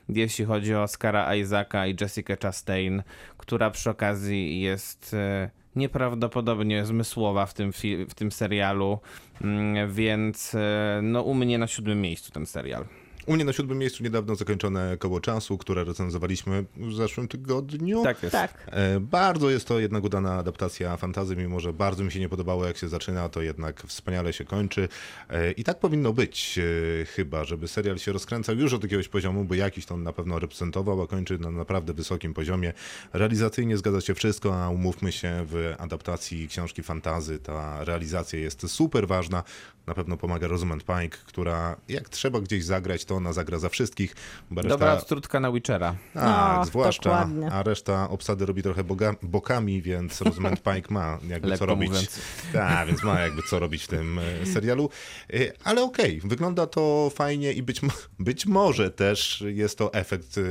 jeśli 0.10 0.46
chodzi 0.46 0.76
o 0.76 0.84
Oscara 0.84 1.36
Isaaca 1.36 1.88
i 1.88 1.96
Jessica 2.02 2.36
Chastain, 2.42 3.04
która 3.38 3.70
przy 3.72 3.90
okazji 3.90 4.62
jest 4.62 5.14
e, 5.14 5.50
nieprawdopodobnie 5.78 6.86
zmysłowa 6.86 7.46
w 7.46 7.54
tym, 7.54 7.72
w 8.10 8.14
tym 8.16 8.32
serialu, 8.32 9.00
Mm, 9.42 9.94
więc 9.94 10.56
e, 10.56 11.00
no 11.04 11.22
u 11.22 11.34
mnie 11.34 11.58
na 11.58 11.68
siódmym 11.68 12.02
miejscu 12.02 12.32
ten 12.32 12.46
serial. 12.46 12.86
U 13.28 13.36
mnie 13.36 13.46
na 13.46 13.54
siódmym 13.54 13.78
miejscu 13.78 14.04
niedawno 14.04 14.36
zakończone 14.36 14.98
koło 14.98 15.20
czasu, 15.20 15.58
które 15.58 15.84
recenzowaliśmy 15.84 16.66
w 16.78 16.94
zeszłym 16.94 17.28
tygodniu. 17.28 18.04
Tak 18.04 18.24
jest. 18.24 18.34
Tak. 18.34 18.68
E, 18.72 19.00
Bardzo 19.00 19.50
jest 19.50 19.68
to 19.68 19.80
jednak 19.80 20.04
udana 20.04 20.34
adaptacja 20.34 20.98
fantazy, 20.98 21.36
mimo 21.36 21.60
że 21.60 21.74
bardzo 21.74 22.04
mi 22.04 22.12
się 22.12 22.20
nie 22.20 22.30
podobało 22.30 22.66
jak 22.66 22.78
się 22.78 22.90
zaczyna, 22.90 23.30
to 23.30 23.42
jednak 23.42 23.84
wspaniale 23.88 24.34
się 24.34 24.46
kończy. 24.46 24.90
E, 25.30 25.52
I 25.52 25.64
tak 25.64 25.80
powinno 25.80 26.14
być 26.14 26.60
e, 27.02 27.06
chyba, 27.06 27.44
żeby 27.44 27.68
serial 27.68 27.98
się 27.98 28.12
rozkręcał 28.12 28.56
już 28.56 28.74
od 28.74 28.84
jakiegoś 28.84 29.08
poziomu, 29.08 29.44
bo 29.46 29.56
jakiś 29.56 29.86
to 29.86 29.96
on 29.96 30.04
na 30.04 30.14
pewno 30.14 30.40
reprezentował, 30.40 31.02
a 31.02 31.08
kończy 31.08 31.40
na 31.40 31.52
naprawdę 31.52 31.94
wysokim 31.94 32.34
poziomie. 32.34 32.74
Realizacyjnie 33.14 33.78
zgadza 33.78 34.02
się 34.02 34.16
wszystko, 34.16 34.64
a 34.64 34.70
umówmy 34.70 35.12
się, 35.12 35.46
w 35.48 35.74
adaptacji 35.78 36.48
książki 36.48 36.84
fantazy 36.84 37.40
ta 37.40 37.84
realizacja 37.84 38.40
jest 38.40 38.68
super 38.72 39.08
ważna. 39.08 39.44
Na 39.88 39.94
pewno 39.94 40.18
pomaga 40.18 40.48
Rosamund 40.48 40.84
Pike, 40.84 41.18
która 41.26 41.78
jak 41.90 42.10
trzeba 42.10 42.42
gdzieś 42.42 42.64
zagrać, 42.66 43.06
to 43.06 43.17
ona 43.18 43.34
zagra 43.34 43.60
za 43.60 43.70
wszystkich. 43.70 44.16
Bo 44.52 44.62
reszta... 44.62 44.70
Dobra 44.70 44.94
odtrutka 44.94 45.40
na 45.40 45.52
Witchera. 45.52 45.96
Tak, 46.14 46.58
No, 46.58 46.66
zwłaszcza, 46.66 47.10
dokładnie. 47.10 47.52
a 47.52 47.64
reszta 47.64 48.10
obsady 48.10 48.46
robi 48.46 48.64
trochę 48.64 48.84
boga, 48.84 49.16
bokami, 49.22 49.82
więc 49.82 50.22
Rosamund 50.22 50.62
Pike 50.64 50.94
ma 50.94 51.20
jakby 51.28 51.48
Lekko 51.48 51.60
co 51.60 51.66
robić. 51.66 51.90
mówiąc. 51.90 52.20
Tak, 52.54 52.88
więc 52.88 53.04
ma 53.04 53.20
jakby 53.20 53.42
co 53.44 53.60
robić 53.60 53.84
w 53.84 53.88
tym 53.88 54.20
e, 54.20 54.46
serialu. 54.46 54.90
E, 55.34 55.38
Ale 55.64 55.84
okej, 55.84 56.22
wygląda 56.24 56.68
to 56.68 57.12
fajnie 57.16 57.54
i 57.54 57.64
być, 57.64 57.82
być 58.20 58.46
może 58.46 58.92
też 58.92 59.44
jest 59.48 59.78
to 59.78 59.94
efekt 59.94 60.38
e, 60.38 60.42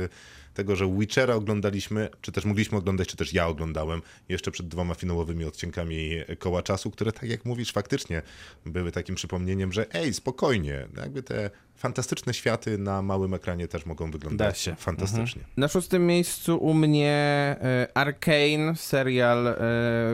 tego, 0.57 0.75
że 0.75 0.87
Witchera 0.97 1.33
oglądaliśmy, 1.35 2.09
czy 2.21 2.31
też 2.31 2.45
mogliśmy 2.45 2.77
oglądać, 2.77 3.07
czy 3.07 3.17
też 3.17 3.33
ja 3.33 3.47
oglądałem 3.47 4.01
jeszcze 4.29 4.51
przed 4.51 4.67
dwoma 4.67 4.93
finałowymi 4.93 5.45
odcinkami 5.45 6.09
Koła 6.39 6.61
Czasu, 6.63 6.91
które 6.91 7.11
tak 7.11 7.29
jak 7.29 7.45
mówisz, 7.45 7.71
faktycznie 7.71 8.21
były 8.65 8.91
takim 8.91 9.15
przypomnieniem, 9.15 9.73
że 9.73 9.93
ej, 9.93 10.13
spokojnie, 10.13 10.87
jakby 10.97 11.23
te 11.23 11.49
fantastyczne 11.75 12.33
światy 12.33 12.77
na 12.77 13.01
małym 13.01 13.33
ekranie 13.33 13.67
też 13.67 13.85
mogą 13.85 14.05
Da 14.05 14.11
wyglądać 14.11 14.59
się. 14.59 14.75
fantastycznie. 14.75 15.41
Na 15.57 15.67
szóstym 15.67 16.07
miejscu 16.07 16.57
u 16.57 16.73
mnie 16.73 17.11
e, 17.61 17.87
Arcane, 17.93 18.75
serial, 18.75 19.47
e, 19.47 19.57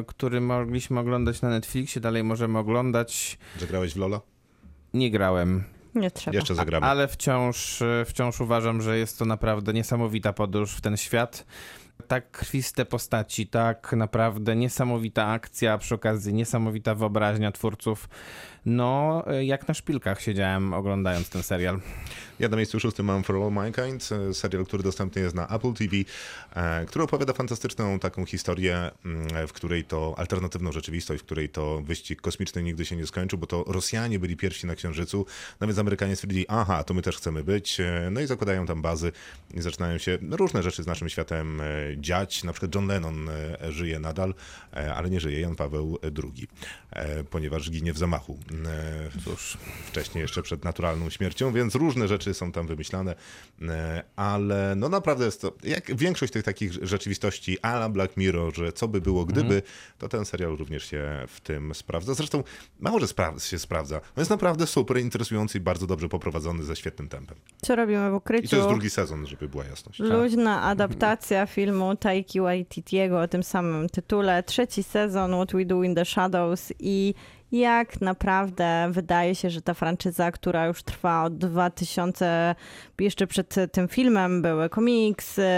który 0.07 0.41
mogliśmy 0.41 0.99
oglądać 0.99 1.41
na 1.41 1.49
Netflixie, 1.49 2.01
dalej 2.01 2.23
możemy 2.23 2.57
oglądać. 2.59 3.37
Że 3.59 3.67
grałeś 3.67 3.93
w 3.93 3.97
Lola? 3.97 4.21
Nie 4.93 5.11
grałem, 5.11 5.63
Nie 5.95 6.11
trzeba. 6.11 6.35
Jeszcze 6.35 6.55
zagramy. 6.55 6.85
ale 6.85 7.07
wciąż, 7.07 7.83
wciąż 8.05 8.41
uważam, 8.41 8.81
że 8.81 8.97
jest 8.97 9.19
to 9.19 9.25
naprawdę 9.25 9.73
niesamowita 9.73 10.33
podróż 10.33 10.71
w 10.71 10.81
ten 10.81 10.97
świat. 10.97 11.45
Tak 12.07 12.31
krwiste 12.31 12.85
postaci, 12.85 13.47
tak 13.47 13.93
naprawdę 13.97 14.55
niesamowita 14.55 15.27
akcja, 15.27 15.73
a 15.73 15.77
przy 15.77 15.95
okazji 15.95 16.33
niesamowita 16.33 16.95
wyobraźnia 16.95 17.51
twórców. 17.51 18.09
No, 18.65 19.23
jak 19.41 19.67
na 19.67 19.73
szpilkach 19.73 20.21
siedziałem 20.21 20.73
oglądając 20.73 21.29
ten 21.29 21.43
serial. 21.43 21.79
Ja 22.43 22.49
na 22.49 22.57
miejscu 22.57 22.79
szóstym 22.79 23.05
mam 23.05 23.23
For 23.23 23.35
All 23.35 23.51
Mankind, 23.51 24.09
e, 24.11 24.33
serial, 24.33 24.65
który 24.65 24.83
dostępny 24.83 25.21
jest 25.21 25.35
na 25.35 25.47
Apple 25.47 25.73
TV, 25.73 25.95
e, 26.55 26.85
który 26.85 27.05
opowiada 27.05 27.33
fantastyczną 27.33 27.99
taką 27.99 28.25
historię, 28.25 28.91
mm, 29.05 29.47
w 29.47 29.53
której 29.53 29.83
to 29.83 30.15
alternatywną 30.17 30.71
rzeczywistość, 30.71 31.21
w 31.21 31.25
której 31.25 31.49
to 31.49 31.81
wyścig 31.81 32.21
kosmiczny 32.21 32.63
nigdy 32.63 32.85
się 32.85 32.95
nie 32.95 33.07
skończył, 33.07 33.39
bo 33.39 33.47
to 33.47 33.63
Rosjanie 33.67 34.19
byli 34.19 34.37
pierwsi 34.37 34.67
na 34.67 34.75
Księżycu, 34.75 35.25
no 35.61 35.67
więc 35.67 35.79
Amerykanie 35.79 36.15
stwierdzili, 36.15 36.45
aha, 36.47 36.83
to 36.83 36.93
my 36.93 37.01
też 37.01 37.17
chcemy 37.17 37.43
być, 37.43 37.79
e, 37.79 38.09
no 38.11 38.21
i 38.21 38.27
zakładają 38.27 38.65
tam 38.65 38.81
bazy 38.81 39.11
i 39.53 39.61
zaczynają 39.61 39.97
się 39.97 40.17
różne 40.31 40.63
rzeczy 40.63 40.83
z 40.83 40.87
naszym 40.87 41.09
światem 41.09 41.61
dziać, 41.97 42.43
na 42.43 42.53
przykład 42.53 42.75
John 42.75 42.87
Lennon 42.87 43.29
żyje 43.69 43.99
nadal, 43.99 44.33
ale 44.95 45.09
nie 45.09 45.19
żyje. 45.19 45.39
Jan 45.39 45.55
Paweł 45.55 45.99
II, 46.03 46.47
ponieważ 47.29 47.71
ginie 47.71 47.93
w 47.93 47.97
zamachu. 47.97 48.39
Cóż, 49.23 49.57
wcześniej 49.87 50.21
jeszcze 50.21 50.43
przed 50.43 50.65
naturalną 50.65 51.09
śmiercią, 51.09 51.53
więc 51.53 51.75
różne 51.75 52.07
rzeczy 52.07 52.32
są 52.33 52.51
tam 52.51 52.67
wymyślane, 52.67 53.15
e, 53.61 54.03
ale 54.15 54.73
no 54.77 54.89
naprawdę 54.89 55.25
jest 55.25 55.41
to, 55.41 55.53
jak 55.63 55.95
większość 55.95 56.33
tych 56.33 56.43
takich 56.43 56.73
rzeczywistości 56.73 57.57
a 57.61 57.75
la 57.75 57.89
Black 57.89 58.17
Mirror, 58.17 58.55
że 58.55 58.73
co 58.73 58.87
by 58.87 59.01
było 59.01 59.25
gdyby, 59.25 59.61
to 59.97 60.09
ten 60.09 60.25
serial 60.25 60.55
również 60.57 60.85
się 60.85 61.25
w 61.27 61.41
tym 61.41 61.75
sprawdza. 61.75 62.13
Zresztą 62.13 62.43
mało, 62.79 62.99
że 62.99 63.05
spra- 63.05 63.49
się 63.49 63.59
sprawdza. 63.59 63.95
On 63.95 64.01
jest 64.17 64.31
naprawdę 64.31 64.67
super 64.67 64.97
interesujący 64.97 65.57
i 65.57 65.61
bardzo 65.61 65.87
dobrze 65.87 66.09
poprowadzony 66.09 66.63
ze 66.63 66.75
świetnym 66.75 67.09
tempem. 67.09 67.37
Co 67.61 67.75
robimy 67.75 67.99
w 68.05 68.07
I 68.07 68.11
to 68.11 68.17
ukryciu? 68.17 68.55
jest 68.55 68.67
drugi 68.67 68.89
sezon, 68.89 69.27
żeby 69.27 69.47
była 69.49 69.65
jasność. 69.65 69.99
Luźna 69.99 70.61
adaptacja 70.61 71.45
filmu 71.55 71.95
Taiki 71.95 72.41
Waititiego 72.41 73.21
o 73.21 73.27
tym 73.27 73.43
samym 73.43 73.89
tytule. 73.89 74.43
Trzeci 74.43 74.83
sezon 74.83 75.31
What 75.31 75.53
We 75.53 75.65
Do 75.65 75.83
in 75.83 75.95
the 75.95 76.05
Shadows 76.05 76.73
i 76.79 77.13
jak 77.53 78.01
naprawdę 78.01 78.87
wydaje 78.91 79.35
się, 79.35 79.49
że 79.49 79.61
ta 79.61 79.73
franczyza, 79.73 80.31
która 80.31 80.65
już 80.67 80.83
trwa 80.83 81.23
od 81.23 81.37
2000, 81.37 82.55
jeszcze 82.99 83.27
przed 83.27 83.55
tym 83.71 83.87
filmem 83.87 84.41
były 84.41 84.69
komiksy, 84.69 85.49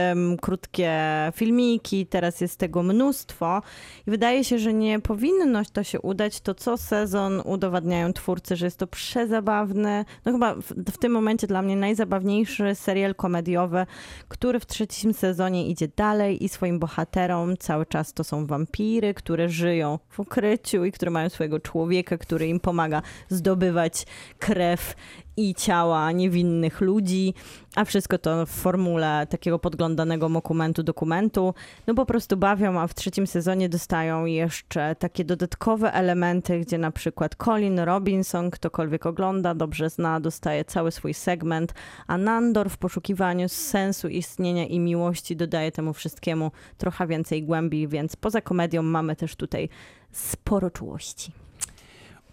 krótkie 0.41 0.91
filmiki, 1.35 2.05
teraz 2.05 2.41
jest 2.41 2.59
tego 2.59 2.83
mnóstwo. 2.83 3.61
I 4.07 4.11
wydaje 4.11 4.43
się, 4.43 4.59
że 4.59 4.73
nie 4.73 4.99
powinno 4.99 5.61
to 5.73 5.83
się 5.83 6.01
udać, 6.01 6.41
to 6.41 6.55
co 6.55 6.77
sezon 6.77 7.41
udowadniają 7.45 8.13
twórcy, 8.13 8.55
że 8.55 8.65
jest 8.65 8.79
to 8.79 8.87
przezabawny, 8.87 10.05
no 10.25 10.31
chyba 10.31 10.55
w, 10.55 10.73
w 10.91 10.97
tym 10.97 11.11
momencie 11.11 11.47
dla 11.47 11.61
mnie 11.61 11.75
najzabawniejszy 11.75 12.75
serial 12.75 13.15
komediowy, 13.15 13.85
który 14.27 14.59
w 14.59 14.65
trzecim 14.65 15.13
sezonie 15.13 15.67
idzie 15.67 15.87
dalej 15.95 16.43
i 16.43 16.49
swoim 16.49 16.79
bohaterom 16.79 17.57
cały 17.57 17.85
czas 17.85 18.13
to 18.13 18.23
są 18.23 18.45
wampiry, 18.45 19.13
które 19.13 19.49
żyją 19.49 19.99
w 20.09 20.19
ukryciu 20.19 20.85
i 20.85 20.91
które 20.91 21.11
mają 21.11 21.29
swojego 21.29 21.59
człowieka, 21.59 21.84
który 22.19 22.47
im 22.47 22.59
pomaga 22.59 23.01
zdobywać 23.29 24.05
krew 24.39 24.95
i 25.37 25.55
ciała 25.55 26.11
niewinnych 26.11 26.81
ludzi, 26.81 27.33
a 27.75 27.85
wszystko 27.85 28.17
to 28.17 28.45
w 28.45 28.49
formule 28.49 29.27
takiego 29.29 29.59
podglądanego 29.59 30.29
dokumentu 30.29 30.83
dokumentu. 30.83 31.53
No 31.87 31.93
po 31.93 32.05
prostu 32.05 32.37
bawią, 32.37 32.79
a 32.79 32.87
w 32.87 32.93
trzecim 32.93 33.27
sezonie 33.27 33.69
dostają 33.69 34.25
jeszcze 34.25 34.95
takie 34.95 35.25
dodatkowe 35.25 35.93
elementy, 35.93 36.59
gdzie 36.59 36.77
na 36.77 36.91
przykład 36.91 37.35
Colin 37.35 37.79
Robinson, 37.79 38.51
ktokolwiek 38.51 39.05
ogląda, 39.05 39.55
dobrze 39.55 39.89
zna, 39.89 40.19
dostaje 40.19 40.65
cały 40.65 40.91
swój 40.91 41.13
segment, 41.13 41.73
a 42.07 42.17
Nandor 42.17 42.69
w 42.69 42.77
poszukiwaniu 42.77 43.49
sensu 43.49 44.07
istnienia 44.07 44.65
i 44.65 44.79
miłości 44.79 45.35
dodaje 45.35 45.71
temu 45.71 45.93
wszystkiemu 45.93 46.51
trochę 46.77 47.07
więcej 47.07 47.43
głębi, 47.43 47.87
więc 47.87 48.15
poza 48.15 48.41
komedią 48.41 48.81
mamy 48.81 49.15
też 49.15 49.35
tutaj 49.35 49.69
sporo 50.11 50.69
czułości. 50.69 51.44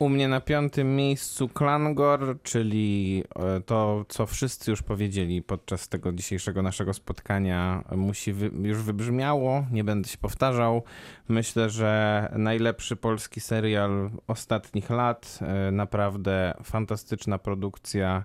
U 0.02 0.08
mnie 0.08 0.28
na 0.28 0.40
piątym 0.40 0.96
miejscu 0.96 1.48
Klangor, 1.48 2.38
czyli 2.42 3.24
e, 3.36 3.60
to, 3.60 4.04
co 4.08 4.26
wszyscy 4.26 4.70
już 4.70 4.82
powiedzieli 4.82 5.42
podczas 5.42 5.88
tego 5.88 6.12
dzisiejszego 6.12 6.62
naszego 6.62 6.94
spotkania, 6.94 7.84
musi 7.96 8.32
wy, 8.32 8.50
już 8.62 8.78
wybrzmiało, 8.82 9.66
nie 9.70 9.84
będę 9.84 10.08
się 10.08 10.18
powtarzał. 10.18 10.82
Myślę, 11.28 11.70
że 11.70 12.28
najlepszy 12.36 12.96
polski 12.96 13.40
serial 13.40 14.10
ostatnich 14.26 14.90
lat, 14.90 15.38
e, 15.42 15.70
naprawdę 15.70 16.54
fantastyczna 16.62 17.38
produkcja. 17.38 18.24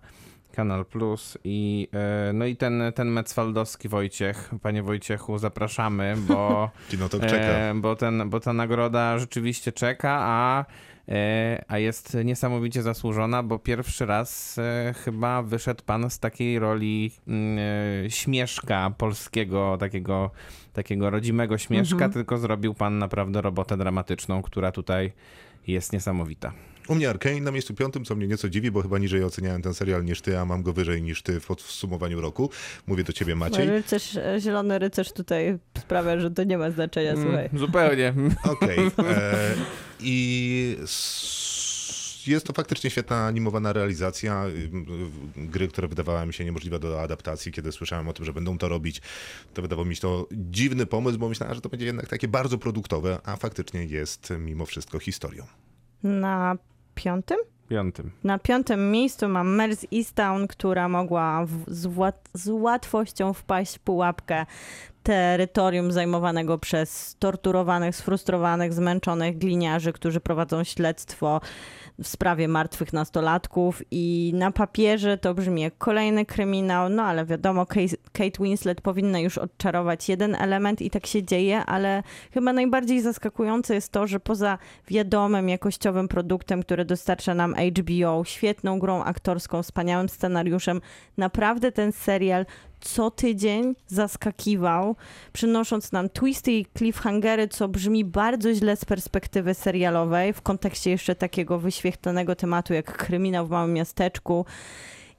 Kanal 0.52 0.86
Plus 0.86 1.38
i 1.44 1.88
e, 2.30 2.34
no 2.34 2.46
i 2.46 2.56
ten, 2.56 2.84
ten 2.96 3.08
Mecwaldowski 3.08 3.90
Wojciech. 3.90 4.52
Panie 4.62 4.84
Wojciechu, 4.84 5.38
zapraszamy, 5.38 6.16
bo, 6.28 6.70
Kinotok 6.90 7.22
czeka. 7.22 7.74
bo, 7.76 7.96
ten, 7.96 8.30
bo 8.30 8.40
ta 8.40 8.54
nagroda 8.54 9.18
rzeczywiście 9.18 9.72
czeka, 9.72 10.18
a, 10.22 10.66
a 11.68 11.78
jest 11.78 12.18
niesamowicie 12.26 12.82
zasłużona, 12.82 13.44
bo 13.44 13.60
pierwszy 13.60 14.06
raz 14.06 14.58
e, 14.58 14.94
chyba 15.04 15.44
wyszedł 15.44 15.84
pan 15.86 16.10
z 16.10 16.20
takiej 16.20 16.60
roli 16.60 17.12
mm, 17.28 17.60
e, 18.06 18.10
śmieszka 18.12 18.94
polskiego, 18.98 19.78
takiego, 19.80 20.32
takiego 20.74 21.10
rodzimego 21.10 21.58
śmieszka, 21.58 22.10
tylko 22.10 22.38
zrobił 22.38 22.74
pan 22.74 22.98
naprawdę 22.98 23.42
robotę 23.42 23.78
dramatyczną, 23.78 24.42
która 24.42 24.72
tutaj 24.72 25.12
jest 25.68 25.94
niesamowita. 25.94 26.54
U 26.88 26.96
mnie 26.96 27.10
Arkane 27.10 27.42
na 27.42 27.52
miejscu 27.52 27.74
piątym, 27.74 28.06
co 28.06 28.16
mnie 28.16 28.28
nieco 28.28 28.50
dziwi, 28.50 28.72
bo 28.72 28.82
chyba 28.82 28.98
niżej 28.98 29.24
oceniałem 29.24 29.62
ten 29.62 29.74
serial 29.74 30.06
niż 30.06 30.22
ty, 30.22 30.40
a 30.40 30.46
mam 30.46 30.64
go 30.64 30.74
wyżej 30.74 31.02
niż 31.02 31.22
ty 31.22 31.40
w 31.40 31.46
podsumowaniu 31.46 32.22
roku. 32.22 32.50
Mówię 32.88 33.04
do 33.04 33.14
ciebie, 33.14 33.36
Maciej. 33.36 33.68
Rycerz, 33.68 34.18
e, 34.18 34.40
zielony 34.40 34.80
rycerz 34.80 35.12
tutaj 35.12 35.58
sprawia, 35.78 36.20
że 36.20 36.32
to 36.32 36.44
nie 36.44 36.58
ma 36.58 36.72
znaczenia, 36.72 37.16
słuchaj. 37.16 37.46
Mm, 37.46 37.60
zupełnie. 37.60 38.14
Okej. 38.54 38.80
E, 39.00 39.56
I 40.00 40.78
jest 42.28 42.46
to 42.46 42.54
faktycznie 42.54 42.90
świetna 42.90 43.26
animowana 43.26 43.74
realizacja 43.74 44.46
y, 44.48 44.70
gry, 45.36 45.68
która 45.68 45.88
wydawała 45.88 46.26
mi 46.26 46.34
się 46.34 46.46
niemożliwa 46.46 46.80
do 46.80 47.02
adaptacji. 47.02 47.52
Kiedy 47.52 47.72
słyszałem 47.72 48.08
o 48.08 48.14
tym, 48.14 48.26
że 48.26 48.34
będą 48.34 48.58
to 48.58 48.70
robić, 48.70 49.02
to 49.54 49.62
wydawał 49.62 49.86
mi 49.86 49.96
się 49.96 50.02
to 50.02 50.28
dziwny 50.32 50.86
pomysł, 50.86 51.18
bo 51.18 51.30
myślałem, 51.30 51.56
że 51.56 51.62
to 51.62 51.70
będzie 51.70 51.86
jednak 51.86 52.08
takie 52.08 52.28
bardzo 52.28 52.58
produktowe, 52.58 53.20
a 53.24 53.36
faktycznie 53.36 53.86
jest 53.86 54.34
mimo 54.40 54.66
wszystko 54.66 55.00
historią. 55.00 55.46
Na 56.04 56.58
piątym? 56.98 57.38
Piątym. 57.70 58.12
Na 58.24 58.40
piątym 58.40 58.92
miejscu 58.92 59.30
mam 59.30 59.56
Mers 59.56 59.86
Easttown, 59.94 60.48
która 60.48 60.90
mogła 60.90 61.46
w, 61.46 61.64
z, 61.68 61.86
łat, 61.98 62.30
z 62.34 62.48
łatwością 62.48 63.34
wpaść 63.34 63.76
w 63.76 63.80
pułapkę 63.80 64.46
terytorium 65.08 65.92
zajmowanego 65.92 66.58
przez 66.58 67.16
torturowanych, 67.20 67.96
sfrustrowanych, 67.96 68.74
zmęczonych 68.74 69.38
gliniarzy, 69.38 69.94
którzy 69.94 70.20
prowadzą 70.20 70.64
śledztwo 70.64 71.42
w 72.00 72.08
sprawie 72.08 72.48
martwych 72.48 72.94
nastolatków. 72.94 73.82
I 73.92 74.32
na 74.36 74.52
papierze 74.52 75.18
to 75.18 75.34
brzmi 75.34 75.62
jak 75.62 75.78
kolejny 75.78 76.26
kryminał, 76.26 76.90
no 76.90 77.04
ale 77.04 77.26
wiadomo, 77.26 77.64
Kate- 78.14 78.44
Winslet 78.44 78.82
powinna 78.82 79.20
już 79.20 79.38
odczarować 79.38 80.10
jeden 80.10 80.36
element 80.36 80.82
i 80.82 80.90
tak 80.90 81.06
się 81.08 81.24
dzieje, 81.24 81.66
ale 81.66 82.04
chyba 82.34 82.54
najbardziej 82.54 83.02
zaskakujące 83.02 83.76
jest 83.76 83.92
to, 83.92 84.08
że 84.08 84.20
poza 84.20 84.58
wiadomym, 84.88 85.50
jakościowym 85.50 86.08
produktem, 86.08 86.64
który 86.64 86.86
dostarcza 86.86 87.34
nam 87.34 87.56
HBO, 87.56 88.24
świetną 88.26 88.80
grą 88.80 89.04
aktorską, 89.04 89.64
wspaniałym 89.64 90.10
scenariuszem, 90.10 90.82
naprawdę 91.18 91.72
ten 91.72 91.92
serial 91.92 92.46
co 92.82 93.12
tydzień 93.12 93.76
zaskakiwał, 93.88 94.96
przynosząc 95.34 95.92
nam 95.92 96.10
twisty 96.10 96.52
i 96.52 96.66
cliffhangery, 96.78 97.48
co 97.48 97.68
brzmi 97.68 98.06
bardzo 98.06 98.54
źle 98.54 98.76
z 98.76 98.86
perspektywy 98.86 99.54
serialowej, 99.54 100.34
w 100.34 100.42
kontekście 100.42 100.92
jeszcze 100.92 101.16
takiego 101.16 101.60
wyświechtanego 101.60 102.36
tematu 102.36 102.74
jak 102.74 102.98
kryminał 102.98 103.48
w 103.48 103.50
małym 103.50 103.74
miasteczku. 103.74 104.46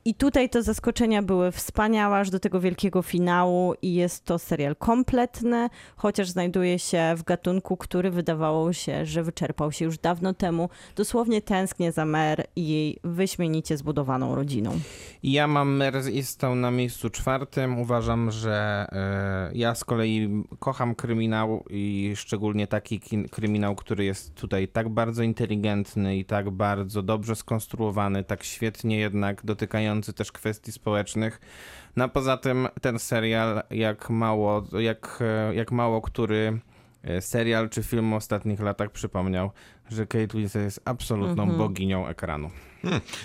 I 0.08 0.14
tutaj 0.14 0.50
te 0.50 0.62
zaskoczenia 0.62 1.22
były 1.22 1.52
wspaniałe 1.52 2.16
aż 2.16 2.30
do 2.30 2.40
tego 2.40 2.60
wielkiego 2.60 3.02
finału 3.02 3.74
i 3.82 3.94
jest 3.94 4.24
to 4.24 4.38
serial 4.38 4.76
kompletny, 4.76 5.68
chociaż 5.96 6.28
znajduje 6.28 6.78
się 6.78 7.14
w 7.16 7.24
gatunku, 7.24 7.76
który 7.76 8.10
wydawało 8.10 8.72
się, 8.72 9.06
że 9.06 9.22
wyczerpał 9.22 9.72
się 9.72 9.84
już 9.84 9.98
dawno 9.98 10.34
temu. 10.34 10.68
Dosłownie 10.96 11.42
tęsknię 11.42 11.92
za 11.92 12.04
Mer 12.04 12.44
i 12.56 12.68
jej 12.68 12.98
wyśmienicie 13.04 13.76
zbudowaną 13.76 14.34
rodziną. 14.34 14.80
Ja 15.22 15.46
mam 15.46 15.76
Mers 15.76 16.06
Easttown 16.06 16.60
na 16.60 16.70
miejscu 16.70 17.10
czwartym. 17.10 17.78
Uważam, 17.78 18.30
że 18.30 18.86
e, 18.92 19.50
ja 19.54 19.74
z 19.74 19.84
kolei 19.84 20.44
kocham 20.58 20.94
kryminał 20.94 21.64
i 21.70 22.12
szczególnie 22.16 22.66
taki 22.66 23.00
kryminał, 23.30 23.76
który 23.76 24.04
jest 24.04 24.34
tutaj 24.34 24.68
tak 24.68 24.88
bardzo 24.88 25.22
inteligentny 25.22 26.16
i 26.16 26.24
tak 26.24 26.50
bardzo 26.50 27.02
dobrze 27.02 27.36
skonstruowany, 27.36 28.24
tak 28.24 28.44
świetnie 28.44 28.98
jednak 28.98 29.44
dotykający 29.44 29.97
też 30.06 30.32
kwestii 30.32 30.72
społecznych. 30.72 31.40
No 31.96 32.04
a 32.04 32.08
poza 32.08 32.36
tym 32.36 32.68
ten 32.80 32.98
serial, 32.98 33.62
jak 33.70 34.10
mało, 34.10 34.64
jak, 34.80 35.18
e, 35.20 35.54
jak 35.54 35.72
mało 35.72 36.02
który 36.02 36.58
e, 37.02 37.22
serial 37.22 37.70
czy 37.70 37.82
film 37.82 38.10
w 38.10 38.14
ostatnich 38.14 38.60
latach 38.60 38.90
przypomniał, 38.90 39.50
że 39.90 40.06
Kate 40.06 40.38
Winslet 40.38 40.64
jest 40.64 40.80
absolutną 40.84 41.56
boginią 41.56 42.06
ekranu. 42.06 42.50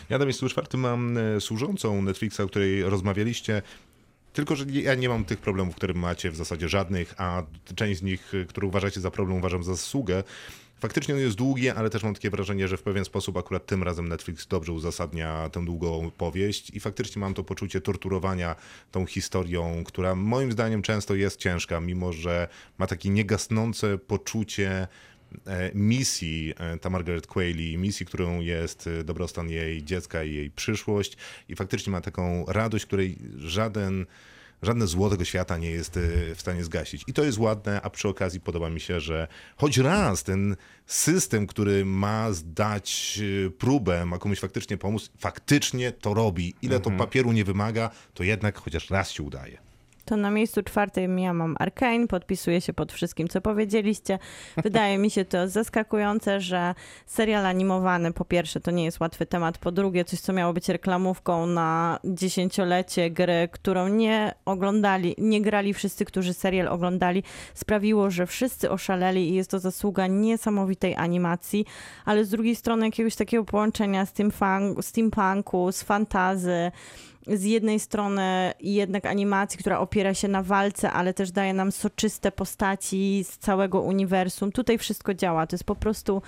Ja 0.10 0.18
na 0.18 0.26
miejscu 0.26 0.50
czwartym 0.50 0.80
mam 0.80 1.18
e, 1.18 1.42
służącą 1.42 2.02
Netflixa, 2.02 2.40
o 2.40 2.48
której 2.48 2.84
rozmawialiście. 2.84 3.62
Tylko, 4.34 4.56
że 4.56 4.66
ja 4.66 4.96
nie 4.96 5.10
mam 5.10 5.26
tych 5.26 5.40
problemów, 5.40 5.76
które 5.76 5.94
macie 5.94 6.32
w 6.32 6.36
zasadzie 6.36 6.70
żadnych, 6.70 7.14
a 7.18 7.44
część 7.76 8.00
z 8.00 8.04
nich, 8.04 8.34
y, 8.34 8.46
które 8.46 8.68
uważacie 8.68 9.02
za 9.02 9.12
problem, 9.12 9.38
uważam 9.38 9.64
za 9.64 9.76
zasługę. 9.76 10.24
Faktycznie 10.84 11.14
on 11.14 11.20
jest 11.20 11.36
długi, 11.36 11.70
ale 11.70 11.90
też 11.90 12.04
mam 12.04 12.14
takie 12.14 12.30
wrażenie, 12.30 12.68
że 12.68 12.78
w 12.78 12.84
pewien 12.84 13.06
sposób 13.06 13.38
akurat 13.38 13.66
tym 13.66 13.84
razem 13.84 14.08
Netflix 14.08 14.48
dobrze 14.48 14.74
uzasadnia 14.74 15.50
tę 15.50 15.66
długą 15.66 16.12
powieść 16.12 16.70
i 16.70 16.80
faktycznie 16.80 17.20
mam 17.20 17.34
to 17.34 17.44
poczucie 17.44 17.82
torturowania 17.82 18.56
tą 18.92 19.06
historią, 19.06 19.84
która 19.84 20.16
moim 20.16 20.52
zdaniem 20.52 20.82
często 20.82 21.16
jest 21.16 21.40
ciężka, 21.40 21.80
mimo 21.80 22.14
że 22.14 22.48
ma 22.78 22.88
takie 22.88 23.10
niegasnące 23.10 23.98
poczucie 23.98 24.88
e, 25.48 25.72
misji 25.74 26.54
e, 26.58 26.78
ta 26.78 26.90
Margaret 26.90 27.28
Qualley, 27.28 27.78
misji, 27.78 28.06
którą 28.06 28.42
jest 28.42 28.88
e, 28.88 29.04
dobrostan 29.04 29.50
jej 29.50 29.84
dziecka 29.84 30.24
i 30.24 30.34
jej 30.34 30.52
przyszłość 30.52 31.18
i 31.50 31.56
faktycznie 31.56 31.92
ma 31.92 32.02
taką 32.02 32.46
radość, 32.48 32.86
której 32.86 33.18
żaden 33.38 34.06
Żadne 34.64 34.88
zło 34.88 35.10
tego 35.10 35.26
świata 35.26 35.58
nie 35.58 35.72
jest 35.72 35.98
e, 35.98 36.02
w 36.36 36.42
stanie 36.42 36.64
zgasić. 36.64 37.04
I 37.08 37.14
to 37.14 37.24
jest 37.24 37.38
ładne, 37.38 37.82
a 37.82 37.90
przy 37.90 38.08
okazji 38.08 38.40
podoba 38.40 38.70
mi 38.70 38.80
się, 38.80 39.00
że 39.00 39.28
choć 39.58 39.78
raz 39.78 40.24
ten 40.24 40.56
system, 40.86 41.48
który 41.48 41.86
ma 41.86 42.32
zdać 42.32 43.20
e, 43.48 43.50
próbę, 43.50 44.06
ma 44.06 44.18
komuś 44.18 44.40
faktycznie 44.40 44.78
pomóc, 44.78 45.12
faktycznie 45.18 45.92
to 45.92 46.14
robi. 46.14 46.54
Ile 46.62 46.80
to 46.80 46.92
papieru 46.92 47.32
nie 47.32 47.44
wymaga, 47.44 47.90
to 48.14 48.24
jednak 48.24 48.58
chociaż 48.58 48.90
raz 48.90 49.12
się 49.12 49.24
udaje. 49.24 49.73
To 50.06 50.18
na 50.18 50.32
miejscu 50.32 50.64
czwartym 50.64 51.20
ja 51.20 51.34
mam 51.34 51.56
Arkane, 51.60 52.08
podpisuję 52.08 52.62
się 52.62 52.74
pod 52.74 52.92
wszystkim, 52.94 53.28
co 53.28 53.42
powiedzieliście. 53.42 54.20
Wydaje 54.64 54.98
mi 54.98 55.10
się 55.10 55.26
to 55.26 55.48
zaskakujące, 55.48 56.42
że 56.42 56.76
serial 57.06 57.46
animowany, 57.46 58.14
po 58.14 58.26
pierwsze, 58.26 58.60
to 58.60 58.72
nie 58.72 58.86
jest 58.86 59.00
łatwy 59.00 59.26
temat, 59.26 59.58
po 59.58 59.72
drugie, 59.72 60.06
coś, 60.06 60.20
co 60.20 60.34
miało 60.34 60.54
być 60.54 60.70
reklamówką 60.70 61.46
na 61.46 62.00
dziesięciolecie 62.04 63.12
gry, 63.12 63.50
którą 63.52 63.88
nie 63.88 64.34
oglądali, 64.46 65.16
nie 65.18 65.42
grali 65.42 65.74
wszyscy, 65.74 66.06
którzy 66.06 66.34
serial 66.34 66.68
oglądali, 66.68 67.24
sprawiło, 67.54 68.10
że 68.12 68.28
wszyscy 68.28 68.72
oszaleli 68.72 69.30
i 69.30 69.36
jest 69.36 69.52
to 69.52 69.60
zasługa 69.60 70.08
niesamowitej 70.08 70.96
animacji, 70.96 71.66
ale 72.06 72.26
z 72.26 72.30
drugiej 72.30 72.56
strony 72.56 72.86
jakiegoś 72.86 73.16
takiego 73.16 73.44
połączenia 73.44 74.06
steampunk, 74.06 74.86
steampunku, 74.86 75.72
z 75.72 75.84
fantazy, 75.84 76.72
z 77.28 77.44
jednej 77.44 77.80
strony 77.80 78.54
jednak 78.60 79.06
animacji, 79.06 79.60
która 79.60 79.80
opiera 79.80 80.14
się 80.14 80.28
na 80.28 80.44
walce, 80.44 80.92
ale 80.92 81.14
też 81.14 81.32
daje 81.32 81.54
nam 81.54 81.72
soczyste 81.72 82.32
postaci 82.32 83.24
z 83.24 83.38
całego 83.38 83.82
uniwersum. 83.82 84.52
Tutaj 84.52 84.78
wszystko 84.78 85.14
działa. 85.14 85.48
To 85.48 85.56
jest 85.56 85.64
po 85.64 85.76
prostu 85.76 86.22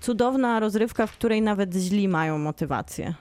cudowna 0.00 0.60
rozrywka, 0.60 1.06
w 1.06 1.12
której 1.12 1.42
nawet 1.42 1.74
źli 1.74 2.08
mają 2.08 2.38
motywację. 2.38 3.14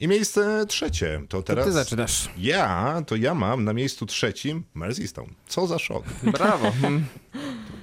I 0.00 0.08
miejsce 0.08 0.66
trzecie, 0.68 1.20
to 1.28 1.36
To 1.36 1.42
teraz... 1.42 1.66
ty 1.66 1.72
zaczynasz. 1.72 2.30
Ja, 2.38 3.02
to 3.06 3.16
ja 3.16 3.34
mam 3.34 3.64
na 3.64 3.72
miejscu 3.72 4.06
trzecim 4.06 4.64
Merseystone. 4.74 5.28
Co 5.46 5.66
za 5.66 5.78
szok. 5.78 6.04
Brawo. 6.38 6.72
Mm. 6.82 7.04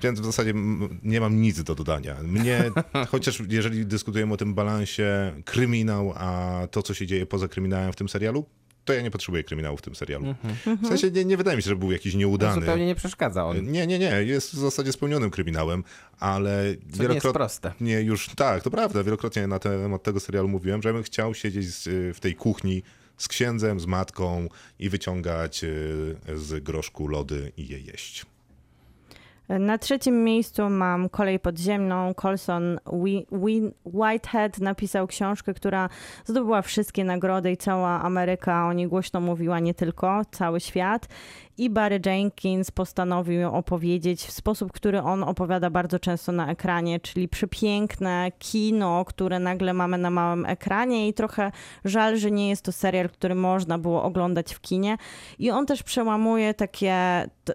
Więc 0.03 0.19
w 0.19 0.26
zasadzie 0.26 0.53
nie 1.03 1.22
mam 1.22 1.41
nic 1.41 1.64
do 1.64 1.76
dodania. 1.76 2.15
Mnie, 2.23 2.72
chociaż 3.11 3.43
jeżeli 3.49 3.85
dyskutujemy 3.85 4.34
o 4.34 4.38
tym 4.38 4.53
balansie 4.53 5.34
kryminał, 5.45 6.14
a 6.15 6.60
to, 6.72 6.84
co 6.84 6.93
się 6.93 7.07
dzieje 7.07 7.26
poza 7.26 7.47
kryminałem 7.47 7.93
w 7.93 7.95
tym 7.95 8.10
serialu, 8.10 8.45
to 8.85 8.93
ja 8.93 9.01
nie 9.01 9.11
potrzebuję 9.11 9.43
kryminału 9.43 9.77
w 9.77 9.81
tym 9.81 9.95
serialu. 9.95 10.35
W 10.84 10.88
sensie 10.88 11.11
nie, 11.11 11.26
nie 11.26 11.38
wydaje 11.38 11.57
mi 11.57 11.64
się, 11.64 11.69
że 11.69 11.76
był 11.76 11.91
jakiś 11.91 12.15
nieudany. 12.15 12.61
Zupełnie 12.61 12.85
nie 12.85 12.95
przeszkadza 12.95 13.45
on. 13.45 13.72
Nie, 13.72 13.88
nie, 13.88 13.99
nie. 13.99 14.23
Jest 14.23 14.49
w 14.49 14.57
zasadzie 14.57 14.91
spełnionym 14.91 15.30
kryminałem, 15.31 15.84
ale 16.19 16.64
Co 16.97 17.07
nie 17.07 17.14
jest 17.14 17.27
proste. 17.27 17.73
nie 17.81 18.01
już 18.01 18.30
tak, 18.35 18.64
to 18.64 18.72
prawda. 18.72 19.03
Wielokrotnie 19.03 19.47
na 19.47 19.60
temat 19.60 20.03
tego 20.03 20.19
serialu 20.19 20.47
mówiłem, 20.47 20.81
że 20.81 20.93
bym 20.93 21.03
chciał 21.03 21.34
siedzieć 21.34 21.65
z, 21.65 22.18
w 22.18 22.19
tej 22.19 22.35
kuchni 22.35 22.84
z 23.18 23.27
księdzem, 23.27 23.80
z 23.80 23.85
matką 23.85 24.49
i 24.80 24.89
wyciągać 24.89 25.64
y, 25.64 26.15
z 26.35 26.64
groszku 26.64 27.07
lody 27.07 27.51
i 27.57 27.68
je 27.68 27.80
jeść. 27.80 28.26
Na 29.49 29.77
trzecim 29.77 30.23
miejscu 30.23 30.69
mam 30.69 31.09
Kolej 31.09 31.39
Podziemną. 31.39 32.13
Colson 32.13 32.79
Whitehead 33.85 34.59
napisał 34.59 35.07
książkę, 35.07 35.53
która 35.53 35.89
zdobyła 36.25 36.61
wszystkie 36.61 37.03
nagrody 37.03 37.51
i 37.51 37.57
cała 37.57 38.01
Ameryka 38.01 38.67
o 38.67 38.73
niej 38.73 38.87
głośno 38.87 39.21
mówiła, 39.21 39.59
nie 39.59 39.73
tylko, 39.73 40.21
cały 40.31 40.59
świat. 40.59 41.07
I 41.57 41.69
Barry 41.69 41.99
Jenkins 42.05 42.71
postanowił 42.71 43.39
ją 43.39 43.53
opowiedzieć 43.53 44.23
w 44.23 44.31
sposób, 44.31 44.71
który 44.71 45.01
on 45.01 45.23
opowiada 45.23 45.69
bardzo 45.69 45.99
często 45.99 46.31
na 46.31 46.51
ekranie, 46.51 46.99
czyli 46.99 47.27
przepiękne 47.27 48.31
kino, 48.39 49.05
które 49.05 49.39
nagle 49.39 49.73
mamy 49.73 49.97
na 49.97 50.09
małym 50.09 50.45
ekranie 50.45 51.07
i 51.07 51.13
trochę 51.13 51.51
żal, 51.85 52.17
że 52.17 52.31
nie 52.31 52.49
jest 52.49 52.65
to 52.65 52.71
serial, 52.71 53.09
który 53.09 53.35
można 53.35 53.77
było 53.77 54.03
oglądać 54.03 54.53
w 54.53 54.61
kinie. 54.61 54.97
I 55.39 55.51
on 55.51 55.65
też 55.65 55.84
przełamuje 55.84 56.53
takie, 56.53 56.95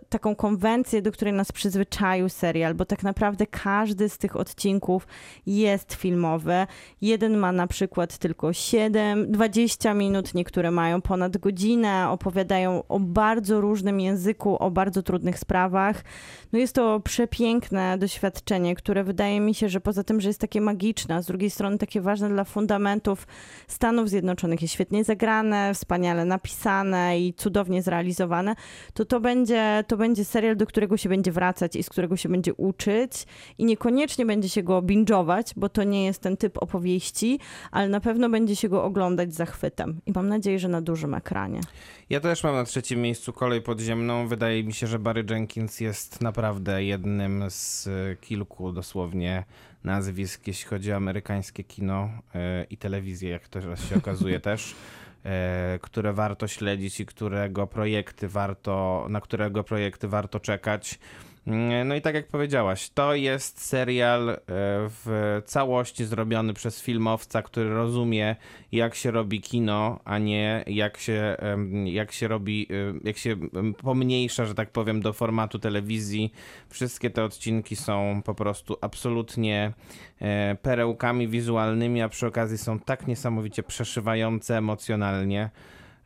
taką 0.09 0.37
konwencję, 0.37 1.03
do 1.03 1.13
której 1.13 1.35
nas 1.35 1.53
przyzwyczaił 1.53 2.29
serial, 2.29 2.75
bo 2.75 2.85
tak 2.85 3.03
naprawdę 3.03 3.47
każdy 3.47 4.09
z 4.09 4.19
tych 4.19 4.37
odcinków 4.37 5.07
jest 5.47 5.95
filmowy. 5.95 6.67
Jeden 7.01 7.37
ma 7.37 7.53
na 7.53 7.67
przykład 7.67 8.19
tylko 8.19 8.53
7, 8.53 9.33
20 9.33 9.95
minut, 9.95 10.35
niektóre 10.35 10.71
mają 10.71 11.03
ponad 11.03 11.39
godzinę, 11.39 12.11
opowiadają 12.11 12.83
o 12.89 13.01
bardzo 13.01 13.61
różnym 13.89 14.01
języku, 14.01 14.57
o 14.57 14.71
bardzo 14.71 15.03
trudnych 15.03 15.39
sprawach. 15.39 16.05
No 16.53 16.59
jest 16.59 16.75
to 16.75 17.01
przepiękne 17.01 17.99
doświadczenie, 17.99 18.75
które 18.75 19.05
wydaje 19.05 19.41
mi 19.41 19.55
się, 19.55 19.69
że 19.69 19.81
poza 19.81 20.05
tym, 20.05 20.21
że 20.21 20.29
jest 20.29 20.41
takie 20.41 20.61
magiczne, 20.61 21.15
a 21.15 21.23
z 21.23 21.27
drugiej 21.27 21.51
strony 21.51 21.79
takie 21.79 22.01
ważne 22.01 22.29
dla 22.29 22.45
fundamentów 22.45 23.27
Stanów 23.67 24.09
Zjednoczonych, 24.09 24.63
jest 24.63 24.75
świetnie 24.75 25.05
zagrane, 25.05 25.75
wspaniale 25.75 26.25
napisane 26.25 27.21
i 27.21 27.35
cudownie 27.35 27.83
zrealizowane, 27.83 28.55
to 28.95 29.05
to 29.05 29.21
będzie, 29.21 29.85
to 29.87 29.97
będzie 29.97 30.25
serial, 30.25 30.57
do 30.57 30.67
którego 30.67 30.97
się 30.97 31.09
będzie 31.09 31.33
wracać 31.33 31.77
i 31.77 31.83
z 31.83 31.89
którego 31.89 32.17
się 32.17 32.29
będzie 32.29 32.55
uczyć 32.55 33.27
i 33.59 33.65
niekoniecznie 33.65 34.27
będzie 34.27 34.49
się 34.49 34.63
go 34.63 34.83
binge'ować, 34.83 35.53
bo 35.57 35.69
to 35.69 35.85
nie 35.85 36.05
jest 36.05 36.23
ten 36.23 36.37
typ 36.37 36.63
opowieści, 36.63 37.39
ale 37.71 37.89
na 37.89 38.01
pewno 38.01 38.29
będzie 38.29 38.57
się 38.57 38.69
go 38.69 38.85
oglądać 38.85 39.35
z 39.35 39.37
zachwytem 39.37 40.01
i 40.07 40.13
mam 40.13 40.29
nadzieję, 40.29 40.59
że 40.59 40.69
na 40.69 40.81
dużym 40.83 41.15
ekranie. 41.15 41.61
Ja 42.11 42.21
też 42.21 42.45
mam 42.45 42.55
na 42.55 42.65
trzecim 42.65 43.03
miejscu 43.03 43.33
kolej 43.33 43.63
podziemną. 43.63 44.29
Wydaje 44.29 44.65
mi 44.65 44.73
się, 44.73 44.87
że 44.87 44.99
Barry 44.99 45.25
Jenkins 45.31 45.81
jest 45.81 46.21
naprawdę 46.21 46.38
jednym 46.79 47.45
z 47.49 47.87
e, 47.87 48.17
kilku 48.17 48.73
dosłownie 48.73 49.45
nazwisk, 49.85 50.47
jeśli 50.47 50.69
chodzi 50.69 50.93
o 50.93 50.97
amerykańskie 50.97 51.65
kino 51.65 52.11
e, 52.35 52.65
i 52.65 52.77
telewizję, 52.77 53.31
jak 53.31 53.49
teraz 53.49 53.89
się 53.89 53.97
okazuje 53.97 54.41
też, 54.51 54.75
e, 55.25 55.79
które 55.83 56.13
warto 56.13 56.49
śledzić 56.49 57.01
i 57.01 57.07
którego 57.07 57.67
projekty 57.67 58.29
warto, 58.29 59.07
na 59.11 59.21
którego 59.21 59.65
projekty 59.65 60.09
warto 60.09 60.41
czekać. 60.41 60.99
Mm, 61.49 61.89
No 61.89 61.95
i 61.95 62.01
tak 62.01 62.15
jak 62.15 62.29
powiedziałaś, 62.29 62.91
to 62.91 63.15
jest 63.15 63.65
serial 63.67 64.31
e, 64.31 64.37
w 64.89 65.41
całości 65.45 66.05
zrobiony 66.05 66.55
przez 66.55 66.83
filmowca, 66.83 67.43
który 67.43 67.71
rozumie, 67.71 68.37
jak 68.73 68.95
się 68.95 69.11
robi 69.11 69.41
kino, 69.41 70.01
a 70.05 70.19
nie 70.19 70.65
jak 70.67 70.99
się, 70.99 71.37
jak 71.85 72.13
się 72.13 72.29
robi, 72.29 72.67
e, 72.71 73.01
jak 73.05 73.19
się 73.19 73.37
pomniejsza, 73.83 74.45
że 74.45 74.55
tak 74.55 74.71
powiem, 74.71 75.01
do 75.01 75.13
formatu 75.13 75.59
telewizji. 75.59 76.33
Wszystkie 76.69 77.11
te 77.11 77.25
odcinki 77.25 77.77
są 77.77 78.23
po 78.25 78.35
prostu 78.35 78.77
absolutnie 78.81 79.73
e, 80.21 80.57
perełkami 80.63 81.29
wizualnymi, 81.29 82.03
a 82.03 82.09
przy 82.09 82.27
okazji 82.27 82.59
są 82.59 82.79
tak 82.79 83.07
niesamowicie 83.07 83.63
przeszywające 83.63 84.59
emocjonalnie 84.59 85.51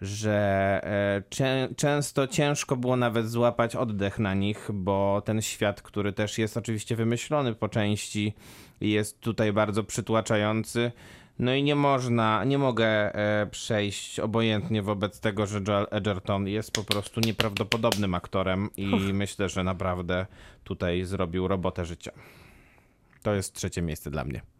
że 0.03 0.81
e, 0.85 1.23
czę, 1.29 1.69
często 1.77 2.27
ciężko 2.27 2.77
było 2.77 2.97
nawet 2.97 3.31
złapać 3.31 3.77
oddech 3.77 4.19
na 4.19 4.35
nich, 4.35 4.69
bo 4.74 5.23
ten 5.24 5.43
świat, 5.43 5.83
który 5.83 6.12
też 6.12 6.39
jest 6.39 6.57
oczywiście 6.57 6.97
wymyślony 6.97 7.55
po 7.55 7.69
części, 7.69 8.35
jest 8.81 9.20
tutaj 9.20 9.53
bardzo 9.53 9.85
przytłaczający. 9.85 10.93
No 11.39 11.55
i 11.55 11.62
nie 11.62 11.74
można, 11.74 12.45
nie 12.45 12.59
mogę 12.59 13.15
e, 13.15 13.47
przejść 13.47 14.20
obojętnie 14.20 14.83
wobec 14.83 15.20
tego, 15.20 15.47
że 15.47 15.61
Joel 15.69 15.87
Edgerton 15.91 16.49
jest 16.49 16.73
po 16.73 16.85
prostu 16.85 17.20
nieprawdopodobnym 17.20 18.15
aktorem 18.15 18.69
i 18.77 18.87
myślę, 19.12 19.49
że 19.49 19.65
naprawdę 19.65 20.27
tutaj 20.65 21.05
zrobił 21.05 21.49
robotę 21.49 21.85
życia. 21.85 22.12
To 23.23 23.35
jest 23.35 23.55
trzecie 23.55 23.83
miejsce 23.83 24.11
dla 24.11 24.24
mnie. 24.24 24.52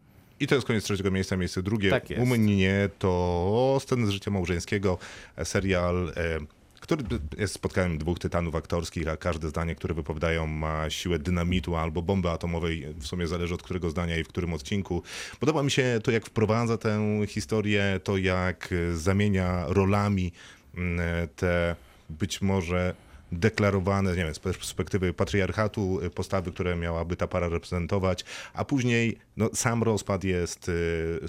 I 0.43 0.47
to 0.47 0.55
jest 0.55 0.67
koniec 0.67 0.83
trzeciego 0.83 1.11
miejsca, 1.11 1.37
miejsce 1.37 1.63
drugie. 1.63 1.89
Tak 1.89 2.09
jest. 2.09 2.21
U 2.23 2.25
mnie 2.25 2.89
to 2.99 3.77
sceny 3.81 4.07
z 4.07 4.09
życia 4.09 4.31
małżeńskiego, 4.31 4.97
e, 5.35 5.45
serial, 5.45 6.13
e, 6.17 6.39
który 6.79 7.03
jest 7.37 7.53
spotkaniem 7.53 7.97
dwóch 7.97 8.19
tytanów 8.19 8.55
aktorskich, 8.55 9.07
a 9.07 9.17
każde 9.17 9.49
zdanie, 9.49 9.75
które 9.75 9.93
wypowiadają 9.93 10.47
ma 10.47 10.89
siłę 10.89 11.19
dynamitu 11.19 11.75
albo 11.75 12.01
bomby 12.01 12.29
atomowej, 12.29 12.85
w 12.93 13.07
sumie 13.07 13.27
zależy 13.27 13.53
od 13.53 13.63
którego 13.63 13.89
zdania 13.89 14.17
i 14.17 14.23
w 14.23 14.27
którym 14.27 14.53
odcinku. 14.53 15.03
Podoba 15.39 15.63
mi 15.63 15.71
się 15.71 15.99
to, 16.03 16.11
jak 16.11 16.25
wprowadza 16.25 16.77
tę 16.77 17.21
historię, 17.27 17.99
to 18.03 18.17
jak 18.17 18.69
e, 18.71 18.97
zamienia 18.97 19.65
rolami 19.67 20.31
mm, 20.75 20.99
e, 20.99 21.27
te 21.27 21.75
być 22.09 22.41
może 22.41 22.95
deklarowane, 23.39 24.09
nie 24.09 24.23
wiem, 24.23 24.35
z 24.35 24.39
perspektywy 24.39 25.13
patriarchatu, 25.13 25.99
y, 26.01 26.09
postawy, 26.09 26.51
które 26.51 26.75
miałaby 26.75 27.15
ta 27.15 27.27
para 27.27 27.49
reprezentować, 27.49 28.25
a 28.53 28.65
później 28.65 29.17
no, 29.37 29.49
sam 29.53 29.83
rozpad 29.83 30.23
jest 30.23 30.69
y, 30.69 31.19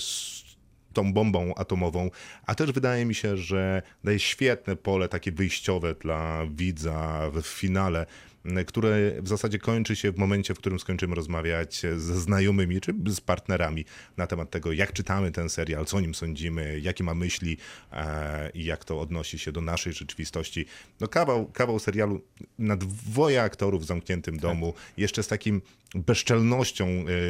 tą 0.93 1.12
bombą 1.12 1.55
atomową, 1.55 2.10
a 2.47 2.55
też 2.55 2.72
wydaje 2.72 3.05
mi 3.05 3.14
się, 3.14 3.36
że 3.36 3.82
daje 4.05 4.18
świetne 4.18 4.76
pole 4.76 5.09
takie 5.09 5.32
wyjściowe 5.32 5.94
dla 5.94 6.47
widza 6.51 7.31
w 7.32 7.43
finale, 7.43 8.06
które 8.66 9.22
w 9.22 9.28
zasadzie 9.28 9.58
kończy 9.58 9.96
się 9.96 10.12
w 10.12 10.18
momencie, 10.18 10.54
w 10.54 10.58
którym 10.58 10.78
skończymy 10.78 11.14
rozmawiać 11.14 11.82
ze 11.96 12.20
znajomymi 12.20 12.80
czy 12.80 12.94
z 13.06 13.20
partnerami 13.20 13.84
na 14.16 14.26
temat 14.26 14.50
tego, 14.50 14.72
jak 14.72 14.92
czytamy 14.92 15.30
ten 15.30 15.48
serial, 15.48 15.84
co 15.84 15.96
o 15.96 16.00
nim 16.00 16.14
sądzimy, 16.14 16.80
jakie 16.80 17.04
ma 17.04 17.14
myśli 17.14 17.56
e, 17.92 18.50
i 18.54 18.64
jak 18.64 18.84
to 18.84 19.00
odnosi 19.00 19.38
się 19.38 19.52
do 19.52 19.60
naszej 19.60 19.92
rzeczywistości. 19.92 20.66
No 21.00 21.08
kawał, 21.08 21.46
kawał 21.46 21.78
serialu 21.78 22.20
na 22.58 22.76
dwoje 22.76 23.42
aktorów 23.42 23.82
w 23.82 23.86
zamkniętym 23.86 24.36
domu, 24.36 24.74
jeszcze 24.96 25.22
z 25.22 25.28
takim 25.28 25.62
bezczelnością, 25.94 26.86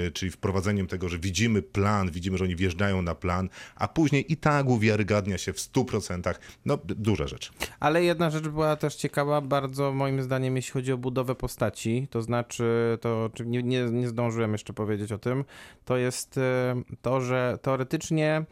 e, 0.06 0.10
czyli 0.10 0.30
wprowadzeniem 0.30 0.86
tego, 0.86 1.08
że 1.08 1.18
widzimy 1.18 1.62
plan, 1.62 2.10
widzimy, 2.10 2.38
że 2.38 2.44
oni 2.44 2.56
wjeżdżają 2.56 3.02
na 3.02 3.14
plan, 3.14 3.48
a 3.76 3.88
później 3.88 4.32
i 4.32 4.36
tak 4.36 4.66
uwiarygadnia 4.66 5.38
się 5.38 5.52
w 5.52 5.58
100%. 5.58 6.38
No, 6.64 6.78
duża 6.84 7.26
rzecz. 7.26 7.52
Ale 7.80 8.04
jedna 8.04 8.30
rzecz 8.30 8.48
była 8.48 8.76
też 8.76 8.94
ciekawa 8.94 9.40
bardzo 9.40 9.92
moim 9.92 10.22
zdaniem, 10.22 10.56
jeśli 10.56 10.72
chodzi 10.72 10.92
o 10.92 10.98
budowę 10.98 11.34
postaci, 11.34 12.08
to 12.10 12.22
znaczy, 12.22 12.98
to 13.00 13.30
nie, 13.44 13.62
nie, 13.62 13.84
nie 13.84 14.08
zdążyłem 14.08 14.52
jeszcze 14.52 14.72
powiedzieć 14.72 15.12
o 15.12 15.18
tym, 15.18 15.44
to 15.84 15.96
jest 15.96 16.38
e, 16.38 16.82
to, 17.02 17.20
że 17.20 17.58
teoretycznie 17.62 18.36
e, 18.36 18.44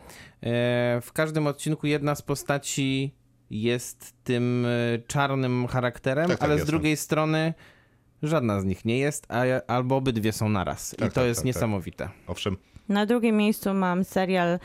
w 1.03 1.13
każdym 1.13 1.47
odcinku 1.47 1.87
jedna 1.87 2.15
z 2.15 2.23
postaci 2.23 3.15
jest 3.51 4.15
tym 4.25 4.67
czarnym 5.07 5.67
charakterem, 5.67 6.29
Tak, 6.29 6.39
tak, 6.39 6.49
ale 6.49 6.57
z 6.57 6.59
jasne. 6.59 6.71
drugiej 6.71 6.97
strony 6.97 7.55
żadna 8.23 8.61
z 8.61 8.65
nich 8.65 8.85
nie 8.85 8.99
jest, 8.99 9.27
a, 9.29 9.43
albo 9.67 9.97
obydwie 9.97 10.33
są 10.33 10.49
naraz. 10.49 10.95
I 10.95 10.97
Tak, 10.97 11.09
to 11.13 11.15
tak, 11.15 11.25
jest 11.25 11.41
tak, 11.41 11.43
tak. 11.43 11.47
niesamowite. 11.47 12.09
Owszem, 12.27 12.57
Na 12.89 13.07
drugim 13.07 13.37
miejscu 13.37 13.75
mam 13.75 14.05
serial 14.05 14.59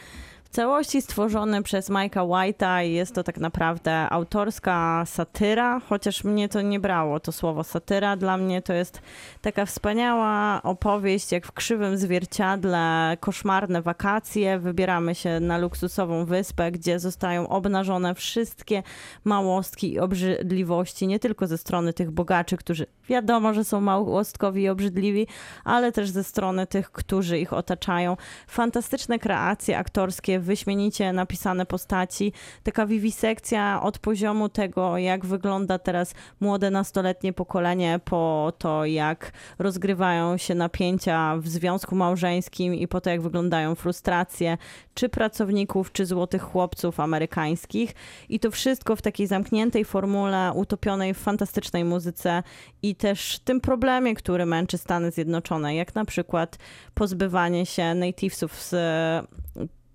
w 0.47 0.49
całości 0.49 1.01
stworzony 1.01 1.63
przez 1.63 1.89
Mike'a 1.89 2.27
White'a 2.27 2.85
i 2.85 2.93
jest 2.93 3.15
to 3.15 3.23
tak 3.23 3.37
naprawdę 3.37 4.09
autorska 4.09 5.03
satyra, 5.05 5.79
chociaż 5.79 6.23
mnie 6.23 6.49
to 6.49 6.61
nie 6.61 6.79
brało, 6.79 7.19
to 7.19 7.31
słowo 7.31 7.63
satyra. 7.63 8.15
Dla 8.15 8.37
mnie 8.37 8.61
to 8.61 8.73
jest 8.73 9.01
taka 9.41 9.65
wspaniała 9.65 10.61
opowieść, 10.63 11.31
jak 11.31 11.47
w 11.47 11.51
krzywym 11.51 11.97
zwierciadle, 11.97 13.17
koszmarne 13.19 13.81
wakacje. 13.81 14.59
Wybieramy 14.59 15.15
się 15.15 15.39
na 15.39 15.57
luksusową 15.57 16.25
wyspę, 16.25 16.71
gdzie 16.71 16.99
zostają 16.99 17.49
obnażone 17.49 18.15
wszystkie 18.15 18.83
małostki 19.23 19.93
i 19.93 19.99
obrzydliwości, 19.99 21.07
nie 21.07 21.19
tylko 21.19 21.47
ze 21.47 21.57
strony 21.57 21.93
tych 21.93 22.11
bogaczy, 22.11 22.57
którzy 22.57 22.85
wiadomo, 23.09 23.53
że 23.53 23.63
są 23.63 23.81
małostkowi 23.81 24.61
i 24.61 24.69
obrzydliwi, 24.69 25.27
ale 25.63 25.91
też 25.91 26.09
ze 26.09 26.23
strony 26.23 26.67
tych, 26.67 26.91
którzy 26.91 27.39
ich 27.39 27.53
otaczają. 27.53 28.17
Fantastyczne 28.47 29.19
kreacje 29.19 29.77
aktorskie, 29.77 30.36
wyśmienicie 30.39 31.13
napisane 31.13 31.65
postaci, 31.65 32.33
taka 32.63 32.85
wiwisekcja 32.85 33.81
od 33.81 33.99
poziomu 33.99 34.49
tego, 34.49 34.97
jak 34.97 35.25
wygląda 35.25 35.79
teraz 35.79 36.13
młode 36.39 36.71
nastoletnie 36.71 37.33
pokolenie 37.33 37.99
po 38.05 38.53
to, 38.57 38.85
jak 38.85 39.31
rozgrywają 39.59 40.37
się 40.37 40.55
napięcia 40.55 41.37
w 41.37 41.47
związku 41.47 41.95
małżeńskim 41.95 42.75
i 42.75 42.87
po 42.87 43.01
to, 43.01 43.09
jak 43.09 43.21
wyglądają 43.21 43.75
frustracje 43.75 44.57
czy 44.93 45.09
pracowników, 45.09 45.91
czy 45.91 46.05
złotych 46.05 46.41
chłopców 46.41 46.99
amerykańskich. 46.99 47.95
I 48.29 48.39
to 48.39 48.51
wszystko 48.51 48.95
w 48.95 49.01
takiej 49.01 49.27
zamkniętej 49.27 49.85
formule, 49.85 50.51
utopionej 50.55 51.13
w 51.13 51.17
fantastycznej 51.17 51.83
muzyce 51.85 52.43
i 52.81 52.95
też 52.95 53.39
tym 53.39 53.61
problemie, 53.61 54.15
który 54.15 54.45
męczy 54.45 54.77
Stany 54.77 55.11
Zjednoczone, 55.11 55.75
jak 55.75 55.95
na 55.95 56.05
przykład 56.05 56.57
pozbywanie 56.93 57.65
się 57.65 57.95
nativesów 57.95 58.61
z 58.61 58.75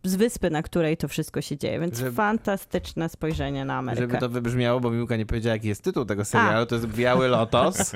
z 0.05 0.17
wyspy, 0.17 0.51
na 0.51 0.63
której 0.63 0.97
to 0.97 1.09
wszystko 1.09 1.41
się 1.41 1.57
dzieje, 1.57 1.81
więc 1.81 1.99
Żeby- 1.99 2.13
fantastyczne 2.13 3.09
spojrzenie 3.09 3.65
na 3.65 3.75
Amerykę. 3.77 4.03
Żeby 4.03 4.19
to 4.19 4.29
wybrzmiało, 4.29 4.81
bo 4.81 4.91
Miłka 4.91 5.17
nie 5.17 5.27
powiedziała, 5.27 5.55
jaki 5.57 5.69
jest 5.69 5.83
tytuł 5.85 6.05
tego 6.05 6.25
serialu, 6.25 6.67
to 6.67 6.75
jest 6.75 6.87
Biały 6.87 7.29
Lotos 7.29 7.93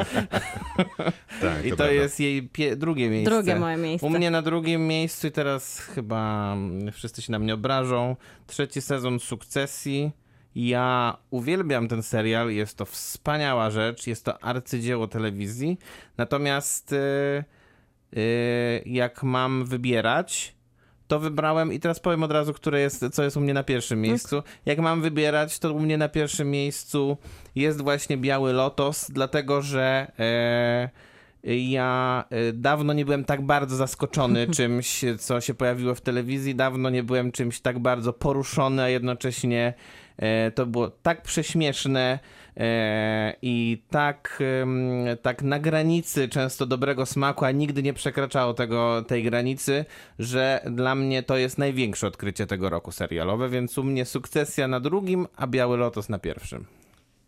Tak, 1.40 1.64
i 1.64 1.70
to, 1.70 1.76
prawda. 1.76 1.92
jest 1.94 2.20
jej 2.20 2.48
pie- 2.48 2.76
drugie 2.76 3.10
miejsce. 3.10 3.30
Drugie 3.30 3.56
moje 3.56 3.76
miejsce. 3.76 4.06
U 4.06 4.10
mnie 4.10 4.30
na 4.30 4.42
drugim 4.42 4.86
miejscu 4.86 5.26
i 5.26 5.30
teraz 5.30 5.78
chyba 5.78 6.56
wszyscy 6.92 7.22
się 7.22 7.32
na 7.32 7.38
mnie 7.38 7.54
obrażą. 7.54 8.16
Trzeci 8.46 8.80
sezon 8.82 9.20
Sukcesji. 9.20 10.10
Ja 10.54 11.16
uwielbiam 11.30 11.88
ten 11.88 12.02
serial, 12.02 12.50
jest 12.50 12.76
to 12.76 12.84
wspaniała 12.84 13.70
rzecz, 13.70 14.06
jest 14.06 14.24
to 14.24 14.44
arcydzieło 14.44 15.08
telewizji. 15.08 15.78
Natomiast 16.18 16.92
y, 16.92 17.44
y, 18.16 18.82
jak 18.86 19.22
mam 19.22 19.64
wybierać, 19.64 20.55
to 21.08 21.20
wybrałem 21.20 21.72
i 21.72 21.80
teraz 21.80 22.00
powiem 22.00 22.22
od 22.22 22.32
razu, 22.32 22.52
które 22.52 22.80
jest, 22.80 23.04
co 23.12 23.22
jest 23.22 23.36
u 23.36 23.40
mnie 23.40 23.54
na 23.54 23.62
pierwszym 23.62 24.00
miejscu. 24.00 24.42
Jak 24.66 24.78
mam 24.78 25.02
wybierać, 25.02 25.58
to 25.58 25.72
u 25.72 25.80
mnie 25.80 25.98
na 25.98 26.08
pierwszym 26.08 26.50
miejscu 26.50 27.16
jest 27.54 27.82
właśnie 27.82 28.16
Biały 28.16 28.52
Lotos, 28.52 29.10
dlatego 29.10 29.62
że 29.62 30.12
e, 30.18 30.90
ja 31.44 32.24
e, 32.30 32.52
dawno 32.52 32.92
nie 32.92 33.04
byłem 33.04 33.24
tak 33.24 33.42
bardzo 33.42 33.76
zaskoczony 33.76 34.46
czymś, 34.56 35.04
co 35.18 35.40
się 35.40 35.54
pojawiło 35.54 35.94
w 35.94 36.00
telewizji, 36.00 36.54
dawno 36.54 36.90
nie 36.90 37.02
byłem 37.02 37.32
czymś 37.32 37.60
tak 37.60 37.78
bardzo 37.78 38.12
poruszony, 38.12 38.82
a 38.82 38.88
jednocześnie 38.88 39.74
e, 40.16 40.50
to 40.50 40.66
było 40.66 40.90
tak 40.90 41.22
prześmieszne 41.22 42.18
i 43.42 43.82
tak, 43.90 44.42
tak 45.22 45.42
na 45.42 45.58
granicy 45.58 46.28
często 46.28 46.66
dobrego 46.66 47.06
smaku, 47.06 47.44
a 47.44 47.50
nigdy 47.50 47.82
nie 47.82 47.92
przekraczało 47.92 48.54
tego, 48.54 49.02
tej 49.02 49.22
granicy, 49.22 49.84
że 50.18 50.60
dla 50.70 50.94
mnie 50.94 51.22
to 51.22 51.36
jest 51.36 51.58
największe 51.58 52.06
odkrycie 52.06 52.46
tego 52.46 52.70
roku 52.70 52.92
serialowe, 52.92 53.48
więc 53.48 53.78
u 53.78 53.82
mnie 53.82 54.04
sukcesja 54.04 54.68
na 54.68 54.80
drugim, 54.80 55.26
a 55.36 55.46
Biały 55.46 55.76
Lotos 55.76 56.08
na 56.08 56.18
pierwszym. 56.18 56.66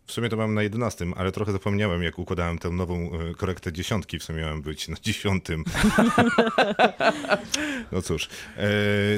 W 0.09 0.11
sumie 0.11 0.29
to 0.29 0.37
mam 0.37 0.53
na 0.53 0.63
11, 0.63 1.05
ale 1.15 1.31
trochę 1.31 1.51
zapomniałem, 1.51 2.03
jak 2.03 2.19
układałem 2.19 2.57
tę 2.59 2.69
nową 2.69 3.09
e, 3.31 3.33
korektę 3.33 3.73
dziesiątki. 3.73 4.19
W 4.19 4.23
sumie 4.23 4.41
miałem 4.41 4.61
być 4.61 4.87
na 4.87 4.95
dziesiątym. 5.01 5.63
no 7.91 8.01
cóż. 8.01 8.29
E, 8.57 8.69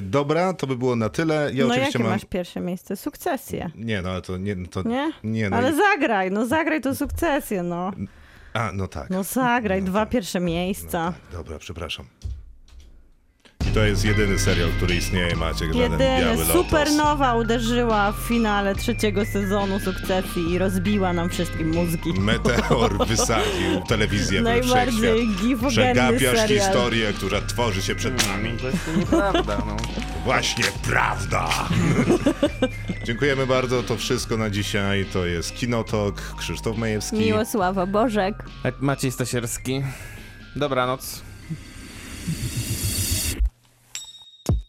dobra, 0.01 0.53
to 0.53 0.67
by 0.67 0.75
było 0.77 0.95
na 0.95 1.09
tyle. 1.09 1.51
Ja 1.53 1.65
no 1.65 1.71
oczywiście 1.71 1.99
jakie 1.99 1.99
mam. 1.99 2.11
masz 2.11 2.25
pierwsze 2.25 2.59
miejsce? 2.61 2.95
Sukcesję. 2.97 3.71
Nie, 3.75 4.01
no 4.01 4.09
ale 4.09 4.21
to 4.21 4.37
nie. 4.37 4.55
To... 4.67 4.81
Nie? 4.83 5.11
Nie, 5.23 5.49
no. 5.49 5.57
Ale 5.57 5.71
i- 5.71 5.75
zagraj, 5.75 6.31
no 6.31 6.45
zagraj 6.45 6.81
to 6.81 6.95
sukcesję, 6.95 7.63
no. 7.63 7.91
A, 8.53 8.71
no 8.73 8.87
tak. 8.87 9.09
No 9.09 9.23
zagraj, 9.23 9.81
No 9.81 9.87
dwa 9.87 9.99
tak. 9.99 10.09
pierwsze 10.09 10.39
miejsca. 10.39 11.13
Dobra, 11.31 11.59
przepraszam. 11.59 12.05
To 13.73 13.83
jest 13.83 14.05
jedyny 14.05 14.39
serial, 14.39 14.69
który 14.77 14.95
istnieje, 14.95 15.35
Maciek, 15.35 15.73
żaden 15.73 15.91
Jedyny, 15.91 16.21
Biały 16.21 16.37
Lotos. 16.37 16.53
Supernowa 16.53 17.35
uderzyła 17.35 18.11
w 18.11 18.15
finale 18.15 18.75
trzeciego 18.75 19.25
sezonu 19.25 19.79
sukcesji 19.79 20.51
i 20.51 20.57
rozbiła 20.57 21.13
nam 21.13 21.29
wszystkim 21.29 21.73
mózgi. 21.73 22.13
Meteor 22.13 22.97
wysadził 23.07 23.81
telewizję 23.87 24.41
we 24.41 24.53
wszechświat. 24.53 24.85
Najbardziej 24.85 25.27
gifogenny 25.27 25.93
Przegapiasz 26.17 26.39
serial. 26.39 26.59
historię, 26.65 27.13
która 27.13 27.41
tworzy 27.41 27.81
się 27.81 27.95
przed 27.95 28.27
nami. 28.27 28.57
To 28.57 28.67
jest 28.67 28.97
nieprawda, 28.97 29.57
no. 29.67 29.77
Właśnie 30.25 30.65
prawda! 30.83 31.49
Dziękujemy 33.07 33.47
bardzo, 33.47 33.83
to 33.83 33.97
wszystko 33.97 34.37
na 34.37 34.49
dzisiaj. 34.49 35.05
To 35.13 35.25
jest 35.25 35.55
Kinotok, 35.55 36.21
Krzysztof 36.37 36.77
Majewski. 36.77 37.17
Miłosława 37.17 37.85
Bożek. 37.85 38.35
Maciej 38.79 39.11
Stasierski. 39.11 39.81
Dobranoc. 40.55 41.21